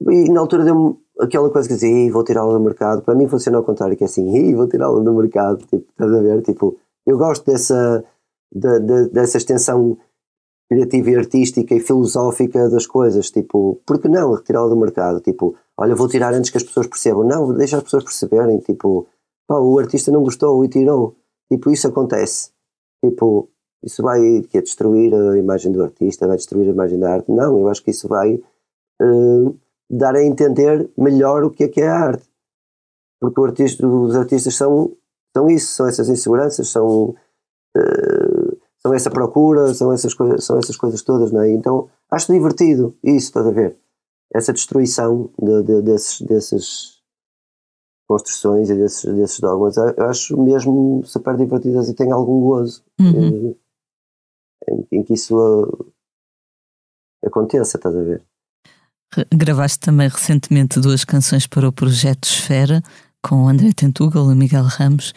E 0.00 0.30
na 0.30 0.40
altura 0.40 0.64
deu-me 0.64 0.96
aquela 1.18 1.50
coisa 1.50 1.66
que 1.66 1.74
dizia, 1.74 2.12
vou 2.12 2.22
tirá-la 2.22 2.52
do 2.52 2.60
mercado. 2.60 3.02
Para 3.02 3.14
mim 3.14 3.26
funciona 3.26 3.58
ao 3.58 3.64
contrário, 3.64 3.96
que 3.96 4.04
é 4.04 4.06
assim, 4.06 4.54
vou 4.54 4.68
tirá-la 4.68 5.00
do 5.00 5.14
mercado. 5.14 5.58
Tipo, 5.66 5.90
estás 5.90 6.12
a 6.12 6.20
ver? 6.20 6.42
Tipo, 6.42 6.76
eu 7.06 7.18
gosto 7.18 7.44
dessa 7.46 8.04
de, 8.52 8.80
de, 8.80 9.08
dessa 9.10 9.38
extensão 9.38 9.98
criativa 10.70 11.10
e 11.10 11.16
artística 11.16 11.74
e 11.74 11.80
filosófica 11.80 12.68
das 12.68 12.86
coisas, 12.86 13.30
tipo, 13.30 13.80
por 13.86 14.00
que 14.00 14.08
não 14.08 14.34
retirá-la 14.34 14.68
do 14.68 14.76
mercado? 14.76 15.20
Tipo, 15.20 15.56
olha, 15.76 15.94
vou 15.94 16.08
tirar 16.08 16.34
antes 16.34 16.50
que 16.50 16.58
as 16.58 16.62
pessoas 16.62 16.86
percebam. 16.86 17.24
Não, 17.24 17.54
deixa 17.54 17.78
as 17.78 17.82
pessoas 17.82 18.04
perceberem, 18.04 18.58
tipo, 18.60 19.06
pá, 19.46 19.58
o 19.58 19.78
artista 19.78 20.12
não 20.12 20.22
gostou 20.22 20.62
e 20.64 20.68
tirou. 20.68 21.16
Tipo, 21.50 21.70
isso 21.70 21.88
acontece. 21.88 22.50
Tipo, 23.02 23.48
isso 23.82 24.02
vai 24.02 24.42
que 24.42 24.58
é 24.58 24.62
destruir 24.62 25.14
a 25.14 25.38
imagem 25.38 25.72
do 25.72 25.82
artista, 25.82 26.26
vai 26.26 26.36
destruir 26.36 26.68
a 26.68 26.72
imagem 26.72 26.98
da 26.98 27.12
arte. 27.12 27.30
Não, 27.30 27.58
eu 27.58 27.68
acho 27.68 27.82
que 27.82 27.90
isso 27.90 28.06
vai 28.06 28.34
uh, 28.34 29.58
dar 29.88 30.14
a 30.14 30.24
entender 30.24 30.90
melhor 30.96 31.44
o 31.44 31.50
que 31.50 31.64
é 31.64 31.68
que 31.68 31.80
é 31.80 31.88
a 31.88 31.98
arte. 31.98 32.28
Porque 33.20 33.40
artista, 33.40 33.86
os 33.86 34.14
artistas 34.14 34.54
são, 34.54 34.94
são 35.34 35.48
isso, 35.48 35.74
são 35.74 35.88
essas 35.88 36.08
inseguranças, 36.08 36.68
são, 36.68 37.14
uh, 37.76 38.27
são 38.80 38.94
essa 38.94 39.10
procura, 39.10 39.74
são 39.74 39.92
essas, 39.92 40.14
coisas, 40.14 40.44
são 40.44 40.58
essas 40.58 40.76
coisas 40.76 41.02
todas, 41.02 41.32
não 41.32 41.42
é? 41.42 41.50
Então 41.50 41.88
acho 42.10 42.32
divertido 42.32 42.96
isso, 43.02 43.26
estás 43.26 43.46
a 43.46 43.50
ver? 43.50 43.76
Essa 44.32 44.52
destruição 44.52 45.30
de, 45.40 45.62
de, 45.62 45.82
desses, 45.82 46.20
desses 46.20 46.98
construções 48.06 48.70
e 48.70 48.74
desses, 48.74 49.04
desses 49.14 49.40
dogmas, 49.40 49.76
eu 49.76 50.04
acho 50.06 50.40
mesmo 50.40 51.02
super 51.04 51.36
divertidas 51.36 51.88
e 51.88 51.94
tenho 51.94 52.14
algum 52.14 52.40
gozo 52.40 52.82
uhum. 52.98 53.54
Eh, 54.66 54.72
em, 54.72 54.86
em, 54.98 55.02
que 55.02 55.14
isso 55.14 55.94
aconteça, 57.24 57.76
estás 57.76 57.94
a 57.94 58.02
ver? 58.02 58.22
Gravaste 59.34 59.80
também 59.80 60.08
recentemente 60.08 60.80
duas 60.80 61.04
canções 61.04 61.46
para 61.46 61.68
o 61.68 61.72
projeto 61.72 62.24
Esfera, 62.24 62.82
com 63.22 63.44
o 63.44 63.48
André 63.48 63.72
Tentugal 63.74 64.30
e 64.30 64.34
Miguel 64.34 64.64
Ramos. 64.64 65.12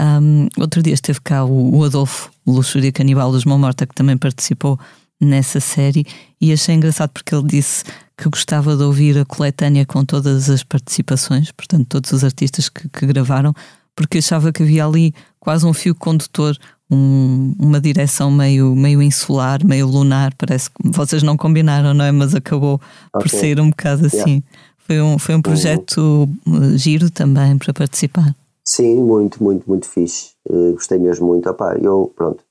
Um, 0.00 0.48
outro 0.58 0.82
dia 0.82 0.94
esteve 0.94 1.20
cá 1.20 1.44
o, 1.44 1.76
o 1.76 1.84
Adolfo, 1.84 2.30
Luxúria 2.46 2.90
Canibal 2.90 3.30
dos 3.30 3.44
Mão 3.44 3.58
Morta, 3.58 3.86
que 3.86 3.94
também 3.94 4.16
participou 4.16 4.80
nessa 5.20 5.60
série, 5.60 6.06
e 6.40 6.50
achei 6.50 6.74
engraçado 6.74 7.10
porque 7.10 7.34
ele 7.34 7.46
disse 7.46 7.84
que 8.16 8.26
gostava 8.30 8.74
de 8.74 8.82
ouvir 8.82 9.18
a 9.18 9.24
coletânea 9.26 9.84
com 9.84 10.02
todas 10.02 10.48
as 10.48 10.62
participações, 10.62 11.52
portanto, 11.52 11.86
todos 11.86 12.10
os 12.12 12.24
artistas 12.24 12.70
que, 12.70 12.88
que 12.88 13.04
gravaram, 13.04 13.54
porque 13.94 14.18
achava 14.18 14.50
que 14.50 14.62
havia 14.62 14.86
ali 14.86 15.14
quase 15.38 15.66
um 15.66 15.74
fio 15.74 15.94
condutor, 15.94 16.56
um, 16.90 17.54
uma 17.58 17.78
direção 17.78 18.30
meio, 18.30 18.74
meio 18.74 19.02
insular, 19.02 19.64
meio 19.64 19.86
lunar. 19.86 20.34
Parece 20.36 20.70
que 20.70 20.76
vocês 20.88 21.22
não 21.22 21.36
combinaram, 21.36 21.94
não 21.94 22.04
é? 22.04 22.10
Mas 22.10 22.34
acabou 22.34 22.80
okay. 23.12 23.20
por 23.20 23.28
sair 23.28 23.60
um 23.60 23.70
bocado 23.70 24.06
assim. 24.06 24.16
Yeah. 24.16 24.42
Foi 24.78 25.02
um, 25.02 25.18
foi 25.18 25.34
um 25.36 25.42
projeto 25.42 26.28
uhum. 26.46 26.76
giro 26.76 27.10
também 27.10 27.56
para 27.58 27.72
participar. 27.72 28.34
Sim, 28.72 29.02
muito, 29.02 29.42
muito, 29.42 29.68
muito 29.68 29.88
fixe. 29.88 30.36
Uh, 30.48 30.72
gostei 30.74 30.96
mesmo 30.96 31.26
muito. 31.26 31.50
Opa, 31.50 31.76
eu, 31.82 32.12
pronto, 32.14 32.44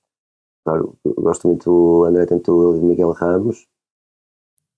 claro, 0.66 0.98
gosto 1.06 1.48
muito 1.48 1.64
do 1.72 2.04
André 2.04 2.26
Tentu 2.26 2.76
e 2.76 2.80
do 2.82 2.86
Miguel 2.86 3.12
Ramos. 3.12 3.66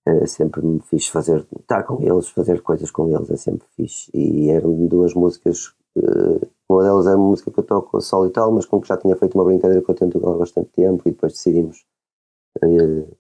É 0.06 0.28
sempre 0.28 0.62
me 0.64 0.80
fiz 0.82 1.08
fazer, 1.08 1.48
estar 1.60 1.82
com 1.84 2.00
eles, 2.04 2.30
fazer 2.30 2.62
coisas 2.62 2.92
com 2.92 3.10
eles, 3.10 3.28
é 3.32 3.38
sempre 3.38 3.68
fixe. 3.76 4.12
E 4.14 4.52
eram 4.52 4.86
duas 4.86 5.16
músicas, 5.16 5.74
uh, 5.98 6.48
uma 6.70 6.84
delas 6.84 7.08
é 7.08 7.16
uma 7.16 7.30
música 7.30 7.50
que 7.52 7.60
eu 7.60 7.64
toco 7.64 8.00
solo 8.02 8.28
e 8.28 8.30
tal, 8.30 8.52
mas 8.52 8.68
com 8.68 8.80
que 8.80 8.88
já 8.88 8.98
tinha 8.98 9.16
feito 9.16 9.34
uma 9.34 9.44
brincadeira 9.44 9.82
com 9.82 9.94
o 9.94 9.96
Tento 9.96 10.30
há 10.30 10.38
bastante 10.38 10.70
tempo 10.70 11.02
e 11.08 11.12
depois 11.12 11.34
decidimos. 11.34 11.84
Uh, 12.64 13.18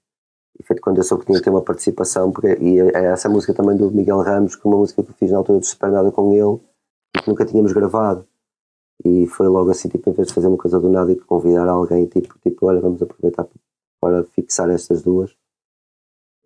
e 0.60 0.64
feito 0.64 0.82
quando 0.82 0.98
eu 0.98 1.04
soube 1.04 1.22
que 1.22 1.28
tinha 1.28 1.40
que 1.40 1.44
ter 1.46 1.50
uma 1.50 1.64
participação, 1.64 2.32
porque, 2.32 2.56
e 2.62 2.80
é 2.80 3.06
essa 3.06 3.28
música 3.28 3.52
também 3.52 3.76
do 3.76 3.90
Miguel 3.90 4.20
Ramos, 4.20 4.56
que 4.56 4.68
é 4.68 4.70
uma 4.70 4.78
música 4.78 5.02
que 5.02 5.10
eu 5.10 5.16
fiz 5.16 5.32
na 5.32 5.40
altura 5.40 5.58
do 5.58 5.66
Super 5.66 5.90
Nada 5.90 6.12
com 6.12 6.32
ele 6.34 6.71
e 7.16 7.22
que 7.22 7.30
nunca 7.30 7.46
tínhamos 7.46 7.74
gravado. 7.74 8.26
E 9.04 9.26
foi 9.28 9.48
logo 9.48 9.72
assim, 9.72 9.90
tipo, 9.90 10.10
em 10.10 10.14
vez 10.14 10.28
de 10.28 10.34
fazer 10.34 10.48
uma 10.48 10.58
coisa 10.58 10.80
do 10.80 10.90
nada 10.90 11.12
e 11.12 11.16
convidar 11.16 11.68
alguém, 11.68 12.06
tipo, 12.06 12.38
tipo 12.40 12.66
olha, 12.66 12.80
vamos 12.80 13.02
aproveitar 13.02 13.48
para 14.00 14.24
fixar 14.26 14.70
estas 14.70 15.02
duas. 15.02 15.36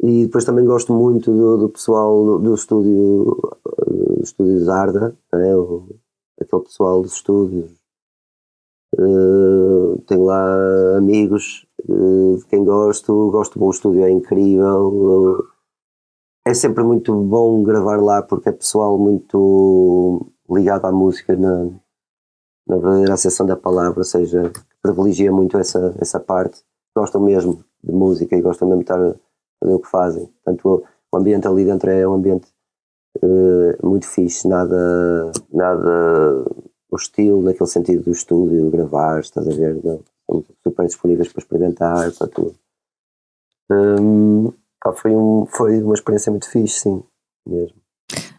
E 0.01 0.25
depois 0.25 0.45
também 0.45 0.65
gosto 0.65 0.93
muito 0.93 1.31
do, 1.31 1.57
do 1.57 1.69
pessoal 1.69 2.25
do, 2.25 2.39
do 2.39 2.53
estúdio, 2.53 3.37
do 3.87 4.21
estúdio 4.21 4.59
Zarda, 4.59 5.17
né? 5.33 5.55
o, 5.55 5.87
aquele 6.39 6.63
pessoal 6.63 7.01
dos 7.01 7.13
estúdios. 7.13 7.71
Uh, 8.97 9.99
tenho 10.07 10.23
lá 10.23 10.97
amigos 10.97 11.67
uh, 11.89 12.37
de 12.37 12.45
quem 12.45 12.63
gosto, 12.63 13.31
gosto 13.31 13.59
do 13.59 13.69
estúdio, 13.69 14.03
é 14.03 14.11
incrível. 14.11 14.87
Uh, 14.87 15.47
é 16.45 16.53
sempre 16.53 16.83
muito 16.83 17.13
bom 17.23 17.63
gravar 17.63 18.01
lá 18.01 18.21
porque 18.21 18.49
é 18.49 18.51
pessoal 18.51 18.97
muito 18.97 20.31
ligado 20.49 20.85
à 20.85 20.91
música 20.91 21.35
na, 21.35 21.65
na 22.67 22.77
verdadeira 22.77 23.13
acessão 23.13 23.45
da 23.45 23.55
palavra, 23.55 23.99
ou 23.99 24.03
seja, 24.03 24.51
privilegia 24.81 25.31
muito 25.31 25.57
essa, 25.57 25.95
essa 25.99 26.19
parte. 26.19 26.63
Gostam 26.95 27.21
mesmo 27.21 27.63
de 27.83 27.91
música 27.91 28.35
e 28.35 28.41
gostam 28.41 28.67
mesmo 28.67 28.83
de 28.83 28.91
estar 28.91 28.99
a 28.99 29.15
fazer 29.59 29.73
o 29.73 29.79
que 29.79 29.87
fazem. 29.87 30.25
Portanto, 30.27 30.83
o 31.11 31.17
ambiente 31.17 31.47
ali 31.47 31.65
dentro 31.65 31.89
é 31.89 32.07
um 32.07 32.13
ambiente 32.13 32.47
uh, 33.21 33.87
muito 33.87 34.07
fixe, 34.07 34.47
nada, 34.47 35.31
nada 35.51 36.45
hostil 36.91 37.41
naquele 37.41 37.69
sentido 37.69 38.03
do 38.03 38.11
estúdio, 38.11 38.69
gravar, 38.69 39.19
estás 39.19 39.47
a 39.47 39.51
ver? 39.51 39.81
São 40.25 40.43
super 40.63 40.85
disponíveis 40.85 41.31
para 41.31 41.41
experimentar, 41.41 42.11
para 42.13 42.27
tudo. 42.27 42.55
Um, 43.69 44.53
foi, 44.95 45.15
um, 45.15 45.45
foi 45.45 45.81
uma 45.81 45.95
experiência 45.95 46.31
muito 46.31 46.49
fixe, 46.49 46.81
sim, 46.81 47.03
mesmo. 47.47 47.84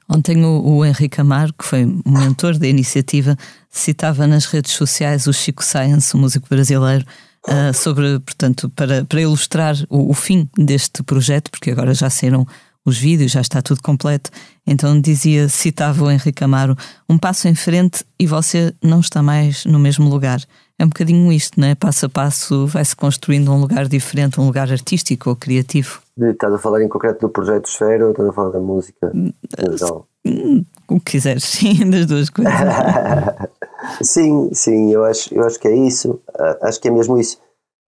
Ontem 0.09 0.45
o, 0.45 0.63
o 0.63 0.85
Henrique 0.85 1.21
Amaro, 1.21 1.53
que 1.53 1.65
foi 1.65 1.85
mentor 2.07 2.59
da 2.59 2.69
iniciativa, 2.69 3.37
citava 3.71 4.27
nas 4.27 4.47
redes 4.47 4.73
sociais 4.73 5.27
o 5.27 5.33
Chico 5.33 5.65
Science, 5.65 6.15
o 6.15 6.19
músico 6.19 6.49
brasileiro, 6.49 7.05
uh, 7.49 7.75
sobre, 7.75 8.21
portanto, 8.21 8.71
para, 8.71 9.05
para 9.05 9.21
ilustrar 9.21 9.75
o, 9.89 10.11
o, 10.11 10.15
fim 10.15 10.49
deste 10.57 11.03
projeto, 11.03 11.51
porque 11.51 11.71
agora 11.71 11.93
já 11.93 12.09
saíram 12.09 12.47
os 12.85 12.97
vídeos, 12.97 13.33
já 13.33 13.41
está 13.41 13.61
tudo 13.61 13.83
completo. 13.83 14.31
Então 14.65 15.01
dizia, 15.01 15.49
citava 15.49 16.05
o 16.05 16.11
Henrique 16.11 16.45
Amaro, 16.45 16.77
um 17.09 17.19
passo 17.19 17.49
em 17.49 17.55
frente 17.55 18.05
e 18.19 18.27
você 18.27 18.73
não 18.81 19.01
está 19.01 19.23
mais 19.23 19.65
no 19.65 19.79
mesmo 19.79 20.09
lugar. 20.09 20.41
É 20.79 20.85
um 20.85 20.89
bocadinho 20.89 21.33
isto, 21.33 21.59
não 21.59 21.69
é? 21.69 21.75
Passo 21.75 22.07
a 22.07 22.09
passo 22.09 22.67
vai-se 22.67 22.95
construindo 22.95 23.51
um 23.51 23.61
lugar 23.61 23.89
diferente, 23.89 24.39
um 24.39 24.47
lugar 24.47 24.71
artístico 24.71 25.31
ou 25.31 25.37
criativo. 25.37 26.03
Estás 26.19 26.53
a 26.53 26.59
falar 26.59 26.83
em 26.83 26.89
concreto 26.89 27.21
do 27.21 27.31
projeto 27.31 27.67
Esfera 27.67 28.05
ou 28.05 28.11
estás 28.11 28.29
a 28.29 28.33
falar 28.33 28.51
da 28.51 28.61
música? 28.61 29.11
Hum, 30.25 30.65
o 30.89 31.01
que 31.01 31.13
quiseres, 31.13 31.45
sim, 31.49 31.89
das 31.89 32.07
duas 32.07 32.29
coisas. 32.29 32.53
sim, 34.03 34.51
sim, 34.53 34.93
eu 34.93 35.05
acho, 35.05 35.35
eu 35.35 35.45
acho 35.45 35.59
que 35.59 35.69
é 35.69 35.75
isso. 35.75 36.21
Acho 36.61 36.81
que 36.81 36.89
é 36.89 36.91
mesmo 36.91 37.19
isso. 37.19 37.39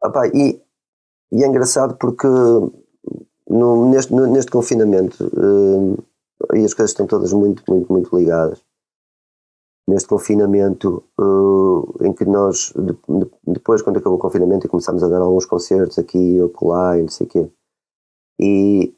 Opa, 0.02 0.26
e, 0.28 0.60
e 1.32 1.44
é 1.44 1.46
engraçado 1.46 1.94
porque 1.96 2.26
no, 3.48 3.90
neste, 3.90 4.12
no, 4.14 4.26
neste 4.26 4.50
confinamento 4.50 5.24
uh, 5.24 6.04
e 6.54 6.64
as 6.64 6.72
coisas 6.72 6.90
estão 6.90 7.06
todas 7.06 7.32
muito, 7.32 7.62
muito, 7.68 7.92
muito 7.92 8.16
ligadas. 8.16 8.60
Neste 9.88 10.06
confinamento 10.06 11.02
uh, 11.18 12.04
em 12.04 12.12
que 12.12 12.26
nós, 12.26 12.74
de, 12.76 12.92
de, 12.92 13.30
depois, 13.46 13.80
quando 13.80 13.96
acabou 13.96 14.18
o 14.18 14.20
confinamento, 14.20 14.66
e 14.66 14.68
começámos 14.68 15.02
a 15.02 15.08
dar 15.08 15.22
alguns 15.22 15.46
concertos 15.46 15.98
aqui 15.98 16.36
e 16.36 16.40
lá 16.62 16.98
e 16.98 17.02
não 17.02 17.08
sei 17.08 17.26
o 17.26 17.30
quê. 17.30 17.50
E 18.40 18.94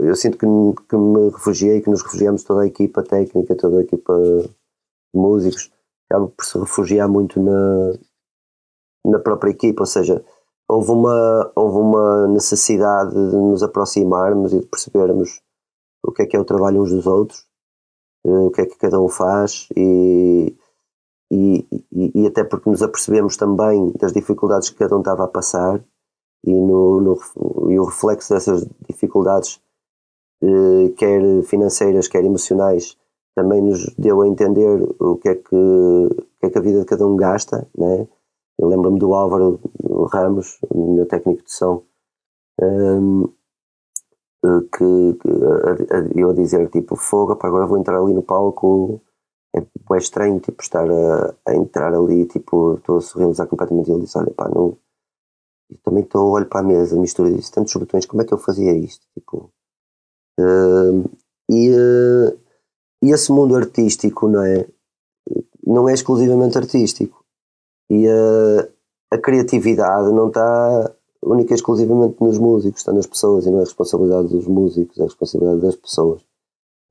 eu 0.00 0.14
sinto 0.14 0.36
que, 0.38 0.46
que 0.88 0.96
me 0.96 1.30
refugiei, 1.30 1.80
que 1.80 1.90
nos 1.90 2.02
refugiamos 2.02 2.44
toda 2.44 2.62
a 2.62 2.66
equipa 2.66 3.02
técnica, 3.02 3.56
toda 3.56 3.78
a 3.78 3.82
equipa 3.82 4.14
de 4.20 4.50
músicos, 5.14 5.72
acaba 6.08 6.28
por 6.28 6.44
se 6.44 6.58
refugiar 6.58 7.08
muito 7.08 7.40
na, 7.42 7.94
na 9.04 9.18
própria 9.18 9.50
equipa, 9.50 9.82
ou 9.82 9.86
seja, 9.86 10.24
houve 10.68 10.90
uma, 10.90 11.52
houve 11.56 11.78
uma 11.78 12.28
necessidade 12.28 13.12
de 13.12 13.36
nos 13.36 13.62
aproximarmos 13.62 14.52
e 14.52 14.60
de 14.60 14.66
percebermos 14.66 15.40
o 16.04 16.12
que 16.12 16.22
é 16.22 16.26
que 16.26 16.36
é 16.36 16.40
o 16.40 16.44
trabalho 16.44 16.82
uns 16.82 16.90
dos 16.90 17.06
outros, 17.06 17.47
o 18.28 18.50
que 18.50 18.62
é 18.62 18.66
que 18.66 18.78
cada 18.78 19.00
um 19.00 19.08
faz 19.08 19.68
e, 19.76 20.56
e, 21.30 21.66
e, 21.92 22.22
e 22.22 22.26
até 22.26 22.44
porque 22.44 22.70
nos 22.70 22.82
apercebemos 22.82 23.36
também 23.36 23.92
das 23.98 24.12
dificuldades 24.12 24.70
que 24.70 24.76
cada 24.78 24.96
um 24.96 25.00
estava 25.00 25.24
a 25.24 25.28
passar 25.28 25.82
e, 26.44 26.52
no, 26.52 27.00
no, 27.00 27.70
e 27.70 27.78
o 27.78 27.84
reflexo 27.84 28.32
dessas 28.32 28.66
dificuldades, 28.88 29.60
eh, 30.42 30.90
quer 30.96 31.42
financeiras, 31.42 32.08
quer 32.08 32.24
emocionais, 32.24 32.96
também 33.34 33.60
nos 33.62 33.94
deu 33.96 34.22
a 34.22 34.28
entender 34.28 34.82
o 35.00 35.16
que 35.16 35.28
é 35.28 35.34
que, 35.34 35.54
o 35.54 36.08
que, 36.40 36.46
é 36.46 36.50
que 36.50 36.58
a 36.58 36.62
vida 36.62 36.80
de 36.80 36.86
cada 36.86 37.06
um 37.06 37.16
gasta. 37.16 37.68
Né? 37.76 38.06
Eu 38.58 38.68
lembro-me 38.68 38.98
do 38.98 39.14
Álvaro 39.14 39.60
Ramos, 40.12 40.58
meu 40.74 41.06
técnico 41.06 41.44
de 41.44 41.52
som, 41.52 41.82
um, 42.60 42.64
ehm, 42.64 43.37
que, 44.40 45.18
que 45.20 45.28
a, 45.94 46.18
eu 46.18 46.30
a 46.30 46.34
dizer 46.34 46.68
tipo 46.70 46.96
fogo, 46.96 47.36
pá, 47.36 47.48
agora 47.48 47.66
vou 47.66 47.78
entrar 47.78 47.98
ali 48.00 48.12
no 48.12 48.22
palco 48.22 49.00
é, 49.54 49.60
é 49.60 49.98
estranho 49.98 50.40
tipo 50.40 50.62
estar 50.62 50.88
a, 50.88 51.34
a 51.46 51.54
entrar 51.54 51.92
ali 51.94 52.26
tipo 52.26 52.74
estou 52.74 52.98
a 52.98 53.00
sorrir 53.00 53.46
completamente 53.48 53.88
e 53.88 53.92
ele 53.92 54.02
disse 54.02 54.18
olha 54.18 54.32
pá 54.32 54.48
não 54.48 54.76
e 55.70 55.76
também 55.78 56.02
estou, 56.02 56.30
olho 56.30 56.46
para 56.46 56.60
a 56.60 56.62
mesa, 56.62 56.98
mistura 56.98 57.30
disso, 57.30 57.52
tantos 57.52 57.74
botões, 57.74 58.06
como 58.06 58.22
é 58.22 58.24
que 58.24 58.32
eu 58.32 58.38
fazia 58.38 58.72
isto? 58.72 59.06
Tipo, 59.14 59.52
uh, 60.40 61.10
e, 61.50 61.70
uh, 61.70 62.38
e 63.02 63.10
esse 63.10 63.30
mundo 63.30 63.54
artístico, 63.54 64.28
não 64.28 64.42
é? 64.42 64.66
Não 65.66 65.88
é 65.88 65.92
exclusivamente 65.92 66.56
artístico. 66.56 67.22
E 67.90 68.06
uh, 68.08 68.72
a 69.12 69.18
criatividade 69.18 70.10
não 70.12 70.28
está 70.28 70.94
única 71.22 71.52
e 71.52 71.56
exclusivamente 71.56 72.16
nos 72.20 72.38
músicos, 72.38 72.80
está 72.80 72.92
nas 72.92 73.06
pessoas 73.06 73.46
e 73.46 73.50
não 73.50 73.58
é 73.58 73.62
responsabilidade 73.62 74.28
dos 74.28 74.46
músicos, 74.46 74.98
é 74.98 75.04
responsabilidade 75.04 75.60
das 75.60 75.76
pessoas. 75.76 76.22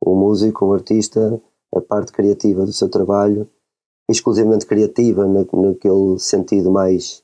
Um 0.05 0.15
músico, 0.15 0.65
um 0.65 0.73
artista, 0.73 1.41
a 1.73 1.81
parte 1.81 2.11
criativa 2.11 2.65
do 2.65 2.73
seu 2.73 2.89
trabalho 2.89 3.49
exclusivamente 4.09 4.65
criativa, 4.65 5.27
na, 5.27 5.39
naquele 5.39 6.17
sentido 6.17 6.71
mais 6.71 7.23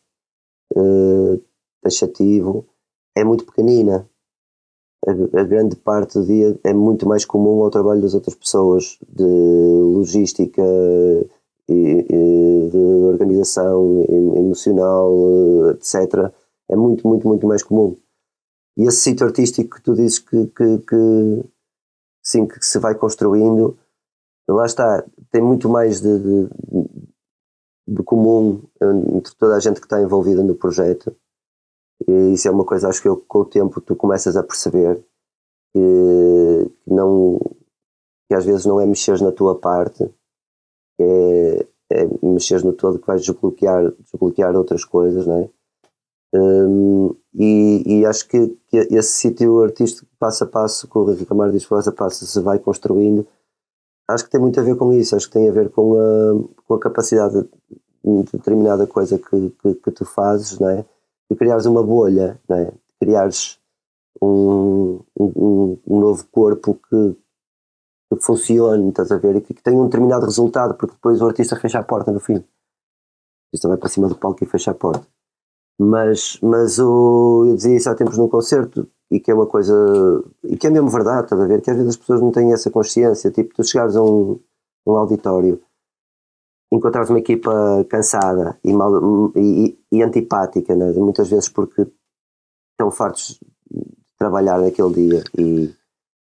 uh, 0.76 1.42
taxativo, 1.82 2.66
é 3.16 3.24
muito 3.24 3.46
pequenina. 3.46 4.10
A, 5.08 5.12
a, 5.12 5.44
grande 5.44 5.76
parte 5.78 6.20
do 6.20 6.26
dia 6.26 6.60
é 6.64 6.74
muito 6.74 7.08
mais 7.08 7.24
comum 7.24 7.64
ao 7.64 7.72
trabalho 7.72 8.02
das 8.02 8.14
outras 8.14 8.36
pessoas, 8.36 8.98
de 9.08 9.24
logística, 9.24 10.62
e, 11.70 12.06
e 12.10 12.70
de 12.70 12.78
organização 12.78 14.04
emocional, 14.36 15.14
etc. 15.72 16.32
É 16.74 16.76
muito, 16.76 17.08
muito, 17.08 17.28
muito 17.28 17.46
mais 17.46 17.62
comum. 17.62 17.96
E 18.76 18.88
esse 18.88 19.02
sítio 19.02 19.28
artístico 19.28 19.76
que 19.76 19.84
tu 19.84 19.94
dizes 19.94 20.18
que, 20.18 20.48
que, 20.48 20.80
que 20.80 21.46
sim, 22.24 22.48
que 22.48 22.66
se 22.66 22.80
vai 22.80 22.96
construindo, 22.96 23.78
lá 24.50 24.66
está, 24.66 25.06
tem 25.32 25.42
muito 25.42 25.70
mais 25.70 26.02
de, 26.02 26.20
de, 26.20 26.50
de 27.88 28.04
comum 28.04 28.64
entre 29.16 29.36
toda 29.36 29.56
a 29.56 29.60
gente 29.60 29.80
que 29.80 29.86
está 29.86 30.02
envolvida 30.02 30.44
no 30.44 30.56
projeto. 30.56 31.16
E 32.08 32.34
isso 32.34 32.48
é 32.48 32.52
uma 32.52 32.66
coisa, 32.66 32.90
acho 32.90 33.02
que 33.02 33.08
eu, 33.08 33.18
com 33.18 33.40
o 33.40 33.46
tempo 33.46 33.80
tu 33.80 33.96
começas 33.96 34.36
a 34.36 34.44
perceber 34.44 35.06
que, 35.72 36.72
não 36.88 37.40
que 38.28 38.34
às 38.34 38.46
vezes 38.46 38.66
não 38.66 38.82
é 38.82 38.86
mexer 38.88 39.22
na 39.22 39.32
tua 39.32 39.60
parte, 39.60 40.04
é, 41.00 41.68
é 41.92 42.26
mexer 42.26 42.64
no 42.64 42.74
todo 42.74 43.00
que 43.00 43.06
vais 43.06 43.22
desbloquear, 43.24 43.92
desbloquear 44.00 44.56
outras 44.56 44.84
coisas, 44.84 45.28
não 45.28 45.38
é? 45.38 45.50
Um, 46.34 47.16
e, 47.34 47.84
e, 47.86 48.06
acho 48.06 48.28
que, 48.28 48.58
que 48.68 48.78
esse 48.78 49.12
sítio 49.14 49.62
artístico, 49.62 50.08
passo 50.18 50.44
a 50.44 50.48
passo, 50.48 50.88
que 50.88 50.98
o 50.98 51.12
Henrique 51.12 51.32
Amar 51.32 51.52
diz, 51.52 51.66
passo 51.66 51.90
a 51.90 51.94
passo, 51.94 52.26
se 52.26 52.40
vai 52.40 52.58
construindo, 52.58 53.28
acho 54.10 54.26
que 54.26 54.32
tem 54.32 54.42
muito 54.42 54.60
a 54.60 54.64
ver 54.64 54.76
com 54.76 54.92
isso, 54.94 55.16
acho 55.16 55.28
que 55.28 55.34
tem 55.34 55.48
a 55.48 55.52
ver 55.52 55.70
com 55.70 55.96
a, 55.98 56.64
com 56.66 56.74
a 56.74 56.80
capacidade 56.80 57.42
de 58.04 58.24
determinada 58.34 58.88
coisa 58.88 59.20
que, 59.20 59.50
que, 59.62 59.76
que 59.76 59.92
tu 59.92 60.06
fazes, 60.06 60.60
não 60.60 60.70
é? 60.70 60.86
de 61.30 61.38
criares 61.38 61.66
uma 61.66 61.84
bolha, 61.84 62.40
não 62.50 62.58
é? 62.58 62.66
de 62.66 62.94
criares 63.00 63.60
um, 64.22 65.00
um, 65.20 65.78
um 65.88 66.00
novo 66.00 66.26
corpo 66.32 66.80
que, 66.90 67.16
que, 68.12 68.22
funcione, 68.22 68.90
estás 68.90 69.12
a 69.12 69.18
ver, 69.18 69.36
e 69.36 69.42
que, 69.42 69.54
que 69.54 69.64
tenha 69.64 69.80
um 69.80 69.86
determinado 69.86 70.26
resultado, 70.26 70.76
porque 70.76 70.96
depois 70.96 71.22
o 71.22 71.28
artista 71.28 71.56
fecha 71.56 71.80
a 71.80 71.84
porta 71.84 72.12
no 72.12 72.20
fim. 72.20 72.38
O 72.38 72.46
artista 73.48 73.68
vai 73.68 73.78
para 73.78 73.90
cima 73.90 74.08
do 74.08 74.16
palco 74.16 74.44
e 74.44 74.48
fecha 74.48 74.72
a 74.72 74.76
porta. 74.76 75.13
Mas, 75.84 76.40
mas 76.42 76.80
o, 76.80 77.46
eu 77.48 77.56
dizia 77.56 77.76
isso 77.76 77.90
há 77.90 77.96
tempos 77.96 78.18
num 78.18 78.30
concerto, 78.30 78.88
e 79.12 79.20
que 79.20 79.30
é 79.30 79.34
uma 79.34 79.46
coisa, 79.46 79.74
e 80.44 80.56
que 80.58 80.68
é 80.68 80.70
mesmo 80.70 80.90
verdade, 80.90 81.26
estás 81.26 81.42
a 81.42 81.46
ver, 81.46 81.62
que 81.62 81.70
às 81.70 81.76
vezes 81.76 81.92
as 81.92 81.98
pessoas 81.98 82.22
não 82.22 82.32
têm 82.32 82.54
essa 82.54 82.72
consciência, 82.72 83.30
tipo, 83.32 83.54
tu 83.54 83.64
chegares 83.64 83.96
a 83.96 84.02
um, 84.02 84.40
um 84.88 84.94
auditório, 84.94 85.62
encontrares 86.72 87.10
uma 87.10 87.20
equipa 87.20 87.86
cansada 87.90 88.58
e, 88.64 88.74
mal, 88.74 89.32
e, 89.36 89.78
e 89.92 90.02
antipática, 90.02 90.76
né? 90.76 90.92
muitas 90.94 91.30
vezes 91.30 91.50
porque 91.50 91.86
estão 92.72 92.90
fartos 92.90 93.40
de 93.70 93.84
trabalhar 94.18 94.60
naquele 94.60 94.94
dia 94.94 95.24
e, 95.38 95.76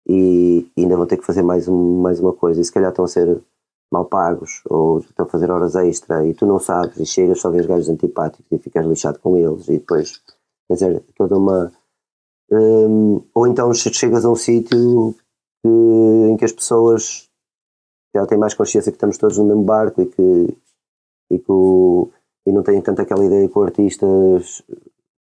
e, 0.08 0.70
e 0.76 0.82
ainda 0.82 0.96
vão 0.96 1.06
ter 1.06 1.16
que 1.16 1.26
fazer 1.26 1.42
mais, 1.42 1.66
um, 1.66 2.00
mais 2.00 2.20
uma 2.20 2.32
coisa, 2.32 2.60
e 2.60 2.64
se 2.64 2.72
calhar 2.72 2.90
estão 2.90 3.04
a 3.04 3.08
ser 3.08 3.42
mal 3.90 4.04
pagos 4.04 4.62
ou 4.66 5.00
estão 5.00 5.26
a 5.26 5.28
fazer 5.28 5.50
horas 5.50 5.74
extra 5.74 6.26
e 6.26 6.32
tu 6.32 6.46
não 6.46 6.58
sabes 6.58 6.96
e 6.98 7.06
chegas 7.06 7.40
só 7.40 7.50
vês 7.50 7.66
gajos 7.66 7.88
antipáticos 7.88 8.46
e 8.50 8.58
ficas 8.58 8.86
lixado 8.86 9.18
com 9.18 9.36
eles 9.36 9.68
e 9.68 9.78
depois 9.78 10.22
quer 10.68 10.74
dizer 10.74 11.04
toda 11.16 11.36
uma 11.36 11.72
um, 12.52 13.22
ou 13.34 13.46
então 13.46 13.72
chegas 13.74 14.24
a 14.24 14.30
um 14.30 14.36
sítio 14.36 15.14
em 15.64 16.36
que 16.36 16.44
as 16.44 16.52
pessoas 16.52 17.28
já 18.14 18.26
têm 18.26 18.38
mais 18.38 18.54
consciência 18.54 18.90
que 18.90 18.96
estamos 18.96 19.18
todos 19.18 19.38
no 19.38 19.44
mesmo 19.44 19.62
barco 19.62 20.02
e 20.02 20.06
que, 20.06 20.56
e, 21.30 21.38
que 21.38 21.52
o, 21.52 22.10
e 22.46 22.52
não 22.52 22.62
têm 22.62 22.80
tanto 22.80 23.02
aquela 23.02 23.24
ideia 23.24 23.48
que 23.48 23.58
o 23.58 23.62
artista 23.62 24.06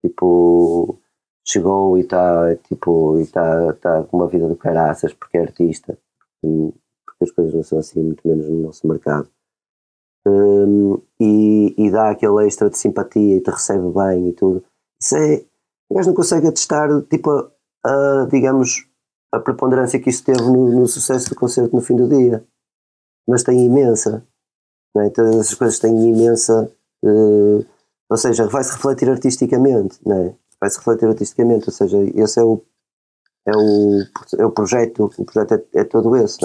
tipo 0.04 0.98
chegou 1.46 1.96
e 1.96 2.02
está 2.02 2.56
tipo, 2.68 3.18
e 3.18 3.22
está 3.22 3.72
tá 3.74 4.02
com 4.04 4.16
uma 4.16 4.28
vida 4.28 4.48
de 4.48 4.56
caraças 4.56 5.12
porque 5.14 5.38
é 5.38 5.42
artista 5.42 5.96
porque 7.18 7.30
as 7.30 7.30
coisas 7.30 7.54
não 7.54 7.62
são 7.62 7.78
assim, 7.78 8.02
muito 8.02 8.26
menos 8.26 8.48
no 8.48 8.62
nosso 8.62 8.86
mercado. 8.86 9.28
Um, 10.26 11.00
e, 11.20 11.74
e, 11.78 11.90
dá 11.90 12.10
aquele 12.10 12.46
extra 12.46 12.68
de 12.68 12.76
simpatia 12.76 13.36
e 13.36 13.40
te 13.40 13.50
recebe 13.50 13.88
bem 13.90 14.28
e 14.28 14.32
tudo. 14.32 14.64
Isso 15.00 15.16
é. 15.16 15.44
O 15.88 15.94
gajo 15.94 16.08
não 16.08 16.16
consegue 16.16 16.48
atestar, 16.48 16.88
tipo, 17.02 17.30
a, 17.30 17.50
a, 17.84 18.26
digamos, 18.26 18.88
a 19.32 19.38
preponderância 19.38 20.00
que 20.00 20.10
isso 20.10 20.24
teve 20.24 20.42
no, 20.42 20.80
no, 20.80 20.86
sucesso 20.88 21.28
do 21.30 21.36
concerto 21.36 21.74
no 21.74 21.80
fim 21.80 21.94
do 21.94 22.08
dia. 22.08 22.44
Mas 23.28 23.44
tem 23.44 23.64
imensa. 23.64 24.26
Não 24.94 25.02
é? 25.02 25.10
Todas 25.10 25.36
essas 25.36 25.54
coisas 25.54 25.78
têm 25.78 26.08
imensa. 26.08 26.72
Uh, 27.04 27.64
ou 28.08 28.16
seja, 28.16 28.46
vai-se 28.46 28.72
refletir 28.72 29.08
artisticamente, 29.10 29.98
não 30.04 30.16
é? 30.16 30.34
Vai-se 30.60 30.78
refletir 30.78 31.08
artisticamente, 31.08 31.68
ou 31.68 31.72
seja, 31.72 31.98
esse 32.14 32.40
é 32.40 32.42
o, 32.42 32.62
é 33.46 33.52
o, 33.56 34.42
é 34.42 34.46
o 34.46 34.50
projeto, 34.50 35.10
o 35.18 35.24
projeto 35.24 35.54
é, 35.54 35.80
é 35.80 35.84
todo 35.84 36.16
esse? 36.16 36.38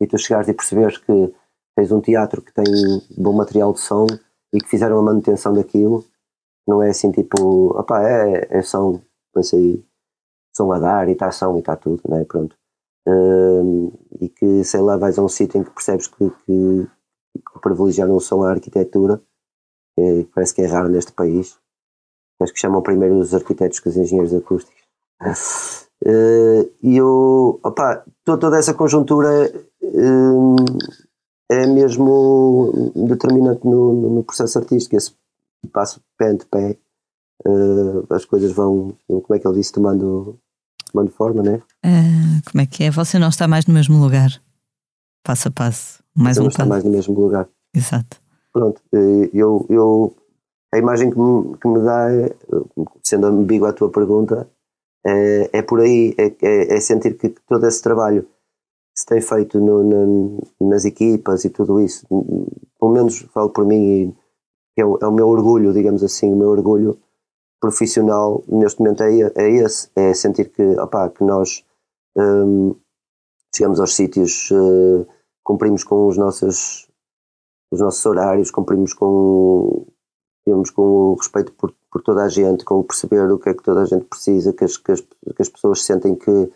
E 0.00 0.06
tu 0.06 0.18
chegares 0.18 0.48
e 0.48 0.54
perceberes 0.54 0.98
que 0.98 1.34
tens 1.76 1.92
um 1.92 2.00
teatro 2.00 2.42
que 2.42 2.52
tem 2.52 2.64
bom 3.16 3.32
material 3.32 3.72
de 3.72 3.80
som 3.80 4.06
e 4.52 4.58
que 4.58 4.68
fizeram 4.68 4.98
a 4.98 5.02
manutenção 5.02 5.52
daquilo, 5.52 6.04
não 6.66 6.82
é 6.82 6.90
assim 6.90 7.10
tipo, 7.10 7.78
opá, 7.78 8.02
é, 8.02 8.58
é 8.58 8.62
som, 8.62 9.00
pensa 9.32 9.56
aí, 9.56 9.84
som 10.56 10.72
a 10.72 10.78
dar 10.78 11.08
e 11.08 11.12
está 11.12 11.30
som 11.30 11.56
e 11.56 11.60
está 11.60 11.76
tudo, 11.76 12.02
não 12.08 12.18
é? 12.18 12.24
Pronto. 12.24 12.56
Um, 13.06 13.90
e 14.20 14.28
que, 14.28 14.64
sei 14.64 14.80
lá, 14.80 14.96
vais 14.96 15.18
a 15.18 15.22
um 15.22 15.28
sítio 15.28 15.60
em 15.60 15.64
que 15.64 15.70
percebes 15.70 16.06
que, 16.08 16.30
que, 16.44 16.86
que 17.34 17.60
privilegiaram 17.62 18.14
o 18.14 18.20
som 18.20 18.42
à 18.42 18.50
arquitetura, 18.50 19.22
que 19.96 20.28
parece 20.34 20.54
que 20.54 20.62
é 20.62 20.66
raro 20.66 20.88
neste 20.88 21.12
país. 21.12 21.58
Acho 22.40 22.52
que 22.52 22.60
chamam 22.60 22.82
primeiro 22.82 23.18
os 23.18 23.34
arquitetos 23.34 23.80
que 23.80 23.88
os 23.88 23.96
engenheiros 23.96 24.34
acústicos. 24.34 24.82
Uh, 26.04 26.70
e 26.82 26.96
eu, 26.96 27.58
opá, 27.62 28.04
toda 28.24 28.56
essa 28.56 28.72
conjuntura 28.72 29.50
uh, 29.82 30.56
é 31.50 31.66
mesmo 31.66 32.92
determinante 32.94 33.66
no, 33.66 34.10
no, 34.10 34.24
processo 34.24 34.58
artístico. 34.58 34.96
Esse 34.96 35.12
passo 35.72 36.00
pé 36.16 36.30
ante 36.30 36.46
pé, 36.46 36.76
uh, 37.46 38.14
as 38.14 38.24
coisas 38.24 38.52
vão, 38.52 38.96
como 39.06 39.34
é 39.34 39.38
que 39.38 39.46
ele 39.46 39.56
disse, 39.56 39.72
tomando, 39.72 40.38
tomando 40.92 41.10
forma, 41.10 41.42
né? 41.42 41.62
como 42.50 42.62
é 42.62 42.66
que 42.66 42.84
é? 42.84 42.90
Você 42.90 43.18
não 43.18 43.28
está 43.28 43.48
mais 43.48 43.66
no 43.66 43.74
mesmo 43.74 44.00
lugar, 44.00 44.30
passo 45.24 45.48
a 45.48 45.50
passo, 45.50 46.02
mais 46.14 46.36
Você 46.36 46.40
um 46.40 46.44
não 46.44 46.50
está 46.50 46.64
mais 46.64 46.84
no 46.84 46.90
mesmo 46.90 47.20
lugar. 47.20 47.48
Exato. 47.74 48.18
Pronto, 48.52 48.80
eu, 49.32 49.66
eu 49.68 50.16
a 50.72 50.78
imagem 50.78 51.10
que 51.10 51.18
me, 51.18 51.56
que 51.58 51.68
me 51.68 51.80
dá, 51.80 52.08
sendo 53.02 53.26
ambíguo 53.26 53.66
à 53.66 53.72
tua 53.72 53.90
pergunta, 53.90 54.48
é, 55.06 55.58
é 55.58 55.62
por 55.62 55.80
aí, 55.80 56.14
é, 56.18 56.34
é, 56.42 56.76
é, 56.76 56.80
sentir 56.80 57.16
que 57.16 57.30
todo 57.46 57.66
esse 57.66 57.82
trabalho 57.82 58.26
se 58.96 59.06
tem 59.06 59.20
feito 59.20 59.60
no, 59.60 59.84
na, 59.84 60.40
nas 60.60 60.84
equipas 60.84 61.44
e 61.44 61.50
tudo 61.50 61.80
isso, 61.80 62.06
pelo 62.80 62.92
menos 62.92 63.20
falo 63.32 63.50
por 63.50 63.64
mim, 63.64 64.14
e 64.76 64.80
é 64.80 64.84
o, 64.84 64.98
é 65.00 65.06
o 65.06 65.12
meu 65.12 65.28
orgulho, 65.28 65.72
digamos 65.72 66.02
assim, 66.02 66.32
o 66.32 66.36
meu 66.36 66.48
orgulho 66.48 66.98
profissional 67.60 68.42
neste 68.48 68.80
momento 68.80 69.02
é, 69.02 69.32
é 69.36 69.50
esse, 69.50 69.90
é 69.94 70.12
sentir 70.14 70.50
que, 70.50 70.62
opa, 70.80 71.10
que 71.10 71.22
nós 71.24 71.64
um, 72.16 72.74
chegamos 73.54 73.80
aos 73.80 73.94
sítios, 73.94 74.50
uh, 74.50 75.06
cumprimos 75.44 75.84
com 75.84 76.06
os 76.06 76.16
nossos, 76.16 76.88
os 77.72 77.80
nossos 77.80 78.04
horários, 78.04 78.50
cumprimos 78.50 78.92
com, 78.92 79.86
digamos, 80.46 80.70
com 80.70 80.82
o 80.82 81.14
respeito 81.14 81.52
por 81.52 81.74
por 81.98 82.02
toda 82.02 82.22
a 82.22 82.28
gente, 82.28 82.64
com 82.64 82.82
perceber 82.82 83.30
o 83.30 83.38
que 83.38 83.48
é 83.48 83.54
que 83.54 83.62
toda 83.62 83.82
a 83.82 83.84
gente 83.84 84.04
precisa, 84.04 84.52
que 84.52 84.64
as, 84.64 84.76
que 84.76 84.92
as, 84.92 85.00
que 85.00 85.42
as 85.42 85.48
pessoas 85.48 85.84
sentem 85.84 86.14
que, 86.14 86.46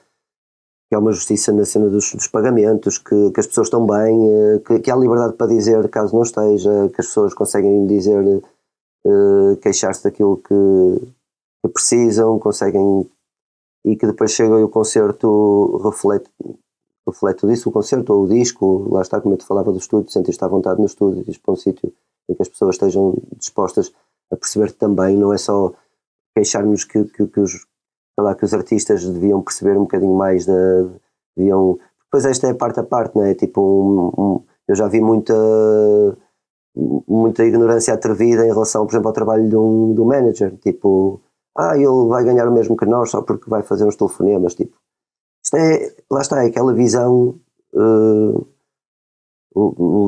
que 0.88 0.94
há 0.94 0.98
uma 0.98 1.12
justiça 1.12 1.52
na 1.52 1.64
cena 1.64 1.88
dos, 1.88 2.14
dos 2.14 2.28
pagamentos, 2.28 2.98
que, 2.98 3.30
que, 3.32 3.40
as 3.40 3.46
pessoas 3.46 3.66
estão 3.66 3.84
bem, 3.84 4.30
eh, 4.30 4.58
que, 4.60 4.78
que, 4.78 4.90
há 4.90 4.96
liberdade 4.96 5.34
para 5.34 5.48
dizer 5.48 5.88
caso 5.88 6.14
não 6.14 6.22
esteja, 6.22 6.88
que 6.90 7.00
as 7.00 7.06
pessoas 7.08 7.34
conseguem 7.34 7.86
dizer, 7.86 8.42
uh, 9.04 9.56
queixar-se 9.60 10.04
daquilo 10.04 10.36
que, 10.36 11.12
que, 11.64 11.72
precisam, 11.72 12.38
conseguem 12.38 13.10
e 13.84 13.96
que 13.96 14.06
depois 14.06 14.30
chega 14.30 14.60
e 14.60 14.62
o 14.62 14.68
concerto 14.68 15.80
reflete, 15.82 16.30
reflete 17.04 17.40
tudo 17.40 17.52
isso, 17.52 17.68
o 17.68 17.72
concerto 17.72 18.12
ou 18.12 18.24
o 18.24 18.28
disco, 18.28 18.88
lá 18.92 19.02
está 19.02 19.20
como 19.20 19.34
eu 19.34 19.38
te 19.38 19.44
falava 19.44 19.72
do 19.72 19.78
estúdio, 19.78 20.12
sentiste 20.12 20.44
à 20.44 20.46
vontade 20.46 20.78
no 20.78 20.86
estúdio, 20.86 21.24
diz 21.24 21.36
para 21.36 21.54
um 21.54 21.56
sítio 21.56 21.92
em 22.28 22.34
que 22.34 22.42
as 22.42 22.48
pessoas 22.48 22.76
estejam 22.76 23.16
dispostas 23.36 23.92
a 24.32 24.36
perceber 24.36 24.72
também 24.72 25.16
não 25.16 25.32
é 25.32 25.38
só 25.38 25.72
queixarmos 26.34 26.84
que, 26.84 27.04
que, 27.04 27.26
que, 27.26 27.40
os, 27.40 27.66
lá, 28.18 28.34
que 28.34 28.44
os 28.44 28.54
artistas 28.54 29.04
deviam 29.04 29.42
perceber 29.42 29.76
um 29.76 29.82
bocadinho 29.82 30.14
mais 30.14 30.46
da. 30.46 30.52
deviam. 31.36 31.78
Depois 32.04 32.24
esta 32.24 32.48
é 32.48 32.50
a 32.50 32.54
parte 32.54 32.80
a 32.80 32.82
parte, 32.82 33.16
não 33.16 33.24
é? 33.24 33.34
Tipo, 33.34 33.60
um, 33.60 34.22
um, 34.22 34.44
eu 34.68 34.74
já 34.74 34.88
vi 34.88 35.00
muita 35.00 35.34
muita 36.74 37.44
ignorância 37.44 37.92
atrevida 37.92 38.44
em 38.46 38.52
relação, 38.52 38.86
por 38.86 38.92
exemplo, 38.92 39.08
ao 39.08 39.14
trabalho 39.14 39.48
de 39.48 39.56
um, 39.56 39.92
do 39.94 40.04
manager, 40.06 40.56
tipo, 40.56 41.20
ah, 41.56 41.76
ele 41.76 42.08
vai 42.08 42.24
ganhar 42.24 42.48
o 42.48 42.52
mesmo 42.52 42.76
que 42.76 42.86
nós 42.86 43.10
só 43.10 43.22
porque 43.22 43.50
vai 43.50 43.62
fazer 43.62 43.84
uns 43.84 43.96
telefonemas, 43.96 44.54
tipo, 44.54 44.74
isto 45.44 45.56
é, 45.56 45.94
lá 46.10 46.22
está, 46.22 46.42
é 46.42 46.46
aquela 46.46 46.72
visão 46.72 47.38
uh, 47.74 48.46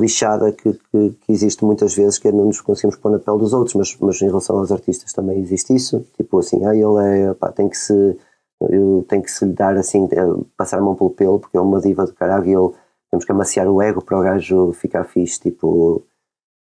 lixada 0.01 0.53
que, 0.53 0.73
que, 0.73 1.11
que, 1.11 1.33
existe 1.33 1.65
muitas 1.65 1.95
vezes, 1.95 2.19
que 2.19 2.29
é 2.29 2.33
não 2.33 2.47
nos 2.47 2.61
conseguimos 2.61 2.97
pôr 2.97 3.11
na 3.11 3.19
pele 3.19 3.39
dos 3.39 3.53
outros, 3.53 3.75
mas, 3.75 3.97
mas 4.01 4.23
em 4.23 4.27
relação 4.27 4.59
aos 4.59 4.73
artistas 4.73 5.13
também 5.13 5.39
existe 5.39 5.75
isso, 5.75 6.07
tipo 6.17 6.39
assim, 6.39 6.65
ah, 6.65 6.75
ele 6.75 7.29
é, 7.29 7.35
pá, 7.35 7.53
tem 7.53 7.69
que 7.69 7.77
se, 7.77 8.17
tenho 9.09 9.23
que 9.23 9.31
se 9.31 9.45
lhe 9.45 9.53
dar 9.53 9.77
assim, 9.77 10.09
eh, 10.11 10.45
passar 10.57 10.79
a 10.79 10.83
mão 10.83 10.95
pelo 10.95 11.11
pelo, 11.11 11.39
porque 11.39 11.57
é 11.57 11.61
uma 11.61 11.81
diva 11.81 12.07
de 12.07 12.13
caralho 12.13 12.47
e 12.47 12.53
ele, 12.53 12.75
temos 13.11 13.25
que 13.25 13.33
amaciar 13.33 13.69
o 13.69 13.83
ego 13.83 14.03
para 14.03 14.19
o 14.19 14.23
gajo 14.23 14.73
ficar 14.73 15.05
fixe, 15.05 15.41
tipo, 15.41 16.03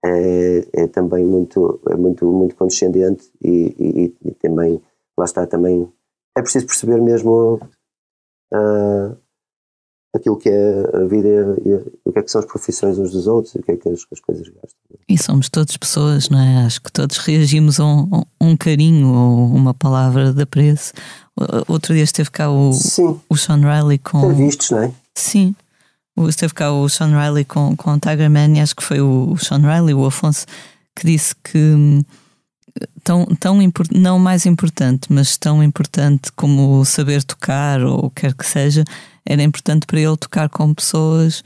é, 0.05 0.67
é 0.73 0.87
também 0.89 1.25
muito, 1.25 1.81
é 1.89 1.95
muito, 1.97 2.27
muito 2.33 2.57
condescendente 2.57 3.31
e, 3.43 3.77
e, 3.79 4.29
e, 4.29 4.35
também, 4.35 4.83
lá 5.17 5.25
está 5.25 5.47
também, 5.47 5.89
é 6.37 6.43
preciso 6.43 6.67
perceber 6.67 7.01
mesmo 7.01 7.61
uh, 8.53 9.17
aquilo 10.15 10.37
que 10.37 10.49
é 10.49 10.97
a 10.97 11.05
vida 11.05 11.29
e, 11.65 11.75
o 12.05 12.13
que 12.13 12.19
é 12.19 12.23
que 12.23 12.31
são 12.31 12.41
as 12.41 12.47
profissões 12.47 12.99
uns 12.99 13.13
dos 13.13 13.27
outros 13.27 13.55
e 13.55 13.59
o 13.59 13.63
que 13.63 13.73
é 13.73 13.77
que 13.77 13.89
as, 13.89 14.05
as 14.13 14.21
coisas 14.21 14.47
gastam. 14.49 14.81
E 15.09 15.19
somos 15.19 15.49
todos 15.49 15.77
pessoas, 15.77 16.29
não 16.29 16.39
é? 16.39 16.67
Acho 16.67 16.83
que 16.83 16.93
todos 16.93 17.17
reagimos 17.19 17.81
a 17.81 17.85
um, 17.85 18.23
um 18.41 18.57
carinho 18.57 19.09
ou 19.09 19.47
uma 19.47 19.73
palavra 19.73 20.33
de 20.33 20.43
apreço. 20.43 20.93
Outro 21.67 21.95
dia 21.95 22.05
esteve 22.05 22.31
cá 22.31 22.51
o, 22.51 22.73
Sim. 22.73 23.19
o 23.29 23.37
Sean 23.37 23.61
Riley 23.61 23.99
com. 23.99 24.35
vistos, 24.35 24.71
não 24.71 24.83
é? 24.83 24.93
Sim. 25.15 25.55
Esteve 26.29 26.53
cá 26.53 26.71
o 26.71 26.89
Sean 26.91 27.19
Riley 27.19 27.45
com, 27.45 27.75
com 27.75 27.95
o 27.95 27.99
Tiger 27.99 28.31
Man 28.31 28.53
e 28.55 28.61
acho 28.61 28.77
que 28.77 28.83
foi 28.83 29.01
o 29.01 29.35
Sean 29.39 29.61
Riley, 29.61 29.95
o 29.95 30.05
Afonso, 30.05 30.45
que 30.95 31.07
disse 31.07 31.35
que 31.43 31.59
hum, 31.59 32.03
tão, 33.03 33.27
tão 33.39 33.59
não 33.95 34.19
mais 34.19 34.47
importante, 34.47 35.13
mas 35.13 35.37
tão 35.37 35.63
importante 35.63 36.31
como 36.33 36.85
saber 36.85 37.23
tocar 37.23 37.83
ou 37.83 38.11
quer 38.11 38.35
que 38.35 38.47
seja, 38.47 38.85
era 39.25 39.43
importante 39.43 39.87
para 39.87 40.01
ele 40.01 40.17
tocar 40.17 40.49
com 40.49 40.73
pessoas 40.75 41.43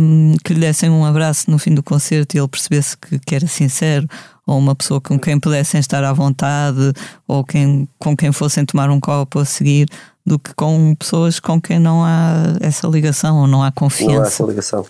um, 0.00 0.34
que 0.44 0.54
lhe 0.54 0.60
dessem 0.60 0.90
um 0.90 1.04
abraço 1.04 1.50
no 1.50 1.58
fim 1.58 1.74
do 1.74 1.82
concerto 1.82 2.36
e 2.36 2.40
ele 2.40 2.48
percebesse 2.48 2.96
que, 2.96 3.18
que, 3.18 3.34
era 3.34 3.46
sincero, 3.46 4.08
ou 4.46 4.58
uma 4.58 4.74
pessoa 4.74 5.00
com 5.00 5.18
quem 5.18 5.38
pudessem 5.38 5.80
estar 5.80 6.04
à 6.04 6.12
vontade, 6.12 6.92
ou 7.26 7.44
quem, 7.44 7.88
com 7.98 8.16
quem 8.16 8.32
fossem 8.32 8.64
tomar 8.64 8.90
um 8.90 9.00
copo 9.00 9.40
a 9.40 9.44
seguir, 9.44 9.88
do 10.24 10.38
que 10.38 10.54
com 10.54 10.94
pessoas 10.96 11.38
com 11.38 11.60
quem 11.60 11.78
não 11.78 12.04
há 12.04 12.56
essa 12.60 12.86
ligação 12.88 13.40
ou 13.40 13.46
não 13.46 13.62
há 13.62 13.70
confiança. 13.70 14.14
Não 14.14 14.22
há 14.22 14.26
essa 14.26 14.44
ligação. 14.44 14.86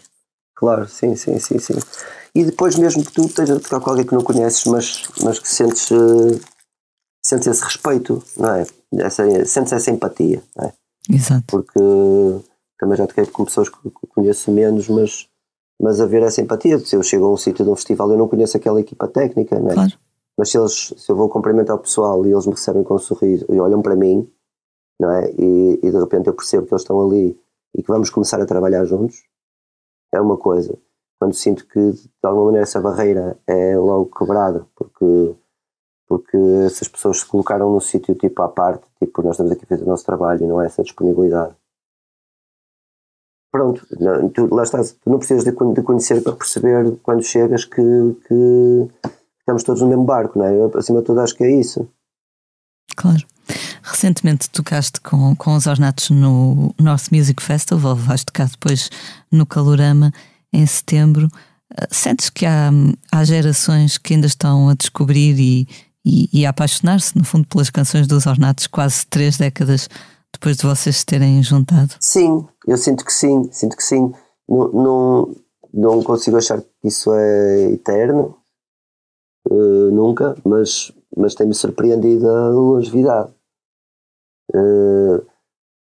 Claro, 0.55 0.89
sim, 0.89 1.15
sim, 1.17 1.39
sim, 1.39 1.59
sim. 1.59 1.75
E 2.37 2.45
depois 2.45 2.77
mesmo 2.77 3.03
que 3.03 3.13
tu 3.13 3.25
estejas 3.25 3.57
a 3.57 3.61
tocar 3.61 3.81
com 3.81 3.89
alguém 3.89 4.05
que 4.05 4.15
não 4.15 4.23
conheces, 4.23 4.67
mas, 4.67 5.05
mas 5.25 5.39
que 5.39 5.49
sentes, 5.49 5.91
uh, 5.91 6.39
sentes 7.25 7.47
esse 7.47 7.65
respeito, 7.65 8.23
não 8.37 8.55
é? 8.57 8.67
Essa, 8.99 9.25
sentes 9.47 9.73
essa 9.73 9.91
empatia, 9.91 10.43
não 10.55 10.67
é? 10.67 10.73
Exato. 11.09 11.45
Porque 11.47 11.81
também 12.79 12.99
já 12.99 13.07
toquei 13.07 13.25
com 13.25 13.47
pessoas 13.47 13.71
que 13.71 13.79
conheço 14.15 14.53
menos, 14.53 14.87
mas, 14.91 15.27
mas 15.81 15.99
haver 15.99 16.25
essa 16.25 16.43
empatia. 16.43 16.79
Se 16.79 16.95
eu 16.95 17.03
chego 17.03 17.25
a 17.25 17.33
um 17.33 17.39
sítio 17.39 17.65
de 17.65 17.71
um 17.71 17.75
festival, 17.75 18.11
eu 18.11 18.19
não 18.19 18.29
conheço 18.29 18.59
aquela 18.59 18.83
equipa 18.83 19.09
técnica, 19.09 19.59
não 19.59 19.71
é? 19.71 19.75
Claro. 19.75 19.93
Mas 20.37 20.51
se, 20.51 20.59
eles, 20.59 20.93
se 20.95 21.11
eu 21.11 21.17
vou 21.17 21.31
cumprimentar 21.31 21.75
o 21.75 21.79
pessoal 21.79 22.27
e 22.27 22.33
eles 22.33 22.45
me 22.45 22.53
recebem 22.53 22.85
com 22.85 22.97
um 22.97 22.99
sorriso 22.99 23.47
e 23.49 23.59
olham 23.59 23.81
para 23.81 23.97
mim, 23.97 24.31
não 25.01 25.11
é? 25.11 25.31
E, 25.39 25.81
e 25.83 25.91
de 25.91 25.99
repente 25.99 26.27
eu 26.27 26.35
percebo 26.35 26.67
que 26.67 26.75
eles 26.75 26.83
estão 26.83 27.01
ali 27.01 27.41
e 27.75 27.83
que 27.83 27.89
vamos 27.89 28.11
começar 28.11 28.39
a 28.43 28.45
trabalhar 28.45 28.85
juntos, 28.85 29.23
é 30.13 30.21
uma 30.21 30.37
coisa. 30.37 30.79
Quando 31.19 31.35
sinto 31.35 31.67
que 31.67 31.93
de 31.93 32.11
alguma 32.23 32.47
maneira 32.47 32.65
essa 32.65 32.81
barreira 32.81 33.39
é 33.47 33.77
logo 33.77 34.07
quebrada, 34.07 34.67
porque 34.75 35.35
porque 36.09 36.37
essas 36.65 36.87
pessoas 36.87 37.19
se 37.19 37.27
colocaram 37.27 37.73
num 37.73 37.81
sítio 37.81 38.15
tipo 38.15 38.41
à 38.43 38.49
parte, 38.49 38.85
tipo 38.99 39.23
nós 39.23 39.33
estamos 39.33 39.53
aqui 39.53 39.65
a 39.65 39.69
fazer 39.69 39.83
o 39.83 39.89
nosso 39.89 40.05
trabalho 40.05 40.45
e 40.45 40.47
não 40.47 40.61
há 40.61 40.65
essa 40.65 40.83
disponibilidade. 40.83 41.55
Pronto, 43.51 43.87
não, 43.99 44.29
tu, 44.29 44.55
lá 44.55 44.63
estás, 44.63 44.93
tu 44.93 45.11
não 45.11 45.19
precisas 45.19 45.45
de, 45.45 45.51
de, 45.51 45.83
conhecer 45.83 46.23
para 46.23 46.35
perceber 46.35 46.97
quando 47.03 47.23
chegas 47.23 47.65
que, 47.65 47.83
que, 48.29 48.89
estamos 49.41 49.63
todos 49.65 49.83
no 49.83 49.89
mesmo 49.89 50.05
barco, 50.05 50.39
não 50.39 50.47
é? 50.47 50.55
Eu, 50.55 50.71
acima 50.77 51.01
de 51.01 51.07
tudo 51.07 51.21
acho 51.21 51.35
que 51.35 51.45
é 51.45 51.51
isso. 51.51 51.89
Claro. 52.97 53.25
Recentemente 53.83 54.51
tocaste 54.51 55.01
com, 55.01 55.35
com 55.37 55.55
os 55.55 55.67
Ornatos 55.67 56.11
no 56.11 56.75
North 56.79 57.11
Music 57.11 57.43
Festival, 57.43 57.97
vais 57.97 58.25
tocar 58.25 58.49
depois 58.49 58.91
no 59.31 59.47
Calorama 59.47 60.13
em 60.53 60.67
setembro. 60.67 61.29
Eh, 61.77 61.87
sentes 61.91 62.31
que 62.31 62.47
há, 62.47 62.71
há 63.13 63.25
gerações 63.25 63.99
que 63.99 64.15
ainda 64.15 64.27
estão 64.27 64.69
a 64.69 64.75
descobrir 64.75 65.39
e, 65.39 65.69
e, 66.05 66.29
e 66.33 66.47
a 66.47 66.51
apaixonar-se, 66.51 67.17
no 67.17 67.25
fundo, 67.25 67.47
pelas 67.49 67.71
canções 67.71 68.07
dos 68.07 68.27
Ornatos 68.27 68.67
quase 68.67 69.07
três 69.07 69.37
décadas 69.37 69.89
depois 70.33 70.57
de 70.57 70.67
vocês 70.67 70.99
se 70.99 71.07
terem 71.07 71.43
juntado? 71.43 71.95
Sim, 72.01 72.47
eu 72.67 72.77
sinto 72.77 73.05
que 73.05 73.13
sim, 73.13 73.49
sinto 73.51 73.77
que 73.77 73.83
sim. 73.83 74.13
Não, 74.49 74.73
não, 74.73 75.37
não 75.73 76.03
consigo 76.03 76.37
achar 76.37 76.61
que 76.61 76.69
isso 76.85 77.13
é 77.13 77.73
eterno, 77.73 78.37
uh, 79.51 79.91
nunca, 79.91 80.37
mas, 80.45 80.93
mas 81.17 81.35
tem-me 81.35 81.55
surpreendido 81.55 82.29
a 82.29 82.49
longevidade. 82.51 83.31
Uh, 84.55 85.27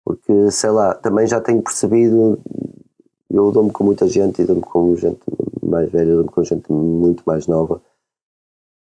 porque, 0.04 0.50
sei 0.50 0.70
lá, 0.70 0.94
também 0.94 1.26
já 1.26 1.40
tenho 1.40 1.62
percebido, 1.62 2.40
eu 3.36 3.52
dou-me 3.52 3.70
com 3.72 3.84
muita 3.84 4.08
gente 4.08 4.44
dou-me 4.44 4.62
com 4.62 4.94
gente 4.96 5.20
mais 5.62 5.90
velha, 5.90 6.14
dou-me 6.14 6.30
com 6.30 6.42
gente 6.44 6.70
muito 6.72 7.22
mais 7.26 7.46
nova. 7.46 7.80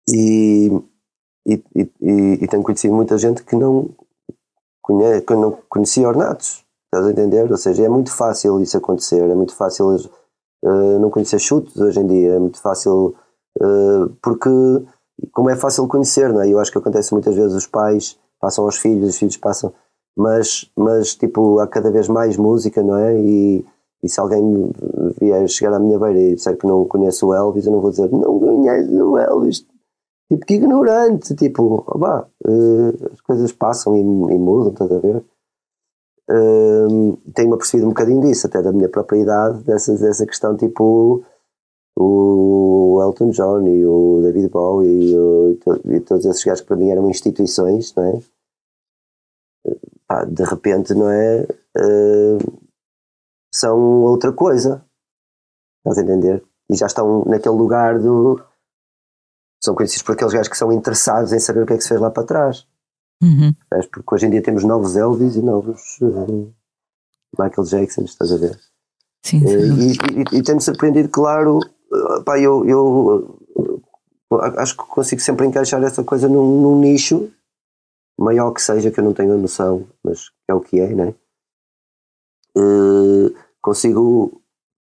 E 0.08 0.70
e, 1.48 1.62
e, 1.74 2.38
e, 2.42 2.46
tenho 2.46 2.62
conhecido 2.62 2.94
muita 2.94 3.16
gente 3.16 3.42
que 3.42 3.56
não, 3.56 3.88
conhece, 4.82 5.22
que 5.22 5.34
não 5.34 5.58
conhecia 5.66 6.06
ornatos, 6.06 6.62
estás 6.84 7.06
a 7.06 7.10
entender? 7.10 7.50
Ou 7.50 7.56
seja, 7.56 7.84
é 7.84 7.88
muito 7.88 8.12
fácil 8.12 8.60
isso 8.60 8.76
acontecer, 8.76 9.22
é 9.22 9.34
muito 9.34 9.54
fácil 9.54 9.96
uh, 9.96 10.98
não 10.98 11.08
conhecer 11.08 11.38
chutes 11.38 11.74
hoje 11.78 12.00
em 12.00 12.06
dia, 12.06 12.34
é 12.34 12.38
muito 12.38 12.60
fácil, 12.60 13.14
uh, 13.62 14.10
porque 14.20 14.50
como 15.32 15.48
é 15.48 15.56
fácil 15.56 15.88
conhecer, 15.88 16.30
não 16.30 16.42
é? 16.42 16.48
Eu 16.50 16.58
acho 16.58 16.70
que 16.70 16.76
acontece 16.76 17.14
muitas 17.14 17.34
vezes 17.34 17.54
os 17.54 17.66
pais 17.66 18.18
passam 18.38 18.64
aos 18.64 18.76
filhos, 18.76 19.08
os 19.08 19.18
filhos 19.18 19.38
passam, 19.38 19.72
mas, 20.14 20.70
mas 20.76 21.14
tipo, 21.14 21.60
há 21.60 21.66
cada 21.66 21.90
vez 21.90 22.08
mais 22.08 22.36
música, 22.36 22.82
não 22.82 22.96
é? 22.96 23.18
E, 23.18 23.64
e 24.02 24.08
se 24.08 24.20
alguém 24.20 24.70
vier 25.20 25.48
chegar 25.48 25.74
à 25.74 25.78
minha 25.78 25.98
beira 25.98 26.20
e 26.20 26.34
disser 26.34 26.56
que 26.56 26.66
não 26.66 26.84
conhece 26.84 27.24
o 27.24 27.34
Elvis, 27.34 27.66
eu 27.66 27.72
não 27.72 27.80
vou 27.80 27.90
dizer, 27.90 28.10
não 28.10 28.38
conhece 28.38 28.92
o 28.94 29.18
Elvis, 29.18 29.66
tipo 30.30 30.46
que 30.46 30.54
ignorante, 30.54 31.34
tipo, 31.34 31.84
opá, 31.86 32.28
uh, 32.46 33.12
as 33.12 33.20
coisas 33.22 33.52
passam 33.52 33.96
e, 33.96 34.00
e 34.00 34.38
mudam, 34.38 34.72
estás 34.72 34.92
a 34.92 34.98
ver? 34.98 35.24
Uh, 36.30 37.16
tenho-me 37.34 37.54
apercebido 37.54 37.86
um 37.86 37.90
bocadinho 37.90 38.20
disso, 38.20 38.46
até 38.46 38.62
da 38.62 38.70
minha 38.70 38.88
própria 38.88 39.18
idade, 39.18 39.64
dessa, 39.64 39.96
dessa 39.96 40.26
questão, 40.26 40.56
tipo, 40.56 41.24
o 41.96 43.00
Elton 43.02 43.30
John 43.30 43.66
e 43.66 43.84
o 43.84 44.20
David 44.22 44.48
Bowie 44.50 45.10
e, 45.10 45.16
o, 45.16 45.50
e, 45.50 45.56
to, 45.56 45.80
todos 46.06 46.26
esses 46.26 46.44
gajos 46.44 46.60
que 46.60 46.68
para 46.68 46.76
mim 46.76 46.90
eram 46.90 47.10
instituições, 47.10 47.92
não 47.94 48.04
é? 48.04 48.20
Pá, 50.06 50.24
de 50.24 50.44
repente, 50.44 50.94
não 50.94 51.10
é? 51.10 51.46
Uh, 51.76 52.67
são 53.54 53.78
outra 54.02 54.32
coisa, 54.32 54.84
estás 55.78 55.98
a 55.98 56.02
entender? 56.02 56.44
E 56.70 56.76
já 56.76 56.86
estão 56.86 57.24
naquele 57.24 57.56
lugar 57.56 57.98
do 57.98 58.42
são 59.62 59.74
conhecidos 59.74 60.02
por 60.02 60.12
aqueles 60.12 60.32
gajos 60.32 60.48
que 60.48 60.56
são 60.56 60.72
interessados 60.72 61.32
em 61.32 61.38
saber 61.38 61.62
o 61.62 61.66
que 61.66 61.72
é 61.72 61.76
que 61.76 61.82
se 61.82 61.88
fez 61.88 62.00
lá 62.00 62.10
para 62.10 62.24
trás. 62.24 62.66
Uhum. 63.22 63.52
Porque 63.90 64.14
hoje 64.14 64.26
em 64.26 64.30
dia 64.30 64.42
temos 64.42 64.62
novos 64.62 64.96
Elvis 64.96 65.34
e 65.34 65.42
novos 65.42 65.98
uh, 66.00 66.54
Michael 67.36 67.66
Jackson, 67.66 68.02
estás 68.02 68.32
a 68.32 68.36
ver? 68.36 68.58
Sim, 69.24 69.40
sim. 69.40 69.56
Uh, 69.56 69.80
e, 69.80 69.92
e, 69.92 70.38
e 70.38 70.42
tem-me 70.42 70.60
surpreendido, 70.60 71.08
claro, 71.08 71.58
uh, 71.58 72.22
pá, 72.22 72.38
eu, 72.38 72.64
eu 72.64 73.38
acho 74.56 74.76
que 74.76 74.84
consigo 74.84 75.20
sempre 75.20 75.46
encaixar 75.46 75.82
essa 75.82 76.04
coisa 76.04 76.28
num, 76.28 76.62
num, 76.62 76.78
nicho, 76.78 77.28
maior 78.18 78.52
que 78.52 78.62
seja, 78.62 78.90
que 78.90 79.00
eu 79.00 79.04
não 79.04 79.12
tenho 79.12 79.34
a 79.34 79.36
noção, 79.36 79.86
mas 80.04 80.30
é 80.48 80.54
o 80.54 80.60
que 80.60 80.78
é, 80.78 80.94
né? 80.94 81.14
Consigo 83.60 84.40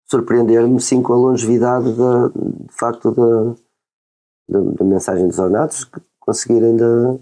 surpreender-me 0.09 0.79
sim 0.79 1.01
com 1.01 1.13
a 1.13 1.17
longevidade 1.17 1.91
da, 1.93 2.27
de 2.27 2.73
facto 2.73 3.11
da 3.11 3.55
da, 4.47 4.59
da 4.59 4.85
mensagem 4.85 5.27
dos 5.27 5.39
ornatos, 5.39 5.89
conseguir 6.19 6.63
ainda, 6.63 7.19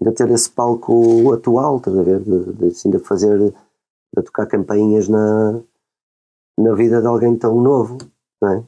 ainda 0.00 0.14
ter 0.14 0.30
esse 0.30 0.48
palco 0.48 1.32
atual, 1.32 1.78
estás 1.78 1.98
a 1.98 2.02
ver? 2.02 2.20
De, 2.20 2.52
de, 2.52 2.66
assim, 2.66 2.90
de 2.90 2.98
fazer, 3.00 3.38
de 3.38 4.22
tocar 4.22 4.46
campainhas 4.46 5.08
na, 5.08 5.60
na 6.58 6.74
vida 6.74 7.00
de 7.00 7.06
alguém 7.06 7.36
tão 7.36 7.60
novo, 7.60 7.98
não 8.40 8.52
é? 8.52 8.64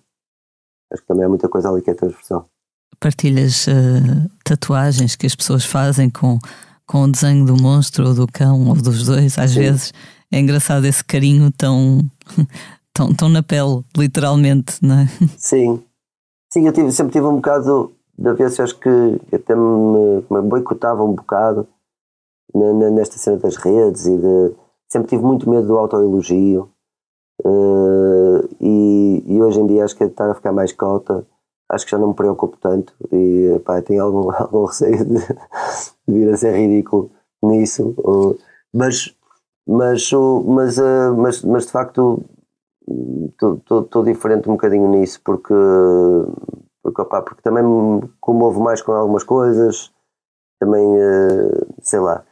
Acho 0.92 1.02
que 1.02 1.08
também 1.08 1.24
há 1.24 1.28
muita 1.28 1.48
coisa 1.48 1.68
ali 1.68 1.82
que 1.82 1.90
é 1.90 1.94
transversal. 1.94 2.48
Partilhas 3.00 3.66
uh, 3.66 4.30
tatuagens 4.44 5.16
que 5.16 5.26
as 5.26 5.34
pessoas 5.34 5.64
fazem 5.64 6.08
com, 6.08 6.38
com 6.86 7.02
o 7.02 7.10
desenho 7.10 7.44
do 7.44 7.60
monstro 7.60 8.06
ou 8.06 8.14
do 8.14 8.26
cão 8.26 8.68
ou 8.68 8.74
dos 8.74 9.04
dois, 9.04 9.38
às 9.38 9.50
Sim. 9.50 9.60
vezes. 9.60 9.92
É 10.30 10.38
engraçado 10.38 10.86
esse 10.86 11.04
carinho 11.04 11.50
tão, 11.52 12.00
tão, 12.92 13.14
tão 13.14 13.28
na 13.28 13.42
pele, 13.42 13.84
literalmente, 13.96 14.78
não 14.82 15.00
é? 15.00 15.06
Sim, 15.38 15.82
Sim, 16.52 16.66
eu 16.66 16.72
tive, 16.72 16.92
sempre 16.92 17.12
tive 17.12 17.26
um 17.26 17.36
bocado 17.36 17.92
de 18.18 18.42
acho 18.42 18.78
que 18.78 19.20
até 19.34 19.54
me, 19.54 20.24
me 20.30 20.40
boicotava 20.42 21.04
um 21.04 21.14
bocado 21.14 21.68
nesta 22.54 23.18
cena 23.18 23.36
das 23.36 23.56
redes 23.56 24.06
e 24.06 24.16
de 24.16 24.54
sempre 24.88 25.08
tive 25.08 25.22
muito 25.22 25.50
medo 25.50 25.66
do 25.66 25.76
autoelogio 25.76 26.70
Uh, 27.44 28.48
e, 28.60 29.22
e, 29.26 29.42
hoje 29.42 29.60
em 29.60 29.66
dia 29.66 29.84
acho 29.84 29.94
que 29.94 30.04
estar 30.04 30.30
a 30.30 30.34
ficar 30.34 30.52
mais 30.52 30.72
cota, 30.72 31.26
acho 31.68 31.84
que 31.84 31.90
já 31.90 31.98
não 31.98 32.08
me 32.08 32.14
preocupo 32.14 32.56
tanto 32.56 32.94
e 33.12 33.60
pá, 33.64 33.82
tenho 33.82 34.02
algum, 34.02 34.30
algum 34.34 34.64
receio 34.64 35.04
de, 35.04 35.18
de, 35.18 36.14
vir 36.14 36.32
a 36.32 36.36
ser 36.36 36.56
ridículo 36.56 37.10
nisso, 37.42 37.94
uh, 37.98 38.38
mas, 38.72 39.14
mas, 39.66 40.10
mas, 40.44 40.78
mas, 41.16 41.42
mas 41.42 41.66
de 41.66 41.72
facto 41.72 42.24
estou 43.28 44.04
diferente 44.04 44.48
um 44.48 44.52
bocadinho 44.52 44.88
nisso 44.88 45.20
porque, 45.24 45.54
porque, 46.82 47.02
opa, 47.02 47.22
porque 47.22 47.42
também 47.42 47.64
me 47.64 48.08
comovo 48.20 48.62
mais 48.62 48.80
com 48.80 48.92
algumas 48.92 49.24
coisas, 49.24 49.92
também 50.60 50.86
sei 51.82 52.00
lá. 52.00 52.24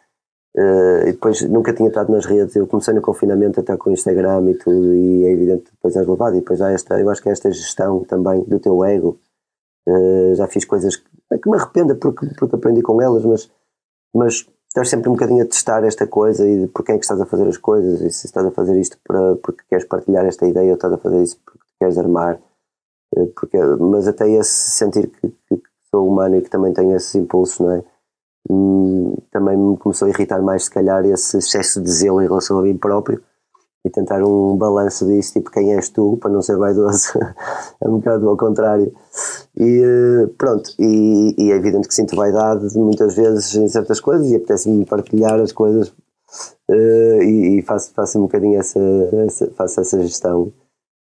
Uh, 0.56 1.08
e 1.08 1.12
depois 1.12 1.42
nunca 1.50 1.72
tinha 1.72 1.88
estado 1.88 2.12
nas 2.12 2.26
redes, 2.26 2.54
eu 2.54 2.64
comecei 2.68 2.94
no 2.94 3.02
confinamento 3.02 3.58
até 3.58 3.76
com 3.76 3.90
o 3.90 3.92
Instagram 3.92 4.50
e 4.50 4.54
tudo, 4.54 4.94
e 4.94 5.24
é 5.24 5.32
evidente 5.32 5.64
que 5.64 5.72
depois 5.72 5.96
és 5.96 6.06
levado. 6.06 6.36
E 6.36 6.40
depois 6.40 6.60
já 6.60 6.70
esta, 6.70 7.00
eu 7.00 7.10
acho 7.10 7.20
que 7.20 7.28
esta 7.28 7.50
gestão 7.50 8.04
também 8.04 8.44
do 8.44 8.60
teu 8.60 8.84
ego, 8.84 9.18
já 10.36 10.46
fiz 10.46 10.64
coisas 10.64 10.96
que, 10.96 11.38
que 11.38 11.50
me 11.50 11.56
arrependo 11.56 11.96
porque, 11.96 12.26
porque 12.38 12.54
aprendi 12.54 12.82
com 12.82 13.02
elas, 13.02 13.24
mas, 13.24 13.50
mas 14.14 14.48
estás 14.74 14.88
sempre 14.88 15.08
um 15.08 15.12
bocadinho 15.12 15.44
a 15.44 15.46
testar 15.46 15.84
esta 15.84 16.04
coisa 16.04 16.48
e 16.48 16.66
por 16.66 16.84
quem 16.84 16.96
é 16.96 16.98
que 16.98 17.04
estás 17.04 17.20
a 17.20 17.26
fazer 17.26 17.46
as 17.46 17.56
coisas, 17.56 18.00
e 18.00 18.10
se 18.10 18.26
estás 18.26 18.44
a 18.44 18.50
fazer 18.50 18.76
isto 18.80 18.98
para, 19.06 19.36
porque 19.36 19.62
queres 19.70 19.84
partilhar 19.84 20.26
esta 20.26 20.46
ideia 20.46 20.70
ou 20.70 20.74
estás 20.74 20.92
a 20.92 20.98
fazer 20.98 21.22
isso 21.22 21.38
porque 21.46 21.64
queres 21.78 21.96
armar. 21.96 22.40
Uh, 23.16 23.28
porque, 23.36 23.56
mas 23.56 24.08
até 24.08 24.28
esse 24.28 24.70
sentir 24.70 25.06
que, 25.06 25.28
que, 25.28 25.56
que 25.58 25.70
sou 25.88 26.08
humano 26.08 26.36
e 26.36 26.42
que 26.42 26.50
também 26.50 26.72
tenho 26.72 26.96
esses 26.96 27.14
impulsos, 27.14 27.60
não 27.60 27.70
é? 27.70 27.84
Hum, 28.50 29.16
também 29.30 29.56
me 29.56 29.76
começou 29.78 30.06
a 30.06 30.10
irritar 30.10 30.42
mais, 30.42 30.64
se 30.64 30.70
calhar, 30.70 31.06
esse 31.06 31.38
excesso 31.38 31.80
de 31.80 31.90
zelo 31.90 32.20
em 32.20 32.26
relação 32.26 32.58
a 32.58 32.62
mim 32.62 32.76
próprio 32.76 33.22
e 33.84 33.90
tentar 33.90 34.24
um 34.24 34.56
balanço 34.56 35.06
disso, 35.06 35.34
tipo 35.34 35.50
quem 35.50 35.74
és 35.74 35.90
tu, 35.90 36.16
para 36.20 36.30
não 36.30 36.40
ser 36.40 36.56
vaidoso, 36.56 37.18
é 37.82 37.88
um 37.88 37.98
bocado 37.98 38.28
ao 38.28 38.36
contrário. 38.36 38.90
E 39.56 39.82
eh, 39.82 40.26
pronto, 40.38 40.70
e, 40.78 41.34
e, 41.36 41.52
é 41.52 41.56
evidente 41.56 41.86
que 41.86 41.94
sinto 41.94 42.16
vaidade 42.16 42.76
muitas 42.78 43.14
vezes 43.14 43.54
em 43.54 43.68
certas 43.68 44.00
coisas 44.00 44.30
e 44.30 44.36
apetece-me 44.36 44.86
partilhar 44.86 45.38
as 45.38 45.52
coisas 45.52 45.88
uh, 46.68 47.22
e, 47.22 47.58
e, 47.58 47.62
faço, 47.62 47.92
faço 47.92 48.18
um 48.18 48.22
bocadinho 48.22 48.58
essa, 48.58 48.80
essa, 49.26 49.50
faço 49.52 49.80
essa 49.80 50.02
gestão. 50.02 50.52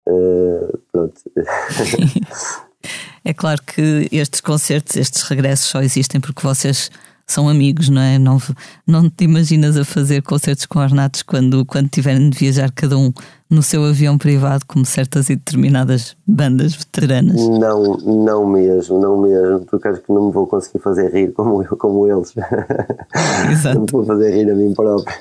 Uh, 0.08 0.78
pronto. 0.90 1.20
é 3.24 3.34
claro 3.34 3.62
que 3.62 4.08
estes 4.10 4.40
concertos, 4.40 4.96
estes 4.96 5.22
regressos 5.22 5.66
só 5.66 5.82
existem 5.82 6.18
porque 6.18 6.42
vocês 6.42 6.90
são 7.30 7.48
amigos, 7.48 7.88
não 7.88 8.02
é? 8.02 8.18
Não, 8.18 8.38
não 8.86 9.08
te 9.08 9.24
imaginas 9.24 9.76
a 9.76 9.84
fazer 9.84 10.22
concertos 10.22 10.66
com 10.66 10.78
ornatos 10.78 11.22
quando, 11.22 11.64
quando 11.64 11.88
tiverem 11.88 12.28
de 12.28 12.36
viajar 12.36 12.70
cada 12.72 12.98
um 12.98 13.12
no 13.48 13.62
seu 13.62 13.84
avião 13.84 14.18
privado, 14.18 14.64
como 14.66 14.84
certas 14.84 15.30
e 15.30 15.36
determinadas 15.36 16.16
bandas 16.26 16.74
veteranas? 16.74 17.36
Não, 17.36 17.96
não 17.98 18.46
mesmo, 18.46 19.00
não 19.00 19.20
mesmo, 19.20 19.60
porque 19.66 19.88
acho 19.88 20.00
que 20.00 20.12
não 20.12 20.26
me 20.26 20.32
vou 20.32 20.46
conseguir 20.46 20.80
fazer 20.80 21.12
rir 21.12 21.32
como, 21.32 21.62
eu, 21.62 21.76
como 21.76 22.06
eles. 22.06 22.34
Exato. 23.50 23.74
Não 23.78 23.82
me 23.82 23.92
vou 23.92 24.04
fazer 24.04 24.34
rir 24.34 24.50
a 24.50 24.54
mim 24.54 24.74
próprio. 24.74 25.14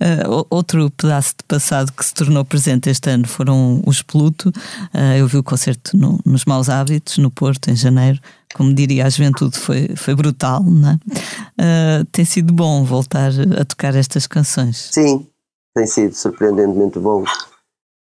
Uh, 0.00 0.46
outro 0.50 0.90
pedaço 0.90 1.34
de 1.38 1.44
passado 1.44 1.92
que 1.92 2.04
se 2.04 2.14
tornou 2.14 2.44
presente 2.44 2.88
este 2.88 3.10
ano 3.10 3.26
foram 3.26 3.82
os 3.86 4.02
Pluto. 4.02 4.50
Uh, 4.94 5.16
eu 5.18 5.26
vi 5.26 5.38
o 5.38 5.42
concerto 5.42 5.96
no, 5.96 6.20
nos 6.24 6.44
Maus 6.44 6.68
Hábitos, 6.68 7.18
no 7.18 7.30
Porto, 7.30 7.70
em 7.70 7.76
janeiro. 7.76 8.20
Como 8.54 8.74
diria 8.74 9.06
a 9.06 9.10
juventude, 9.10 9.58
foi, 9.58 9.94
foi 9.96 10.14
brutal, 10.14 10.62
não 10.62 10.90
é? 10.90 10.94
Uh, 10.94 12.04
tem 12.10 12.24
sido 12.24 12.52
bom 12.52 12.84
voltar 12.84 13.30
a 13.60 13.64
tocar 13.64 13.94
estas 13.94 14.26
canções. 14.26 14.90
Sim, 14.92 15.26
tem 15.74 15.86
sido 15.86 16.14
surpreendentemente 16.14 16.98
bom, 16.98 17.24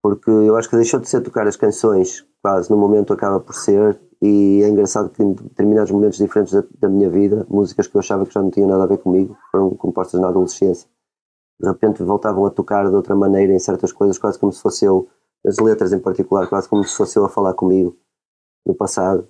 porque 0.03 0.31
eu 0.31 0.57
acho 0.57 0.69
que 0.69 0.77
deixou 0.77 1.01
de 1.01 1.09
ser 1.09 1.21
tocar 1.23 1.47
as 1.47 1.57
canções, 1.57 2.25
quase 2.43 2.71
no 2.71 2.77
momento 2.77 3.13
acaba 3.13 3.41
por 3.41 3.55
ser, 3.55 3.99
e 4.23 4.63
é 4.63 4.69
engraçado 4.69 5.11
que 5.11 5.23
em 5.23 5.33
determinados 5.33 5.91
momentos 5.91 6.19
diferentes 6.19 6.53
da, 6.53 6.63
da 6.81 6.89
minha 6.89 7.09
vida, 7.09 7.47
músicas 7.49 7.87
que 7.87 7.97
eu 7.97 8.01
achava 8.01 8.27
que 8.27 8.35
já 8.35 8.43
não 8.43 8.51
tinham 8.51 8.69
nada 8.69 8.85
a 8.85 8.87
ver 8.87 8.99
comigo, 8.99 9.37
foram 9.51 9.71
compostas 9.71 10.21
na 10.21 10.29
adolescência 10.29 10.89
de 11.61 11.69
repente 11.69 12.03
voltavam 12.03 12.45
a 12.47 12.51
tocar 12.51 12.89
de 12.89 12.95
outra 12.95 13.15
maneira 13.15 13.53
em 13.53 13.59
certas 13.59 13.93
coisas, 13.93 14.19
quase 14.19 14.39
como 14.39 14.53
se 14.53 14.61
fosse 14.61 14.85
eu, 14.85 15.09
as 15.47 15.59
letras 15.59 15.93
em 15.93 15.99
particular, 15.99 16.49
quase 16.49 16.69
como 16.69 16.85
se 16.85 16.97
fosse 16.97 17.19
eu 17.19 17.25
a 17.25 17.29
falar 17.29 17.55
comigo 17.55 17.97
no 18.67 18.75
passado 18.75 19.29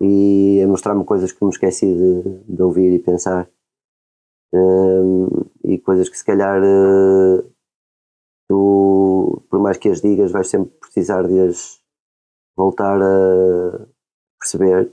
e 0.00 0.60
a 0.62 0.66
mostrar-me 0.66 1.04
coisas 1.04 1.32
que 1.32 1.44
me 1.44 1.50
esqueci 1.50 1.86
de, 1.86 2.54
de 2.54 2.62
ouvir 2.62 2.92
e 2.92 2.98
pensar. 2.98 3.48
Um, 4.52 5.28
e 5.64 5.78
coisas 5.78 6.08
que 6.08 6.16
se 6.16 6.24
calhar 6.24 6.62
uh, 6.62 7.42
tu, 8.48 9.42
por 9.50 9.60
mais 9.60 9.76
que 9.76 9.88
as 9.88 10.00
digas, 10.00 10.30
vais 10.30 10.48
sempre 10.48 10.72
precisar 10.78 11.26
de 11.26 11.40
as 11.40 11.80
voltar 12.56 13.00
a 13.02 13.86
perceber 14.38 14.90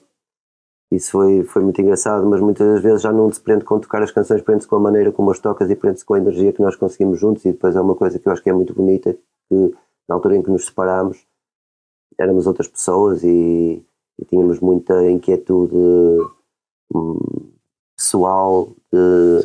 isso 0.93 1.11
foi, 1.11 1.43
foi 1.43 1.63
muito 1.63 1.81
engraçado, 1.81 2.23
mas 2.27 2.39
muitas 2.39 2.67
das 2.67 2.83
vezes 2.83 3.01
já 3.01 3.11
não 3.11 3.31
se 3.31 3.41
prende 3.41 3.65
com 3.65 3.79
tocar 3.79 4.03
as 4.03 4.11
canções, 4.11 4.43
prende-se 4.43 4.67
com 4.67 4.75
a 4.75 4.79
maneira 4.79 5.11
como 5.11 5.31
as 5.31 5.39
tocas 5.39 5.67
e 5.71 5.75
prende-se 5.75 6.05
com 6.05 6.13
a 6.13 6.19
energia 6.19 6.53
que 6.53 6.61
nós 6.61 6.75
conseguimos 6.75 7.19
juntos. 7.19 7.43
E 7.45 7.51
depois 7.51 7.75
é 7.75 7.81
uma 7.81 7.95
coisa 7.95 8.19
que 8.19 8.27
eu 8.27 8.31
acho 8.31 8.43
que 8.43 8.49
é 8.51 8.53
muito 8.53 8.75
bonita: 8.75 9.17
que 9.49 9.75
na 10.07 10.13
altura 10.13 10.35
em 10.37 10.43
que 10.43 10.51
nos 10.51 10.67
separámos 10.67 11.25
éramos 12.19 12.45
outras 12.45 12.67
pessoas 12.67 13.23
e, 13.23 13.83
e 14.19 14.25
tínhamos 14.25 14.59
muita 14.59 15.09
inquietude 15.09 15.75
hum, 16.93 17.51
pessoal 17.95 18.69
de, 18.91 19.39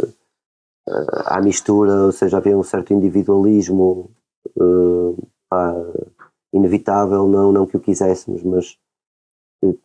uh, 0.88 1.22
à 1.26 1.40
mistura, 1.40 2.06
ou 2.06 2.12
seja, 2.12 2.38
havia 2.38 2.56
um 2.56 2.62
certo 2.62 2.92
individualismo 2.92 4.10
uh, 4.56 5.16
pá, 5.48 5.74
inevitável, 6.52 7.28
não, 7.28 7.52
não 7.52 7.66
que 7.66 7.76
o 7.76 7.80
quiséssemos, 7.80 8.42
mas 8.42 8.78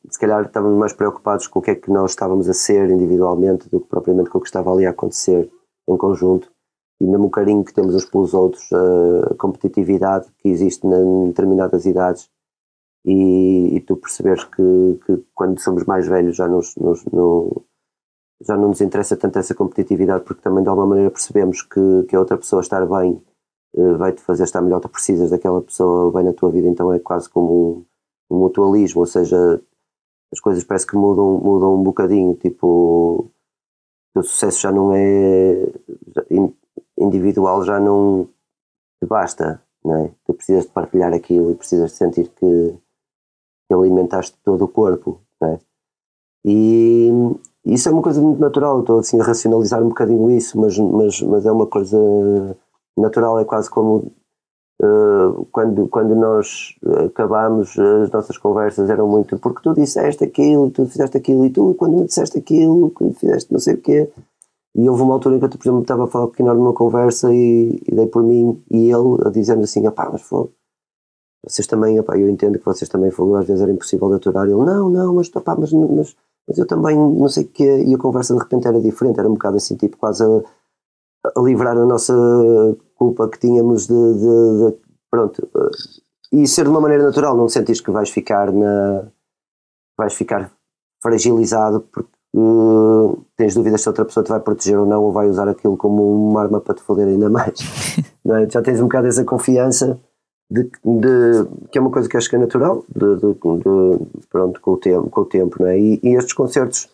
se 0.09 0.19
calhar 0.19 0.45
estávamos 0.45 0.77
mais 0.77 0.93
preocupados 0.93 1.47
com 1.47 1.59
o 1.59 1.61
que 1.61 1.71
é 1.71 1.75
que 1.75 1.91
nós 1.91 2.11
estávamos 2.11 2.47
a 2.47 2.53
ser 2.53 2.89
individualmente 2.89 3.69
do 3.69 3.79
que 3.79 3.87
propriamente 3.87 4.29
com 4.29 4.37
o 4.37 4.41
que 4.41 4.47
estava 4.47 4.71
ali 4.71 4.85
a 4.85 4.91
acontecer 4.91 5.49
em 5.87 5.97
conjunto. 5.97 6.51
E 7.01 7.05
mesmo 7.05 7.25
o 7.25 7.31
carinho 7.31 7.65
que 7.65 7.73
temos 7.73 7.95
uns 7.95 8.05
pelos 8.05 8.33
outros, 8.35 8.69
a 8.71 9.33
competitividade 9.35 10.27
que 10.37 10.47
existe 10.47 10.85
em 10.85 11.27
determinadas 11.27 11.85
idades, 11.85 12.29
e, 13.05 13.75
e 13.75 13.81
tu 13.81 13.97
perceberes 13.97 14.43
que, 14.45 14.99
que, 15.05 15.23
quando 15.33 15.59
somos 15.59 15.85
mais 15.85 16.07
velhos 16.07 16.35
já, 16.35 16.47
nos, 16.47 16.75
nos, 16.75 17.05
no, 17.05 17.63
já 18.41 18.55
não 18.57 18.69
nos 18.69 18.81
interessa 18.81 19.17
tanto 19.17 19.39
essa 19.39 19.55
competitividade, 19.55 20.23
porque 20.23 20.41
também 20.41 20.63
de 20.63 20.69
alguma 20.69 20.87
maneira 20.87 21.11
percebemos 21.11 21.61
que, 21.61 22.03
que 22.07 22.15
a 22.15 22.19
outra 22.19 22.37
pessoa 22.37 22.61
estar 22.61 22.85
bem 22.85 23.21
eh, 23.75 23.93
vai-te 23.93 24.21
fazer 24.21 24.43
estar 24.43 24.61
melhor, 24.61 24.79
tu 24.79 24.89
precisas 24.89 25.31
daquela 25.31 25.61
pessoa 25.61 26.11
bem 26.11 26.23
na 26.25 26.33
tua 26.33 26.51
vida, 26.51 26.67
então 26.67 26.93
é 26.93 26.99
quase 26.99 27.29
como 27.29 27.79
um 27.79 27.85
o 28.29 28.39
mutualismo, 28.39 29.01
ou 29.01 29.05
seja, 29.05 29.61
as 30.31 30.39
coisas 30.39 30.63
parece 30.63 30.87
que 30.87 30.95
mudam, 30.95 31.39
mudam 31.39 31.75
um 31.75 31.83
bocadinho, 31.83 32.33
tipo, 32.35 33.29
o 34.15 34.23
sucesso 34.23 34.61
já 34.61 34.71
não 34.71 34.93
é 34.93 35.71
individual, 36.97 37.63
já 37.63 37.79
não 37.79 38.27
te 38.99 39.07
basta, 39.07 39.61
não 39.83 39.97
é? 39.97 40.11
Tu 40.25 40.33
precisas 40.33 40.65
de 40.65 40.71
partilhar 40.71 41.13
aquilo 41.13 41.51
e 41.51 41.55
precisas 41.55 41.91
de 41.91 41.97
sentir 41.97 42.29
que, 42.29 42.75
alimentaste 43.71 44.37
todo 44.43 44.65
o 44.65 44.67
corpo, 44.67 45.19
não 45.41 45.49
é? 45.49 45.59
E 46.45 47.09
isso 47.65 47.87
é 47.87 47.91
uma 47.91 48.01
coisa 48.01 48.21
muito 48.21 48.39
natural, 48.39 48.81
estou 48.81 48.99
assim 48.99 49.19
a 49.19 49.23
racionalizar 49.23 49.81
um 49.81 49.89
bocadinho 49.89 50.29
isso, 50.31 50.59
mas, 50.59 50.77
mas, 50.77 51.21
mas 51.21 51.45
é 51.45 51.51
uma 51.51 51.67
coisa 51.67 51.97
natural, 52.97 53.39
é 53.39 53.45
quase 53.45 53.69
como 53.69 54.11
Uh, 54.81 55.45
quando, 55.51 55.87
quando 55.87 56.13
nós 56.13 56.75
acabámos, 57.05 57.77
as 57.79 58.11
nossas 58.11 58.37
conversas 58.37 58.89
eram 58.89 59.07
muito 59.07 59.37
porque 59.37 59.61
tu 59.61 59.73
disseste 59.73 60.25
aquilo, 60.25 60.69
tu 60.71 60.85
fizeste 60.87 61.15
aquilo, 61.15 61.45
e 61.45 61.49
tu, 61.51 61.73
quando 61.75 61.99
me 61.99 62.05
disseste 62.05 62.37
aquilo, 62.37 62.89
quando 62.89 63.13
fizeste 63.13 63.53
não 63.53 63.59
sei 63.59 63.75
o 63.75 63.81
quê. 63.81 64.09
E 64.75 64.89
houve 64.89 65.03
uma 65.03 65.13
altura 65.13 65.35
em 65.35 65.39
que 65.39 65.45
eu, 65.45 65.49
por 65.49 65.61
exemplo, 65.61 65.81
estava 65.83 66.05
a 66.05 66.07
falar 66.07 66.27
com 66.27 66.43
o 66.43 66.53
numa 66.53 66.73
conversa 66.73 67.33
e, 67.33 67.81
e, 67.87 67.95
dei 67.95 68.07
por 68.07 68.23
mim 68.23 68.61
e 68.71 68.89
ele 68.91 69.21
a 69.25 69.29
dizer-me 69.29 69.63
assim: 69.63 69.89
pá, 69.91 70.09
mas 70.11 70.21
foi. 70.23 70.49
Vocês 71.45 71.67
também, 71.67 71.99
opá, 71.99 72.17
eu 72.17 72.29
entendo 72.29 72.57
que 72.57 72.65
vocês 72.65 72.89
também 72.89 73.11
foram, 73.11 73.35
às 73.35 73.45
vezes 73.45 73.61
era 73.61 73.71
impossível 73.71 74.09
de 74.09 74.15
aturar. 74.15 74.45
Ele, 74.45 74.55
não, 74.55 74.89
não, 74.89 75.15
mas, 75.15 75.29
opá, 75.35 75.55
mas, 75.55 75.73
mas, 75.73 76.15
mas 76.47 76.57
eu 76.57 76.65
também, 76.65 76.95
não 76.97 77.27
sei 77.27 77.43
o 77.43 77.47
quê. 77.47 77.83
E 77.85 77.93
a 77.93 77.97
conversa 77.97 78.33
de 78.33 78.39
repente 78.39 78.67
era 78.67 78.79
diferente, 78.79 79.19
era 79.19 79.29
um 79.29 79.33
bocado 79.33 79.57
assim, 79.57 79.75
tipo, 79.75 79.97
quase 79.97 80.23
a, 80.23 80.41
a 81.35 81.41
livrar 81.41 81.77
a 81.77 81.85
nossa 81.85 82.13
culpa 82.95 83.27
que 83.27 83.39
tínhamos 83.39 83.87
de, 83.87 83.93
de, 83.93 84.71
de, 84.71 84.77
pronto 85.09 85.47
e 86.31 86.47
ser 86.47 86.63
de 86.63 86.69
uma 86.69 86.81
maneira 86.81 87.03
natural 87.03 87.37
não 87.37 87.47
sentires 87.47 87.81
que 87.81 87.91
vais 87.91 88.09
ficar 88.09 88.51
na 88.51 89.05
vais 89.97 90.13
ficar 90.13 90.51
fragilizado 91.01 91.81
porque 91.81 92.09
uh, 92.35 93.23
tens 93.35 93.53
dúvidas 93.53 93.81
se 93.81 93.89
outra 93.89 94.05
pessoa 94.05 94.23
te 94.23 94.29
vai 94.29 94.39
proteger 94.39 94.79
ou 94.79 94.85
não 94.85 95.03
ou 95.03 95.11
vai 95.11 95.27
usar 95.27 95.47
aquilo 95.47 95.77
como 95.77 96.29
uma 96.29 96.41
arma 96.41 96.59
para 96.59 96.75
te 96.75 96.81
foder 96.81 97.07
ainda 97.07 97.29
mais 97.29 97.59
é? 98.25 98.49
já 98.49 98.61
tens 98.61 98.79
um 98.79 98.85
bocado 98.85 99.07
essa 99.07 99.23
confiança 99.23 99.99
de, 100.53 100.63
de, 100.63 101.67
que 101.71 101.77
é 101.77 101.81
uma 101.81 101.91
coisa 101.91 102.07
que 102.07 102.15
acho 102.15 102.29
que 102.29 102.35
é 102.35 102.39
natural 102.39 102.85
de, 102.87 103.15
de 103.17 103.35
pronto 104.29 104.61
com 104.61 104.71
o 104.71 104.77
tempo 104.77 105.09
com 105.09 105.21
o 105.21 105.25
tempo 105.25 105.65
é? 105.65 105.79
e, 105.79 105.99
e 106.03 106.15
estes 106.15 106.33
concertos 106.33 106.89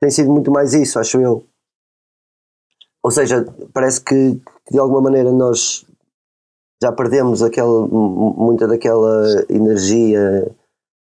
têm 0.00 0.10
sido 0.10 0.30
muito 0.30 0.50
mais 0.50 0.74
isso 0.74 0.98
acho 0.98 1.20
eu 1.20 1.44
ou 3.04 3.10
seja, 3.10 3.44
parece 3.74 4.00
que, 4.00 4.40
de 4.70 4.78
alguma 4.78 5.02
maneira 5.02 5.30
nós 5.30 5.84
já 6.82 6.90
perdemos 6.90 7.42
aquela, 7.42 7.86
muita 7.86 8.66
daquela 8.66 9.44
energia 9.50 10.50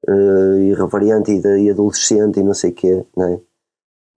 uh, 0.05 0.57
irreverente 0.59 1.31
e, 1.31 1.39
e, 1.63 1.69
adolescente 1.69 2.37
e 2.37 2.43
não 2.43 2.53
sei 2.53 2.71
o 2.71 2.73
quê, 2.73 3.05
não 3.15 3.29
é? 3.29 3.39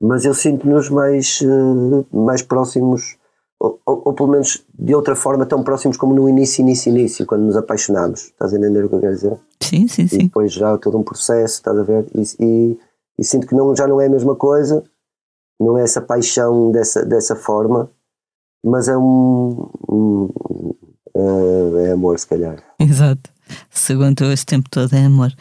Mas 0.03 0.25
eu 0.25 0.35
sinto-nos 0.35 0.91
mais, 0.91 1.41
uh, 1.41 2.05
mais 2.13 2.43
próximos, 2.43 3.17
ou, 3.61 3.81
ou, 3.85 4.03
ou, 4.07 4.15
pelo 4.15 4.29
menos 4.29 4.65
de 4.79 4.95
outra 4.95 5.17
forma, 5.17 5.45
tão 5.45 5.63
próximos 5.63 5.97
como 5.97 6.15
no 6.15 6.29
início, 6.29 6.63
início, 6.63 6.91
início, 6.91 7.27
quando 7.27 7.43
nos 7.43 7.57
apaixonámos. 7.57 8.27
Estás 8.27 8.55
a 8.55 8.57
entender 8.57 8.85
o 8.85 8.89
que 8.89 8.95
eu 8.95 9.01
quero 9.01 9.15
dizer? 9.15 9.37
Sim, 9.61 9.89
sim, 9.89 10.07
sim. 10.07 10.17
E 10.17 10.23
depois 10.25 10.53
já 10.53 10.79
todo 10.79 10.97
um 10.97 11.03
processo, 11.03 11.55
estás 11.55 11.77
a 11.77 11.83
ver? 11.83 12.07
E, 12.15 12.23
e, 12.39 12.79
e 13.19 13.25
sinto 13.25 13.47
que 13.47 13.55
não, 13.55 13.75
já 13.75 13.87
não 13.87 14.01
é 14.01 14.07
a 14.07 14.11
mesma 14.11 14.37
coisa, 14.37 14.85
não 15.61 15.77
é 15.77 15.83
essa 15.83 16.01
paixão 16.01 16.71
dessa, 16.71 17.05
dessa 17.05 17.35
forma, 17.35 17.91
mas 18.65 18.87
é 18.87 18.97
um, 18.97 19.69
um 19.89 20.29
é, 21.17 21.89
é 21.89 21.93
amor, 21.93 22.19
se 22.19 22.27
calhar. 22.27 22.63
Exato. 22.79 23.31
Se 23.71 23.93
aguentou 23.93 24.31
esse 24.31 24.47
tempo 24.47 24.69
todo, 24.71 24.95
é 24.95 25.05
amor. 25.05 25.33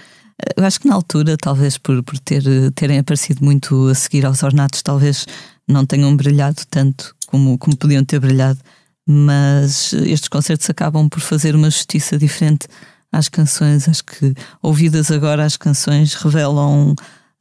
Eu 0.56 0.64
acho 0.64 0.80
que 0.80 0.88
na 0.88 0.96
altura, 0.96 1.36
talvez 1.38 1.78
por, 1.78 2.02
por 2.04 2.18
ter, 2.20 2.44
terem 2.74 3.00
aparecido 3.00 3.44
muito 3.44 3.88
a 3.88 3.96
seguir 3.96 4.26
aos 4.26 4.44
ornatos, 4.44 4.82
talvez 4.82 5.26
não 5.68 5.86
tenham 5.86 6.16
brilhado 6.16 6.62
tanto 6.70 7.17
como, 7.28 7.58
como 7.58 7.78
podiam 7.78 8.04
ter 8.04 8.20
brilhado, 8.20 8.60
mas 9.08 9.94
estes 9.94 10.28
concertos 10.28 10.70
acabam 10.70 11.08
por 11.08 11.20
fazer 11.20 11.56
uma 11.56 11.70
justiça 11.70 12.18
diferente 12.18 12.68
às 13.12 13.30
canções. 13.30 13.88
Acho 13.88 14.04
que 14.04 14.34
ouvidas 14.62 15.12
agora, 15.12 15.46
as 15.46 15.56
canções 15.56 16.16
revelam 16.16 16.96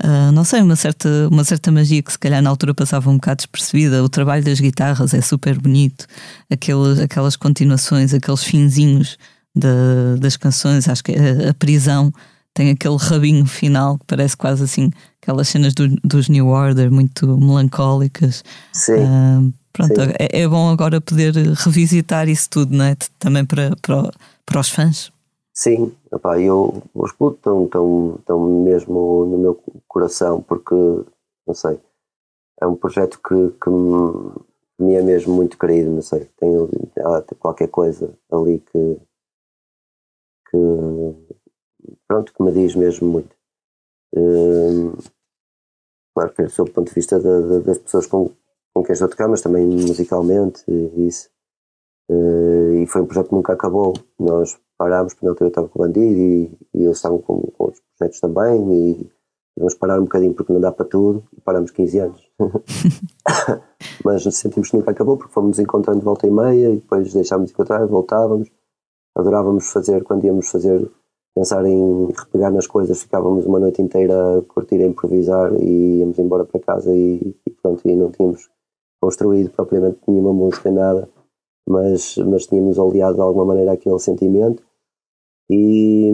Uh, 0.05 0.31
não 0.31 0.45
sei, 0.45 0.61
uma 0.61 0.77
certa, 0.77 1.09
uma 1.31 1.43
certa 1.43 1.73
magia 1.73 2.03
que 2.03 2.13
se 2.13 2.19
calhar 2.19 2.43
na 2.43 2.51
altura 2.51 2.75
passava 2.75 3.09
um 3.09 3.15
bocado 3.15 3.39
despercebida. 3.39 4.05
O 4.05 4.09
trabalho 4.11 4.45
das 4.45 4.61
guitarras 4.61 5.15
é 5.15 5.23
super 5.23 5.59
bonito, 5.59 6.07
aquelas, 6.51 6.99
aquelas 6.99 7.35
continuações, 7.35 8.13
aqueles 8.13 8.45
finzinhos 8.45 9.17
de, 9.55 10.21
das 10.21 10.37
canções. 10.37 10.87
Acho 10.87 11.03
que 11.03 11.13
a, 11.13 11.51
a, 11.51 11.55
prisão 11.55 12.13
tem 12.57 12.71
aquele 12.71 12.97
rabinho 12.97 13.45
final 13.45 13.99
que 13.99 14.07
parece 14.07 14.35
quase 14.35 14.65
assim 14.65 14.91
aquelas 15.21 15.47
cenas 15.47 15.75
do, 15.75 15.89
dos 16.03 16.31
New 16.31 16.49
Order, 16.49 16.91
muito 16.91 17.37
melancólicas. 17.37 18.43
Sim. 18.73 18.95
Uh, 18.95 19.53
pronto, 19.75 19.95
Sim. 19.95 20.13
É, 20.19 20.41
é, 20.41 20.49
bom 20.49 20.71
agora 20.71 20.99
poder 20.99 21.35
revisitar 21.35 22.31
isso 22.31 22.49
tudo, 22.49 22.75
não 22.75 22.87
é? 22.87 22.97
Também 23.19 23.45
para, 23.45 23.77
para, 23.83 24.11
para 24.47 24.61
os 24.61 24.71
fãs. 24.71 25.13
Sim, 25.53 25.93
epá, 26.11 26.41
eu, 26.41 26.83
os 26.95 27.13
Pluto 27.13 27.37
estão, 27.37 27.65
estão, 27.65 28.17
estão 28.21 28.63
mesmo 28.63 29.27
no 29.27 29.39
meu 29.39 29.63
coração, 29.87 30.41
porque, 30.43 30.75
não 31.47 31.55
sei, 31.55 31.79
é 32.61 32.67
um 32.67 32.75
projeto 32.75 33.21
que, 33.27 33.51
que 33.63 33.71
me, 34.79 34.95
é 34.95 35.03
mesmo 35.03 35.35
muito 35.35 35.59
querido, 35.59 35.91
não 35.91 36.03
sei, 36.03 36.29
tem, 36.39 36.51
há 37.05 37.23
qualquer 37.39 37.69
coisa 37.69 38.15
ali 38.31 38.63
que, 38.71 38.97
que, 40.51 41.36
pronto, 42.09 42.33
que 42.33 42.43
me 42.43 42.53
diz 42.53 42.75
mesmo 42.75 43.09
muito. 43.09 43.37
Hum, 44.15 44.93
claro 46.15 46.33
que 46.35 46.49
sob 46.49 46.71
o 46.71 46.73
ponto 46.73 46.89
de 46.89 46.95
vista 46.95 47.21
das 47.21 47.79
pessoas 47.79 48.07
com, 48.07 48.31
com 48.75 48.83
quem 48.83 48.93
estou 48.93 49.07
a 49.07 49.11
tocar, 49.11 49.29
mas 49.29 49.43
também 49.43 49.67
musicalmente, 49.67 50.65
isso. 50.97 51.29
Uh, 52.09 52.75
e 52.83 52.87
foi 52.87 53.03
um 53.03 53.07
projeto 53.07 53.29
que 53.29 53.35
nunca 53.35 53.53
acabou. 53.53 53.95
Nós 54.19 54.59
parámos, 54.79 55.15
porque 55.15 55.27
na 55.27 55.33
altura 55.33 55.49
eu 55.49 55.51
estava 55.51 55.69
com 55.69 55.83
o 55.83 55.87
Bandido 55.87 56.21
e, 56.21 56.59
e 56.75 56.85
eles 56.85 56.97
estavam 56.97 57.19
com, 57.19 57.41
com 57.41 57.65
outros 57.65 57.83
projetos 57.97 58.21
também 58.21 58.73
e 58.73 59.11
vamos 59.57 59.75
parar 59.75 59.99
um 59.99 60.05
bocadinho 60.05 60.35
porque 60.35 60.53
não 60.53 60.61
dá 60.61 60.71
para 60.71 60.85
tudo 60.85 61.25
e 61.37 61.41
parámos 61.41 61.71
15 61.71 61.99
anos. 61.99 62.31
Mas 64.05 64.23
sentimos 64.37 64.71
que 64.71 64.77
nunca 64.77 64.91
acabou 64.91 65.17
porque 65.17 65.33
fomos 65.33 65.59
encontrando 65.59 66.01
de 66.01 66.05
volta 66.05 66.27
e 66.27 66.31
meia 66.31 66.71
e 66.71 66.77
depois 66.77 67.13
deixámos 67.13 67.47
de 67.47 67.53
encontrar, 67.53 67.85
voltávamos. 67.87 68.51
Adorávamos 69.17 69.73
fazer, 69.73 70.05
quando 70.05 70.25
íamos 70.25 70.49
fazer, 70.51 70.91
pensar 71.37 71.65
em 71.67 72.07
repegar 72.07 72.51
nas 72.53 72.67
coisas, 72.67 73.03
ficávamos 73.03 73.47
uma 73.47 73.61
noite 73.61 73.81
inteira 73.81 74.39
a 74.39 74.43
curtir, 74.43 74.83
a 74.83 74.87
improvisar 74.87 75.55
e 75.55 75.99
íamos 75.99 76.19
embora 76.19 76.45
para 76.45 76.59
casa 76.59 76.93
e, 76.93 77.37
e 77.47 77.51
pronto, 77.63 77.87
e 77.87 77.95
não 77.95 78.11
tínhamos 78.11 78.51
construído 79.01 79.51
propriamente 79.51 79.99
nenhuma 80.09 80.33
música, 80.33 80.73
nada 80.73 81.09
mas, 81.69 82.17
mas 82.19 82.47
tínhamos 82.47 82.79
oleado 82.79 83.17
de 83.17 83.21
alguma 83.21 83.45
maneira 83.45 83.73
aquele 83.73 83.99
sentimento 83.99 84.63
e 85.51 86.13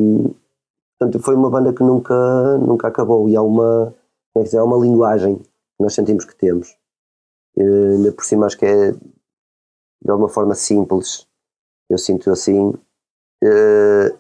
portanto 0.99 1.23
foi 1.23 1.35
uma 1.35 1.51
banda 1.51 1.73
que 1.73 1.83
nunca, 1.83 2.59
nunca 2.59 2.89
acabou 2.89 3.29
e 3.29 3.37
há 3.37 3.43
uma, 3.43 3.95
como 4.33 4.37
é 4.37 4.39
que 4.39 4.45
dizer, 4.45 4.59
há 4.59 4.65
uma 4.65 4.79
linguagem 4.79 5.37
que 5.37 5.45
nós 5.81 5.95
sentimos 5.95 6.25
que 6.25 6.35
temos. 6.35 6.77
E, 7.57 7.63
ainda 7.63 8.13
por 8.13 8.25
cima 8.25 8.47
acho 8.47 8.59
que 8.59 8.65
é 8.65 8.93
de 8.93 10.11
alguma 10.11 10.29
forma 10.29 10.55
simples, 10.55 11.29
eu 11.89 11.99
sinto 11.99 12.31
assim, 12.31 12.73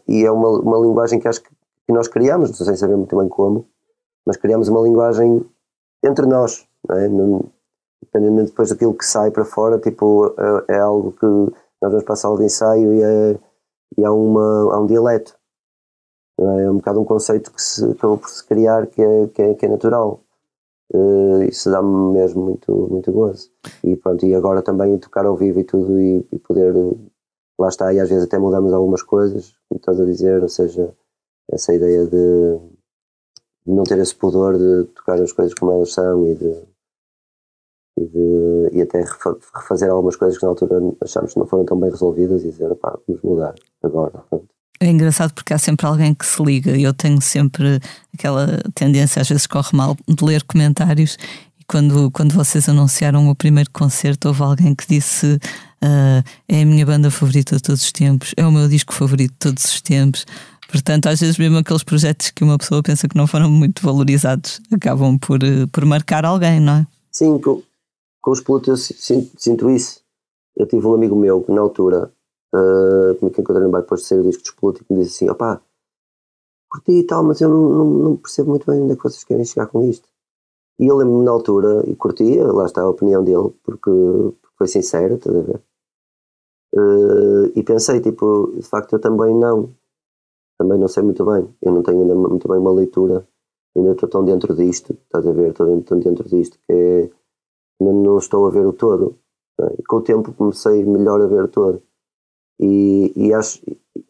e 0.09 0.25
é 0.25 0.31
uma, 0.31 0.49
uma 0.61 0.79
linguagem 0.79 1.21
que 1.21 1.29
acho 1.29 1.43
que, 1.43 1.51
nós 1.89 2.09
criamos, 2.09 2.59
não 2.59 2.67
sei 2.67 2.75
saber 2.77 2.97
muito 2.97 3.17
bem 3.17 3.29
como, 3.29 3.67
mas 4.27 4.37
criamos 4.37 4.69
uma 4.69 4.81
linguagem 4.81 5.45
entre 6.03 6.27
nós, 6.27 6.67
não 6.89 6.97
é? 6.97 7.07
Independente 7.07 8.51
depois 8.51 8.71
daquilo 8.71 8.95
que 8.95 9.05
sai 9.05 9.31
para 9.31 9.45
fora, 9.45 9.79
tipo, 9.79 10.35
é, 10.69 10.77
é 10.77 10.79
algo 10.79 11.13
que 11.13 11.27
nós 11.27 11.91
vamos 11.91 12.05
para 12.05 12.15
a 12.15 12.17
sala 12.17 12.39
de 12.39 12.45
ensaio 12.45 12.95
e, 12.95 13.03
é, 13.03 13.39
e 13.99 14.05
há, 14.05 14.13
uma, 14.13 14.75
há 14.75 14.81
um 14.81 14.87
dialeto. 14.87 15.37
É? 16.41 16.63
é 16.65 16.71
um 16.71 16.77
bocado 16.77 17.01
um 17.01 17.05
conceito 17.05 17.53
que 17.53 17.61
se 17.61 17.85
acabou 17.91 18.19
por 18.19 18.29
se 18.29 18.45
criar 18.47 18.87
que 18.87 19.03
é, 19.03 19.27
que 19.29 19.43
é, 19.43 19.55
que 19.55 19.67
é 19.67 19.69
natural. 19.69 20.21
Uh, 20.95 21.43
isso 21.45 21.71
dá-me 21.71 22.13
mesmo 22.13 22.43
muito, 22.43 22.89
muito 22.91 23.11
gozo. 23.13 23.51
E 23.83 23.97
pronto, 23.97 24.25
e 24.27 24.35
agora 24.35 24.63
também 24.63 24.99
tocar 24.99 25.25
ao 25.25 25.37
vivo 25.37 25.61
e 25.61 25.65
tudo 25.65 25.99
e, 25.99 26.27
e, 26.31 26.39
poder, 26.39 26.75
lá 27.59 27.69
está, 27.69 27.93
e 27.93 28.01
às 28.01 28.09
vezes 28.09 28.25
até 28.25 28.39
mudamos 28.39 28.73
algumas 28.73 29.03
coisas, 29.03 29.55
como 29.69 29.79
estás 29.79 30.01
a 30.01 30.05
dizer, 30.05 30.43
ou 30.43 30.49
seja, 30.49 30.95
essa 31.51 31.75
ideia 31.75 32.07
de, 32.07 32.59
não 33.67 33.85
ter 33.85 33.99
esse 33.99 34.15
pudor 34.15 34.59
de 34.59 34.85
tocar 34.95 35.21
as 35.21 35.33
coisas 35.33 35.55
como 35.55 35.73
elas 35.73 35.93
são 35.93 36.27
e 36.27 36.35
de, 36.35 36.63
e, 37.99 38.07
de, 38.07 38.71
e 38.73 38.83
até 38.83 39.05
refazer 39.55 39.91
algumas 39.91 40.17
coisas 40.17 40.39
que 40.39 40.45
na 40.45 40.51
altura 40.51 40.81
achámos 41.01 41.33
que 41.33 41.39
não 41.39 41.47
foram 41.47 41.65
tão 41.65 41.79
bem 41.79 41.91
resolvidas 41.91 42.43
e 42.43 42.51
dizer, 42.51 42.75
pá, 42.77 42.99
vamos 43.07 43.23
mudar 43.23 43.55
agora. 43.83 44.25
É 44.81 44.91
engraçado 44.91 45.33
porque 45.33 45.55
há 45.55 45.59
sempre 45.59 45.87
alguém 45.87 46.13
que 46.13 46.27
se 46.27 46.43
liga 46.43 46.77
e 46.77 46.83
eu 46.83 46.93
tenho 46.93 47.21
sempre 47.21 47.79
aquela 48.13 48.59
tendência, 48.75 49.23
às 49.23 49.29
vezes 49.29 49.47
corre 49.47 49.77
mal, 49.77 49.97
de 50.09 50.25
ler 50.25 50.43
comentários. 50.43 51.17
E 51.61 51.65
quando, 51.65 52.11
quando 52.11 52.35
vocês 52.35 52.69
anunciaram 52.69 53.29
o 53.29 53.37
primeiro 53.37 53.71
concerto, 53.71 54.27
houve 54.27 54.43
alguém 54.43 54.75
que 54.75 54.85
disse: 54.89 55.39
uh, 55.83 56.23
É 56.49 56.63
a 56.63 56.67
minha 56.67 56.87
banda 56.87 57.11
favorita 57.11 57.57
de 57.57 57.63
todos 57.63 57.83
os 57.83 57.93
tempos, 57.93 58.35
é 58.37 58.47
o 58.47 58.53
meu 58.53 58.69
disco 58.69 58.93
favorito 58.93 59.33
de 59.33 59.39
todos 59.39 59.65
os 59.65 59.81
tempos. 59.81 60.25
Portanto, 60.69 61.09
às 61.09 61.21
vezes, 61.21 61.37
mesmo 61.37 61.59
aqueles 61.59 61.83
projetos 61.83 62.31
que 62.31 62.43
uma 62.43 62.57
pessoa 62.57 62.83
pensa 62.83 63.07
que 63.07 63.17
não 63.17 63.27
foram 63.27 63.51
muito 63.51 63.83
valorizados 63.83 64.61
acabam 64.73 65.19
por, 65.19 65.39
uh, 65.43 65.69
por 65.71 65.85
marcar 65.85 66.25
alguém, 66.25 66.61
não 66.61 66.73
é? 66.73 66.87
Sim, 67.11 67.39
com 67.39 68.31
os 68.31 68.41
pilotos 68.41 68.69
eu 68.69 68.77
sinto, 68.77 69.33
sinto, 69.37 69.69
isso. 69.69 70.01
Eu 70.57 70.67
tive 70.67 70.87
um 70.87 70.95
amigo 70.95 71.17
meu 71.17 71.43
que 71.43 71.53
na 71.53 71.61
altura, 71.61 72.11
uh, 72.55 73.15
que 73.15 73.41
encontrei 73.41 73.65
no 73.65 73.71
bar 73.71 73.81
depois 73.81 74.03
de 74.03 74.07
sair 74.07 74.21
o 74.21 74.23
disco 74.23 74.43
dos 74.43 74.53
pilotos, 74.53 74.83
que 74.87 74.95
me 74.95 75.03
disse 75.03 75.17
assim: 75.17 75.31
opá, 75.31 75.61
curti 76.71 76.93
e 76.93 77.05
tal, 77.05 77.23
mas 77.23 77.41
eu 77.41 77.49
não, 77.49 77.69
não, 77.69 77.85
não, 77.85 78.17
percebo 78.17 78.51
muito 78.51 78.65
bem 78.65 78.81
onde 78.81 78.93
é 78.93 78.97
que 78.97 79.03
vocês 79.03 79.25
querem 79.25 79.45
chegar 79.45 79.67
com 79.67 79.85
isto. 79.85 80.09
E 80.79 80.87
eu 80.87 80.97
lembro-me 80.97 81.25
na 81.25 81.33
altura, 81.33 81.85
e 81.87 81.95
curti, 81.95 82.39
lá 82.39 82.65
está 82.65 82.81
a 82.81 82.89
opinião 82.89 83.23
dele, 83.23 83.51
porque, 83.63 83.91
porque 83.91 84.57
foi 84.57 84.69
sincera, 84.69 85.15
estás 85.15 85.37
a 85.37 85.41
ver? 85.41 85.61
Uh, 86.75 87.53
e 87.55 87.63
pensei, 87.63 88.01
tipo, 88.01 88.53
de 88.55 88.63
facto 88.63 88.95
eu 88.95 89.01
também 89.01 89.35
não. 89.35 89.71
Também 90.59 90.79
não 90.79 90.89
sei 90.89 91.03
muito 91.03 91.25
bem. 91.25 91.49
Eu 91.61 91.73
não 91.73 91.83
tenho 91.83 92.01
ainda 92.01 92.15
muito 92.15 92.49
bem 92.49 92.59
uma 92.59 92.73
leitura. 92.73 93.27
Ainda 93.77 93.93
estou 93.93 94.09
tão 94.09 94.25
dentro 94.25 94.55
disto, 94.55 94.93
estás 94.93 95.27
a 95.27 95.33
ver? 95.33 95.51
Estou 95.51 95.83
tão 95.83 95.99
dentro 95.99 96.29
disto 96.29 96.59
que 96.67 96.73
é 96.73 97.11
não 97.81 98.19
estou 98.19 98.47
a 98.47 98.51
ver 98.51 98.67
o 98.67 98.73
todo. 98.73 99.17
E 99.79 99.83
com 99.83 99.97
o 99.97 100.03
tempo 100.03 100.33
comecei 100.33 100.85
melhor 100.85 101.21
a 101.21 101.27
ver 101.27 101.45
o 101.45 101.49
todo. 101.49 101.83
E, 102.61 103.13
e, 103.17 103.35
acho, 103.35 103.61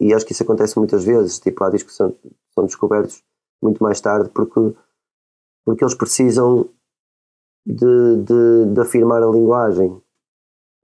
e 0.00 0.12
acho 0.12 0.26
que 0.26 0.32
isso 0.32 0.42
acontece 0.42 0.78
muitas 0.78 1.04
vezes. 1.04 1.38
Tipo, 1.38 1.64
há 1.64 1.70
discos 1.70 1.92
que 1.92 1.96
são, 1.96 2.14
são 2.54 2.64
descobertos 2.64 3.22
muito 3.62 3.82
mais 3.82 4.00
tarde 4.00 4.28
porque, 4.30 4.74
porque 5.64 5.84
eles 5.84 5.94
precisam 5.94 6.68
de, 7.66 8.16
de, 8.16 8.66
de 8.74 8.80
afirmar 8.80 9.22
a 9.22 9.30
linguagem. 9.30 10.01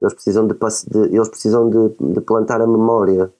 Eles 0.01 0.15
precisam 0.15 0.47
de, 0.47 0.55
de 0.55 1.17
eles 1.17 1.29
precisam 1.29 1.69
de, 1.69 2.15
de 2.15 2.21
plantar 2.21 2.61
a 2.61 2.67
memória 2.67 3.33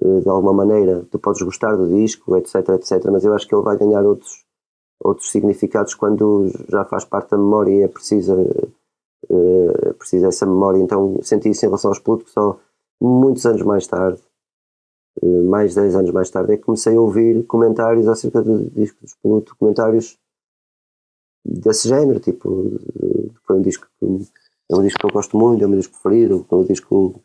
de, 0.00 0.28
alguma 0.28 0.52
maneira. 0.52 1.04
Tu 1.10 1.18
podes 1.18 1.42
gostar 1.42 1.76
do 1.76 1.88
disco, 1.88 2.36
etc, 2.36 2.68
etc, 2.70 3.04
mas 3.10 3.24
eu 3.24 3.34
acho 3.34 3.46
que 3.46 3.54
ele 3.54 3.62
vai 3.62 3.76
ganhar 3.76 4.04
outros, 4.04 4.44
outros 5.00 5.30
significados 5.30 5.94
quando 5.94 6.48
já 6.68 6.84
faz 6.84 7.04
parte 7.04 7.30
da 7.30 7.38
memória 7.38 7.72
e 7.72 7.82
é 7.82 7.88
preciso, 7.88 8.34
uh, 9.30 9.94
precisa 9.98 10.28
essa 10.28 10.46
memória. 10.46 10.78
Então 10.78 11.18
senti 11.22 11.50
isso 11.50 11.64
em 11.64 11.68
relação 11.68 11.90
aos 11.90 11.98
Pluto 11.98 12.28
só 12.28 12.58
muitos 13.00 13.44
anos 13.46 13.62
mais 13.62 13.86
tarde, 13.86 14.20
uh, 15.22 15.44
mais 15.48 15.70
de 15.70 15.80
10 15.80 15.96
anos 15.96 16.10
mais 16.10 16.30
tarde, 16.30 16.52
é 16.52 16.56
que 16.56 16.64
comecei 16.64 16.96
a 16.96 17.00
ouvir 17.00 17.44
comentários 17.46 18.08
acerca 18.08 18.42
do 18.42 18.70
disco 18.70 19.00
dos 19.00 19.14
Pluto, 19.14 19.56
comentários 19.56 20.18
desse 21.44 21.88
género, 21.88 22.20
tipo, 22.20 22.70
foi 23.44 23.56
um 23.56 23.62
disco 23.62 23.88
que 23.98 24.06
é 24.72 24.76
um 24.76 24.82
disco 24.82 24.98
que 24.98 25.06
eu 25.06 25.10
gosto 25.10 25.36
muito, 25.36 25.62
é 25.62 25.66
o 25.66 25.68
meu 25.68 25.78
disco 25.78 25.98
preferido, 26.00 26.46
é 26.50 26.54
um 26.54 26.64
disco 26.64 27.22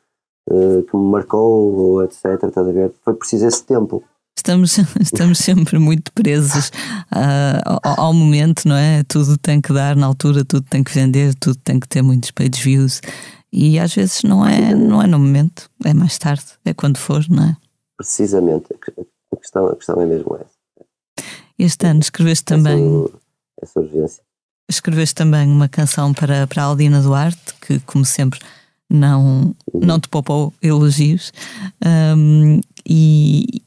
uh, 0.49 0.83
que 0.83 0.97
me 0.97 1.11
marcou, 1.11 2.03
etc. 2.03 2.25
Estás 2.43 2.67
a 2.67 2.71
ver? 2.71 2.93
Foi 3.03 3.13
preciso 3.13 3.47
esse 3.47 3.63
tempo. 3.63 4.03
Estamos, 4.37 4.77
estamos 5.01 5.37
sempre 5.39 5.79
muito 5.79 6.11
presos 6.13 6.69
uh, 6.69 7.79
ao, 7.83 8.07
ao, 8.07 8.13
momento, 8.13 8.67
não 8.67 8.75
é? 8.75 9.03
Tudo 9.03 9.37
tem 9.37 9.61
que 9.61 9.73
dar 9.73 9.95
na 9.95 10.05
altura, 10.05 10.43
tudo 10.43 10.65
tem 10.69 10.83
que 10.83 10.93
vender, 10.93 11.33
tudo 11.35 11.57
tem 11.63 11.79
que 11.79 11.87
ter 11.87 12.01
muitos 12.01 12.31
page 12.31 12.61
views. 12.61 13.01
E 13.51 13.79
às 13.79 13.95
vezes 13.95 14.23
não 14.23 14.45
é, 14.45 14.75
não 14.75 15.01
é 15.01 15.07
no 15.07 15.17
momento, 15.17 15.69
é 15.85 15.93
mais 15.93 16.17
tarde, 16.17 16.45
é 16.65 16.73
quando 16.73 16.97
for, 16.97 17.25
não 17.29 17.43
é? 17.43 17.57
Precisamente, 17.95 18.67
a 18.73 19.37
questão, 19.37 19.67
a 19.67 19.75
questão 19.75 20.01
é 20.01 20.05
mesmo 20.05 20.35
essa. 20.35 20.57
Este 21.57 21.87
ano 21.87 22.01
escreveste 22.01 22.45
também. 22.45 23.05
Essa, 23.05 23.19
essa 23.63 23.79
urgência. 23.79 24.26
Escreveste 24.69 25.15
também 25.15 25.47
uma 25.47 25.69
canção 25.69 26.13
para, 26.13 26.45
para 26.47 26.63
a 26.63 26.65
Aldina 26.65 27.01
Duarte, 27.01 27.53
que, 27.61 27.79
como 27.79 28.03
sempre, 28.05 28.39
não, 28.89 29.55
não 29.73 29.99
te 29.99 30.09
poupou 30.09 30.53
elogios. 30.61 31.31
Um, 31.85 32.59
e, 32.85 33.61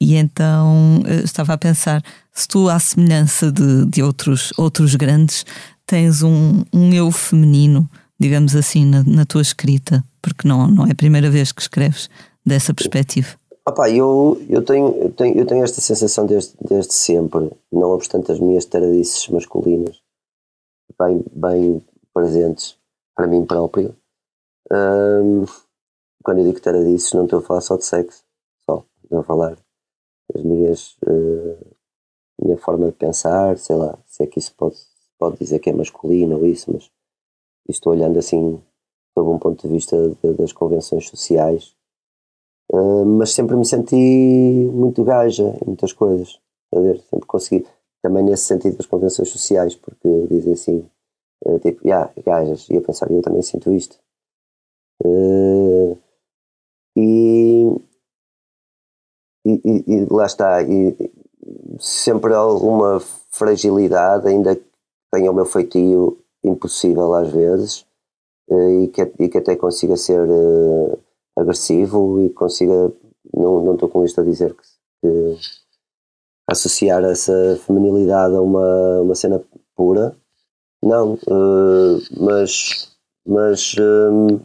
e 0.00 0.16
então 0.16 1.02
eh, 1.06 1.22
estava 1.24 1.52
a 1.52 1.58
pensar: 1.58 2.02
se 2.32 2.48
tu, 2.48 2.68
à 2.68 2.78
semelhança 2.78 3.52
de, 3.52 3.86
de 3.86 4.02
outros, 4.02 4.52
outros 4.56 4.94
grandes, 4.94 5.44
tens 5.86 6.22
um, 6.22 6.64
um 6.72 6.92
eu 6.92 7.10
feminino, 7.10 7.88
digamos 8.18 8.56
assim, 8.56 8.84
na, 8.84 9.04
na 9.04 9.24
tua 9.24 9.42
escrita, 9.42 10.02
porque 10.20 10.46
não, 10.46 10.66
não 10.66 10.86
é 10.86 10.92
a 10.92 10.96
primeira 10.96 11.30
vez 11.30 11.52
que 11.52 11.62
escreves 11.62 12.08
dessa 12.44 12.74
perspectiva. 12.74 13.28
Opa, 13.66 13.88
eu, 13.88 14.42
eu, 14.48 14.62
tenho, 14.62 14.88
eu, 14.98 15.10
tenho, 15.10 15.38
eu 15.38 15.46
tenho 15.46 15.62
esta 15.62 15.80
sensação 15.80 16.26
desde, 16.26 16.52
desde 16.68 16.94
sempre, 16.94 17.48
não 17.72 17.90
obstante 17.90 18.32
as 18.32 18.40
minhas 18.40 18.64
taradices 18.64 19.28
masculinas, 19.28 20.01
bem, 20.98 21.24
bem 21.32 21.84
presentes 22.12 22.78
para 23.14 23.26
mim 23.26 23.44
próprio. 23.44 23.94
Um, 24.70 25.44
quando 26.24 26.38
eu 26.38 26.44
digo 26.44 26.60
taradices, 26.60 27.12
não 27.12 27.24
estou 27.24 27.40
a 27.40 27.42
falar 27.42 27.60
só 27.60 27.76
de 27.76 27.84
sexo, 27.84 28.24
só, 28.64 28.84
estou 29.02 29.20
a 29.20 29.24
falar 29.24 29.58
as 30.34 30.42
minhas 30.42 30.96
uh, 31.06 31.76
minha 32.42 32.58
forma 32.58 32.86
de 32.86 32.92
pensar, 32.92 33.56
sei 33.58 33.76
lá, 33.76 33.98
se 34.06 34.22
é 34.22 34.26
que 34.26 34.38
isso 34.38 34.54
pode, 34.56 34.76
pode 35.18 35.38
dizer 35.38 35.58
que 35.60 35.70
é 35.70 35.72
masculino 35.72 36.36
ou 36.38 36.46
isso, 36.46 36.72
mas 36.72 36.90
estou 37.68 37.92
olhando 37.92 38.18
assim 38.18 38.60
sob 39.14 39.30
um 39.30 39.38
ponto 39.38 39.66
de 39.66 39.72
vista 39.72 39.96
de, 40.22 40.34
das 40.34 40.52
convenções 40.52 41.08
sociais, 41.08 41.74
uh, 42.72 43.04
mas 43.04 43.32
sempre 43.32 43.56
me 43.56 43.64
senti 43.64 43.96
muito 44.72 45.04
gaja 45.04 45.56
em 45.62 45.66
muitas 45.66 45.92
coisas, 45.92 46.40
a 46.74 46.80
ver, 46.80 47.00
sempre 47.02 47.26
consegui, 47.26 47.66
também 48.02 48.24
nesse 48.24 48.44
sentido 48.44 48.76
das 48.76 48.86
convenções 48.86 49.28
sociais, 49.28 49.74
porque 49.74 50.26
dizem 50.28 50.52
assim, 50.52 50.90
uh, 51.46 51.58
tipo, 51.60 51.86
yeah, 51.86 52.12
gajas, 52.24 52.68
e 52.68 52.74
eu 52.74 52.82
pensar, 52.82 53.10
eu 53.10 53.22
também 53.22 53.42
sinto 53.42 53.72
isto. 53.72 53.98
Uh, 55.04 55.96
e 56.96 57.72
e, 59.44 59.84
e, 59.86 60.06
lá 60.10 60.26
está, 60.26 60.62
e, 60.62 60.96
sempre 61.78 62.32
alguma 62.34 63.00
fragilidade, 63.30 64.28
ainda 64.28 64.54
que 64.54 64.64
tenha 65.10 65.30
o 65.30 65.34
meu 65.34 65.44
feitio 65.44 66.18
impossível 66.44 67.12
às 67.14 67.30
vezes, 67.30 67.86
eh, 68.50 68.84
e 68.84 68.88
que, 68.88 69.02
e 69.18 69.28
que 69.28 69.38
até 69.38 69.56
consiga 69.56 69.96
ser 69.96 70.20
uh, 70.28 70.98
agressivo 71.36 72.20
e 72.20 72.30
consiga, 72.30 72.92
não, 73.34 73.64
não 73.64 73.74
estou 73.74 73.88
com 73.88 74.04
isto 74.04 74.20
a 74.20 74.24
dizer 74.24 74.54
que, 74.54 74.62
que 75.00 75.38
associar 76.46 77.04
essa 77.04 77.58
feminilidade 77.66 78.34
a 78.34 78.40
uma, 78.40 79.00
uma 79.00 79.14
cena 79.14 79.42
pura, 79.76 80.14
não, 80.82 81.14
uh, 81.14 82.02
mas, 82.18 82.92
mas, 83.26 83.76
um, 83.78 84.40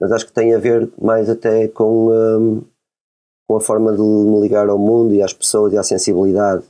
mas 0.00 0.12
acho 0.12 0.26
que 0.26 0.32
tem 0.32 0.54
a 0.54 0.58
ver 0.58 0.90
mais 1.00 1.28
até 1.28 1.68
com 1.68 2.08
um, 2.10 2.62
com 3.46 3.56
a 3.56 3.60
forma 3.60 3.92
de 3.92 4.00
me 4.00 4.40
ligar 4.40 4.68
ao 4.70 4.78
mundo 4.78 5.14
e 5.14 5.22
às 5.22 5.34
pessoas 5.34 5.72
e 5.72 5.78
à 5.78 5.82
sensibilidade. 5.82 6.64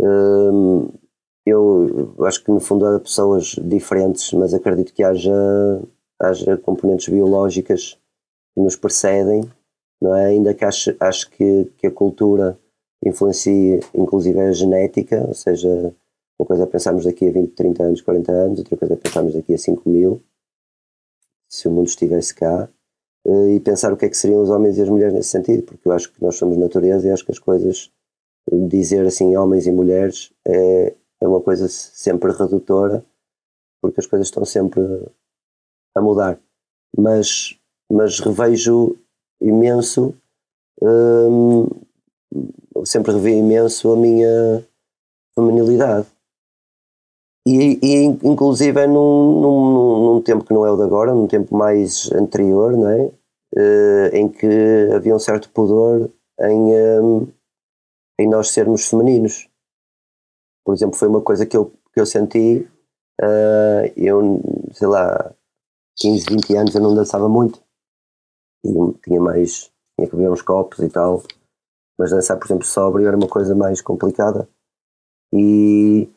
Hum, 0.00 0.88
eu 1.44 2.14
acho 2.20 2.44
que 2.44 2.50
no 2.50 2.60
fundo 2.60 2.86
há 2.86 3.00
pessoas 3.00 3.56
diferentes, 3.60 4.32
mas 4.32 4.54
acredito 4.54 4.92
que 4.94 5.02
haja, 5.02 5.32
haja 6.20 6.56
componentes 6.56 7.08
biológicas 7.08 7.98
que 8.54 8.60
nos 8.62 8.76
precedem, 8.76 9.50
não 10.00 10.14
é? 10.14 10.26
ainda 10.26 10.54
que 10.54 10.64
acho, 10.64 10.94
acho 11.00 11.28
que, 11.30 11.64
que 11.76 11.88
a 11.88 11.90
cultura 11.90 12.56
influencia 13.04 13.80
inclusive 13.94 14.40
a 14.40 14.52
genética, 14.52 15.24
ou 15.26 15.34
seja, 15.34 15.94
uma 16.38 16.46
coisa 16.46 16.64
é 16.64 16.66
pensarmos 16.66 17.04
daqui 17.04 17.28
a 17.28 17.32
20, 17.32 17.52
30 17.52 17.82
anos, 17.82 18.00
40 18.00 18.32
anos, 18.32 18.58
outra 18.60 18.76
coisa 18.76 18.94
é 18.94 18.96
pensarmos 18.96 19.34
daqui 19.34 19.54
a 19.54 19.58
5 19.58 19.88
mil, 19.88 20.22
se 21.48 21.68
o 21.68 21.70
mundo 21.70 21.88
estivesse 21.88 22.34
cá, 22.34 22.68
eh, 23.26 23.54
e 23.56 23.60
pensar 23.60 23.92
o 23.92 23.96
que 23.96 24.06
é 24.06 24.08
que 24.08 24.16
seriam 24.16 24.42
os 24.42 24.50
homens 24.50 24.78
e 24.78 24.82
as 24.82 24.88
mulheres 24.88 25.14
nesse 25.14 25.28
sentido, 25.28 25.62
porque 25.64 25.86
eu 25.86 25.92
acho 25.92 26.12
que 26.12 26.22
nós 26.22 26.36
somos 26.36 26.56
natureza 26.56 27.08
e 27.08 27.10
acho 27.10 27.24
que 27.24 27.32
as 27.32 27.38
coisas, 27.38 27.90
dizer 28.68 29.06
assim 29.06 29.36
homens 29.36 29.66
e 29.66 29.72
mulheres, 29.72 30.32
é, 30.46 30.94
é 31.20 31.28
uma 31.28 31.40
coisa 31.40 31.68
sempre 31.68 32.32
redutora, 32.32 33.04
porque 33.82 34.00
as 34.00 34.06
coisas 34.06 34.28
estão 34.28 34.44
sempre 34.44 34.82
a 35.94 36.00
mudar. 36.00 36.40
Mas, 36.96 37.58
mas 37.90 38.20
revejo 38.20 38.96
imenso, 39.40 40.14
hum, 40.82 41.68
sempre 42.84 43.12
revi 43.12 43.32
imenso 43.32 43.92
a 43.92 43.96
minha 43.96 44.64
feminilidade. 45.34 46.06
E, 47.46 47.78
e 47.82 48.04
inclusive 48.04 48.78
é 48.80 48.86
num, 48.86 49.40
num, 49.40 50.14
num, 50.14 50.22
tempo 50.22 50.44
que 50.44 50.52
não 50.52 50.66
é 50.66 50.70
o 50.70 50.76
de 50.76 50.82
agora, 50.82 51.14
num 51.14 51.26
tempo 51.26 51.56
mais 51.56 52.12
anterior, 52.12 52.76
não 52.76 52.88
é? 52.88 53.10
Uh, 53.56 54.14
em 54.14 54.28
que 54.28 54.46
havia 54.94 55.14
um 55.14 55.18
certo 55.18 55.50
pudor 55.50 56.10
em, 56.40 57.00
um, 57.00 57.26
em 58.20 58.28
nós 58.28 58.50
sermos 58.50 58.88
femininos. 58.88 59.48
Por 60.64 60.74
exemplo, 60.74 60.96
foi 60.96 61.08
uma 61.08 61.22
coisa 61.22 61.46
que 61.46 61.56
eu, 61.56 61.72
que 61.92 62.00
eu 62.00 62.06
senti, 62.06 62.68
uh, 63.20 63.92
eu, 63.96 64.40
sei 64.72 64.86
lá, 64.86 65.34
15, 65.96 66.26
20 66.30 66.56
anos 66.56 66.74
eu 66.74 66.80
não 66.82 66.94
dançava 66.94 67.28
muito. 67.28 67.60
E 68.64 68.70
tinha 69.02 69.20
mais, 69.20 69.72
tinha 69.96 70.08
que 70.08 70.14
beber 70.14 70.30
uns 70.30 70.42
copos 70.42 70.78
e 70.80 70.88
tal. 70.88 71.22
Mas 72.00 72.10
dançar, 72.10 72.38
por 72.38 72.46
exemplo, 72.46 72.66
sóbrio 72.66 73.06
era 73.06 73.16
uma 73.16 73.28
coisa 73.28 73.54
mais 73.54 73.82
complicada. 73.82 74.48
E 75.32 76.08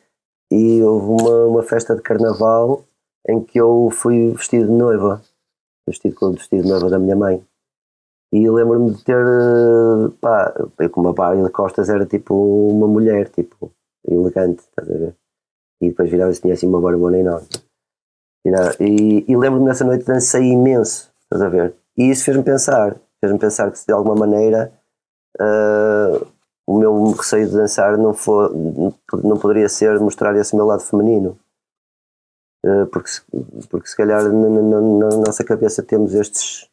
e 0.50 0.80
houve 0.82 1.22
uma, 1.22 1.46
uma 1.46 1.62
festa 1.64 1.96
de 1.96 2.02
carnaval 2.02 2.84
em 3.28 3.42
que 3.42 3.60
eu 3.60 3.88
fui 3.90 4.30
vestido 4.30 4.66
de 4.66 4.72
noiva, 4.72 5.20
vestido 5.88 6.14
com 6.14 6.26
o 6.26 6.32
vestido 6.32 6.62
de 6.62 6.68
noiva 6.68 6.88
da 6.88 6.98
minha 6.98 7.16
mãe. 7.16 7.44
E 8.32 8.48
lembro-me 8.48 8.92
de 8.92 9.02
ter, 9.02 9.16
pá, 10.20 10.54
eu 10.78 10.90
com 10.90 11.00
uma 11.00 11.12
barra 11.12 11.42
de 11.42 11.50
costas 11.50 11.88
era 11.88 12.06
tipo 12.06 12.34
uma 12.68 12.86
mulher, 12.86 13.28
tipo, 13.30 13.72
elegante, 14.06 14.60
estás 14.60 14.88
a 14.88 14.94
ver? 14.98 15.16
E 15.80 15.88
depois 15.88 16.08
virava-se 16.08 16.40
tinha 16.40 16.54
assim 16.54 16.68
uma 16.68 16.80
barbona 16.80 17.18
enorme. 17.18 17.48
E, 18.46 18.50
e, 18.80 19.24
e 19.32 19.36
lembro-me 19.36 19.66
nessa 19.66 19.84
noite 19.84 20.04
dancei 20.04 20.42
imenso, 20.42 21.12
estás 21.22 21.42
a 21.42 21.48
ver? 21.48 21.74
E 21.96 22.10
isso 22.10 22.24
fez-me 22.24 22.44
pensar, 22.44 22.96
fez-me 23.20 23.38
pensar 23.38 23.70
que 23.70 23.78
se 23.78 23.86
de 23.86 23.92
alguma 23.92 24.14
maneira 24.14 24.72
uh, 25.40 26.26
o 26.66 26.78
meu 26.78 27.10
receio 27.12 27.48
de 27.48 27.54
dançar 27.54 27.98
não, 27.98 28.14
for, 28.14 28.50
não 29.22 29.38
poderia 29.38 29.68
ser 29.68 29.98
mostrar 30.00 30.34
esse 30.36 30.56
meu 30.56 30.64
lado 30.64 30.82
feminino. 30.82 31.38
Eh, 32.64 32.86
porque, 32.86 33.10
porque 33.68 33.88
se 33.88 33.96
calhar 33.96 34.22
na, 34.24 34.48
na, 34.48 34.80
na 34.80 35.16
nossa 35.18 35.44
cabeça 35.44 35.82
temos 35.82 36.14
estes, 36.14 36.70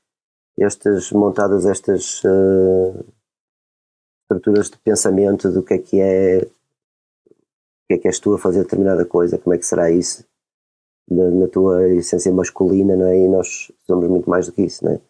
estas 0.58 1.12
montadas, 1.12 1.66
estas 1.66 2.24
uh, 2.24 3.06
estruturas 4.24 4.70
de 4.70 4.78
pensamento 4.78 5.52
do 5.52 5.62
que 5.62 5.74
é 5.74 5.78
que 5.78 6.00
é, 6.00 6.46
que 7.88 7.94
é 7.96 7.98
que 7.98 8.08
és 8.08 8.20
tu 8.20 8.34
a 8.34 8.40
fazer 8.40 8.64
determinada 8.64 9.04
coisa, 9.06 9.38
como 9.38 9.54
é 9.54 9.58
que 9.58 9.66
será 9.66 9.92
isso 9.92 10.26
na, 11.10 11.30
na 11.30 11.48
tua 11.50 11.86
essência 11.90 12.32
masculina, 12.32 12.96
não 12.96 13.08
é? 13.08 13.18
E 13.18 13.28
nós 13.28 13.70
somos 13.86 14.08
muito 14.10 14.30
mais 14.30 14.46
do 14.46 14.54
que 14.54 14.62
isso, 14.62 14.86
não 14.86 14.94
é? 14.94 15.02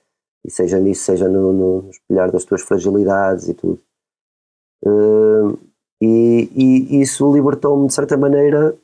E 0.43 0.49
seja 0.49 0.79
nisso, 0.79 1.03
seja 1.03 1.29
no, 1.29 1.53
no 1.53 1.89
espelhar 1.89 2.31
das 2.31 2.43
tuas 2.43 2.61
fragilidades 2.61 3.47
e 3.47 3.53
tudo. 3.53 3.79
Uh, 4.83 5.57
e, 6.01 6.49
e, 6.55 7.01
isso 7.01 7.31
libertou-me 7.31 7.87
de 7.87 7.93
certa 7.93 8.17
maneira. 8.17 8.75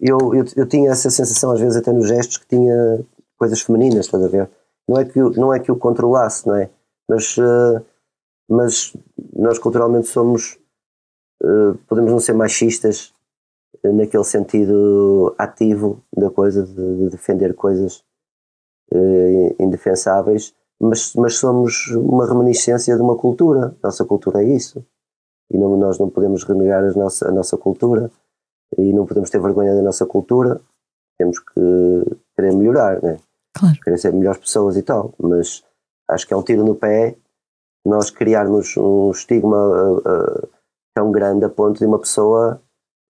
Eu, 0.00 0.34
eu, 0.34 0.44
eu, 0.56 0.66
tinha 0.66 0.90
essa 0.90 1.08
sensação, 1.10 1.52
às 1.52 1.60
vezes, 1.60 1.76
até 1.76 1.92
nos 1.92 2.08
gestos, 2.08 2.38
que 2.38 2.46
tinha 2.48 3.04
coisas 3.38 3.60
femininas, 3.60 4.06
estás 4.06 4.24
a 4.24 4.28
ver? 4.28 4.50
Não 4.88 4.98
é 4.98 5.04
que 5.04 5.18
eu, 5.18 5.30
não 5.30 5.54
é 5.54 5.60
que 5.60 5.70
eu 5.70 5.76
controlasse, 5.76 6.46
não 6.46 6.56
é? 6.56 6.68
Mas, 7.08 7.36
uh, 7.38 7.84
mas 8.48 8.96
nós 9.32 9.58
culturalmente 9.58 10.08
somos. 10.08 10.58
Uh, 11.42 11.76
podemos 11.86 12.10
não 12.10 12.18
ser 12.18 12.32
machistas 12.32 13.12
naquele 13.84 14.24
sentido 14.24 15.34
ativo 15.36 16.02
da 16.16 16.30
coisa, 16.30 16.64
de, 16.64 16.96
de 16.96 17.10
defender 17.10 17.54
coisas 17.54 18.02
indefensáveis, 19.58 20.54
mas, 20.80 21.14
mas 21.14 21.36
somos 21.36 21.88
uma 21.96 22.26
reminiscência 22.26 22.96
de 22.96 23.02
uma 23.02 23.16
cultura. 23.16 23.76
Nossa 23.82 24.04
cultura 24.04 24.42
é 24.42 24.46
isso 24.46 24.84
e 25.50 25.58
não, 25.58 25.76
nós 25.76 25.98
não 25.98 26.08
podemos 26.10 26.44
renegar 26.44 26.84
a 26.84 26.92
nossa, 26.92 27.28
a 27.28 27.32
nossa 27.32 27.56
cultura 27.56 28.10
e 28.76 28.92
não 28.92 29.06
podemos 29.06 29.30
ter 29.30 29.40
vergonha 29.40 29.74
da 29.74 29.82
nossa 29.82 30.04
cultura, 30.06 30.60
temos 31.18 31.38
que 31.38 32.16
querer 32.34 32.52
melhorar, 32.54 33.02
né? 33.02 33.18
Claro. 33.56 33.76
Querer 33.84 33.98
ser 33.98 34.12
melhores 34.12 34.40
pessoas 34.40 34.76
e 34.76 34.82
tal, 34.82 35.14
mas, 35.18 35.62
acho 36.10 36.26
que 36.26 36.34
é 36.34 36.36
um 36.36 36.42
tiro 36.42 36.64
no 36.64 36.74
pé 36.74 37.16
nós 37.86 38.10
criarmos 38.10 38.76
um 38.76 39.10
estigma 39.10 39.56
uh, 39.56 39.98
uh, 39.98 40.48
tão 40.94 41.12
grande 41.12 41.44
a 41.44 41.50
ponto 41.50 41.78
de 41.78 41.84
uma 41.84 41.98
pessoa 41.98 42.60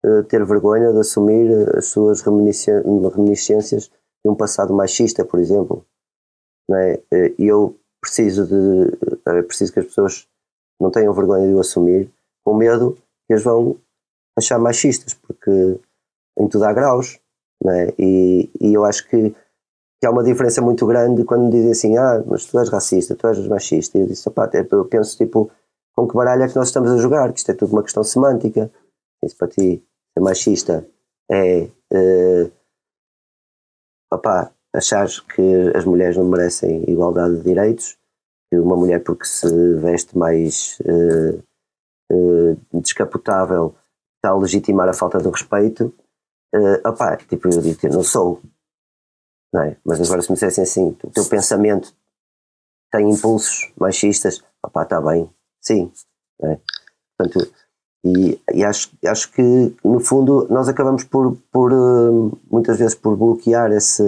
uh, 0.04 0.24
ter 0.24 0.44
vergonha 0.44 0.92
de 0.92 0.98
assumir 0.98 1.48
as 1.76 1.86
suas 1.86 2.20
reminiscências 2.22 3.88
de 3.88 4.30
um 4.30 4.34
passado 4.34 4.74
machista, 4.74 5.24
por 5.24 5.38
exemplo. 5.38 5.86
Não 6.68 6.78
é? 6.78 7.00
E 7.38 7.46
eu 7.46 7.76
preciso 8.00 8.46
de 8.46 8.96
é 9.26 9.42
preciso 9.42 9.72
que 9.72 9.80
as 9.80 9.86
pessoas 9.86 10.28
não 10.80 10.90
tenham 10.90 11.12
vergonha 11.14 11.46
de 11.46 11.54
o 11.54 11.60
assumir, 11.60 12.10
com 12.44 12.54
medo 12.54 12.98
que 13.26 13.34
as 13.34 13.42
vão 13.42 13.76
achar 14.36 14.58
machistas, 14.58 15.14
porque 15.14 15.80
em 16.38 16.48
tudo 16.48 16.64
há 16.64 16.72
graus, 16.72 17.18
não 17.62 17.72
é? 17.72 17.94
e, 17.98 18.50
e 18.60 18.74
eu 18.74 18.84
acho 18.84 19.08
que 19.08 19.34
que 20.04 20.06
há 20.06 20.10
uma 20.10 20.22
diferença 20.22 20.60
muito 20.60 20.86
grande 20.86 21.24
quando 21.24 21.50
dizem 21.50 21.70
assim, 21.70 21.96
ah, 21.96 22.22
mas 22.26 22.44
tu 22.44 22.58
és 22.58 22.68
racista, 22.68 23.16
tu 23.16 23.26
és 23.26 23.38
machista. 23.48 23.96
E 23.96 24.02
eu 24.02 24.06
disse, 24.06 24.28
opá, 24.28 24.50
eu 24.52 24.84
penso 24.84 25.16
tipo, 25.16 25.50
com 25.94 26.06
que 26.06 26.14
baralho 26.14 26.42
é 26.42 26.48
que 26.48 26.56
nós 26.56 26.68
estamos 26.68 26.90
a 26.90 26.98
jogar? 26.98 27.32
Que 27.32 27.38
isto 27.38 27.50
é 27.50 27.54
tudo 27.54 27.72
uma 27.72 27.82
questão 27.82 28.04
semântica. 28.04 28.70
Isso 29.24 29.34
para 29.34 29.48
ti, 29.48 29.82
ser 30.12 30.20
machista 30.20 30.86
é 31.30 31.70
uh, 31.90 32.52
opá, 34.12 34.52
achar 34.75 35.07
que 35.35 35.72
as 35.75 35.85
mulheres 35.85 36.16
não 36.16 36.25
merecem 36.25 36.83
igualdade 36.91 37.37
de 37.37 37.43
direitos, 37.43 37.97
que 38.51 38.59
uma 38.59 38.77
mulher 38.77 39.03
porque 39.03 39.25
se 39.25 39.75
veste 39.77 40.18
mais 40.18 40.79
uh, 40.81 41.43
uh, 42.12 42.81
descapotável 42.81 43.75
está 44.16 44.31
a 44.31 44.37
legitimar 44.37 44.89
a 44.89 44.93
falta 44.93 45.18
de 45.18 45.29
respeito. 45.29 45.95
Uh, 46.55 46.89
opá, 46.89 47.16
tipo, 47.16 47.49
eu 47.49 47.61
digo, 47.61 47.79
não 47.93 48.03
sou, 48.03 48.41
não 49.53 49.62
é? 49.62 49.77
Mas 49.85 50.01
agora 50.01 50.22
se 50.22 50.31
me 50.31 50.35
dissessem 50.35 50.64
assim, 50.64 50.97
o 51.03 51.11
teu 51.11 51.25
pensamento 51.27 51.95
tem 52.93 53.11
impulsos 53.11 53.72
machistas, 53.79 54.43
opá, 54.64 54.83
está 54.83 55.01
bem, 55.01 55.31
sim. 55.61 55.93
É? 56.43 56.59
Portanto, 57.16 57.53
e, 58.05 58.41
e, 58.53 58.64
acho, 58.64 58.91
acho 59.07 59.33
que 59.33 59.43
no 59.85 59.99
fundo 60.01 60.47
nós 60.51 60.68
acabamos 60.68 61.05
por, 61.05 61.37
por 61.51 61.72
muitas 62.51 62.79
vezes 62.79 62.95
por 62.95 63.16
bloquear 63.16 63.72
esse 63.72 64.03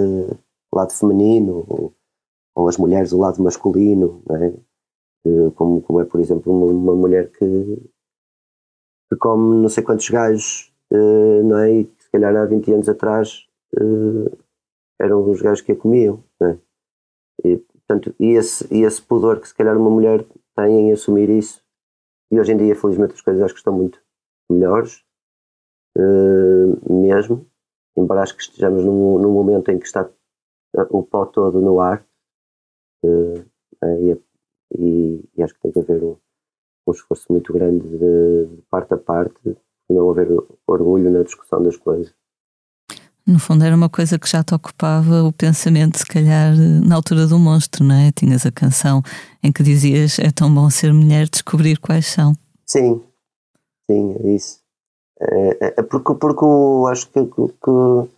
lado 0.76 0.92
feminino 0.92 1.64
ou, 1.68 1.94
ou 2.54 2.68
as 2.68 2.76
mulheres 2.76 3.12
o 3.12 3.18
lado 3.18 3.42
masculino, 3.42 4.22
é? 4.30 4.54
Eh, 5.26 5.50
como, 5.56 5.82
como 5.82 6.00
é 6.00 6.04
por 6.04 6.20
exemplo 6.20 6.52
uma, 6.52 6.94
mulher 6.94 7.30
que, 7.32 7.90
que 9.10 9.16
come 9.18 9.56
não 9.62 9.68
sei 9.68 9.82
quantos 9.82 10.08
gajos, 10.08 10.72
uh, 10.92 11.42
não 11.44 11.58
é? 11.58 11.72
E 11.72 11.84
se 11.98 12.10
calhar 12.10 12.34
há 12.36 12.44
20 12.44 12.72
anos 12.72 12.88
atrás 12.88 13.46
uh, 13.74 14.38
eram 15.00 15.28
os 15.28 15.42
gajos 15.42 15.62
que 15.62 15.72
a 15.72 15.76
comiam. 15.76 16.22
Né? 16.40 16.58
E, 17.44 17.56
portanto, 17.56 18.14
e 18.20 18.32
esse, 18.34 18.72
e 18.72 18.82
esse 18.82 19.02
pudor 19.02 19.40
que 19.40 19.48
se 19.48 19.54
calhar 19.54 19.76
uma 19.76 19.90
mulher 19.90 20.24
tem 20.56 20.88
em 20.88 20.92
assumir 20.92 21.28
isso. 21.28 21.60
E 22.30 22.38
hoje 22.38 22.52
em 22.52 22.56
dia, 22.56 22.76
felizmente, 22.76 23.14
as 23.14 23.20
coisas 23.20 23.42
acho 23.42 23.54
que 23.54 23.60
estão 23.60 23.72
muito 23.72 24.00
melhores, 24.50 25.04
mesmo, 26.88 27.46
embora 27.96 28.22
acho 28.22 28.36
que 28.36 28.42
estejamos 28.42 28.84
num, 28.84 29.18
num, 29.18 29.30
momento 29.30 29.70
em 29.70 29.78
que 29.78 29.86
está 29.86 30.08
o 30.90 31.02
pó 31.02 31.26
todo 31.26 31.60
no 31.60 31.80
ar. 31.80 32.04
Uh, 33.04 33.44
e, 33.84 34.18
e, 34.78 35.24
e, 35.36 35.42
acho 35.42 35.54
que 35.54 35.60
tem 35.60 35.72
que 35.72 35.80
haver 35.80 36.02
um, 36.02 36.16
um 36.86 36.92
esforço 36.92 37.26
muito 37.30 37.52
grande 37.52 37.86
de, 37.86 38.46
de 38.46 38.62
parte 38.70 38.94
a 38.94 38.96
parte, 38.96 39.56
não 39.88 40.10
haver 40.10 40.28
orgulho 40.66 41.10
na 41.10 41.22
discussão 41.22 41.62
das 41.62 41.76
coisas. 41.76 42.12
No 43.26 43.40
fundo, 43.40 43.64
era 43.64 43.74
uma 43.74 43.88
coisa 43.88 44.18
que 44.20 44.28
já 44.28 44.44
te 44.44 44.54
ocupava 44.54 45.24
o 45.24 45.32
pensamento, 45.32 45.98
se 45.98 46.06
calhar, 46.06 46.54
na 46.56 46.94
altura 46.94 47.26
do 47.26 47.36
monstro, 47.38 47.82
não 47.82 47.96
é? 47.96 48.12
Tinhas 48.12 48.46
a 48.46 48.52
canção 48.52 49.02
em 49.42 49.50
que 49.50 49.64
dizias: 49.64 50.20
É 50.20 50.30
tão 50.30 50.52
bom 50.52 50.70
ser 50.70 50.92
mulher, 50.92 51.28
descobrir 51.28 51.76
quais 51.78 52.06
são. 52.06 52.34
Sim, 52.64 53.02
sim, 53.90 54.14
é 54.22 54.30
isso. 54.30 54.60
É, 55.20 55.66
é, 55.66 55.74
é 55.78 55.82
porque, 55.82 56.14
porque 56.14 56.44
eu 56.44 56.86
acho 56.86 57.08
que, 57.10 57.26
que, 57.26 58.08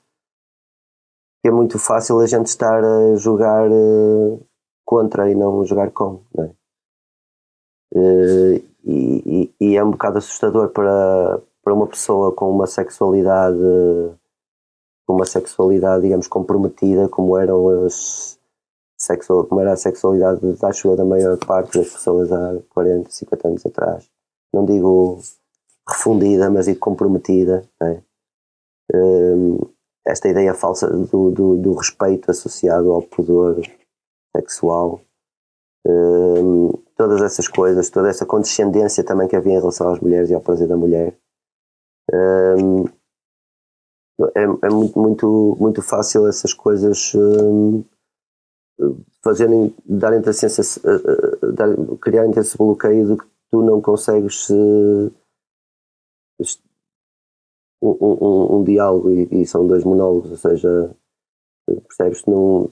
é 1.48 1.52
muito 1.52 1.78
fácil 1.78 2.18
a 2.20 2.26
gente 2.26 2.46
estar 2.46 2.82
a 2.82 3.16
jogar 3.16 3.70
uh, 3.70 4.40
contra 4.84 5.30
e 5.30 5.34
não 5.34 5.64
jogar 5.64 5.90
com, 5.90 6.22
não 6.34 6.44
é? 6.44 6.50
Uh, 7.94 8.64
e, 8.84 9.22
e, 9.26 9.54
e, 9.60 9.76
é 9.76 9.82
um 9.82 9.90
bocado 9.90 10.18
assustador 10.18 10.68
para, 10.70 11.40
para 11.62 11.74
uma 11.74 11.86
pessoa 11.86 12.32
com 12.32 12.50
uma 12.50 12.66
sexualidade 12.66 13.58
uma 15.08 15.24
sexualidade, 15.24 16.02
digamos, 16.02 16.28
comprometida, 16.28 17.08
como 17.08 17.36
eram 17.38 17.86
as 17.86 18.38
sexual, 19.00 19.46
como 19.46 19.60
era 19.60 19.72
a 19.72 19.76
sexualidade, 19.76 20.40
acho 20.62 20.88
eu, 20.88 20.96
da 20.96 21.04
maior 21.04 21.38
parte 21.38 21.78
das 21.78 21.92
pessoas 21.92 22.30
há 22.30 22.58
40, 22.70 23.10
50 23.10 23.48
anos 23.48 23.66
atrás. 23.66 24.10
Não 24.52 24.64
digo 24.66 25.20
refundida, 25.88 26.50
mas 26.50 26.66
digo 26.66 26.80
comprometida. 26.80 27.64
É? 27.82 28.02
Um, 28.94 29.58
esta 30.08 30.28
ideia 30.28 30.54
falsa 30.54 30.88
do, 30.88 31.30
do, 31.30 31.56
do, 31.56 31.74
respeito 31.74 32.30
associado 32.30 32.90
ao 32.92 33.02
pudor 33.02 33.60
sexual, 34.34 35.02
um, 35.86 36.72
todas 36.96 37.20
essas 37.20 37.46
coisas, 37.46 37.90
toda 37.90 38.08
essa 38.08 38.24
condescendência 38.24 39.04
também 39.04 39.28
que 39.28 39.36
havia 39.36 39.52
em 39.52 39.60
relação 39.60 39.92
às 39.92 40.00
mulheres 40.00 40.30
e 40.30 40.34
ao 40.34 40.40
prazer 40.40 40.66
da 40.66 40.76
mulher. 40.76 41.14
Um, 42.10 42.84
é, 44.34 44.42
é 44.42 44.70
muito, 44.70 44.98
muito, 44.98 45.56
muito 45.60 45.82
fácil 45.82 46.26
essas 46.26 46.54
coisas 46.54 47.12
hum, 47.14 47.84
fazerem, 49.22 49.74
darem-te 49.84 50.30
a 50.30 50.32
sensação, 50.32 50.82
dar, 51.54 51.68
criarem-te 52.00 52.40
esse 52.40 52.56
bloqueio 52.56 53.06
de 53.06 53.16
que 53.18 53.26
tu 53.50 53.62
não 53.62 53.80
consegues 53.80 54.48
uh, 54.48 55.12
um, 57.80 57.96
um, 58.00 58.56
um, 58.56 58.64
diálogo 58.64 59.10
e, 59.10 59.28
e, 59.30 59.46
são 59.46 59.66
dois 59.66 59.84
monólogos, 59.84 60.30
ou 60.30 60.36
seja, 60.36 60.90
percebes? 61.66 62.24
Não, 62.26 62.70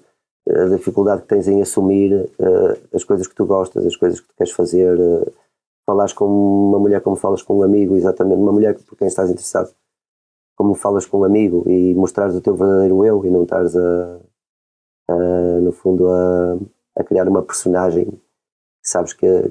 a 0.49 0.65
dificuldade 0.77 1.23
que 1.23 1.29
tens 1.29 1.49
em 1.49 1.61
assumir 1.61 2.13
uh, 2.15 2.79
as 2.95 3.05
coisas 3.05 3.27
que 3.27 3.35
tu 3.35 3.47
gostas, 3.47 3.85
as 3.85 3.97
coisas 3.97 4.21
que 4.21 4.29
tu 4.29 4.35
queres 4.37 4.53
fazer, 4.53 4.99
uh, 4.99 5.33
falares 5.85 6.13
com 6.13 6.25
uma 6.25 6.79
mulher 6.79 7.01
como 7.01 7.17
falas 7.17 7.43
com 7.43 7.59
um 7.59 7.63
amigo, 7.63 7.97
exatamente, 7.97 8.41
uma 8.41 8.53
mulher 8.53 8.77
por 8.85 8.97
quem 8.97 9.09
estás 9.09 9.31
interessado 9.31 9.73
como 10.57 10.75
falas 10.75 11.05
com 11.05 11.19
um 11.19 11.25
amigo 11.25 11.69
e 11.69 11.95
mostrares 11.95 12.35
o 12.35 12.41
teu 12.41 12.57
verdadeiro 12.57 13.05
eu 13.05 13.25
e 13.25 13.31
não 13.31 13.43
estares 13.45 13.77
a, 13.77 14.21
a 15.09 15.61
no 15.61 15.71
fundo 15.71 16.09
a, 16.09 16.59
a, 16.97 17.05
criar 17.05 17.29
uma 17.29 17.43
personagem 17.43 18.07
que 18.07 18.91
sabes 18.91 19.13
que, 19.13 19.51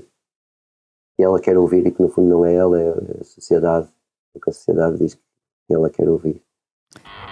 que, 1.15 1.23
ela 1.23 1.39
quer 1.39 1.57
ouvir 1.57 1.85
e 1.85 1.91
que 1.91 2.01
no 2.01 2.09
fundo 2.09 2.27
não 2.27 2.43
é 2.43 2.55
ela, 2.55 2.81
é 2.81 2.89
a 3.21 3.23
sociedade, 3.23 3.87
o 4.33 4.39
que 4.39 4.49
a 4.49 4.53
sociedade 4.53 4.97
diz 4.97 5.13
que 5.13 5.21
ela 5.69 5.89
quer 5.89 6.09
ouvir. 6.09 6.41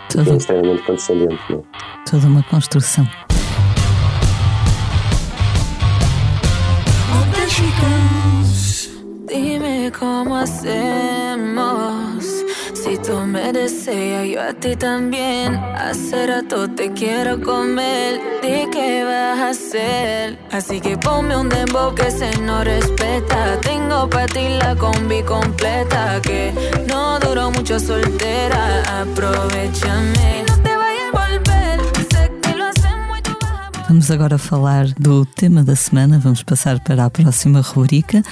Tudo, 0.10 0.32
é 0.32 0.36
extremamente 0.36 0.84
condescendente. 0.84 1.42
Não 1.50 1.60
é? 1.60 2.10
Toda 2.10 2.28
uma 2.28 2.44
construção. 2.44 3.06
Dime 9.28 9.92
cómo 9.92 10.36
hacemos 10.36 11.13
Si 12.84 12.98
tú 12.98 13.18
me 13.26 13.54
deseas, 13.54 14.28
yo 14.28 14.42
a 14.42 14.52
ti 14.52 14.76
también. 14.76 15.56
Hace 15.56 16.28
rato 16.28 16.70
te 16.70 16.92
quiero 16.92 17.42
comer. 17.42 18.20
¿De 18.42 18.68
qué 18.74 19.06
vas 19.06 19.40
a 19.40 19.50
hacer? 19.52 20.38
Así 20.52 20.82
que 20.82 20.98
ponme 20.98 21.38
un 21.38 21.48
dembow 21.48 21.96
que 21.96 22.12
se 22.12 22.30
no 22.42 22.62
respeta. 22.62 23.58
Tengo 23.62 24.10
para 24.10 24.26
ti 24.26 24.50
la 24.60 24.76
combi 24.76 25.24
completa. 25.24 26.20
Que 26.22 26.54
no 26.86 27.20
duró 27.20 27.52
mucho 27.52 27.80
soltera. 27.80 28.84
Aprovechame. 29.00 30.44
No 30.50 30.58
te 30.62 30.76
vayas 30.76 31.14
a 31.14 31.28
volver. 31.30 31.93
Vamos 33.94 34.10
agora 34.10 34.40
falar 34.40 34.88
do 35.00 35.24
tema 35.24 35.64
da 35.64 35.76
semana. 35.76 36.18
Vamos 36.18 36.42
passar 36.42 36.80
para 36.80 37.06
a 37.06 37.12
próxima 37.12 37.62
rubrica. 37.62 38.24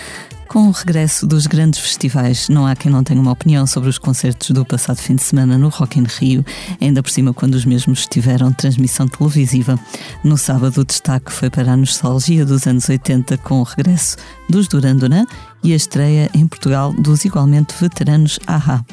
Com 0.48 0.68
o 0.68 0.72
regresso 0.72 1.28
dos 1.28 1.46
grandes 1.46 1.80
festivais, 1.80 2.50
não 2.50 2.66
há 2.66 2.76
quem 2.76 2.92
não 2.92 3.04
tenha 3.04 3.22
uma 3.22 3.32
opinião 3.32 3.68
sobre 3.68 3.88
os 3.88 4.00
concertos 4.00 4.50
do 4.50 4.66
passado 4.66 4.98
fim 4.98 5.14
de 5.14 5.22
semana 5.22 5.60
no 5.60 5.70
Rock 5.70 6.00
in 6.00 6.06
Rio, 6.18 6.44
ainda 6.82 7.04
por 7.04 7.12
cima 7.12 7.32
quando 7.32 7.54
os 7.54 7.64
mesmos 7.64 8.08
tiveram 8.08 8.52
transmissão 8.52 9.08
televisiva. 9.08 9.80
No 10.24 10.36
sábado, 10.36 10.82
o 10.82 10.84
destaque 10.84 11.32
foi 11.32 11.52
para 11.52 11.72
a 11.72 11.78
nostalgia 11.78 12.44
dos 12.44 12.66
anos 12.66 12.90
80 12.90 13.38
com 13.38 13.60
o 13.60 13.64
regresso 13.64 14.18
dos 14.50 14.68
Duran 14.68 14.96
Duran 14.96 15.28
e 15.64 15.74
a 15.74 15.76
estreia 15.76 16.30
em 16.34 16.48
Portugal 16.48 16.94
dos 16.94 17.26
igualmente 17.26 17.74
veteranos 17.80 18.40
Aha. 18.48 18.84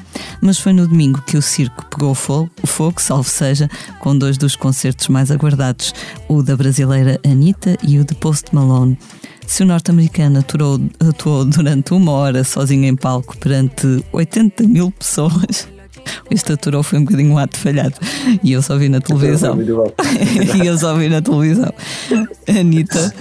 Mas 0.41 0.59
foi 0.59 0.73
no 0.73 0.87
domingo 0.87 1.23
que 1.23 1.37
o 1.37 1.43
circo 1.43 1.85
pegou 1.87 2.15
fogo, 2.15 2.51
o 2.63 2.67
fogo, 2.67 3.01
salvo 3.01 3.29
seja, 3.29 3.69
com 4.01 4.17
dois 4.17 4.37
dos 4.37 4.57
concertos 4.57 5.09
mais 5.09 5.31
aguardados, 5.31 5.95
o 6.29 6.43
da 6.43 6.57
brasileira 6.57 7.19
Anitta 7.25 7.77
e 7.83 7.99
o 7.99 8.05
de 8.05 8.15
Post 8.15 8.55
Malone. 8.55 8.99
Se 9.47 9.63
o 9.63 9.67
norte-americano 9.67 10.41
atuou, 10.41 10.79
atuou 11.01 11.45
durante 11.45 11.93
uma 11.95 12.13
hora 12.13 12.45
sozinho 12.45 12.85
em 12.85 12.95
palco 12.95 13.37
perante 13.39 14.05
80 14.13 14.65
mil 14.65 14.91
pessoas, 14.91 15.67
este 16.31 16.53
aturou 16.53 16.83
foi 16.83 16.99
um 16.99 17.05
bocadinho 17.05 17.33
um 17.33 17.39
ato 17.39 17.57
falhado. 17.57 17.95
E 18.43 18.53
eu 18.53 18.63
só 18.63 18.77
vi 18.77 18.89
na 18.89 19.01
televisão. 19.01 19.57
e 20.63 20.67
eu 20.67 20.77
só 20.77 20.95
vi 20.95 21.09
na 21.09 21.23
televisão. 21.23 21.73
Anitta 22.47 23.15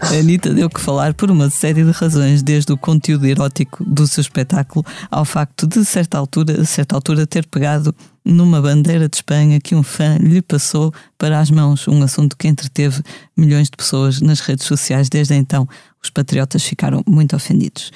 A 0.00 0.08
Anitta 0.18 0.52
deu 0.52 0.70
que 0.70 0.80
falar 0.80 1.14
por 1.14 1.30
uma 1.30 1.50
série 1.50 1.84
de 1.84 1.90
razões, 1.90 2.42
desde 2.42 2.72
o 2.72 2.76
conteúdo 2.76 3.26
erótico 3.26 3.84
do 3.84 4.06
seu 4.06 4.20
espetáculo 4.20 4.84
ao 5.10 5.24
facto 5.24 5.66
de, 5.66 5.84
certa 5.84 6.18
altura, 6.18 6.64
certa 6.64 6.94
altura, 6.94 7.26
ter 7.26 7.46
pegado 7.46 7.94
numa 8.24 8.60
bandeira 8.60 9.08
de 9.08 9.16
Espanha 9.16 9.60
que 9.60 9.74
um 9.74 9.82
fã 9.82 10.16
lhe 10.18 10.40
passou 10.40 10.92
para 11.18 11.40
as 11.40 11.50
mãos, 11.50 11.86
um 11.88 12.02
assunto 12.02 12.36
que 12.36 12.48
entreteve 12.48 13.02
milhões 13.36 13.68
de 13.68 13.76
pessoas 13.76 14.20
nas 14.20 14.40
redes 14.40 14.66
sociais 14.66 15.08
desde 15.08 15.34
então. 15.34 15.68
Os 16.02 16.10
patriotas 16.10 16.64
ficaram 16.64 17.00
muito 17.06 17.36
ofendidos. 17.36 17.92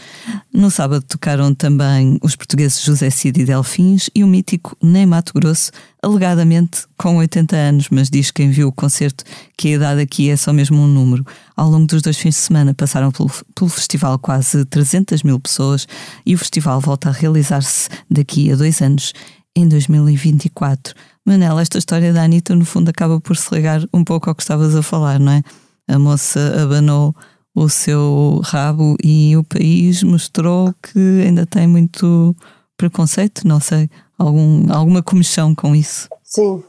No 0.55 0.71
sábado 0.71 1.05
tocaram 1.05 1.53
também 1.53 2.19
os 2.23 2.37
portugueses 2.37 2.81
José 2.81 3.11
Cid 3.11 3.41
e 3.41 3.45
Delfins 3.45 4.09
e 4.15 4.23
o 4.23 4.29
mítico 4.29 4.77
Ney 4.81 5.05
Mato 5.05 5.33
Grosso, 5.35 5.73
alegadamente 6.01 6.85
com 6.97 7.17
80 7.17 7.57
anos, 7.57 7.89
mas 7.91 8.09
diz 8.09 8.31
quem 8.31 8.49
viu 8.49 8.69
o 8.69 8.73
concerto 8.73 9.25
que 9.57 9.69
a 9.69 9.71
idade 9.73 10.01
aqui 10.01 10.31
é 10.31 10.37
só 10.37 10.53
mesmo 10.53 10.81
um 10.81 10.87
número. 10.87 11.27
Ao 11.57 11.69
longo 11.69 11.87
dos 11.87 12.01
dois 12.01 12.17
fins 12.17 12.37
de 12.37 12.43
semana 12.43 12.73
passaram 12.73 13.11
pelo, 13.11 13.31
pelo 13.57 13.71
festival 13.71 14.17
quase 14.21 14.65
300 14.65 15.25
mil 15.25 15.41
pessoas 15.41 15.89
e 16.25 16.33
o 16.33 16.39
festival 16.39 16.81
volta 16.81 17.09
a 17.09 17.13
realizar-se 17.13 17.89
daqui 18.09 18.53
a 18.53 18.57
dois 18.57 18.81
anos, 18.81 19.13
em 19.57 19.67
2024. 19.67 20.95
Manela, 21.25 21.63
esta 21.63 21.79
história 21.79 22.13
da 22.13 22.23
Anitta 22.23 22.55
no 22.55 22.65
fundo 22.65 22.91
acaba 22.91 23.19
por 23.21 23.37
se 23.37 23.53
ligar 23.55 23.81
um 23.93 24.05
pouco 24.05 24.29
ao 24.29 24.35
que 24.35 24.43
estavas 24.43 24.77
a 24.77 24.83
falar, 24.83 25.19
não 25.19 25.33
é? 25.33 25.43
A 25.89 25.99
moça 25.99 26.63
abanou 26.63 27.15
o 27.55 27.69
seu 27.71 28.41
rabo 28.45 28.97
e 29.03 29.35
o 29.35 29.43
país 29.43 30.03
mostrou 30.03 30.75
que 30.83 31.23
ainda 31.23 31.47
tem 31.47 31.67
muito 31.67 32.37
preconceito, 32.77 33.49
não 33.49 33.59
sei, 33.59 33.89
algum, 34.19 34.71
alguma 34.71 35.03
comissão 35.03 35.55
com 35.55 35.75
isso. 35.75 36.09
Sim. 36.23 36.63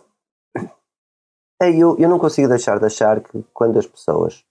É, 1.61 1.69
eu, 1.69 1.97
eu 1.97 2.07
não 2.07 2.19
consigo 2.19 2.47
deixar 2.47 2.79
de 2.79 2.85
achar 2.85 3.19
que 3.21 3.43
quando 3.53 3.77
as 3.77 3.85
pessoas 3.85 4.45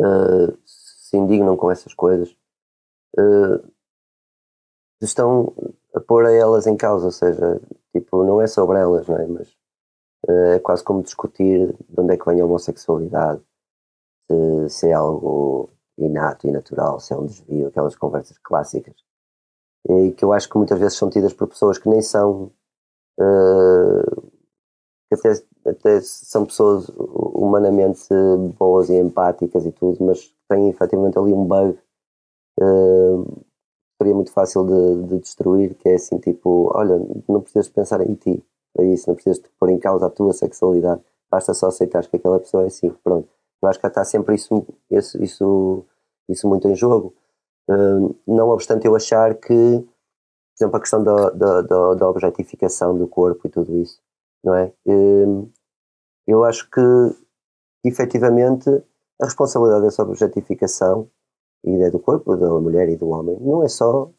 uh, 0.00 0.58
se 0.66 1.16
indignam 1.16 1.56
com 1.56 1.70
essas 1.70 1.94
coisas, 1.94 2.36
uh, 3.16 3.66
estão 5.00 5.54
a 5.94 6.00
pôr 6.00 6.26
a 6.26 6.32
elas 6.32 6.66
em 6.66 6.76
causa, 6.76 7.06
ou 7.06 7.12
seja, 7.12 7.60
tipo, 7.92 8.24
não 8.24 8.40
é 8.40 8.46
sobre 8.46 8.78
elas, 8.78 9.06
não 9.08 9.16
é? 9.16 9.26
Mas 9.26 9.48
uh, 10.28 10.54
é 10.54 10.58
quase 10.58 10.84
como 10.84 11.02
discutir 11.02 11.74
de 11.88 12.00
onde 12.00 12.14
é 12.14 12.16
que 12.16 12.26
vem 12.26 12.40
a 12.40 12.44
homossexualidade, 12.44 13.42
se, 14.30 14.68
se 14.68 14.88
é 14.88 14.92
algo 14.92 15.70
inato 15.98 16.46
e 16.46 16.52
natural, 16.52 17.00
se 17.00 17.12
é 17.12 17.16
um 17.16 17.26
desvio, 17.26 17.68
aquelas 17.68 17.96
conversas 17.96 18.38
clássicas, 18.38 18.94
e 19.88 20.12
que 20.12 20.24
eu 20.24 20.32
acho 20.32 20.48
que 20.48 20.56
muitas 20.56 20.78
vezes 20.78 20.96
são 20.96 21.10
tidas 21.10 21.32
por 21.32 21.48
pessoas 21.48 21.78
que 21.78 21.88
nem 21.88 22.02
são, 22.02 22.52
uh, 23.18 24.30
que 25.08 25.14
até, 25.14 25.32
até 25.66 26.00
são 26.00 26.46
pessoas 26.46 26.88
humanamente 26.96 28.08
boas 28.58 28.88
e 28.88 28.94
empáticas 28.94 29.66
e 29.66 29.72
tudo, 29.72 30.04
mas 30.04 30.32
têm 30.48 30.68
efetivamente 30.68 31.18
ali 31.18 31.32
um 31.32 31.44
bug 31.44 31.78
uh, 32.60 33.44
seria 34.00 34.14
muito 34.14 34.32
fácil 34.32 34.64
de, 34.64 35.08
de, 35.08 35.18
destruir, 35.18 35.74
que 35.74 35.86
é 35.86 35.96
assim 35.96 36.18
tipo, 36.18 36.72
olha, 36.74 36.98
não 37.28 37.42
precisas 37.42 37.68
pensar 37.68 38.00
em 38.00 38.14
ti, 38.14 38.42
é 38.78 38.84
isso, 38.84 39.06
não 39.06 39.14
precisas 39.14 39.42
pôr 39.58 39.68
em 39.68 39.78
causa 39.78 40.06
a 40.06 40.10
tua 40.10 40.32
sexualidade, 40.32 41.02
basta 41.30 41.52
só 41.52 41.66
aceitar 41.66 42.06
que 42.06 42.16
aquela 42.16 42.40
pessoa 42.40 42.62
é 42.64 42.68
assim, 42.68 42.90
pronto. 43.04 43.28
Eu 43.62 43.68
acho 43.68 43.78
que 43.78 43.86
está 43.86 44.02
sempre 44.02 44.36
isso, 44.36 44.66
isso, 44.90 45.22
isso, 45.22 45.84
isso 46.30 46.48
muito 46.48 46.66
em 46.66 46.74
jogo. 46.74 47.12
Uh, 47.68 48.16
não 48.26 48.48
obstante 48.48 48.86
eu 48.86 48.96
achar 48.96 49.34
que, 49.34 49.52
por 49.52 50.56
exemplo, 50.58 50.76
a 50.78 50.80
questão 50.80 51.04
da, 51.04 51.28
da, 51.28 51.94
da, 51.94 52.08
objetificação 52.08 52.96
do 52.96 53.06
corpo 53.06 53.46
e 53.46 53.50
tudo 53.50 53.76
isso, 53.76 54.00
não 54.42 54.54
é? 54.54 54.72
Uh, 54.86 55.46
eu 56.26 56.42
acho 56.42 56.70
que, 56.70 56.80
efetivamente, 57.84 58.70
a 59.20 59.26
responsabilidade 59.26 59.84
dessa 59.84 60.02
objetificação 60.02 61.06
e 61.64 61.90
do 61.90 61.98
corpo 61.98 62.36
da 62.36 62.48
mulher 62.60 62.88
e 62.88 62.96
do 62.96 63.08
homem 63.08 63.38
não 63.40 63.62
é 63.62 63.68
só 63.68 64.10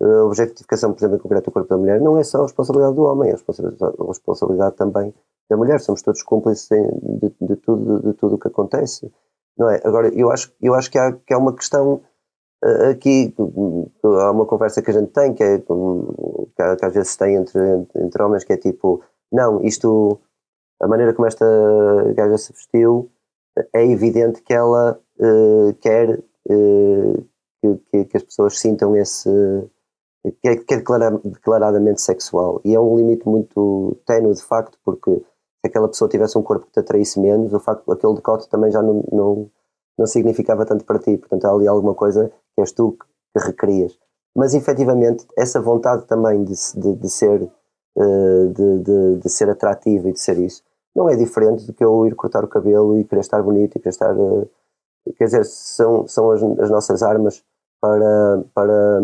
a 0.00 0.24
objetificação, 0.24 0.92
por 0.92 0.98
exemplo, 0.98 1.16
em 1.16 1.20
concreto 1.20 1.50
do 1.50 1.52
corpo 1.52 1.68
da 1.68 1.76
mulher, 1.76 2.00
não 2.00 2.16
é 2.16 2.24
só 2.24 2.38
a 2.38 2.42
responsabilidade 2.42 2.96
do 2.96 3.04
homem, 3.04 3.30
é 3.30 3.34
a 3.34 4.06
responsabilidade, 4.06 4.76
também 4.76 5.14
da 5.50 5.56
mulher. 5.56 5.80
Somos 5.80 6.02
todos 6.02 6.22
cúmplices 6.22 6.68
de, 6.68 7.32
de, 7.40 7.56
tudo 7.56 8.00
de 8.00 8.14
tudo 8.14 8.36
o 8.36 8.38
que 8.38 8.48
acontece, 8.48 9.12
não 9.56 9.68
é? 9.68 9.80
Agora, 9.84 10.08
eu 10.08 10.30
acho, 10.30 10.52
eu 10.62 10.74
acho 10.74 10.90
que, 10.90 10.98
há, 10.98 11.12
que 11.12 11.34
há 11.34 11.38
uma 11.38 11.54
questão 11.54 12.00
uh, 12.64 12.90
aqui, 12.90 13.34
há 14.02 14.30
uma 14.30 14.46
conversa 14.46 14.80
que 14.80 14.90
a 14.90 14.94
gente 14.94 15.12
tem, 15.12 15.34
que, 15.34 15.42
é, 15.42 15.58
que, 15.58 16.76
que 16.78 16.84
às 16.84 16.94
vezes 16.94 17.16
tem 17.16 17.36
entre, 17.36 17.60
entre 17.96 18.22
homens, 18.22 18.44
que 18.44 18.54
é 18.54 18.56
tipo, 18.56 19.02
não, 19.30 19.62
isto, 19.62 20.18
a 20.80 20.88
maneira 20.88 21.12
como 21.12 21.26
esta 21.26 21.44
gaja 22.14 22.38
se 22.38 22.52
vestiu, 22.52 23.10
é 23.74 23.84
evidente 23.84 24.40
que 24.42 24.54
ela 24.54 24.98
uh, 25.18 25.74
quer 25.80 26.22
que, 26.48 28.04
que, 28.04 28.16
as 28.16 28.22
pessoas 28.22 28.58
sintam 28.58 28.96
esse 28.96 29.28
que 30.40 30.48
é, 30.48 30.56
que 30.56 30.74
é 30.74 30.76
declaradamente 31.24 32.00
sexual. 32.00 32.60
E 32.64 32.74
é 32.74 32.80
um 32.80 32.96
limite 32.96 33.28
muito 33.28 33.96
ténue 34.06 34.34
de 34.34 34.42
facto 34.42 34.78
porque 34.84 35.10
se 35.14 35.66
aquela 35.66 35.88
pessoa 35.88 36.08
tivesse 36.08 36.38
um 36.38 36.42
corpo 36.42 36.66
que 36.66 36.72
te 36.72 36.80
atraísse 36.80 37.20
menos 37.20 37.52
o 37.52 37.60
facto 37.60 37.90
aquele 37.92 38.14
decote 38.14 38.48
também 38.48 38.70
já 38.70 38.82
não, 38.82 39.04
não, 39.12 39.50
não 39.98 40.06
significava 40.06 40.64
tanto 40.64 40.84
para 40.84 40.98
ti. 40.98 41.16
Portanto 41.16 41.44
há 41.44 41.52
ali 41.52 41.66
alguma 41.66 41.94
coisa 41.94 42.32
que 42.54 42.60
és 42.60 42.72
tu 42.72 42.92
que 42.92 43.44
requerias 43.46 43.98
mas 44.34 44.54
efetivamente 44.54 45.26
essa 45.36 45.60
vontade 45.60 46.06
também 46.06 46.42
de, 46.44 46.54
de, 46.76 46.94
de 46.94 47.10
ser 47.10 47.42
uh, 47.42 48.48
de, 48.48 48.78
de, 48.78 49.16
de, 49.18 49.28
ser 49.28 49.50
atrativo 49.50 50.08
e 50.08 50.12
de 50.12 50.20
ser 50.20 50.38
isso 50.38 50.62
não 50.94 51.08
é 51.08 51.16
diferente 51.16 51.66
do 51.66 51.72
que 51.72 51.84
eu 51.84 52.06
ir 52.06 52.14
cortar 52.14 52.44
o 52.44 52.48
cabelo 52.48 52.98
e 52.98 53.04
querer 53.04 53.20
estar 53.20 53.42
bonito 53.42 53.76
e 53.76 53.80
querer 53.80 53.90
estar 53.90 54.16
uh, 54.16 54.48
quer 55.16 55.24
dizer 55.24 55.44
são, 55.44 56.06
são 56.06 56.30
as, 56.30 56.42
as 56.42 56.70
nossas 56.70 57.02
armas 57.02 57.42
para, 57.80 58.44
para, 58.54 59.00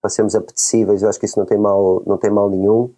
para 0.00 0.10
sermos 0.10 0.34
apetecíveis, 0.34 1.02
eu 1.02 1.08
acho 1.08 1.18
que 1.18 1.26
isso 1.26 1.38
não 1.38 1.46
tem 1.46 1.58
mal, 1.58 2.02
não 2.06 2.16
tem 2.16 2.30
mal 2.30 2.48
nenhum. 2.48 2.90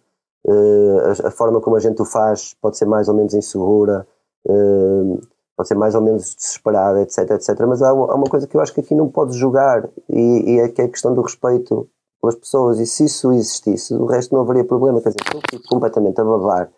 Uh, 0.45 0.99
a, 1.23 1.27
a, 1.29 1.31
forma 1.31 1.61
como 1.61 1.75
a 1.75 1.79
gente 1.79 2.01
o 2.01 2.05
faz 2.05 2.53
pode 2.61 2.77
ser 2.77 2.85
mais 2.85 3.07
ou 3.07 3.15
menos 3.15 3.33
insegura, 3.33 4.05
uh, 4.45 5.21
pode 5.55 5.67
ser 5.69 5.75
mais 5.75 5.95
ou 5.95 6.01
menos 6.01 6.35
desesperada, 6.35 7.01
etc, 7.01 7.31
etc. 7.31 7.57
Mas 7.67 7.81
há 7.81 7.89
há 7.89 7.93
uma 7.93 8.25
coisa 8.25 8.45
que 8.45 8.55
eu 8.55 8.61
acho 8.61 8.73
que 8.73 8.81
aqui 8.81 8.93
não 8.93 9.09
pode 9.09 9.37
julgar 9.37 9.89
e, 10.09 10.55
e 10.55 10.59
é 10.59 10.67
que 10.67 10.81
é 10.81 10.85
a 10.85 10.89
questão 10.89 11.13
do 11.13 11.21
respeito 11.21 11.87
pelas 12.21 12.35
pessoas. 12.35 12.79
E 12.79 12.85
se 12.85 13.05
isso 13.05 13.31
existisse, 13.31 13.93
o 13.93 14.05
resto 14.05 14.35
não 14.35 14.41
haveria 14.41 14.65
problema. 14.65 15.01
Quer 15.01 15.09
dizer, 15.09 15.35
eu 15.35 15.41
fico 15.49 15.67
completamente 15.67 16.19
a 16.19 16.23
babar, 16.23 16.69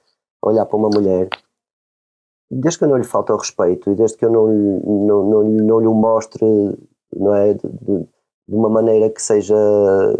a 0.41 0.49
olhar 0.49 0.65
para 0.65 0.77
uma 0.77 0.89
mulher, 0.89 1.30
desde 2.49 2.80
que 2.80 2.85
eu 2.85 2.89
não 2.89 2.97
lhe 2.97 3.03
falte 3.03 3.31
ao 3.31 3.38
respeito 3.38 3.91
e 3.91 3.95
desde 3.95 4.17
que 4.17 4.26
eu 4.26 4.31
não, 4.31 4.47
não, 4.47 5.30
não, 5.30 5.43
não 5.43 5.80
lhe 5.80 5.88
o 5.88 5.93
mostre 5.93 6.45
não 7.13 7.34
é, 7.34 7.53
de, 7.53 7.67
de, 7.67 8.07
de 8.47 8.55
uma 8.55 8.69
maneira 8.69 9.09
que 9.09 9.22
seja, 9.22 9.55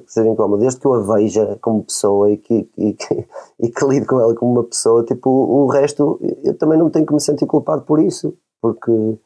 que 0.06 0.12
seja 0.12 0.30
incómoda, 0.30 0.62
desde 0.62 0.80
que 0.80 0.88
eu 0.88 0.94
a 0.94 1.16
veja 1.16 1.58
como 1.62 1.84
pessoa 1.84 2.32
e 2.32 2.38
que, 2.38 2.70
e, 2.78 2.94
que, 2.94 3.28
e 3.60 3.70
que 3.70 3.86
lide 3.86 4.06
com 4.06 4.20
ela 4.20 4.34
como 4.36 4.54
uma 4.54 4.64
pessoa, 4.64 5.04
tipo, 5.04 5.30
o 5.30 5.68
resto 5.68 6.20
eu 6.44 6.58
também 6.58 6.78
não 6.78 6.90
tenho 6.90 7.06
que 7.06 7.14
me 7.14 7.22
sentir 7.22 7.46
culpado 7.46 7.84
por 7.84 8.00
isso, 8.00 8.36
porque, 8.62 9.20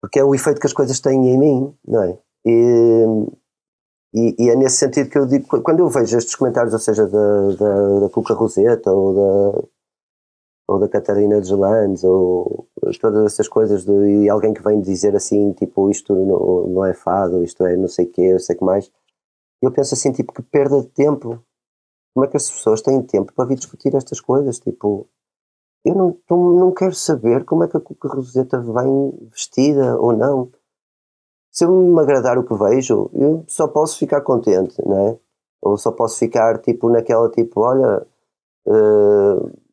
porque 0.00 0.18
é 0.20 0.24
o 0.24 0.34
efeito 0.34 0.60
que 0.60 0.66
as 0.66 0.72
coisas 0.72 1.00
têm 1.00 1.26
em 1.28 1.38
mim, 1.38 1.74
não 1.86 2.02
é? 2.02 2.18
E, 2.44 3.04
e, 4.14 4.44
e 4.44 4.50
é 4.50 4.56
nesse 4.56 4.76
sentido 4.76 5.10
que 5.10 5.18
eu 5.18 5.26
digo, 5.26 5.46
quando 5.62 5.80
eu 5.80 5.88
vejo 5.88 6.16
estes 6.16 6.36
comentários, 6.36 6.72
ou 6.72 6.78
seja, 6.78 7.06
da, 7.06 7.48
da, 7.58 8.00
da 8.00 8.08
Cuca 8.10 8.34
Roseta 8.34 8.92
ou 8.92 9.14
da, 9.14 9.62
ou 10.66 10.80
da 10.80 10.88
Catarina 10.88 11.40
de 11.40 11.54
Landes, 11.54 12.02
ou 12.02 12.66
todas 13.00 13.24
essas 13.26 13.48
coisas, 13.48 13.84
de, 13.84 13.92
e 13.92 14.28
alguém 14.28 14.52
que 14.52 14.62
vem 14.62 14.80
dizer 14.80 15.14
assim, 15.14 15.52
tipo, 15.52 15.88
isto 15.90 16.14
não, 16.14 16.66
não 16.66 16.84
é 16.84 16.92
fado, 16.92 17.44
isto 17.44 17.64
é 17.64 17.76
não 17.76 17.88
sei 17.88 18.06
o 18.06 18.10
quê, 18.10 18.22
eu 18.22 18.40
sei 18.40 18.56
que 18.56 18.64
mais. 18.64 18.90
Eu 19.62 19.70
penso 19.70 19.94
assim, 19.94 20.12
tipo, 20.12 20.32
que 20.32 20.42
perda 20.42 20.80
de 20.80 20.88
tempo. 20.88 21.40
Como 22.12 22.26
é 22.26 22.28
que 22.28 22.36
as 22.36 22.50
pessoas 22.50 22.82
têm 22.82 23.02
tempo 23.02 23.32
para 23.32 23.44
vir 23.44 23.56
discutir 23.56 23.94
estas 23.94 24.20
coisas? 24.20 24.58
Tipo, 24.58 25.06
eu 25.84 25.94
não, 25.94 26.18
não 26.30 26.72
quero 26.72 26.94
saber 26.94 27.44
como 27.44 27.62
é 27.64 27.68
que 27.68 27.76
a 27.76 27.80
Cuca 27.80 28.08
Roseta 28.08 28.58
vem 28.60 29.28
vestida 29.30 29.98
ou 29.98 30.12
não. 30.12 30.50
Se 31.52 31.64
eu 31.64 31.70
me 31.70 32.00
agradar 32.00 32.38
o 32.38 32.44
que 32.44 32.54
vejo, 32.54 33.10
eu 33.14 33.44
só 33.46 33.68
posso 33.68 33.98
ficar 33.98 34.20
contente, 34.22 34.74
não 34.84 35.08
é? 35.08 35.18
Ou 35.62 35.78
só 35.78 35.92
posso 35.92 36.18
ficar, 36.18 36.58
tipo, 36.58 36.90
naquela, 36.90 37.30
tipo, 37.30 37.60
olha... 37.60 38.06
Uh, 38.66 39.65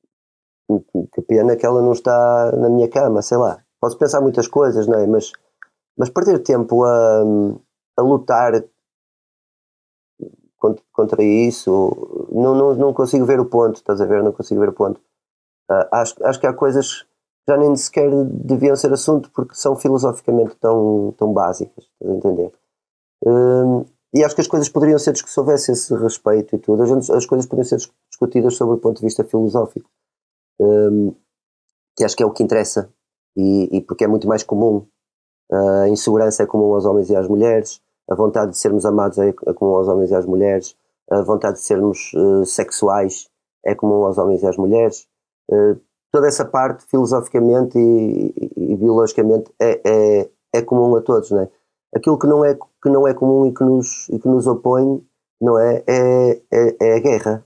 que 0.82 1.22
pena 1.22 1.56
que 1.56 1.66
ela 1.66 1.82
não 1.82 1.94
está 1.94 2.52
na 2.58 2.70
minha 2.70 2.88
cama, 2.88 3.22
sei 3.22 3.38
lá. 3.38 3.64
Posso 3.80 3.98
pensar 3.98 4.22
muitas 4.22 4.48
coisas, 4.48 4.88
não 4.88 4.98
é? 5.00 5.08
Mas, 5.08 5.32
mas 5.98 6.10
perder 6.10 6.40
tempo 6.40 6.84
a, 6.84 7.24
a 7.98 8.02
lutar 8.02 8.64
contra, 10.58 10.84
contra 10.94 11.24
isso, 11.24 12.30
não, 12.32 12.56
não, 12.56 12.76
não 12.76 12.94
consigo 12.94 13.26
ver 13.26 13.40
o 13.40 13.46
ponto, 13.46 13.76
estás 13.76 14.00
a 14.00 14.06
ver? 14.06 14.24
Não 14.24 14.32
consigo 14.32 14.62
ver 14.62 14.70
o 14.70 14.74
ponto. 14.74 15.02
Uh, 15.70 15.88
acho, 15.92 16.16
acho 16.26 16.40
que 16.40 16.48
há 16.48 16.54
coisas 16.54 17.02
que 17.02 17.52
já 17.52 17.58
nem 17.58 17.76
sequer 17.76 18.10
deviam 18.26 18.76
ser 18.76 18.94
assunto 18.94 19.30
porque 19.32 19.56
são 19.56 19.76
filosoficamente 19.76 20.56
tão, 20.56 21.14
tão 21.18 21.34
básicas, 21.34 21.84
estás 21.84 22.12
a 22.12 22.16
entender? 22.16 22.54
Uh, 23.26 23.86
e 24.14 24.24
acho 24.24 24.36
que 24.36 24.42
as 24.42 24.48
coisas 24.48 24.70
poderiam 24.70 25.00
ser, 25.00 25.18
se 25.18 25.40
houvesse 25.40 25.72
esse 25.72 25.94
respeito 25.96 26.56
e 26.56 26.60
tudo, 26.60 26.84
as, 26.84 27.10
as 27.10 27.26
coisas 27.26 27.46
poderiam 27.46 27.68
ser 27.68 27.90
discutidas 28.10 28.56
sobre 28.56 28.76
o 28.76 28.78
ponto 28.78 28.98
de 28.98 29.06
vista 29.06 29.24
filosófico 29.24 29.90
um, 30.60 31.16
que 31.98 32.04
acho 32.04 32.16
que 32.16 32.24
é 32.24 32.26
o 32.26 32.32
que 32.32 32.44
interessa 32.44 32.92
e, 33.36 33.78
e, 33.78 33.82
porque 33.82 34.04
é 34.04 34.08
muito 34.08 34.28
mais 34.28 34.44
comum 34.44 34.88
a 35.52 35.88
insegurança 35.88 36.44
é 36.44 36.46
comum 36.46 36.74
aos 36.74 36.86
homens 36.86 37.10
e 37.10 37.16
às 37.16 37.28
mulheres, 37.28 37.82
a 38.10 38.16
vontade 38.16 38.52
de 38.52 38.58
sermos 38.58 38.86
amados 38.86 39.18
é, 39.18 39.32
comum 39.54 39.76
aos 39.76 39.88
homens 39.88 40.12
e 40.12 40.16
às 40.16 40.26
mulheres, 40.26 40.76
a 41.12 41.22
vontade 41.22 41.58
de 41.58 41.64
sermos 41.64 42.12
uh, 42.14 42.46
sexuais 42.46 43.30
é 43.66 43.76
comum 43.76 44.04
aos 44.06 44.18
homens 44.18 44.42
e 44.42 44.48
às 44.48 44.58
mulheres. 44.58 45.08
Uh, 45.50 45.80
toda 46.12 46.28
essa 46.28 46.46
parte, 46.46 46.86
filosoficamente 46.86 47.78
e, 47.78 48.34
e, 48.58 48.74
e 48.74 48.76
biologicamente, 48.76 49.52
é, 49.60 49.82
é, 49.86 50.30
é, 50.54 50.62
comum 50.62 50.96
a 50.96 51.02
todos. 51.02 51.30
Não 51.32 51.42
é? 51.42 51.50
Aquilo 51.96 52.18
que 52.18 52.28
não 52.28 52.44
é, 52.44 52.56
que 52.56 52.90
não 52.90 53.08
é 53.08 53.14
comum 53.14 53.46
e 53.46 53.54
que 53.54 53.64
nos, 53.64 54.10
e 54.10 54.20
que 54.20 54.28
nos 54.28 54.48
opõe 54.48 55.06
não 55.42 55.60
é, 55.60 55.84
é, 55.88 56.42
é, 56.52 56.76
é 56.82 56.96
a 56.96 57.00
guerra. 57.00 57.46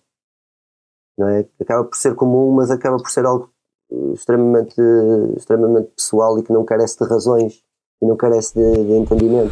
Não 1.18 1.28
é? 1.30 1.46
Acaba 1.60 1.84
por 1.84 1.98
ser 1.98 2.14
comum, 2.14 2.52
mas 2.52 2.70
acaba 2.70 2.98
por 2.98 3.10
ser 3.10 3.26
algo 3.26 3.50
eh, 3.92 4.14
extremamente, 4.14 4.76
extremamente 5.36 5.90
pessoal 5.96 6.38
e 6.38 6.44
que 6.44 6.54
não 6.54 6.64
carece 6.64 7.00
de 7.00 7.10
razões 7.10 7.64
e 8.02 8.06
não 8.06 8.16
carece 8.16 8.54
de, 8.54 8.86
de 8.86 8.94
entendimento. 8.94 9.52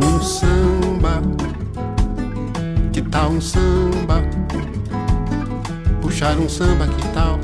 Um 0.00 0.20
samba, 0.22 1.20
que 2.92 3.02
tal 3.02 3.30
um 3.30 3.40
samba? 3.40 4.22
Puxar 6.00 6.38
um 6.38 6.48
samba, 6.48 6.86
que 6.86 7.08
tal? 7.12 7.38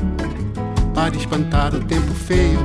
Para 0.95 1.15
espantar 1.15 1.75
o 1.75 1.85
tempo 1.85 2.11
feio, 2.13 2.59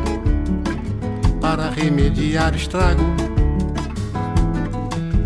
para 1.45 1.69
remediar 1.69 2.55
o 2.55 2.57
estrago. 2.57 3.03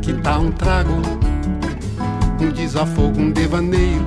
Que 0.02 0.12
tal 0.14 0.42
um 0.42 0.50
trago? 0.50 0.90
um 2.40 2.52
desafogo, 2.52 3.20
um 3.20 3.30
devaneio. 3.30 4.04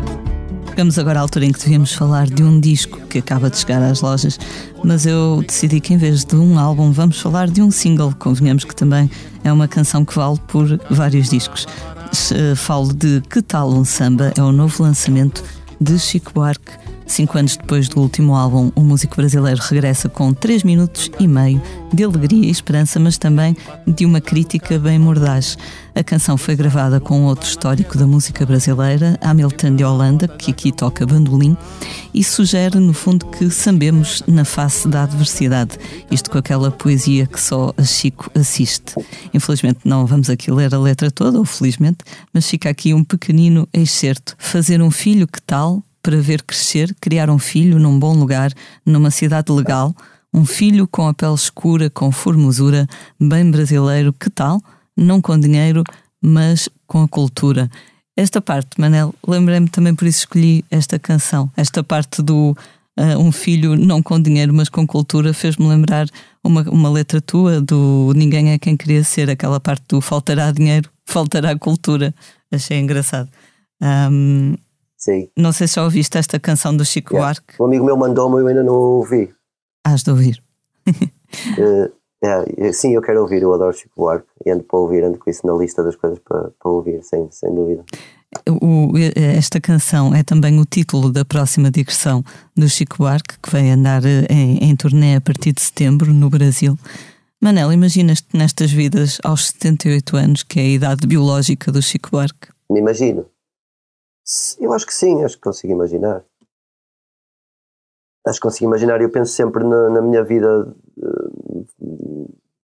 Chegamos 0.67 0.99
agora 0.99 1.19
à 1.19 1.21
altura 1.21 1.45
em 1.45 1.53
que 1.53 1.59
devíamos 1.59 1.93
falar 1.93 2.27
de 2.27 2.43
um 2.43 2.59
disco 2.59 2.99
que 3.07 3.19
acaba 3.19 3.49
de 3.49 3.57
chegar 3.57 3.81
às 3.81 4.01
lojas, 4.01 4.37
mas 4.83 5.05
eu 5.05 5.41
decidi 5.47 5.79
que 5.79 5.93
em 5.93 5.97
vez 5.97 6.25
de 6.25 6.35
um 6.35 6.59
álbum 6.59 6.91
vamos 6.91 7.17
falar 7.21 7.49
de 7.49 7.61
um 7.61 7.71
single. 7.71 8.13
Convenhamos 8.19 8.65
que 8.65 8.75
também 8.75 9.09
é 9.45 9.51
uma 9.51 9.69
canção 9.69 10.03
que 10.03 10.13
vale 10.13 10.37
por 10.49 10.67
vários 10.89 11.29
discos. 11.29 11.65
Falo 12.57 12.93
de 12.93 13.21
Que 13.29 13.41
Tal 13.41 13.69
um 13.71 13.85
Samba, 13.85 14.33
é 14.37 14.41
o 14.41 14.51
novo 14.51 14.83
lançamento 14.83 15.41
de 15.79 15.97
Chico 15.97 16.33
Buarque 16.33 16.73
Cinco 17.11 17.37
anos 17.37 17.57
depois 17.57 17.89
do 17.89 17.99
último 17.99 18.33
álbum, 18.33 18.71
o 18.73 18.79
músico 18.79 19.17
brasileiro 19.17 19.61
regressa 19.61 20.07
com 20.07 20.33
três 20.33 20.63
minutos 20.63 21.11
e 21.19 21.27
meio 21.27 21.61
de 21.93 22.05
alegria 22.05 22.45
e 22.47 22.49
esperança, 22.49 23.01
mas 23.01 23.17
também 23.17 23.53
de 23.85 24.05
uma 24.05 24.21
crítica 24.21 24.79
bem 24.79 24.97
mordaz. 24.97 25.57
A 25.93 26.01
canção 26.05 26.37
foi 26.37 26.55
gravada 26.55 27.01
com 27.01 27.25
outro 27.25 27.45
histórico 27.45 27.97
da 27.97 28.07
música 28.07 28.45
brasileira, 28.45 29.19
Hamilton 29.21 29.75
de 29.75 29.83
Holanda, 29.83 30.25
que 30.25 30.51
aqui 30.51 30.71
toca 30.71 31.05
bandolim, 31.05 31.57
e 32.13 32.23
sugere, 32.23 32.79
no 32.79 32.93
fundo, 32.93 33.25
que 33.25 33.49
sambemos 33.49 34.23
na 34.25 34.45
face 34.45 34.87
da 34.87 35.03
adversidade. 35.03 35.77
Isto 36.09 36.31
com 36.31 36.37
aquela 36.37 36.71
poesia 36.71 37.27
que 37.27 37.41
só 37.41 37.73
a 37.75 37.83
Chico 37.83 38.31
assiste. 38.33 38.95
Infelizmente 39.33 39.79
não 39.83 40.05
vamos 40.05 40.29
aqui 40.29 40.49
ler 40.49 40.73
a 40.73 40.79
letra 40.79 41.11
toda, 41.11 41.39
ou 41.39 41.43
felizmente, 41.43 42.05
mas 42.33 42.47
fica 42.47 42.69
aqui 42.69 42.93
um 42.93 43.03
pequenino 43.03 43.67
excerto. 43.73 44.33
Fazer 44.39 44.81
um 44.81 44.89
filho, 44.89 45.27
que 45.27 45.41
tal? 45.41 45.83
Para 46.01 46.19
ver 46.21 46.43
crescer, 46.43 46.95
criar 46.99 47.29
um 47.29 47.39
filho 47.39 47.79
num 47.79 47.97
bom 47.97 48.13
lugar, 48.13 48.51
numa 48.85 49.11
cidade 49.11 49.51
legal, 49.51 49.95
um 50.33 50.45
filho 50.45 50.87
com 50.87 51.07
a 51.07 51.13
pele 51.13 51.33
escura, 51.33 51.89
com 51.89 52.11
formosura, 52.11 52.87
bem 53.19 53.49
brasileiro, 53.49 54.13
que 54.13 54.29
tal? 54.29 54.61
Não 54.95 55.21
com 55.21 55.37
dinheiro, 55.37 55.83
mas 56.21 56.69
com 56.87 57.03
a 57.03 57.07
cultura. 57.07 57.69
Esta 58.15 58.41
parte, 58.41 58.79
Manel, 58.79 59.13
lembrei-me 59.27 59.67
também 59.67 59.95
por 59.95 60.07
isso 60.07 60.19
escolhi 60.19 60.63
esta 60.69 60.99
canção. 60.99 61.49
Esta 61.55 61.83
parte 61.83 62.21
do 62.21 62.55
uh, 62.99 63.17
um 63.19 63.31
filho 63.31 63.75
não 63.75 64.01
com 64.01 64.21
dinheiro, 64.21 64.53
mas 64.53 64.69
com 64.69 64.85
cultura, 64.85 65.33
fez-me 65.33 65.67
lembrar 65.67 66.07
uma, 66.43 66.61
uma 66.69 66.89
letra 66.89 67.21
tua 67.21 67.61
do 67.61 68.13
Ninguém 68.15 68.51
é 68.51 68.59
quem 68.59 68.75
queria 68.75 69.03
ser, 69.03 69.29
aquela 69.29 69.59
parte 69.59 69.83
do 69.87 70.01
faltará 70.01 70.51
dinheiro, 70.51 70.89
faltará 71.05 71.57
cultura. 71.57 72.13
Achei 72.51 72.79
engraçado. 72.79 73.29
Um, 73.81 74.55
Sim. 75.01 75.29
Não 75.35 75.51
sei 75.51 75.67
se 75.67 75.75
já 75.75 75.83
ouviste 75.83 76.15
esta 76.15 76.39
canção 76.39 76.77
do 76.77 76.85
Chico 76.85 77.15
yeah. 77.15 77.33
Buarque. 77.33 77.59
Um 77.59 77.65
amigo 77.65 77.83
meu 77.83 77.97
mandou-me 77.97 78.37
e 78.37 78.41
eu 78.41 78.47
ainda 78.47 78.63
não 78.63 78.75
ouvi. 78.75 79.33
Has 79.83 80.03
de 80.03 80.11
ouvir. 80.11 80.43
uh, 80.87 81.91
é, 82.23 82.71
sim, 82.71 82.93
eu 82.93 83.01
quero 83.01 83.19
ouvir, 83.19 83.41
eu 83.41 83.51
adoro 83.51 83.75
Chico 83.75 83.95
Buarque 83.97 84.27
e 84.45 84.51
ando 84.51 84.63
para 84.63 84.77
ouvir, 84.77 85.03
ando 85.03 85.17
com 85.17 85.27
isso 85.27 85.45
na 85.47 85.53
lista 85.53 85.83
das 85.83 85.95
coisas 85.95 86.19
para, 86.19 86.51
para 86.51 86.71
ouvir, 86.71 87.03
sem, 87.03 87.27
sem 87.31 87.53
dúvida. 87.53 87.83
O, 88.47 88.91
esta 89.15 89.59
canção 89.59 90.13
é 90.13 90.21
também 90.21 90.59
o 90.59 90.65
título 90.65 91.11
da 91.11 91.25
próxima 91.25 91.71
digressão 91.71 92.23
do 92.55 92.69
Chico 92.69 92.97
Buarque, 92.99 93.39
que 93.41 93.49
vai 93.49 93.71
andar 93.71 94.03
em, 94.05 94.59
em 94.59 94.75
turnê 94.75 95.15
a 95.15 95.21
partir 95.21 95.51
de 95.51 95.61
setembro 95.61 96.13
no 96.13 96.29
Brasil. 96.29 96.77
Manel, 97.41 97.73
imaginas-te 97.73 98.37
nestas 98.37 98.71
vidas 98.71 99.17
aos 99.23 99.47
78 99.47 100.15
anos, 100.15 100.43
que 100.43 100.59
é 100.59 100.63
a 100.63 100.67
idade 100.67 101.07
biológica 101.07 101.71
do 101.71 101.81
Chico 101.81 102.11
Buarque? 102.11 102.49
Me 102.69 102.79
imagino. 102.79 103.25
Eu 104.59 104.73
acho 104.73 104.85
que 104.85 104.93
sim, 104.93 105.23
acho 105.23 105.35
que 105.35 105.43
consigo 105.43 105.73
imaginar. 105.73 106.23
Acho 108.25 108.39
que 108.39 108.47
consigo 108.47 108.69
imaginar. 108.69 109.01
Eu 109.01 109.11
penso 109.11 109.33
sempre 109.33 109.63
na, 109.63 109.89
na 109.89 110.01
minha 110.01 110.23
vida 110.23 110.75
eh, 110.97 111.61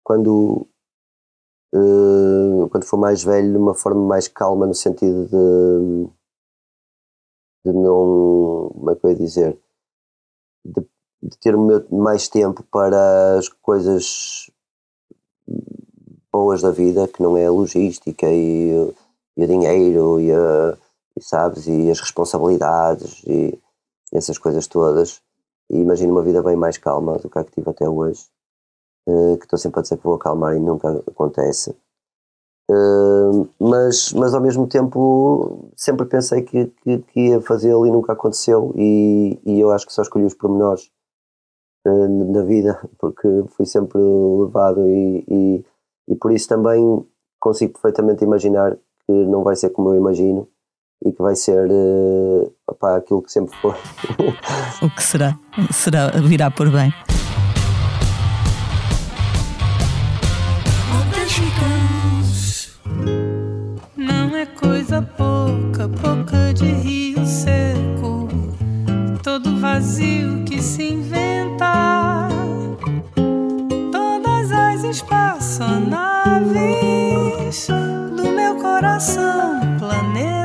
quando, 0.04 0.68
uh, 1.74 2.70
quando 2.70 2.86
for 2.86 2.98
mais 2.98 3.24
velho, 3.24 3.52
de 3.52 3.58
uma 3.58 3.74
forma 3.74 4.02
mais 4.02 4.28
calma, 4.28 4.66
no 4.66 4.74
sentido 4.74 5.26
de, 5.28 6.10
de 7.66 7.74
não. 7.74 8.72
Como 8.74 8.92
é 8.92 8.96
que 8.96 9.06
eu 9.06 9.10
ia 9.12 9.16
dizer? 9.16 9.60
De, 10.66 10.82
de 11.22 11.38
ter 11.38 11.56
mais 11.92 12.30
tempo 12.30 12.64
para 12.64 13.38
as 13.38 13.50
coisas 13.50 14.50
boas 16.32 16.62
da 16.62 16.72
vida, 16.72 17.08
que 17.10 17.22
não 17.22 17.36
é 17.36 17.46
a 17.46 17.52
logística 17.52 18.26
e, 18.30 18.94
e 19.36 19.44
o 19.44 19.48
dinheiro 19.48 20.20
e 20.22 20.32
a 20.32 20.78
e 21.22 21.24
sabes, 21.24 21.68
e 21.68 21.90
as 21.92 22.00
responsabilidades 22.00 23.24
e 23.28 23.58
essas 24.12 24.38
coisas 24.38 24.68
todas. 24.68 25.22
E 25.70 25.78
imagino 25.78 26.12
uma 26.12 26.24
vida 26.24 26.42
bem 26.42 26.56
mais 26.56 26.78
calma 26.78 27.18
do 27.20 27.30
que 27.30 27.38
a 27.40 27.44
que 27.44 27.52
tive 27.52 27.70
até 27.70 27.88
hoje, 27.88 28.26
uh, 29.08 29.38
que 29.38 29.46
estou 29.46 29.58
sempre 29.58 29.80
a 29.80 29.84
dizer 29.84 29.98
que 29.98 30.04
vou 30.04 30.16
acalmar 30.16 30.56
e 30.56 30.60
nunca 30.60 30.90
acontece. 31.08 31.76
Uh, 32.70 33.48
mas, 33.60 34.14
mas 34.14 34.34
ao 34.34 34.42
mesmo 34.42 34.68
tempo 34.68 35.70
sempre 35.76 36.06
pensei 36.06 36.42
que, 36.42 36.68
que, 36.68 37.00
que 37.00 37.20
ia 37.28 37.42
fazê-lo 37.42 37.86
e 37.86 37.92
nunca 37.92 38.14
aconteceu 38.14 38.74
e, 38.78 39.40
e 39.46 39.60
eu 39.60 39.72
acho 39.72 39.86
que 39.86 39.92
só 39.92 40.02
escolhi 40.04 40.26
os 40.26 40.34
pormenores 40.34 40.90
uh, 41.86 42.32
na 42.32 42.44
vida 42.44 42.80
porque 42.98 43.28
fui 43.50 43.66
sempre 43.66 44.00
levado 44.00 44.88
e, 44.88 45.26
e, 45.28 45.66
e 46.10 46.16
por 46.16 46.32
isso 46.32 46.48
também 46.48 47.06
consigo 47.42 47.74
perfeitamente 47.74 48.24
imaginar 48.24 48.78
que 49.06 49.12
não 49.12 49.44
vai 49.44 49.56
ser 49.56 49.72
como 49.72 49.90
eu 49.90 49.98
imagino 49.98 50.48
e 51.04 51.12
que 51.12 51.22
vai 51.22 51.36
ser 51.36 51.68
uh, 51.70 52.54
opá, 52.68 52.98
aquilo 52.98 53.24
que 53.24 53.32
sempre 53.32 53.56
foi. 53.58 53.74
o 54.82 54.90
que 54.90 55.04
será? 55.04 55.38
Será 55.72 56.10
virá 56.10 56.52
por 56.52 56.70
bem. 56.70 56.94
Não 63.98 64.36
é 64.36 64.46
coisa 64.46 65.02
pouca, 65.02 65.90
pouca 65.90 66.54
de 66.54 66.72
rio 66.72 67.26
seco, 67.26 68.28
todo 69.24 69.60
vazio 69.60 70.44
que 70.46 70.62
se 70.62 70.94
inventa, 70.94 72.28
todas 73.92 74.52
as 74.52 74.84
espaçonaves 74.84 77.68
do 78.16 78.32
meu 78.32 78.56
coração, 78.56 79.60
planeta. 79.80 80.41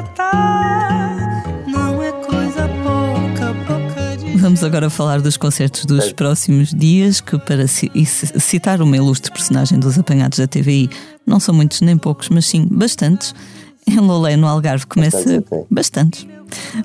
Vamos 4.46 4.62
agora 4.62 4.88
falar 4.88 5.20
dos 5.20 5.36
concertos 5.36 5.84
dos 5.84 6.12
próximos 6.12 6.72
dias, 6.72 7.20
que 7.20 7.36
para 7.36 7.66
citar 7.66 8.80
uma 8.80 8.96
ilustre 8.96 9.32
personagem 9.32 9.78
dos 9.78 9.98
apanhados 9.98 10.38
da 10.38 10.46
TVI, 10.46 10.88
não 11.26 11.40
são 11.40 11.54
muitos 11.54 11.80
nem 11.80 11.98
poucos, 11.98 12.28
mas 12.28 12.46
sim 12.46 12.66
bastantes. 12.70 13.34
Em 13.88 13.98
Lolé, 13.98 14.36
no 14.36 14.46
Algarve, 14.46 14.86
começa 14.86 15.18
bastantes. 15.18 15.66
bastantes. 15.70 16.26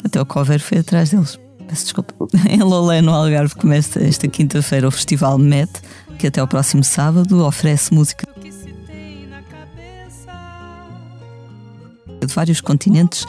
Até 0.03 0.19
o 0.19 0.25
cover 0.25 0.59
foi 0.59 0.79
atrás 0.79 1.11
deles. 1.11 1.39
Peço 1.67 1.83
desculpa. 1.83 2.13
Em 2.49 2.61
Lolé, 2.61 3.01
no 3.01 3.11
Algarve, 3.11 3.53
começa 3.55 4.03
esta 4.03 4.27
quinta-feira 4.27 4.87
o 4.87 4.91
Festival 4.91 5.37
MET, 5.37 5.69
que 6.17 6.27
até 6.27 6.41
o 6.41 6.47
próximo 6.47 6.83
sábado 6.83 7.45
oferece 7.45 7.93
música 7.93 8.27
de 12.25 12.33
vários 12.33 12.61
continentes 12.61 13.25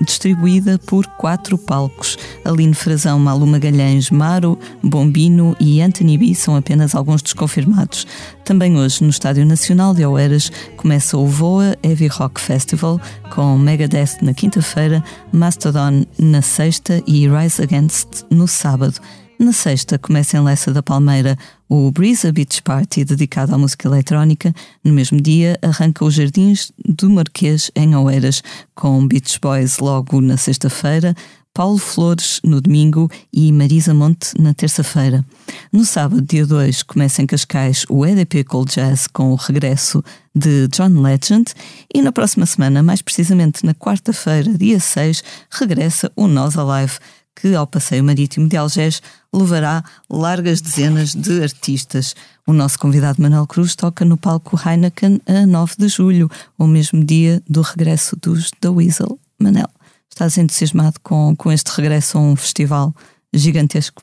distribuída 0.00 0.78
por 0.78 1.06
quatro 1.06 1.56
palcos. 1.56 2.18
Aline 2.44 2.74
Frazão, 2.74 3.18
Malu 3.18 3.46
Magalhães, 3.46 4.10
Maro, 4.10 4.58
Bombino 4.82 5.56
e 5.60 5.80
Anthony 5.80 6.18
B 6.18 6.34
são 6.34 6.56
apenas 6.56 6.94
alguns 6.94 7.22
dos 7.22 7.32
confirmados. 7.32 8.06
Também 8.44 8.76
hoje, 8.76 9.02
no 9.02 9.10
Estádio 9.10 9.46
Nacional 9.46 9.94
de 9.94 10.04
Oeiras, 10.04 10.50
começa 10.76 11.16
o 11.16 11.26
Voa 11.26 11.76
Heavy 11.82 12.08
Rock 12.08 12.40
Festival, 12.40 13.00
com 13.30 13.56
Megadeth 13.56 14.18
na 14.22 14.34
quinta-feira, 14.34 15.02
Mastodon 15.32 16.04
na 16.18 16.42
sexta 16.42 17.02
e 17.06 17.28
Rise 17.28 17.62
Against 17.62 18.24
no 18.30 18.46
sábado. 18.46 19.00
Na 19.38 19.52
sexta, 19.52 19.98
começa 19.98 20.36
em 20.36 20.40
Lessa 20.40 20.72
da 20.72 20.82
Palmeira 20.82 21.36
o 21.68 21.90
Breeza 21.90 22.30
Beach 22.30 22.62
Party, 22.62 23.04
dedicado 23.04 23.52
à 23.54 23.58
música 23.58 23.88
eletrónica. 23.88 24.54
No 24.82 24.92
mesmo 24.92 25.20
dia, 25.20 25.58
arranca 25.60 26.04
os 26.04 26.14
Jardins 26.14 26.70
do 26.86 27.10
Marquês, 27.10 27.70
em 27.74 27.96
Oeiras, 27.96 28.42
com 28.74 29.06
Beach 29.06 29.40
Boys 29.40 29.78
logo 29.78 30.20
na 30.20 30.36
sexta-feira, 30.36 31.16
Paulo 31.52 31.78
Flores 31.78 32.40
no 32.44 32.60
domingo 32.60 33.10
e 33.32 33.52
Marisa 33.52 33.92
Monte 33.92 34.40
na 34.40 34.54
terça-feira. 34.54 35.24
No 35.72 35.84
sábado, 35.84 36.22
dia 36.22 36.46
2, 36.46 36.82
começa 36.84 37.22
em 37.22 37.26
Cascais 37.26 37.84
o 37.88 38.06
EDP 38.06 38.44
Cold 38.44 38.72
Jazz 38.72 39.06
com 39.08 39.32
o 39.32 39.36
regresso 39.36 40.02
de 40.34 40.68
John 40.68 41.00
Legend 41.00 41.52
e 41.92 42.02
na 42.02 42.12
próxima 42.12 42.46
semana, 42.46 42.82
mais 42.82 43.02
precisamente 43.02 43.64
na 43.64 43.74
quarta-feira, 43.74 44.56
dia 44.56 44.80
6, 44.80 45.22
regressa 45.50 46.10
o 46.16 46.26
Nós 46.26 46.56
Alive 46.56 46.98
que, 47.34 47.54
ao 47.54 47.66
passeio 47.66 48.04
marítimo 48.04 48.48
de 48.48 48.56
Algés, 48.56 49.02
levará 49.32 49.82
largas 50.08 50.60
dezenas 50.60 51.14
de 51.14 51.42
artistas. 51.42 52.14
O 52.46 52.52
nosso 52.52 52.78
convidado 52.78 53.20
Manuel 53.20 53.46
Cruz 53.46 53.74
toca 53.74 54.04
no 54.04 54.16
palco 54.16 54.56
Heineken 54.56 55.20
a 55.26 55.46
9 55.46 55.74
de 55.78 55.88
julho, 55.88 56.28
o 56.58 56.66
mesmo 56.66 57.04
dia 57.04 57.42
do 57.48 57.62
regresso 57.62 58.16
dos 58.16 58.50
The 58.60 58.68
Weasel. 58.68 59.18
Manel, 59.38 59.68
estás 60.08 60.38
entusiasmado 60.38 61.00
com, 61.02 61.34
com 61.36 61.50
este 61.50 61.68
regresso 61.70 62.18
a 62.18 62.20
um 62.20 62.36
festival 62.36 62.94
gigantesco? 63.32 64.02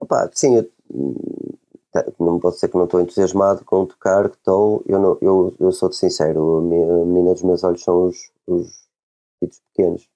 Opa, 0.00 0.30
sim, 0.34 0.56
eu, 0.56 0.70
não 2.18 2.38
posso 2.38 2.56
dizer 2.56 2.68
que 2.68 2.76
não 2.76 2.84
estou 2.84 3.00
entusiasmado 3.00 3.64
com 3.64 3.84
tocar, 3.84 4.28
que 4.28 4.36
estou, 4.36 4.82
eu, 4.86 4.98
não, 4.98 5.18
eu, 5.20 5.54
eu 5.60 5.72
sou-te 5.72 5.96
sincero, 5.96 6.58
a 6.58 7.04
menina 7.04 7.34
dos 7.34 7.42
meus 7.42 7.62
olhos 7.64 7.82
são 7.82 8.06
os, 8.06 8.30
os 8.46 8.80
pequenos 9.74 10.08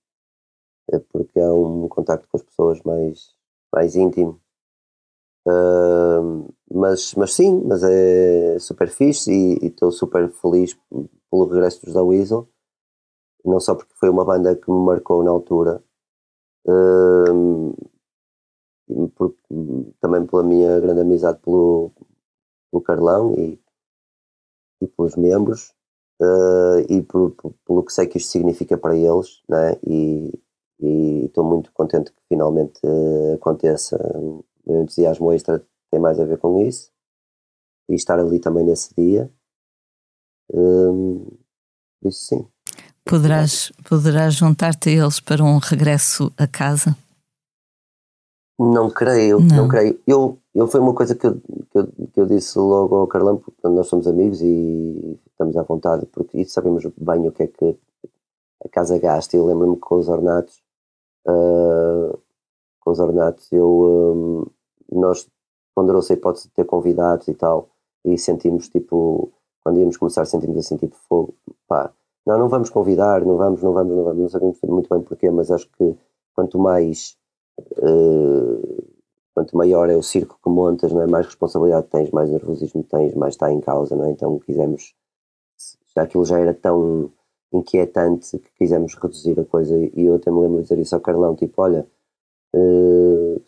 porque 1.13 1.41
há 1.41 1.53
um 1.53 1.89
contacto 1.89 2.29
com 2.29 2.37
as 2.37 2.43
pessoas 2.43 2.83
mais, 2.83 3.35
mais 3.73 3.97
íntimo. 3.97 4.41
Uh, 5.47 6.53
mas, 6.73 7.15
mas 7.15 7.35
sim, 7.35 7.63
mas 7.65 7.83
é 7.83 8.59
super 8.59 8.89
fixe 8.89 9.31
e 9.31 9.67
estou 9.67 9.93
super 9.93 10.31
feliz 10.31 10.75
pelo 11.31 11.47
regresso 11.47 11.85
dos 11.85 11.95
da 11.95 12.03
Weasel. 12.03 12.49
Não 13.45 13.61
só 13.61 13.75
porque 13.75 13.95
foi 13.95 14.09
uma 14.09 14.25
banda 14.25 14.57
que 14.57 14.71
me 14.71 14.85
marcou 14.85 15.23
na 15.23 15.31
altura, 15.31 15.83
uh, 16.67 17.75
também 20.01 20.27
pela 20.27 20.43
minha 20.43 20.81
grande 20.81 21.01
amizade 21.01 21.39
pelo, 21.41 21.93
pelo 22.71 22.83
Carlão 22.83 23.35
e, 23.35 23.61
e 24.81 24.87
pelos 24.89 25.17
membros, 25.17 25.75
uh, 26.23 26.81
e 26.89 27.03
por, 27.03 27.33
por, 27.33 27.55
pelo 27.67 27.85
que 27.85 27.93
sei 27.93 28.07
que 28.07 28.19
isto 28.19 28.31
significa 28.31 28.79
para 28.79 28.97
eles, 28.97 29.43
né? 29.49 29.79
e, 29.87 30.33
e 30.81 31.27
estou 31.27 31.45
muito 31.45 31.73
contente 31.73 32.11
que 32.11 32.21
finalmente 32.29 32.81
uh, 32.85 33.35
aconteça. 33.35 33.97
O 34.15 34.45
meu 34.67 34.83
entusiasmo 34.83 35.33
extra 35.33 35.65
tem 35.91 36.01
mais 36.01 36.19
a 36.19 36.25
ver 36.25 36.39
com 36.39 36.61
isso 36.61 36.91
e 37.89 37.95
estar 37.95 38.19
ali 38.19 38.39
também 38.39 38.65
nesse 38.65 38.95
dia. 38.95 39.31
Um, 40.53 41.27
isso 42.05 42.27
sim. 42.27 42.47
Poderás, 43.05 43.71
poderás 43.89 44.35
juntar-te 44.35 44.89
a 44.89 44.93
eles 44.93 45.21
para 45.21 45.45
um 45.45 45.59
regresso 45.59 46.33
a 46.39 46.47
casa? 46.47 46.97
Não 48.59 48.89
creio, 48.89 49.41
não, 49.41 49.57
não 49.57 49.69
creio. 49.69 50.01
Eu, 50.07 50.39
eu 50.55 50.67
foi 50.67 50.81
uma 50.81 50.95
coisa 50.95 51.15
que 51.15 51.27
eu, 51.27 51.35
que 51.35 51.79
eu, 51.79 51.87
que 52.13 52.21
eu 52.21 52.27
disse 52.27 52.59
logo 52.59 52.95
ao 52.95 53.07
Carlão, 53.07 53.37
porque 53.37 53.61
nós 53.69 53.89
somos 53.89 54.07
amigos 54.07 54.41
e 54.41 55.19
estamos 55.27 55.57
à 55.57 55.63
vontade, 55.63 56.07
porque 56.07 56.41
e 56.41 56.45
sabemos 56.45 56.85
bem 56.97 57.29
o 57.29 57.33
que 57.33 57.43
é 57.43 57.47
que 57.47 57.77
a 58.65 58.69
casa 58.69 58.99
gasta. 58.99 59.37
Eu 59.37 59.45
lembro-me 59.45 59.77
com 59.77 59.97
os 59.97 60.09
ornatos 60.09 60.64
uh, 61.27 62.19
com 62.81 62.91
os 62.91 63.01
ornatos, 63.01 63.51
eu, 63.53 63.69
um, 63.71 64.47
nós 65.01 65.29
ponderou-se 65.75 66.13
a 66.13 66.17
hipótese 66.17 66.49
de 66.49 66.55
ter 66.55 66.65
convidados 66.65 67.29
e 67.29 67.35
tal, 67.35 67.69
e 68.05 68.19
sentimos 68.19 68.69
tipo, 68.69 69.33
quando 69.63 69.81
íamos 69.81 69.97
começar, 69.97 70.25
sentimos 70.27 70.59
assim 70.59 70.77
tipo 70.77 70.97
fogo, 71.09 71.35
pá, 71.67 71.93
não, 72.27 72.39
não 72.39 72.49
vamos 72.49 72.71
convidar, 72.71 73.25
não 73.25 73.37
vamos, 73.37 73.63
não 73.63 73.73
vamos, 73.73 73.97
não 73.97 74.05
vamos, 74.05 74.19
não 74.23 74.29
sabemos 74.29 74.59
muito 74.63 74.89
bem 74.89 75.03
porquê, 75.03 75.31
mas 75.31 75.51
acho 75.51 75.69
que 75.73 75.97
quanto 76.35 76.59
mais, 76.59 77.17
uh, 77.59 78.85
quanto 79.35 79.57
maior 79.57 79.91
é 79.91 79.97
o 79.97 80.03
circo 80.03 80.39
que 80.43 80.51
montas, 80.51 80.93
não 80.93 81.03
é? 81.03 81.07
mais 81.07 81.27
responsabilidade 81.27 81.89
tens, 81.89 82.11
mais 82.11 82.31
nervosismo 82.31 82.83
tens, 82.85 83.15
mais 83.15 83.35
está 83.35 83.51
em 83.53 83.61
causa, 83.61 83.97
não 83.97 84.07
é? 84.07 84.11
Então 84.11 84.39
quisemos, 84.39 84.95
aquilo 85.97 86.25
já 86.25 86.39
era 86.39 86.55
tão 86.55 87.11
inquietante 87.59 88.39
que 88.39 88.51
quisemos 88.59 88.95
reduzir 88.95 89.39
a 89.39 89.45
coisa 89.45 89.77
e 89.77 90.05
eu 90.05 90.17
até 90.17 90.31
me 90.31 90.41
lembro 90.41 90.57
de 90.59 90.63
dizer 90.65 90.79
isso 90.79 90.95
ao 90.95 91.01
Carlão, 91.01 91.35
tipo, 91.37 91.63
olha, 91.63 91.87
uh, 92.55 93.43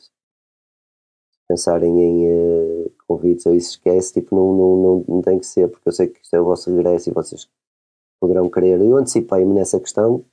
pensarem 1.49 2.01
em 2.01 2.27
uh, 2.29 2.93
convites 3.07 3.47
ou 3.47 3.55
isso 3.55 3.71
esquece, 3.71 4.15
tipo, 4.15 4.35
não, 4.35 4.55
não, 4.55 4.77
não, 4.77 5.05
não 5.09 5.23
tem 5.23 5.39
que 5.39 5.47
ser, 5.47 5.69
porque 5.69 5.89
eu 5.89 5.93
sei 5.93 6.09
que 6.09 6.21
isto 6.21 6.35
é 6.35 6.41
o 6.41 6.45
vosso 6.45 6.75
regresso 6.75 7.11
e 7.11 7.13
vocês 7.13 7.49
poderão 8.21 8.49
querer. 8.51 8.81
Eu 8.81 8.97
antecipei-me 8.97 9.55
nessa 9.55 9.79
questão 9.81 10.25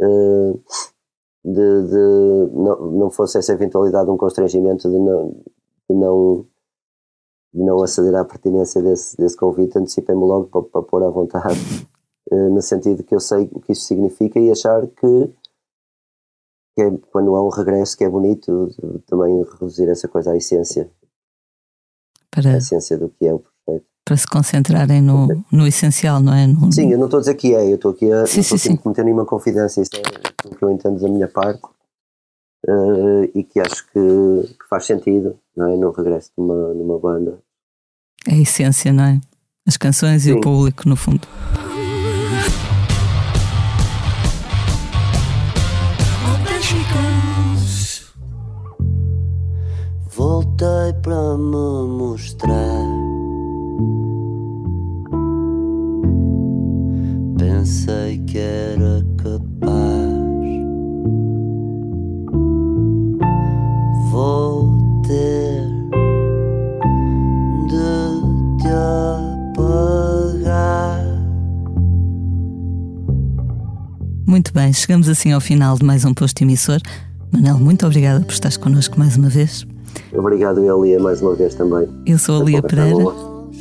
uh, 0.00 0.62
de, 1.44 1.82
de 1.82 2.52
não, 2.52 2.90
não 2.92 3.10
fosse 3.10 3.38
essa 3.38 3.52
eventualidade 3.52 4.10
um 4.10 4.16
constrangimento 4.16 4.88
de 4.88 4.98
não, 4.98 5.30
de 5.88 5.96
não, 5.96 6.46
de 7.54 7.62
não 7.62 7.82
aceder 7.82 8.14
à 8.14 8.24
pertinência 8.24 8.82
desse, 8.82 9.16
desse 9.16 9.36
convite, 9.36 9.78
antecipei-me 9.78 10.22
logo 10.22 10.46
para, 10.46 10.82
pôr 10.82 11.02
à 11.02 11.10
vontade 11.10 11.58
no 12.30 12.60
sentido 12.60 13.02
que 13.02 13.14
eu 13.14 13.20
sei 13.20 13.48
o 13.52 13.60
que 13.60 13.72
isso 13.72 13.82
significa 13.82 14.38
e 14.38 14.50
achar 14.50 14.86
que, 14.86 15.30
que 16.76 16.82
é, 16.82 16.90
quando 17.10 17.34
há 17.34 17.42
um 17.42 17.48
regresso 17.48 17.96
que 17.96 18.04
é 18.04 18.08
bonito 18.08 18.70
também 19.06 19.42
reduzir 19.42 19.88
essa 19.88 20.08
coisa 20.08 20.32
à 20.32 20.36
essência. 20.36 20.90
Para, 22.30 22.50
a 22.50 22.56
essência 22.58 22.98
do 22.98 23.08
que 23.08 23.26
é 23.26 23.32
o 23.32 23.40
projeto. 23.40 23.86
Para 24.04 24.16
se 24.16 24.26
concentrarem 24.26 25.02
no, 25.02 25.28
no 25.50 25.66
essencial, 25.66 26.20
não 26.20 26.32
é? 26.32 26.46
No, 26.46 26.72
sim, 26.72 26.90
eu 26.90 26.98
não 26.98 27.06
estou 27.06 27.18
a 27.18 27.20
dizer 27.20 27.34
que 27.34 27.54
é, 27.54 27.70
eu 27.70 27.76
estou 27.76 27.92
aqui 27.92 28.10
a 28.12 28.26
sim, 28.26 28.38
não 28.38 28.44
sim, 28.44 28.58
sim. 28.58 28.78
meter 28.84 29.04
nenhuma 29.04 29.24
confidência, 29.24 29.80
isso 29.80 29.90
é 29.96 30.48
o 30.48 30.54
que 30.54 30.62
eu 30.62 30.70
entendo 30.70 31.00
da 31.00 31.08
minha 31.08 31.28
parte. 31.28 31.62
Uh, 32.66 33.24
e 33.34 33.44
que 33.44 33.60
acho 33.60 33.86
que, 33.86 34.00
que, 34.58 34.68
faz 34.68 34.84
sentido 34.84 35.38
não 35.56 35.72
é? 35.72 35.76
no 35.76 35.92
regresso 35.92 36.32
de 36.36 36.42
uma, 36.42 36.74
numa 36.74 36.98
banda. 36.98 37.38
É 38.26 38.34
a 38.34 38.38
essência, 38.38 38.92
não 38.92 39.04
é? 39.04 39.20
As 39.66 39.76
canções 39.76 40.26
e 40.26 40.32
o 40.32 40.40
público, 40.40 40.88
no 40.88 40.96
fundo. 40.96 41.26
Voltei 50.58 50.92
para 51.02 51.36
me 51.36 51.86
mostrar. 51.96 52.82
Pensei 57.38 58.18
que 58.26 58.38
era 58.38 59.04
capaz. 59.22 59.38
Vou 64.10 65.02
ter 65.06 65.62
de 67.68 68.20
te 68.60 68.68
apagar. 69.54 71.04
Muito 74.26 74.52
bem, 74.52 74.72
chegamos 74.72 75.08
assim 75.08 75.32
ao 75.32 75.40
final 75.40 75.78
de 75.78 75.84
mais 75.84 76.04
um 76.04 76.12
posto 76.12 76.42
emissor. 76.42 76.80
Manel, 77.30 77.58
muito 77.58 77.86
obrigada 77.86 78.24
por 78.24 78.32
estares 78.32 78.56
connosco 78.56 78.98
mais 78.98 79.16
uma 79.16 79.28
vez. 79.28 79.66
Obrigado, 80.12 80.60
Elia, 80.62 80.98
mais 81.00 81.20
uma 81.22 81.34
vez 81.34 81.54
também. 81.54 81.88
Eu 82.06 82.18
sou 82.18 82.42
a 82.42 82.44
Lia 82.44 82.62
Pereira. 82.62 83.04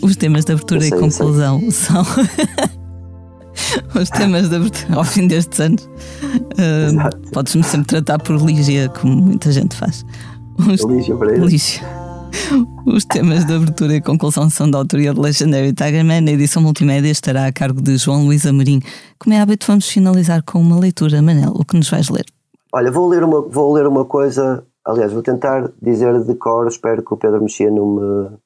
Os 0.01 0.15
temas 0.15 0.45
de 0.45 0.53
abertura 0.53 0.81
sei, 0.81 0.89
e 0.89 0.99
conclusão 0.99 1.71
são 1.71 2.03
os 3.99 4.09
temas 4.09 4.49
de 4.49 4.55
abertura 4.55 4.95
ao 4.95 5.03
fim 5.03 5.27
destes 5.27 5.59
anos. 5.59 5.89
Uh, 6.23 7.31
Podes-me 7.31 7.63
sempre 7.63 7.87
tratar 7.87 8.19
por 8.19 8.35
Lígia, 8.35 8.89
como 8.89 9.15
muita 9.15 9.51
gente 9.51 9.75
faz. 9.75 10.05
Os... 10.57 10.83
Lígia 10.83 11.15
Pereira. 11.15 11.45
Lígia. 11.45 11.81
Os 12.85 13.05
temas 13.05 13.45
de 13.45 13.53
abertura 13.53 13.95
e 13.95 14.01
conclusão 14.01 14.49
são 14.49 14.69
da 14.69 14.77
autoria 14.77 15.13
de 15.13 15.19
Legendary 15.19 15.73
Tigerman. 15.73 16.27
A 16.27 16.31
edição 16.31 16.61
multimédia 16.61 17.09
estará 17.09 17.47
a 17.47 17.51
cargo 17.51 17.81
de 17.81 17.97
João 17.97 18.25
Luís 18.25 18.45
Amorim. 18.45 18.81
Como 19.19 19.33
é 19.33 19.41
hábito, 19.41 19.65
vamos 19.67 19.87
finalizar 19.89 20.43
com 20.43 20.59
uma 20.59 20.79
leitura. 20.79 21.21
Manel, 21.21 21.51
o 21.55 21.65
que 21.65 21.75
nos 21.75 21.89
vais 21.89 22.09
ler? 22.09 22.25
Olha, 22.73 22.91
vou 22.91 23.07
ler 23.07 23.23
uma, 23.23 23.41
vou 23.41 23.73
ler 23.73 23.87
uma 23.87 24.05
coisa 24.05 24.63
Aliás, 24.87 25.11
vou 25.11 25.21
tentar 25.21 25.71
dizer 25.81 26.23
de 26.23 26.35
cor, 26.35 26.65
espero 26.67 27.03
que 27.03 27.13
o 27.13 27.17
Pedro 27.17 27.41
Mexia 27.41 27.69
não 27.69 27.85
me. 27.87 28.37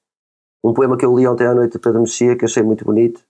Um 0.64 0.74
poema 0.74 0.98
que 0.98 1.06
eu 1.06 1.16
li 1.16 1.28
ontem 1.28 1.46
à 1.46 1.54
noite 1.54 1.74
de 1.74 1.80
Pedro 1.80 2.02
Mexia, 2.02 2.36
que 2.36 2.46
achei 2.46 2.64
muito 2.64 2.84
bonito. 2.84 3.24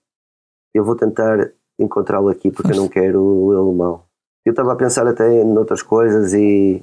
Eu 0.74 0.84
vou 0.84 0.96
tentar 0.96 1.52
encontrá-lo 1.78 2.28
aqui 2.28 2.50
porque 2.50 2.72
eu 2.72 2.76
não 2.76 2.88
quero 2.88 3.48
lê-lo 3.50 3.72
mal. 3.74 4.06
eu 4.46 4.50
estava 4.52 4.72
a 4.72 4.76
pensar 4.76 5.06
até 5.06 5.44
noutras 5.44 5.82
coisas 5.82 6.32
e, 6.32 6.82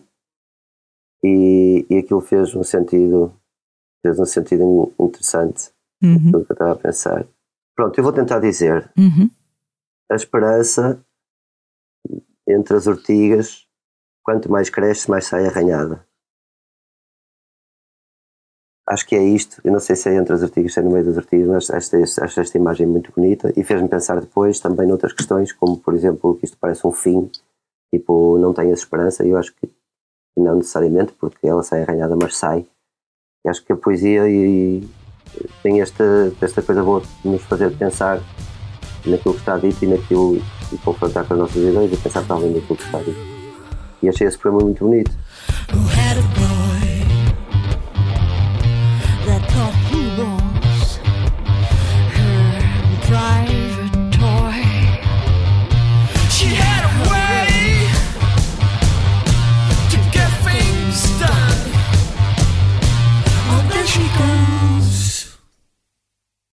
e, 1.24 1.86
e 1.90 1.98
aquilo 1.98 2.22
fez 2.22 2.56
um 2.56 2.64
sentido 2.64 3.34
fez 4.06 4.20
um 4.20 4.26
sentido 4.26 4.94
interessante 5.00 5.72
Uhum. 6.02 6.32
que 6.32 6.36
eu 6.38 6.42
estava 6.54 6.72
a 6.72 6.76
pensar. 6.78 7.28
Pronto, 7.76 7.98
eu 8.00 8.04
vou 8.04 8.14
tentar 8.14 8.40
dizer 8.40 8.90
Uhum. 8.98 9.30
a 10.10 10.16
esperança 10.16 11.04
entre 12.48 12.78
as 12.78 12.88
ortigas, 12.88 13.68
quanto 14.24 14.50
mais 14.50 14.70
cresce, 14.70 15.10
mais 15.10 15.26
sai 15.26 15.46
arranhada. 15.46 16.08
Acho 18.90 19.06
que 19.06 19.16
é 19.16 19.24
isto. 19.24 19.62
Eu 19.64 19.72
não 19.72 19.80
sei 19.80 19.96
se 19.96 20.10
é 20.10 20.16
entre 20.16 20.34
as 20.34 20.42
ortigas, 20.42 20.74
se 20.74 20.80
é 20.80 20.84
no 20.84 20.90
meio 20.90 21.06
das 21.06 21.16
ortigas, 21.16 21.48
mas 21.48 21.70
esta, 21.70 22.24
acho 22.26 22.42
esta 22.42 22.58
imagem 22.58 22.88
muito 22.88 23.14
bonita 23.16 23.54
e 23.56 23.64
fez-me 23.64 23.88
pensar 23.88 24.20
depois 24.20 24.60
também 24.60 24.88
noutras 24.88 25.14
questões, 25.14 25.52
como 25.52 25.78
por 25.78 25.94
exemplo 25.94 26.36
que 26.36 26.46
isto 26.46 26.58
parece 26.60 26.88
um 26.88 26.92
fim, 26.92 27.30
tipo, 27.94 28.40
não 28.40 28.52
tenhas 28.52 28.80
esperança, 28.80 29.24
e 29.24 29.30
eu 29.30 29.38
acho 29.38 29.54
que 29.54 29.70
não 30.36 30.56
necessariamente, 30.56 31.14
porque 31.20 31.48
ela 31.48 31.62
sai 31.62 31.84
arranhada, 31.84 32.16
mas 32.16 32.36
sai. 32.36 32.66
E 33.46 33.50
acho 33.50 33.64
que 33.64 33.74
a 33.74 33.76
poesia 33.76 34.28
e, 34.28 34.84
tem 35.62 35.82
esta, 35.82 36.34
esta 36.42 36.62
coisa 36.64 36.84
boa 36.84 37.02
de 37.02 37.30
nos 37.30 37.44
fazer 37.44 37.72
pensar 37.78 38.20
naquilo 39.06 39.36
que 39.36 39.40
está 39.40 39.58
dito 39.58 39.86
e 39.86 39.88
naquilo 39.88 40.38
e 40.72 40.78
confrontar 40.80 41.28
com 41.28 41.36
as 41.36 41.40
nossas 41.40 41.58
ideias 41.58 41.94
e 41.94 41.98
pensar 41.98 42.26
para 42.26 42.38
além 42.38 42.54
daquilo 42.54 42.76
que 42.76 42.84
está 42.84 43.00
dito. 43.00 43.20
E 44.02 44.10
achei 44.10 44.26
esse 44.26 44.38
poema 44.38 44.60
muito 44.60 44.84
bonito. 44.84 45.12